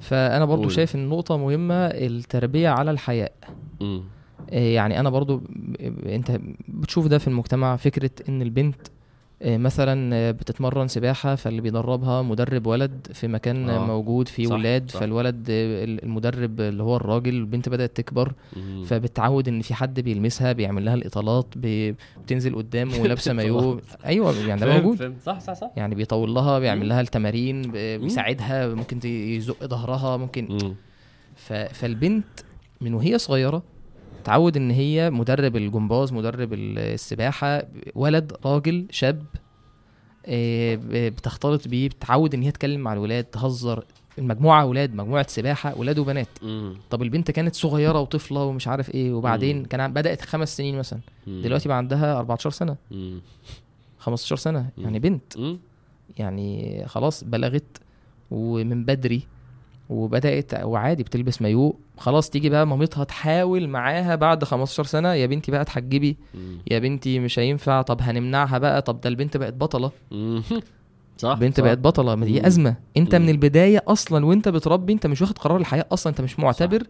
فأنا 0.00 0.44
برضو 0.44 0.62
قول. 0.62 0.72
شايف 0.72 0.94
إن 0.94 1.08
نقطة 1.08 1.36
مهمة 1.36 1.74
التربية 1.86 2.68
على 2.68 2.90
الحياء. 2.90 3.32
آه، 3.82 4.02
يعني 4.52 5.00
أنا 5.00 5.10
برضو 5.10 5.36
ب- 5.36 6.06
أنت 6.06 6.40
بتشوف 6.68 7.06
ده 7.06 7.18
في 7.18 7.28
المجتمع 7.28 7.76
فكرة 7.76 8.10
إن 8.28 8.42
البنت 8.42 8.76
آه، 8.86 8.90
مثلا 9.44 10.14
آه، 10.16 10.30
بتتمرن 10.30 10.88
سباحة 10.88 11.34
فاللي 11.34 11.60
بيدربها 11.60 12.22
مدرب 12.22 12.66
ولد 12.66 13.06
في 13.14 13.28
مكان 13.28 13.68
آه، 13.68 13.76
آه. 13.82 13.86
موجود 13.86 14.28
فيه 14.28 14.46
صح، 14.46 14.54
ولاد 14.54 14.90
صح. 14.90 15.00
فالولد 15.00 15.46
آه، 15.50 15.84
المدرب 15.84 16.60
اللي 16.60 16.82
هو 16.82 16.96
الراجل 16.96 17.34
البنت 17.34 17.68
بدأت 17.68 17.96
تكبر 17.96 18.32
مم. 18.56 18.84
فبتعود 18.84 19.48
إن 19.48 19.60
في 19.62 19.74
حد 19.74 20.00
بيلمسها 20.00 20.52
بيعمل 20.52 20.84
لها 20.84 20.94
الإطالات 20.94 21.46
بتنزل 21.56 22.54
قدام 22.54 22.90
ولابسة 23.00 23.32
مايو 23.32 23.80
أيوه 24.06 24.34
يعني 24.46 24.60
ده 24.60 24.76
موجود 24.76 24.96
فهمت. 24.96 25.22
صح 25.22 25.40
صح 25.40 25.52
صح 25.52 25.70
يعني 25.76 25.94
بيطول 25.94 26.34
لها. 26.34 26.58
بيعمل 26.58 26.88
لها 26.88 27.00
التمارين 27.00 27.62
بيساعدها 27.72 28.74
ممكن 28.74 29.08
يزق 29.08 29.64
ظهرها 29.66 30.16
ممكن 30.16 30.48
مم. 30.50 30.74
فالبنت 31.72 32.24
من 32.80 32.94
وهي 32.94 33.18
صغيرة 33.18 33.62
تعود 34.24 34.56
إن 34.56 34.70
هي 34.70 35.10
مدرب 35.10 35.56
الجمباز 35.56 36.12
مدرب 36.12 36.52
السباحة 36.52 37.62
ولد 37.94 38.32
راجل 38.44 38.86
شاب 38.90 39.24
آه، 40.26 40.78
بتختلط 41.08 41.68
بيه 41.68 41.88
بتعود 41.88 42.34
إن 42.34 42.42
هي 42.42 42.50
تتكلم 42.50 42.80
مع 42.80 42.92
الولاد 42.92 43.24
تهزر 43.24 43.84
المجموعة 44.18 44.62
أولاد 44.62 44.94
مجموعة 44.94 45.26
سباحة 45.28 45.78
ولاد 45.78 45.98
وبنات 45.98 46.28
مم. 46.42 46.74
طب 46.90 47.02
البنت 47.02 47.30
كانت 47.30 47.54
صغيرة 47.54 48.00
وطفلة 48.00 48.44
ومش 48.44 48.68
عارف 48.68 48.94
إيه 48.94 49.12
وبعدين 49.12 49.58
مم. 49.58 49.64
كان 49.64 49.92
بدأت 49.92 50.22
خمس 50.22 50.56
سنين 50.56 50.78
مثلا 50.78 51.00
مم. 51.26 51.42
دلوقتي 51.42 51.68
بقى 51.68 51.76
عندها 51.76 52.18
14 52.18 52.50
سنة 52.50 52.76
مم. 52.90 53.20
15 53.98 54.36
سنة 54.36 54.60
مم. 54.78 54.84
يعني 54.84 54.98
بنت 54.98 55.38
مم. 55.38 55.58
يعني 56.18 56.82
خلاص 56.86 57.24
بلغت 57.24 57.78
ومن 58.30 58.84
بدري 58.84 59.22
وبدأت 59.90 60.54
وعادي 60.64 61.02
بتلبس 61.02 61.42
مايو 61.42 61.76
خلاص 62.00 62.30
تيجي 62.30 62.48
بقى 62.50 62.66
مامتها 62.66 63.04
تحاول 63.04 63.68
معاها 63.68 64.14
بعد 64.14 64.44
15 64.44 64.84
سنة 64.84 65.14
يا 65.14 65.26
بنتي 65.26 65.52
بقى 65.52 65.60
اتحجبي. 65.60 66.16
يا 66.70 66.78
بنتي 66.78 67.18
مش 67.18 67.38
هينفع 67.38 67.82
طب 67.82 68.00
هنمنعها 68.02 68.58
بقى 68.58 68.82
طب 68.82 69.00
ده 69.00 69.08
البنت 69.08 69.36
بقت 69.36 69.54
بطلة. 69.54 69.90
صح 71.18 71.38
بنت 71.38 71.56
صح. 71.56 71.64
بقت 71.64 71.78
بطلة 71.78 72.14
ما 72.14 72.26
دي. 72.26 72.46
أزمة 72.46 72.74
انت 72.96 73.14
مم. 73.14 73.22
من 73.22 73.28
البداية 73.28 73.82
أصلا 73.88 74.26
وانت 74.26 74.48
بتربي 74.48 74.92
انت 74.92 75.06
مش 75.06 75.20
واخد 75.20 75.38
قرار 75.38 75.56
الحياة 75.56 75.84
أصلا 75.92 76.10
انت 76.10 76.20
مش 76.20 76.38
معتبر 76.38 76.82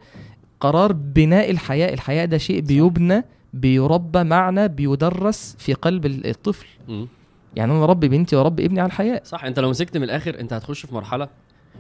قرار 0.61 0.93
بناء 0.93 1.51
الحياء 1.51 1.95
الحياء 1.95 2.25
ده 2.25 2.39
شيء 2.39 2.61
بيبنى 2.61 3.25
بيربى 3.55 4.23
معنى 4.25 4.69
بيدرس 4.69 5.57
في 5.59 5.73
قلب 5.73 6.07
ال- 6.07 6.27
الطفل 6.27 6.67
مم. 6.89 7.09
يعني 7.57 7.73
أنا 7.73 7.85
اربي 7.85 8.09
بنتي 8.09 8.37
واربي 8.37 8.65
ابني 8.65 8.81
على 8.81 8.87
الحياء 8.87 9.21
صح 9.25 9.45
انت 9.45 9.59
لو 9.59 9.71
مسكت 9.71 9.97
من 9.97 10.03
الآخر 10.03 10.41
انت 10.41 10.53
هتخش 10.53 10.87
في 10.87 10.95
مرحلة 10.95 11.29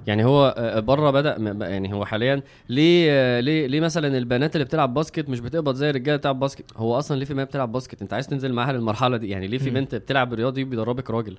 يعني 0.06 0.24
هو 0.24 0.54
آه، 0.58 0.80
بره 0.80 1.10
بدأ 1.10 1.36
يعني 1.68 1.94
هو 1.94 2.04
حاليا 2.04 2.42
ليه 2.68 3.06
آه، 3.10 3.40
ليه 3.40 3.66
ليه 3.66 3.80
مثلا 3.80 4.18
البنات 4.18 4.56
اللي 4.56 4.64
بتلعب 4.64 4.94
basket 4.94 5.28
مش 5.28 5.40
بتقبض 5.40 5.74
زي 5.74 5.90
الرجالة 5.90 6.16
بتلعب 6.16 6.40
basket؟ 6.40 6.64
هو 6.76 6.98
أصلا 6.98 7.16
ليه 7.18 7.24
في 7.24 7.34
بنات 7.34 7.48
بتلعب 7.48 7.72
basket؟ 7.72 8.02
أنت 8.02 8.12
عايز 8.12 8.26
تنزل 8.26 8.52
معاها 8.52 8.72
للمرحلة 8.72 9.16
دي 9.16 9.28
يعني 9.28 9.46
ليه 9.46 9.58
في. 9.58 9.70
بنت 9.70 9.94
بتلعب 9.94 10.34
رياضي 10.34 10.64
بيدربك 10.64 11.10
راجل؟ 11.10 11.36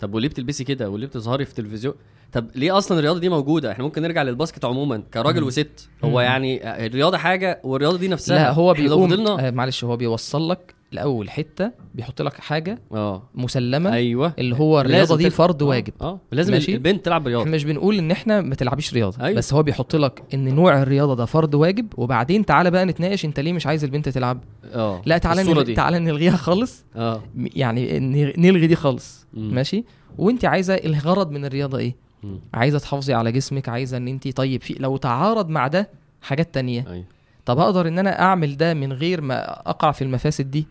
طب 0.00 0.14
وليه 0.14 0.28
بتلبسي 0.28 0.64
كده؟ 0.64 0.90
وليه 0.90 1.06
بتظهري 1.06 1.44
في 1.44 1.54
تلفزيون؟ 1.54 1.94
طب 2.32 2.46
ليه 2.54 2.78
أصلا 2.78 2.98
الرياضة 2.98 3.20
دي 3.20 3.28
موجودة؟ 3.28 3.72
إحنا 3.72 3.84
ممكن 3.84 4.02
نرجع 4.02 4.22
للباسكت 4.22 4.64
عموما 4.64 5.02
كراجل. 5.14 5.42
وست. 5.42 5.88
هو. 6.04 6.20
يعني 6.20 6.64
آه، 6.68 6.86
الرياضة 6.86 7.16
حاجة 7.18 7.60
والرياضة 7.64 7.98
دي 7.98 8.08
نفسها. 8.08 8.36
لا 8.36 8.50
هو 8.50 8.74
بيقوم 8.74 9.08
فضلنا 9.10 9.48
آه 9.48 9.50
معلش 9.50 9.84
هو 9.84 9.96
بيوصل 9.96 10.50
لك 10.50 10.74
لأول 10.92 11.30
حتة 11.30 11.70
بيحط 11.94 12.22
لك 12.22 12.34
حاجة 12.34 12.78
آه. 12.92 13.22
مسلمة 13.34 13.92
أيوه. 13.92 14.32
اللي 14.38 14.56
هو 14.56 14.80
الرياضة 14.80 15.16
دي 15.16 15.30
فرض 15.30 15.62
آه، 15.62 15.66
واجب. 15.66 15.92
آه. 16.00 16.20
لازم 16.32 16.52
ماشي. 16.52 16.74
البنت 16.74 17.04
تلعب 17.04 17.26
رياضة. 17.26 17.42
إحنا 17.42 17.54
مش 17.56 17.64
بنقول 17.64 17.98
إن 17.98 18.10
إحنا 18.10 18.40
ما 18.40 18.54
تلعبيش 18.54 18.94
رياضة 18.94 19.24
أيوة. 19.24 19.38
بس 19.38 19.54
هو 19.54 19.62
بيحط 19.62 19.96
لك 19.96 20.22
إن 20.34 20.54
نوع 20.54 20.82
الرياضة 20.82 21.14
ده 21.16 21.24
فرض 21.24 21.54
واجب 21.54 21.86
وبعدين 21.96 22.46
تعالى 22.46 22.70
بقى 22.70 22.86
نتناقش 22.86 23.24
أنت 23.24 23.40
ليه 23.40 23.52
مش 23.52 23.66
عايز 23.66 23.84
البنت 23.84 24.08
تلعب. 24.08 24.40
آه. 24.74 25.02
لا 25.06 25.18
تعالى 25.18 25.42
نل... 25.42 25.74
تعالى 25.74 25.98
نلغيها 25.98 26.36
خالص. 26.36 26.84
آه. 26.96 27.22
م- 27.34 27.46
يعني 27.56 27.98
نلغي 28.38 28.66
دي 28.66 28.76
خالص. 28.76 29.26
مم. 29.34 29.54
ماشي؟ 29.54 29.84
وأنت 30.18 30.44
عايزة 30.44 30.74
الغرض 30.74 31.30
من 31.30 31.44
الرياضة 31.44 31.78
إيه؟ 31.78 31.94
مم. 32.22 32.40
عايزة 32.54 32.78
تحافظي 32.78 33.14
على 33.14 33.32
جسمك 33.32 33.68
عايزة 33.68 33.96
إن 33.96 34.08
أنت 34.08 34.36
طيب 34.36 34.62
في 34.62 34.74
لو 34.78 34.96
تعارض 34.96 35.48
مع 35.48 35.66
ده 35.66 35.88
حاجات 36.22 36.54
تانية. 36.54 36.84
أيوه. 36.90 37.04
طب 37.46 37.58
أقدر 37.58 37.88
إن 37.88 37.98
أنا 37.98 38.20
أعمل 38.20 38.56
ده 38.56 38.74
من 38.74 38.92
غير 38.92 39.20
ما 39.20 39.50
أقع 39.70 39.92
في 39.92 40.02
المفاسد 40.04 40.50
دي؟ 40.50 40.66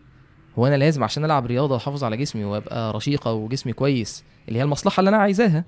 هو 0.58 0.66
أنا 0.66 0.74
لازم 0.76 1.04
عشان 1.04 1.24
ألعب 1.24 1.46
رياضة 1.46 1.74
وأحافظ 1.74 2.04
على 2.04 2.16
جسمي 2.16 2.44
وأبقى 2.44 2.92
رشيقة 2.92 3.32
وجسمي 3.32 3.72
كويس 3.72 4.24
اللي 4.48 4.58
هي 4.58 4.62
المصلحة 4.62 5.00
اللي 5.00 5.08
أنا 5.08 5.16
عايزاها. 5.16 5.64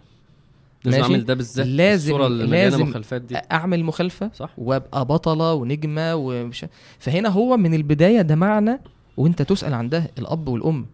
لازم 0.85 0.99
ماشي. 1.01 1.13
اعمل 1.13 1.25
ده 1.25 1.35
بالذات 1.35 1.67
لازم- 1.67 2.11
الصورة 2.13 2.27
اللي 2.27 2.47
لازم 2.47 2.83
مخالفات 2.89 3.23
دي. 3.23 3.37
أعمل 3.37 3.85
مخالفة 3.85 4.31
صح. 4.35 4.51
وأبقى 4.59 5.05
بطلة 5.05 5.53
ونجمة 5.55 6.15
ومش 6.15 6.67
فهنا 6.99 7.29
هو 7.29 7.57
من 7.57 7.75
البداية 7.75 8.23
ده 8.23 8.35
معنى 8.35 8.81
وأنت 9.17 9.43
تسأل 9.43 9.75
عن 9.75 9.89
ده 9.89 10.11
الأب 10.19 10.49
والأم. 10.49 10.87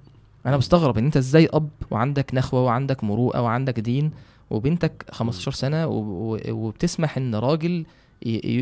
أنا 0.46 0.56
بستغرب 0.56 0.98
إن 0.98 1.04
أنت 1.04 1.16
إزاي 1.16 1.48
أب 1.52 1.68
وعندك 1.90 2.34
نخوة 2.34 2.64
وعندك 2.64 3.04
مروءة 3.04 3.40
وعندك 3.42 3.80
دين 3.80 4.10
وبنتك 4.50 5.04
15 5.10 5.52
سنة 5.52 5.86
وبتسمح 6.48 7.16
إن 7.16 7.34
راجل 7.34 7.84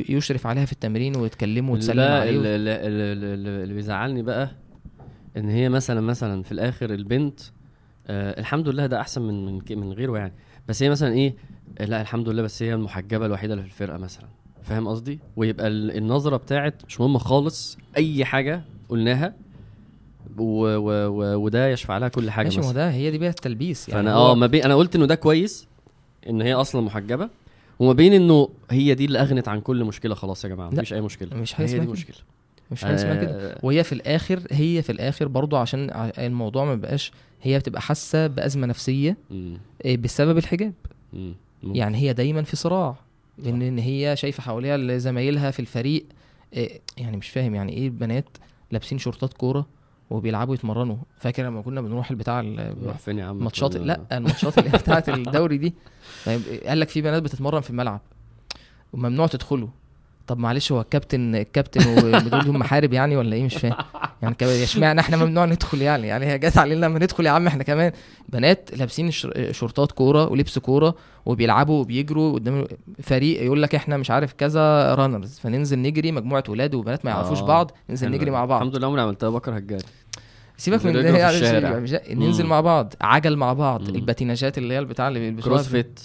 يشرف 0.09 0.47
عليها 0.47 0.65
في 0.65 0.73
التمرين 0.73 1.17
ويتكلموا 1.17 1.75
وتسلم 1.75 2.01
عليه 2.01 2.31
اللي 2.31 3.75
بيزعلني 3.75 4.23
بقى 4.23 4.51
إن 5.37 5.49
هي 5.49 5.69
مثلا 5.69 6.01
مثلا 6.01 6.43
في 6.43 6.53
الآخر 6.53 6.95
البنت 6.95 7.41
آه 8.07 8.41
الحمد 8.41 8.69
لله 8.69 8.87
ده 8.87 9.01
أحسن 9.01 9.23
من 9.23 9.47
من 9.47 9.61
من 9.71 9.93
غيره 9.93 10.19
يعني. 10.19 10.33
بس 10.69 10.83
هي 10.83 10.91
مثلا 10.91 11.13
إيه؟ 11.13 11.35
لا 11.81 12.01
الحمد 12.01 12.29
لله 12.29 12.43
بس 12.43 12.63
هي 12.63 12.75
المحجبة 12.75 13.27
الوحيدة 13.27 13.55
اللي 13.55 13.65
في 13.65 13.71
الفرقة 13.71 13.99
مثلا. 13.99 14.27
فاهم 14.63 14.89
قصدي؟ 14.89 15.19
ويبقى 15.37 15.67
ال- 15.67 15.97
النظرة 15.97 16.37
بتاعت 16.37 16.83
مش 16.89 17.01
مهم 17.01 17.19
خالص 17.19 17.79
أي 17.97 18.25
حاجة 18.25 18.63
قلناها 18.89 19.35
و 20.39 20.43
و 20.77 20.91
و 21.09 21.37
وده 21.45 21.69
يشفع 21.69 21.99
لها 21.99 22.09
كل 22.09 22.31
حاجة 22.31 22.45
ماشي 22.47 22.61
ما 22.61 22.73
ده 22.73 22.91
هي 22.91 23.11
دي 23.11 23.19
بقى 23.19 23.29
التلبيس 23.29 23.89
يعني. 23.89 24.03
فأنا 24.03 24.15
آه 24.17 24.35
ما 24.35 24.47
بين 24.47 24.65
أنا 24.65 24.75
قلت 24.75 24.97
إنه 24.97 25.07
ده 25.07 25.15
كويس 25.15 25.67
إن 26.29 26.43
هي 26.43 26.55
أصلا 26.55 26.81
محجبة 26.81 27.29
وما 27.79 27.93
بين 27.93 28.13
إنه 28.13 28.49
هي 28.71 28.95
دي 28.95 29.05
اللي 29.05 29.19
أغنت 29.19 29.49
عن 29.49 29.61
كل 29.61 29.85
مشكلة 29.85 30.15
خلاص 30.15 30.45
يا 30.45 30.49
جماعة 30.49 30.69
مفيش 30.69 30.93
أي 30.93 31.01
مشكلة. 31.01 31.37
مش 31.37 31.61
هي 31.61 31.79
دي. 31.79 31.87
مشكله 31.87 32.17
مش 32.71 32.85
حاجة 32.85 32.95
اسمها 32.95 33.15
كده. 33.15 33.53
آه، 33.53 33.59
وهي 33.63 33.85
في 33.85 33.93
الآخر 33.93 34.43
هي 34.51 34.83
في 34.83 34.93
الآخر 34.93 35.29
برضو 35.29 35.57
عشان 35.57 35.91
الموضوع 36.19 36.65
ما 36.65 36.75
بقاش 36.75 37.13
هي 37.43 37.59
بتبقى 37.59 37.81
حاسة 37.83 38.27
بأزمة 38.27 38.67
نفسية 38.67 39.17
إيه، 39.85 39.97
بسبب 39.97 40.39
الحجاب. 40.39 40.73
يعني 41.63 41.99
هي 41.99 42.13
دايما 42.13 42.43
في 42.43 42.57
صراع 42.57 42.97
لأن 43.39 43.63
إن 43.63 43.79
هي 43.79 44.17
شايفة 44.17 44.43
حواليها 44.43 44.99
زمايلها 44.99 45.51
في 45.51 45.61
الفريق 45.61 46.07
إيه، 46.53 46.81
يعني 46.97 47.17
مش 47.17 47.29
فاهم 47.29 47.55
يعني 47.55 47.73
إيه 47.73 47.91
بنات 47.91 48.25
لابسين 48.71 48.99
شورتات 48.99 49.33
كورة 49.33 49.67
وبيلعبوا 50.11 50.55
يتمرنوا. 50.55 50.97
فاكر 51.19 51.43
لما 51.45 51.63
كنا 51.63 51.81
بنروح 51.81 52.11
البتاع 52.11 52.41
ال- 52.41 52.75
نروح 52.83 52.99
فين 52.99 53.19
يا 53.19 53.25
عم؟ 53.25 53.45
ماتشات 53.45 53.77
لأ 53.77 54.01
الماتشات 54.13 54.59
اللي 54.59 54.71
هي 54.71 54.79
بتاعت 54.79 55.09
الدوري 55.09 55.59
دي. 55.59 55.75
طيب 56.27 56.41
قال 56.67 56.81
لك 56.81 56.89
في 56.89 57.03
بنات 57.03 57.23
بتتمرن 57.23 57.61
في 57.61 57.71
الملعب. 57.71 58.01
وممنوع 58.93 59.27
تدخلوا. 59.27 59.69
طب 60.27 60.39
معلش 60.39 60.73
هو 60.73 60.81
الكابتن 60.81 61.35
الكابتن 61.35 62.05
ودول 62.05 62.41
هم 62.41 62.59
محارب 62.59 62.93
يعني 62.93 63.17
ولا 63.17 63.37
إيه؟ 63.37 63.45
مش 63.45 63.57
فاهم. 63.57 63.75
يعني 64.23 64.37
اشمعنى 64.43 65.01
إحنا 65.01 65.17
ممنوع 65.17 65.45
ندخل 65.45 65.83
يعني؟ 65.83 66.07
يعني 66.07 66.27
هي 66.27 66.39
جت 66.39 66.59
علينا 66.59 66.87
لما 66.87 66.99
ندخل 66.99 67.27
يا 67.27 67.31
عم 67.31 67.47
إحنا 67.47 67.63
كمان 67.63 67.93
بنات 68.29 68.71
لابسين 68.77 69.11
شورتات 69.51 69.93
كورة 69.93 70.29
ولبس 70.29 70.59
كورة 70.59 70.95
وبيلعبوا 71.27 71.81
وبيجروا 71.81 72.33
قدام 72.33 72.65
فريق 73.03 73.43
يقول 73.43 73.63
لك 73.63 73.75
إحنا 73.75 73.97
مش 73.97 74.11
عارف 74.11 74.33
كذا 74.33 74.95
runners 74.95 75.39
فننزل 75.39 75.79
نجري 75.83 76.13
مجموعة 76.13 76.45
ولاد 76.49 76.75
وبنات 76.75 77.05
ما 77.05 77.11
يعرفوش 77.11 77.39
آه، 77.39 77.47
بعض 77.47 77.71
ننزل 77.91 78.11
نجري. 78.11 78.31
مع 78.31 78.45
بعض. 78.45 78.61
الحمد 78.63 78.77
لله 78.77 78.87
عمري 78.87 79.01
عملتها 79.01 79.31
بكره 79.31 79.57
الجري 79.57 79.85
سيبك 80.57 80.85
من 80.85 80.93
ننزل 80.93 81.13
ده 81.13 81.19
يعني 81.19 82.15
ننزل. 82.15 82.47
مع 82.47 82.61
بعض 82.61 82.95
عجل 83.01 83.37
مع 83.37 83.53
بعض. 83.53 83.89
الباتيناجات 83.89 84.59
اللي 84.59 84.75
هي 84.75 84.79
البتاع 84.79 85.09
اللي 85.09 85.19
بيلبسوها 85.19 85.55
CrossFit. 85.55 86.01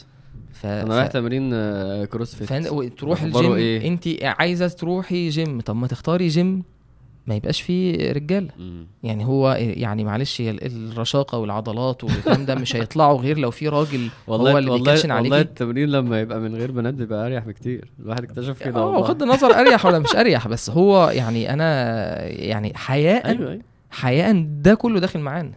ف... 0.61 0.65
أنا 0.65 0.85
ف... 0.85 0.97
رايح 0.97 1.07
تمرين 1.07 1.49
آه، 1.53 2.05
CrossFit 2.05 2.47
فن... 2.47 2.65
أخباره 2.65 3.23
الجيم 3.23 3.53
إيه؟ 3.53 3.87
أنت 3.87 4.07
عايزة 4.23 4.67
تروحي 4.67 5.29
جيم 5.29 5.61
طب 5.61 5.75
ما 5.75 5.87
تختاري 5.87 6.27
جيم 6.27 6.63
ما 7.27 7.35
يبقاش 7.35 7.61
فيه 7.61 8.11
رجالة. 8.11 8.49
يعني 9.03 9.25
هو 9.25 9.51
يعني 9.59 10.03
معلش 10.03 10.41
الرشاقة 10.41 11.37
والعضلات 11.37 12.03
والكلام 12.03 12.45
ده 12.45 12.55
مش 12.55 12.75
هيطلعوا 12.75 13.19
غير 13.21 13.37
لو 13.37 13.51
في 13.51 13.67
راجل 13.67 14.09
والله 14.27 14.51
هو 14.51 14.57
اللي 14.57 14.71
والله 14.71 14.91
بيكشن 14.93 15.11
والله 15.11 15.35
عليكي 15.35 15.49
التمرين 15.49 15.89
لما 15.89 16.19
يبقى 16.21 16.39
من 16.39 16.55
غير 16.55 16.71
بنات 16.71 16.93
بيبقى 16.93 17.25
أريح 17.25 17.45
بكتير 17.45 17.91
الواحد 17.99 18.23
اكتشف 18.23 18.63
كده 18.63 18.79
آه 18.79 18.85
والله. 18.85 19.01
بغض 19.01 19.23
النظر 19.23 19.51
أريح 19.59 19.85
ولا 19.85 19.99
مش 19.99 20.15
أريح 20.15 20.47
بس 20.47 20.69
هو 20.69 21.09
يعني 21.09 21.53
أنا 21.53 22.21
يعني 22.27 22.73
حياء 22.75 23.27
أيوه 23.27 23.51
أيوه 23.51 23.70
حياء 23.91 24.45
ده 24.61 24.73
كله 24.73 24.99
داخل 24.99 25.19
معانا. 25.19 25.51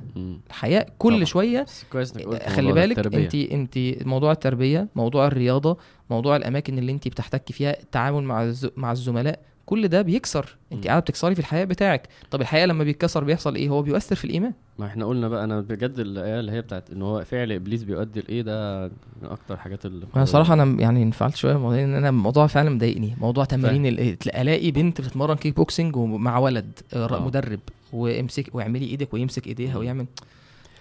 الحياء 0.47 0.89
كل 0.99 1.13
طبعا. 1.15 1.25
شوية 1.25 1.67
قلت 1.95 2.43
خلي 2.49 2.73
بالك. 2.73 3.15
انت 3.15 3.35
انت 3.35 3.79
موضوع 4.07 4.33
التربية 4.33 4.89
موضوع 4.97 5.27
الرياضة 5.27 5.79
موضوع 6.11 6.37
الأماكن 6.37 6.79
اللي 6.79 6.93
انت 6.93 7.09
بتحتكي 7.09 7.53
فيها 7.53 7.81
التعامل 7.83 8.23
مع 8.23 8.43
الز... 8.43 8.69
مع 8.77 8.93
الزملاء 8.93 9.41
كل 9.67 9.89
ده 9.89 10.03
بيكسر 10.03 10.57
انت. 10.73 10.87
قاعدة 10.87 11.01
بتكسري 11.01 11.35
في 11.35 11.41
الحياء 11.41 11.65
بتاعك 11.65 12.09
طب 12.31 12.41
الحياء 12.41 12.67
لما 12.67 12.85
بيتكسر 12.85 13.25
بيحصل 13.25 13.55
إيه 13.55 13.69
هو 13.69 13.83
بيؤثر 13.83 14.17
في 14.17 14.25
الإيمان 14.25 14.53
ما 14.79 14.87
إحنا 14.87 15.05
قلنا 15.07 15.29
بقى 15.29 15.45
أنا 15.45 15.61
بجد 15.61 15.99
الآية 15.99 16.41
اللي 16.41 16.53
هي 16.53 16.61
بتاعت 16.63 16.91
إن 16.91 17.03
هو 17.03 17.25
فعل 17.25 17.53
إبليس 17.53 17.83
بيؤدي 17.83 18.21
لإيه 18.21 18.43
ده 18.43 18.87
من 19.23 19.29
أكتر 19.31 19.57
حاجات 19.57 19.87
اللي 19.87 20.07
أنا 20.17 20.25
صراحة 20.25 20.55
أنا 20.55 20.81
يعني 20.81 21.03
انفعلت 21.03 21.37
شوية 21.37 21.53
الموضوع 21.53 21.83
ان 21.85 21.95
أنا 21.95 22.09
الموضوع 22.09 22.47
فعلا 22.47 22.71
مضايقني 22.71 23.17
موضوع 23.21 23.45
تمارين 23.45 23.87
ال- 23.87 24.17
الاقي 24.27 24.71
بنت 24.71 25.01
بتتمرن 25.01 25.37
كيك 25.37 25.57
بوكسنج 25.57 25.97
ومع 25.97 26.39
ولد 26.39 26.79
آه، 26.95 27.17
آه. 27.17 27.27
مدرب 27.27 27.61
وامسك 27.95 28.55
واعملي 28.55 28.85
إيدك 28.87 29.15
ويمسك 29.15 29.47
ايديها 29.47 29.79
ويعمل. 29.79 30.07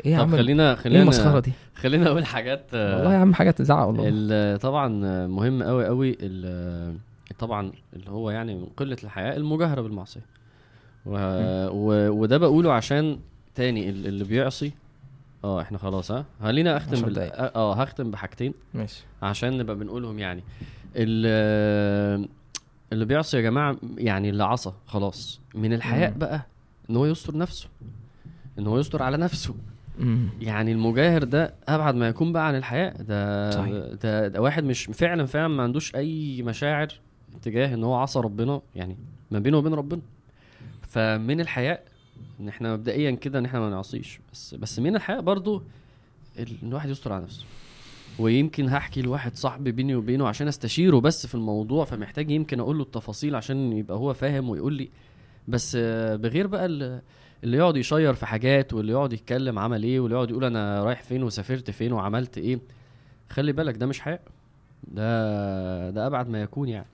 إيه 0.05 0.11
يا 0.11 0.17
طب 0.17 0.23
عم 0.23 0.37
خلينا 0.37 0.75
خلينا 0.75 1.01
المسخرة 1.03 1.39
دي؟ 1.39 1.51
خلينا 1.75 2.07
أقول 2.07 2.25
حاجات 2.25 2.65
آه، 2.73 2.95
والله 2.97 3.13
يا 3.13 3.17
عم 3.17 3.33
حاجة 3.33 3.51
تزعق 3.51 3.85
والله. 3.87 4.03
ال- 4.07 4.59
طبعا 4.59 4.87
مهم 5.27 5.63
قوي 5.63 5.85
قوي 5.85 6.17
طبعا 7.39 7.71
اللي 7.95 8.09
هو 8.09 8.29
يعني 8.31 8.55
من 8.55 8.65
قلة 8.77 8.97
الحياء 9.03 9.37
المجاهرة 9.37 9.81
بالمعصية. 9.81 10.21
و... 11.05 11.15
و... 11.71 12.09
وده 12.21 12.37
بقوله 12.37 12.73
عشان 12.73 13.19
تاني 13.55 13.89
ال- 13.89 14.07
اللي 14.07 14.23
بيعصي. 14.23 14.71
آه 15.43 15.61
إحنا 15.61 15.77
خلاص 15.77 16.11
ها؟ 16.11 16.25
خلينا 16.43 16.77
أختم 16.77 17.01
بال... 17.01 17.13
دقايق. 17.13 17.33
آه 17.57 17.73
هختم 17.75 18.11
بحاجتين 18.11 18.53
ماشي. 18.73 19.03
عشان 19.21 19.57
نبقى 19.57 19.75
بنقولهم 19.75 20.19
يعني. 20.19 20.43
ال- 20.95 22.27
اللي 22.93 23.05
بيعصي 23.05 23.37
يا 23.37 23.41
جماعة 23.41 23.75
يعني 23.97 24.29
اللي 24.29 24.43
عصى 24.43 24.71
خلاص. 24.87 25.39
من 25.55 25.73
الحياء. 25.73 26.11
بقى 26.11 26.45
إن 26.89 26.95
هو 26.95 27.05
يستر 27.05 27.37
نفسه. 27.37 27.67
إن 28.59 28.67
هو 28.67 28.79
يستر 28.79 29.03
على 29.03 29.17
نفسه. 29.17 29.55
يعني 30.41 30.71
المجاهر 30.71 31.23
ده 31.23 31.53
أبعد 31.67 31.95
ما 31.95 32.07
يكون 32.07 32.33
بقى 32.33 32.47
عن 32.47 32.55
الحياء 32.55 33.01
ده 33.01 33.51
صحيح. 33.51 33.73
ده, 34.03 34.27
ده 34.27 34.41
واحد 34.41 34.63
مش 34.63 34.85
فعلا 34.85 35.25
فعلا 35.25 35.47
ما 35.47 35.63
عندوش 35.63 35.95
أي 35.95 36.41
مشاعر 36.43 36.87
تجاه 37.41 37.73
إن 37.73 37.83
هو 37.83 37.95
عصى 37.95 38.19
ربنا 38.19 38.61
يعني 38.75 38.97
ما 39.31 39.39
بينه 39.39 39.57
وبين 39.57 39.73
ربنا. 39.73 40.01
فمن 40.81 41.41
الحياء 41.41 41.83
إن 42.39 42.47
إحنا 42.47 42.73
مبدئيا 42.73 43.11
كده 43.11 43.39
إن 43.39 43.45
إحنا 43.45 43.59
ما 43.59 43.69
نعصيش. 43.69 44.19
بس 44.33 44.55
بس 44.55 44.79
من 44.79 44.95
الحياء 44.95 45.21
برضو 45.21 45.63
إن 46.39 46.45
الواحد 46.63 46.89
يستر 46.89 47.13
على 47.13 47.23
نفسه. 47.23 47.45
ويمكن 48.19 48.69
هحكي 48.69 49.01
لواحد 49.01 49.35
صاحبي 49.35 49.71
بيني 49.71 49.95
وبينه 49.95 50.27
عشان 50.27 50.47
أستشيره 50.47 50.99
بس 50.99 51.27
في 51.27 51.35
الموضوع 51.35 51.85
فمحتاج 51.85 52.31
يمكن 52.31 52.59
أقول 52.59 52.77
له 52.77 52.83
التفاصيل 52.83 53.35
عشان 53.35 53.73
يبقى 53.73 53.97
هو 53.97 54.13
فاهم 54.13 54.49
ويقول 54.49 54.73
لي 54.73 54.89
بس 55.47 55.75
بغير 56.15 56.47
بقى 56.47 56.65
ال- 56.65 57.01
اللي 57.43 57.57
يقعد 57.57 57.77
يشير 57.77 58.13
في 58.13 58.25
حاجات 58.25 58.73
واللي 58.73 58.91
يقعد 58.91 59.13
يتكلم 59.13 59.59
عمل 59.59 59.83
إيه 59.83 59.99
واللي 59.99 60.15
يقعد 60.15 60.29
يقول 60.29 60.43
أنا 60.45 60.83
رايح 60.83 61.01
فين 61.03 61.23
وسافرت 61.23 61.71
فين 61.71 61.93
وعملت 61.93 62.37
إيه 62.37 62.59
خلي 63.29 63.51
بالك 63.51 63.77
ده 63.77 63.85
مش 63.85 63.99
حق 64.01 64.19
ده 64.87 65.89
ده 65.89 66.07
أبعد 66.07 66.29
ما 66.29 66.41
يكون 66.41 66.69
يعني. 66.69 66.85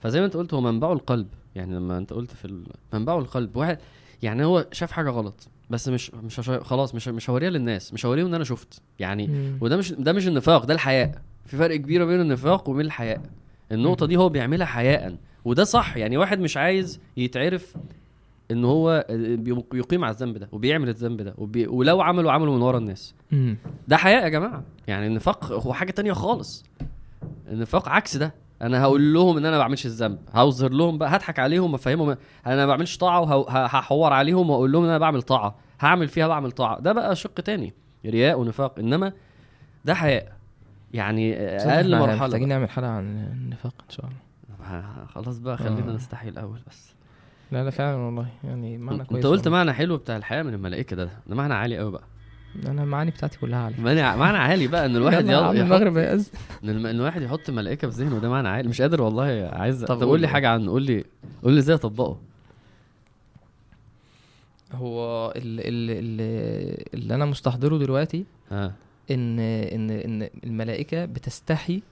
فزي 0.00 0.20
ما 0.20 0.26
انت 0.26 0.36
قلت 0.36 0.54
هو 0.54 0.60
منبعه 0.60 0.92
القلب. 0.92 1.26
يعني 1.54 1.74
لما 1.74 1.98
انت 1.98 2.12
قلت 2.12 2.30
في 2.30 2.44
ال- 2.44 2.66
منبعه 2.92 3.18
القلب. 3.18 3.56
واحد 3.56 3.78
يعني 4.22 4.44
هو 4.44 4.66
شاف 4.72 4.92
حاجة 4.92 5.10
غلط 5.10 5.48
بس 5.70 5.88
مش 5.88 6.14
مش. 6.14 6.40
خلاص 6.40 6.94
مش 6.94 7.08
مش 7.08 7.30
هوريها 7.30 7.50
للناس. 7.50 7.92
مش 7.94 8.06
هوريهم 8.06 8.26
إن 8.26 8.34
أنا 8.34 8.44
شفت 8.44 8.80
يعني. 8.98 9.26
مم. 9.26 9.58
وده 9.60 9.76
مش 9.76 9.92
ده 9.92 10.12
مش 10.12 10.28
النفاق 10.28 10.64
ده 10.64 10.74
الحياء. 10.74 11.22
في 11.46 11.56
فرق 11.56 11.76
كبير 11.76 12.04
بين 12.06 12.20
النفاق 12.20 12.68
وبين 12.68 12.86
الحياء. 12.86 13.20
النقطة 13.72 14.06
دي 14.06 14.16
هو 14.16 14.28
بيعملها 14.28 14.66
حياء. 14.66 15.16
وده 15.46 15.64
صح. 15.64 15.96
يعني 15.96 16.16
واحد 16.16 16.40
مش 16.40 16.56
عايز 16.56 17.00
يتعرف 17.16 17.76
إن 18.50 18.64
هو 18.64 19.06
يقيم 19.74 20.04
على 20.04 20.14
الذنب 20.14 20.38
ده 20.38 20.48
وبيعمل 20.52 20.88
الذنب 20.88 21.22
ده 21.22 21.34
وبي... 21.38 21.66
ولو 21.66 22.00
عمله 22.00 22.32
عمله 22.32 22.52
من 22.54 22.62
ورا 22.62 22.78
الناس. 22.78 23.14
مم. 23.32 23.56
ده 23.88 23.96
حياء 23.96 24.24
يا 24.24 24.28
جماعة. 24.28 24.62
يعني 24.86 25.06
النفاق 25.06 25.52
هو 25.52 25.72
حاجة 25.72 25.90
تانية 25.90 26.12
خالص. 26.12 26.64
النفاق 27.48 27.88
عكس 27.88 28.16
ده. 28.16 28.34
أنا 28.62 28.82
هقول 28.82 29.14
لهم 29.14 29.36
إن 29.36 29.44
أنا 29.44 29.56
ما 29.56 29.58
بعملش 29.62 29.86
الذنب. 29.86 30.18
هظهر 30.32 30.70
لهم 30.70 30.98
بقى 30.98 31.16
هضحك 31.16 31.38
عليهم 31.38 31.72
وأفهمهم. 31.72 32.16
أنا 32.46 32.56
ما 32.56 32.66
بعملش 32.66 32.96
طاعة 32.96 33.36
وهحور 33.36 34.12
عليهم 34.12 34.50
وأقول 34.50 34.72
لهم 34.72 34.82
إن 34.82 34.88
أنا 34.88 34.98
بعمل 34.98 35.22
طاعة. 35.22 35.54
هعمل 35.80 36.08
فيها 36.08 36.28
بعمل 36.28 36.52
طاعة. 36.52 36.80
ده 36.80 36.92
بقى 36.92 37.16
شق 37.16 37.34
تاني. 37.34 37.72
رياء 38.06 38.40
ونفاق. 38.40 38.78
إنما 38.78 39.12
ده 39.84 39.94
حياء. 39.94 40.32
يعني 40.94 41.36
أقل 41.36 41.94
إحنا 41.94 41.98
مرحلة 41.98 42.16
محتاجين 42.16 42.48
نعمل 42.48 42.70
حلقة 42.70 42.88
عن 42.88 43.04
النفاق 43.32 43.74
إن 43.80 43.90
شاء 43.90 44.06
الله. 44.06 44.25
خلاص 45.14 45.38
بقى 45.38 45.56
خلينا 45.56 45.92
آه. 45.92 45.96
نستحي 45.96 46.28
الأول 46.28 46.58
بس. 46.70 46.92
لا 47.52 47.64
لا 47.64 47.70
فعلا 47.70 47.96
والله. 47.96 48.26
يعني 48.44 48.78
معنى 48.78 49.04
كويس 49.04 49.12
انت 49.24 49.26
قلت. 49.26 49.48
معنى 49.48 49.72
حلو 49.72 49.96
بتاع 49.96 50.16
الحياة 50.16 50.42
من 50.42 50.54
الملائكة 50.54 50.96
ده 50.96 51.08
ده 51.26 51.34
معنى 51.36 51.54
عالي 51.54 51.78
قوي 51.78 51.90
بقى. 51.92 52.04
أنا 52.66 52.82
المعاني 52.82 53.10
بتاعتي 53.10 53.38
كلها 53.38 53.58
عالية. 53.58 53.80
معنى 53.80 54.16
معنى 54.18 54.36
عالي 54.38 54.66
بقى 54.66 54.86
إن 54.86 54.96
الواحد 54.96 55.24
يلا 55.26 55.50
المغرب 55.50 55.96
هيأذن 55.96 56.24
إن 56.64 56.86
الواحد 56.86 57.22
يحط 57.22 57.50
ملائكة 57.50 57.88
في 57.90 58.02
ذهنه 58.02 58.18
ده 58.18 58.28
معنى 58.28 58.48
عالي. 58.48 58.68
مش 58.68 58.82
قادر 58.82 59.02
والله 59.02 59.50
عايز 59.52 59.84
طب 59.84 60.02
قول 60.02 60.20
لي. 60.20 60.28
حاجة 60.28 60.48
عنه 60.50 60.70
قول 60.70 60.82
لي 60.82 61.04
قول 61.42 61.52
لي 61.52 61.58
إزاي 61.58 61.76
أطبقه. 61.76 62.18
هو 64.72 65.26
ال- 65.36 65.60
ال- 65.60 65.90
ال- 65.90 66.94
اللي 66.94 67.14
أنا 67.14 67.24
مستحضره 67.24 67.78
دلوقتي 67.78 68.24
آه 68.52 68.72
ان 69.10 69.38
ان 69.40 69.90
إن 69.90 70.28
الملائكة 70.44 71.04
بتستحي 71.04 71.82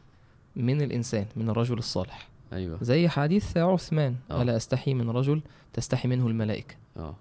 من 0.57 0.83
الإنسان 0.83 1.27
من 1.37 1.49
الرجل 1.51 1.79
الصالح. 1.79 2.29
أيوه. 2.53 2.79
زي 2.83 3.09
حديث 3.09 3.57
عثمان 3.57 4.17
آه. 4.31 4.43
ألا 4.43 4.57
أستحي 4.57 4.95
من 4.95 5.11
رجل 5.11 5.43
تستحي 5.73 6.09
منه 6.09 6.27
الملائكة؟ 6.27 6.75
آه. 6.97 7.15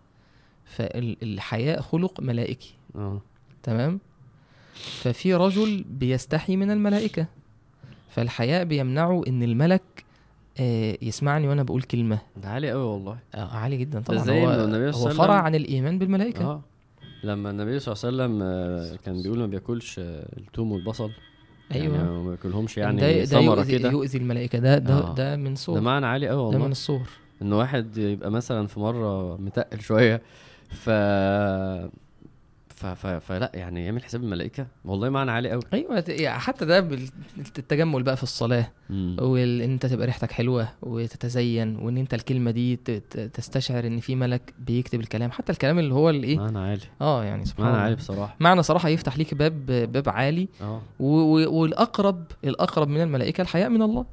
فالحياء 0.65 1.81
خلق 1.81 2.19
ملائكي. 2.21 2.73
آه. 2.95 3.21
تمام؟ 3.63 3.99
ففي 4.73 5.33
رجل 5.33 5.83
بيستحي 5.89 6.55
من 6.55 6.71
الملائكة. 6.71 7.25
فالحياء 8.09 8.63
بيمنعه 8.63 9.21
إن 9.27 9.43
الملك 9.43 9.81
آه، 10.59 10.97
يسمعني 11.01 11.47
وأنا 11.47 11.63
بقول 11.63 11.81
كلمة. 11.81 12.19
ده 12.37 12.49
عالي 12.49 12.71
قوي 12.71 12.83
والله. 12.83 13.17
آه، 13.35 13.47
عالي 13.47 13.77
جدا 13.77 14.01
طبعا. 14.01 14.19
زي 14.19 14.45
هو, 14.45 14.51
النبي 14.63 14.95
هو 14.97 15.09
فرع 15.09 15.33
عن 15.33 15.55
الإيمان 15.55 15.99
بالملائكة. 15.99 16.45
آه. 16.45 16.61
لما 17.23 17.49
النبي 17.49 17.79
صلى 17.79 17.93
الله 17.93 18.23
عليه 18.23 18.33
وسلم 18.33 18.39
آه، 18.43 18.95
كان 19.05 19.21
بيقول 19.21 19.39
ما 19.39 19.45
بياكلش 19.45 19.99
آه، 19.99 20.25
الثوم 20.37 20.71
والبصل. 20.71 21.11
أيوه. 21.71 21.95
يعني 21.95 22.09
ما 22.09 22.29
بياكلهمش 22.29 22.75
ده, 22.75 22.81
يعني 22.81 23.01
ده 23.19 23.25
ثمرة 23.25 23.55
يؤذي, 23.59 23.79
كده. 23.79 23.91
يؤذي 23.91 24.17
الملائكة. 24.17 24.59
ده 24.59 24.77
ده, 24.77 24.93
آه. 24.93 25.13
ده 25.15 25.35
من 25.35 25.53
ده 25.53 25.59
صور. 25.59 25.81
معنى 25.81 26.05
عالي 26.05 26.27
قوي 26.27 26.37
ده 26.37 26.43
والله. 26.43 26.65
من 26.65 26.71
الصور 26.71 27.07
إن 27.41 27.53
واحد 27.53 27.97
يبقى 27.97 28.31
مثلا 28.31 28.67
في 28.67 28.79
مرة 28.79 29.37
متقل 29.37 29.79
شوية 29.81 30.21
ف 30.69 30.89
ف 32.75 32.85
ف 32.85 33.07
فلا 33.07 33.51
يعني 33.53 33.85
يعمل 33.85 34.03
حساب 34.03 34.23
الملائكة. 34.23 34.67
والله 34.85 35.09
معنى 35.09 35.31
عالي 35.31 35.49
قوي 35.51 35.61
أيوه 35.73 36.03
يعني 36.07 36.39
حتى 36.39 36.65
ده 36.65 36.79
التجمل 37.39 38.03
بقى 38.03 38.17
في 38.17 38.23
الصلاة. 38.23 38.71
وان 39.19 39.61
أنت 39.61 39.85
تبقى 39.85 40.05
ريحتك 40.05 40.31
حلوة 40.31 40.67
وتتزين 40.81 41.75
وإن 41.75 41.97
أنت 41.97 42.13
الكلمة 42.13 42.51
دي 42.51 42.75
تستشعر 43.33 43.87
إن 43.87 43.99
في 43.99 44.15
ملك 44.15 44.53
بيكتب 44.59 44.99
الكلام. 44.99 45.31
حتى 45.31 45.51
الكلام 45.51 45.79
اللي 45.79 45.93
هو 45.93 46.09
الإيه؟ 46.09 46.37
معنى 46.37 46.59
عالي. 46.59 46.81
آه 47.01 47.23
يعني 47.23 47.45
سبحان 47.45 47.65
معنى 47.65 47.77
عالي 47.77 47.95
بصراحة. 47.95 48.35
معنى 48.39 48.63
صراحة 48.63 48.89
يفتح 48.89 49.17
ليك 49.17 49.33
باب 49.33 49.65
باب 49.65 50.09
عالي. 50.09 50.47
آه. 50.61 50.81
و- 50.99 51.05
و- 51.39 51.51
والأقرب 51.61 52.23
الأقرب 52.43 52.87
من 52.87 53.01
الملائكة 53.01 53.41
الحياء 53.41 53.69
من 53.69 53.81
الله. 53.81 54.05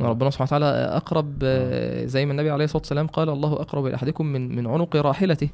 ربنا 0.00 0.30
سبحانه 0.30 0.46
وتعالى 0.48 0.66
أقرب 0.96 1.34
آه، 1.42 2.06
زي 2.06 2.26
ما 2.26 2.32
النبي 2.32 2.50
عليه 2.50 2.64
الصلاة 2.64 2.80
والسلام 2.80 3.06
قال 3.06 3.28
الله 3.28 3.52
أقرب 3.52 3.86
إلى 3.86 3.94
أحدكم 3.94 4.26
من 4.26 4.56
من 4.56 4.66
عنق 4.66 4.96
راحلته. 4.96 5.48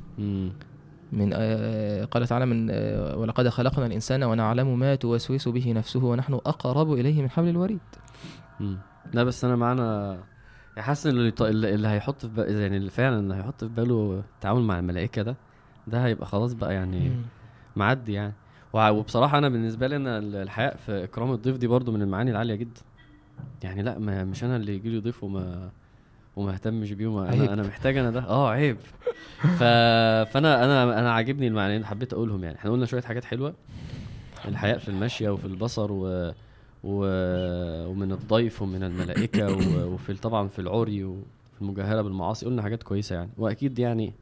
من 1.12 1.30
آه، 1.34 2.04
قال 2.04 2.26
تعالى 2.26 2.46
من 2.46 2.68
آه، 2.70 3.16
ولقد 3.16 3.48
خلقنا 3.48 3.86
الإنسان 3.86 4.22
ونعلم 4.22 4.78
ما 4.78 4.94
توسوس 4.94 5.48
به 5.48 5.72
نفسه 5.72 6.04
ونحن 6.04 6.34
أقرب 6.34 6.92
إليه 6.92 7.22
من 7.22 7.30
حبل 7.30 7.48
الوريد. 7.48 7.78
امم 8.60 8.78
لا 9.12 9.24
بس 9.24 9.44
أنا 9.44 9.56
معانا 9.56 10.18
حاسس 10.78 11.06
إن 11.06 11.12
اللي, 11.40 11.74
اللي 11.74 11.88
هيحط 11.88 12.26
في 12.26 12.32
بال... 12.32 12.60
يعني 12.60 12.76
اللي 12.76 12.90
فعلا 12.90 13.18
اللي 13.20 13.34
هيحط 13.34 13.64
في 13.64 13.70
باله 13.70 14.22
التعامل 14.36 14.62
مع 14.62 14.78
الملائكة 14.78 15.22
ده 15.22 15.36
ده 15.86 16.04
هيبقى 16.04 16.26
خلاص 16.26 16.52
بقى 16.52 16.74
يعني 16.74 17.08
مم. 17.08 17.22
معدي 17.76 18.12
يعني. 18.12 18.32
وبصراحة 18.72 19.38
أنا 19.38 19.48
بالنسبة 19.48 19.86
لي 19.86 19.96
أنا 19.96 20.18
ال- 20.18 20.36
الحياء 20.36 20.76
في 20.76 21.04
إكرام 21.04 21.32
الضيف 21.32 21.56
دي 21.56 21.66
برضو 21.66 21.92
من 21.92 22.02
المعاني 22.02 22.30
العالية 22.30 22.54
جدا. 22.54 22.80
يعني 23.62 23.82
لا 23.82 23.98
ما 23.98 24.24
مش 24.24 24.44
أنا 24.44 24.56
اللي 24.56 24.74
يجي 24.74 24.88
لي 24.90 24.98
ضيف 24.98 25.24
وما 25.24 25.70
وما 26.36 26.52
اهتمش 26.52 26.92
بيه 26.92 27.06
وما 27.06 27.28
عيب. 27.28 27.42
أنا 27.42 27.52
أنا 27.52 27.62
محتاج 27.62 27.96
أنا 27.96 28.10
ده. 28.10 28.20
آه 28.20 28.50
عيب. 28.50 28.76
ف... 29.40 29.62
فانا 30.32 30.64
أنا 30.64 31.00
أنا 31.00 31.12
عاجبني 31.12 31.46
المعنيين 31.46 31.84
حبيت 31.84 32.12
أقولهم 32.12 32.44
يعني. 32.44 32.56
إحنا 32.56 32.70
قلنا 32.70 32.86
شوية 32.86 33.02
حاجات 33.02 33.24
حلوة. 33.24 33.54
الحياء 34.48 34.78
في 34.78 34.88
المشية 34.88 35.28
وفي 35.28 35.44
البصر 35.44 35.92
و... 35.92 36.32
و... 36.84 37.04
ومن 37.90 38.12
الضيف 38.12 38.62
ومن 38.62 38.82
الملائكة 38.82 39.52
و... 39.52 39.92
وفي 39.94 40.14
طبعا 40.14 40.48
في 40.48 40.58
العري 40.58 41.04
وفي 41.04 41.60
المجاهرة 41.60 42.02
بالمعاصي 42.02 42.46
قلنا 42.46 42.62
حاجات 42.62 42.82
كويسة 42.82 43.16
يعني. 43.16 43.30
وأكيد 43.38 43.78
يعني 43.78 44.12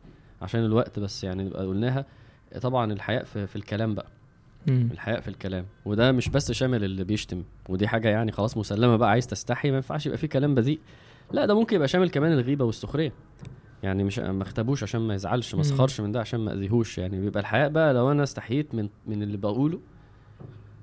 عشان 0.43 0.65
الوقت 0.65 0.99
بس 0.99 1.25
يعني 1.25 1.45
نبقى 1.45 1.67
قلناها. 1.67 2.05
طبعا 2.63 2.93
الحياء 2.93 3.25
في, 3.25 3.47
في 3.47 3.57
الكلام 3.57 3.95
بقى. 3.95 4.07
الحياء 4.69 5.21
في 5.21 5.29
الكلام. 5.29 5.65
وده 5.85 6.13
مش 6.13 6.29
بس 6.29 6.53
شامل 6.53 6.85
اللي 6.85 7.05
بيشتم. 7.05 7.43
ودي 7.69 7.89
حاجة 7.89 8.09
يعني 8.09 8.33
خلاص 8.33 8.57
مسلمة 8.57 8.97
بقى 8.97 9.11
عايز 9.11 9.27
تستحي 9.27 9.71
ما 9.71 9.77
ينفعش 9.77 10.07
يبقى 10.07 10.19
فيه 10.19 10.27
كلام 10.29 10.55
بذيء. 10.55 10.79
لا 11.33 11.47
ده 11.47 11.55
ممكن 11.55 11.77
يبقى 11.77 11.89
شامل 11.89 12.11
كمان 12.11 12.33
الغيبة 12.33 12.65
والسخرية. 12.65 13.13
يعني 13.83 14.05
مش 14.05 14.19
ما 14.19 14.43
اختبوش 14.43 14.83
عشان 14.83 15.01
ما 15.01 15.15
يزعلش 15.15 15.55
ما 15.55 15.63
مم. 15.63 15.67
اسخرش 15.67 16.01
من 16.01 16.13
ده 16.13 16.21
عشان 16.21 16.41
ما 16.41 16.53
أذيهوش. 16.53 16.99
يعني 16.99 17.21
بيبقى 17.21 17.41
الحياء 17.41 17.69
بقى 17.69 17.95
لو 17.95 18.11
أنا 18.13 18.23
استحييت 18.23 18.75
من 18.75 18.89
من 19.07 19.23
اللي 19.23 19.37
بقوله 19.37 19.81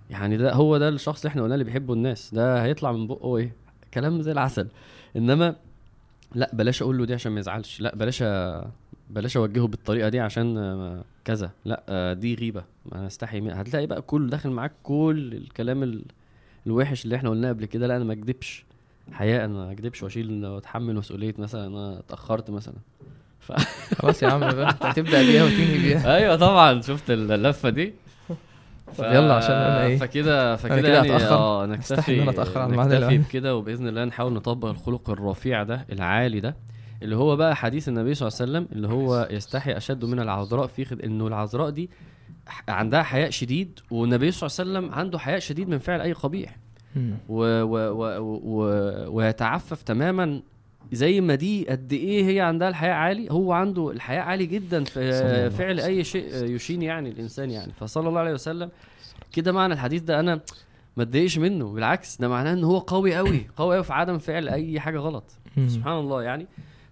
يعني 0.09 0.37
ده 0.37 0.53
هو 0.53 0.77
ده 0.77 0.89
الشخص 0.89 1.21
اللي 1.21 1.29
إحنا 1.29 1.41
قلنا 1.41 1.55
اللي 1.55 1.65
بيحبه 1.65 1.93
الناس. 1.93 2.33
ده 2.33 2.63
هيطلع 2.63 2.91
من 2.91 3.07
بقه 3.07 3.37
إيه؟ 3.37 3.55
كلام 3.93 4.21
زي 4.21 4.31
العسل. 4.31 4.67
إنما 5.15 5.55
لا 6.35 6.49
بلاش 6.53 6.81
أقول 6.81 6.97
له 6.97 7.05
دي 7.05 7.13
عشان 7.13 7.31
ما 7.31 7.39
يزعلش. 7.39 7.81
لا 7.81 7.95
بلاش 7.95 8.23
بلاش 9.09 9.37
أوجهه 9.37 9.67
بالطريقة 9.67 10.09
دي 10.09 10.19
عشان 10.19 11.03
كذا. 11.25 11.51
لا 11.65 12.13
دي 12.19 12.35
غيبة. 12.35 12.63
أنا 12.95 13.07
أستحي 13.07 13.41
منها. 13.41 13.61
هتلاقي 13.61 13.87
بقى 13.87 14.01
كل 14.01 14.29
داخل 14.29 14.49
معاك 14.49 14.71
كل 14.83 15.33
الكلام 15.33 15.83
ال... 15.83 16.03
الوحش 16.67 17.05
اللي 17.05 17.15
إحنا 17.15 17.29
قلناه 17.29 17.49
قبل 17.49 17.65
كده. 17.65 17.87
لا 17.87 17.95
أنا 17.95 18.03
ما 18.03 18.13
اكدبش 18.13 18.65
حياء 19.11 19.45
أنا 19.45 19.53
ما 19.53 19.71
أكدبش 19.71 20.03
وأشيل 20.03 20.45
واتحمل 20.45 20.95
مسؤولية 20.95 21.33
مثلا 21.37 21.67
أنا 21.67 21.99
اتأخرت 21.99 22.49
مثلا 22.49 22.75
خلاص 23.99 24.23
يا 24.23 24.27
عم 24.27 24.39
بقى 24.39 24.69
أنت 24.69 24.85
هتبدأ 24.85 25.21
بيها 25.21 25.43
وتنهي 25.43 25.77
بيها 25.77 26.15
أيوه 26.15 26.35
طبعا 26.35 26.81
شفت 26.81 27.11
اللفة 27.11 27.69
دي 27.69 27.93
طب 28.97 29.03
يلا 29.03 29.33
عشان 29.33 29.55
أنا 29.55 29.85
إيه 29.85 29.97
فكده 29.97 30.55
فكده 30.55 30.77
كده 30.77 30.93
يعني. 30.93 31.23
آه 31.23 31.65
نكتفي 31.65 32.15
إن 32.15 32.21
أنا 32.21 32.31
أتأخر 32.31 32.59
عن 32.59 32.69
الميعاد 32.69 32.93
نكتفي. 32.93 33.17
بكده 33.17 33.55
وبإذن 33.55 33.87
الله 33.87 34.05
نحاول 34.05 34.33
نطبق 34.33 34.69
الخلق 34.69 35.09
الرفيع 35.09 35.63
ده 35.63 35.85
العالي 35.91 36.39
ده 36.39 36.55
اللي 37.03 37.15
هو 37.15 37.35
بقى 37.35 37.55
حديث 37.55 37.87
النبي 37.87 38.13
صلى 38.13 38.27
الله 38.27 38.39
عليه 38.41 38.51
وسلم 38.51 38.67
اللي 38.75 38.87
هو 38.87 39.27
يستحي 39.31 39.77
أشد 39.77 40.05
من 40.05 40.19
العذراء 40.19 40.67
في 40.67 40.85
خد... 40.85 41.01
إنه 41.01 41.27
العذراء 41.27 41.69
دي 41.69 41.89
عندها 42.67 43.03
حياء 43.03 43.29
شديد 43.29 43.79
والنبي 43.91 44.31
صلى 44.31 44.47
الله 44.47 44.59
عليه 44.59 44.87
وسلم 44.87 44.99
عنده 44.99 45.19
حياء 45.19 45.39
شديد 45.39 45.69
من 45.69 45.77
فعل 45.77 46.01
أي 46.01 46.13
قبيح. 46.13 46.57
و... 46.95 47.61
و... 47.63 47.75
و... 47.91 48.39
و... 48.43 48.63
ويتعفف 49.15 49.81
تماما 49.83 50.41
زي 50.91 51.21
ما 51.21 51.35
دي 51.35 51.69
قد 51.69 51.93
إيه 51.93 52.25
هي 52.25 52.41
عندها 52.41 52.69
الحياء 52.69 52.95
عالي 52.95 53.31
هو 53.31 53.53
عنده 53.53 53.91
الحياء 53.91 54.23
عالي 54.23 54.45
جدا 54.45 54.83
في 54.83 55.49
فعل 55.49 55.79
أي 55.79 56.03
شيء 56.03 56.45
يشين 56.45 56.81
يعني 56.81 57.09
الإنسان 57.09 57.51
يعني. 57.51 57.71
فصلى 57.79 58.09
الله 58.09 58.19
عليه 58.19 58.33
وسلم. 58.33 58.69
كده 59.31 59.51
معنى 59.51 59.73
الحديث 59.73 60.01
ده 60.01 60.19
أنا 60.19 60.41
ما 60.97 61.03
اتضايقش 61.03 61.37
منه 61.37 61.73
بالعكس 61.73 62.17
ده 62.17 62.27
معناه 62.27 62.53
إن 62.53 62.63
هو 62.63 62.79
قوي 62.79 63.15
قوي 63.17 63.47
قوي 63.57 63.75
قوي 63.75 63.83
في 63.83 63.93
عدم 63.93 64.17
فعل 64.17 64.49
أي 64.49 64.79
حاجة 64.79 64.99
غلط. 64.99 65.23
سبحان 65.67 65.99
الله 65.99 66.23
يعني. 66.23 66.47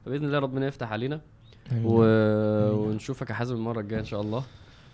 فبإذن 0.05 0.25
الله 0.25 0.39
ربنا 0.39 0.67
يفتح 0.67 0.91
علينا. 0.91 1.21
و... 1.83 2.03
ونشوفك 2.71 3.29
يا 3.29 3.35
حازم 3.35 3.55
المرة 3.55 3.79
الجاية 3.79 3.99
إن 3.99 4.05
شاء 4.05 4.21
الله. 4.21 4.43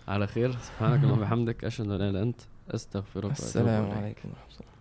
على 0.08 0.26
خير. 0.26 0.52
سبحانك 0.52 1.04
اللهم 1.04 1.18
وبحمدك. 1.18 1.64
أشهد 1.64 1.84
أن 1.84 1.90
لا 1.90 1.96
إله 1.96 2.10
إلا 2.10 2.22
أنت. 2.22 2.40
أستغفرك 2.70 3.30
السلام. 3.30 3.90
عليكم 3.90 4.28
ورحمة 4.28 4.54
الله. 4.60 4.75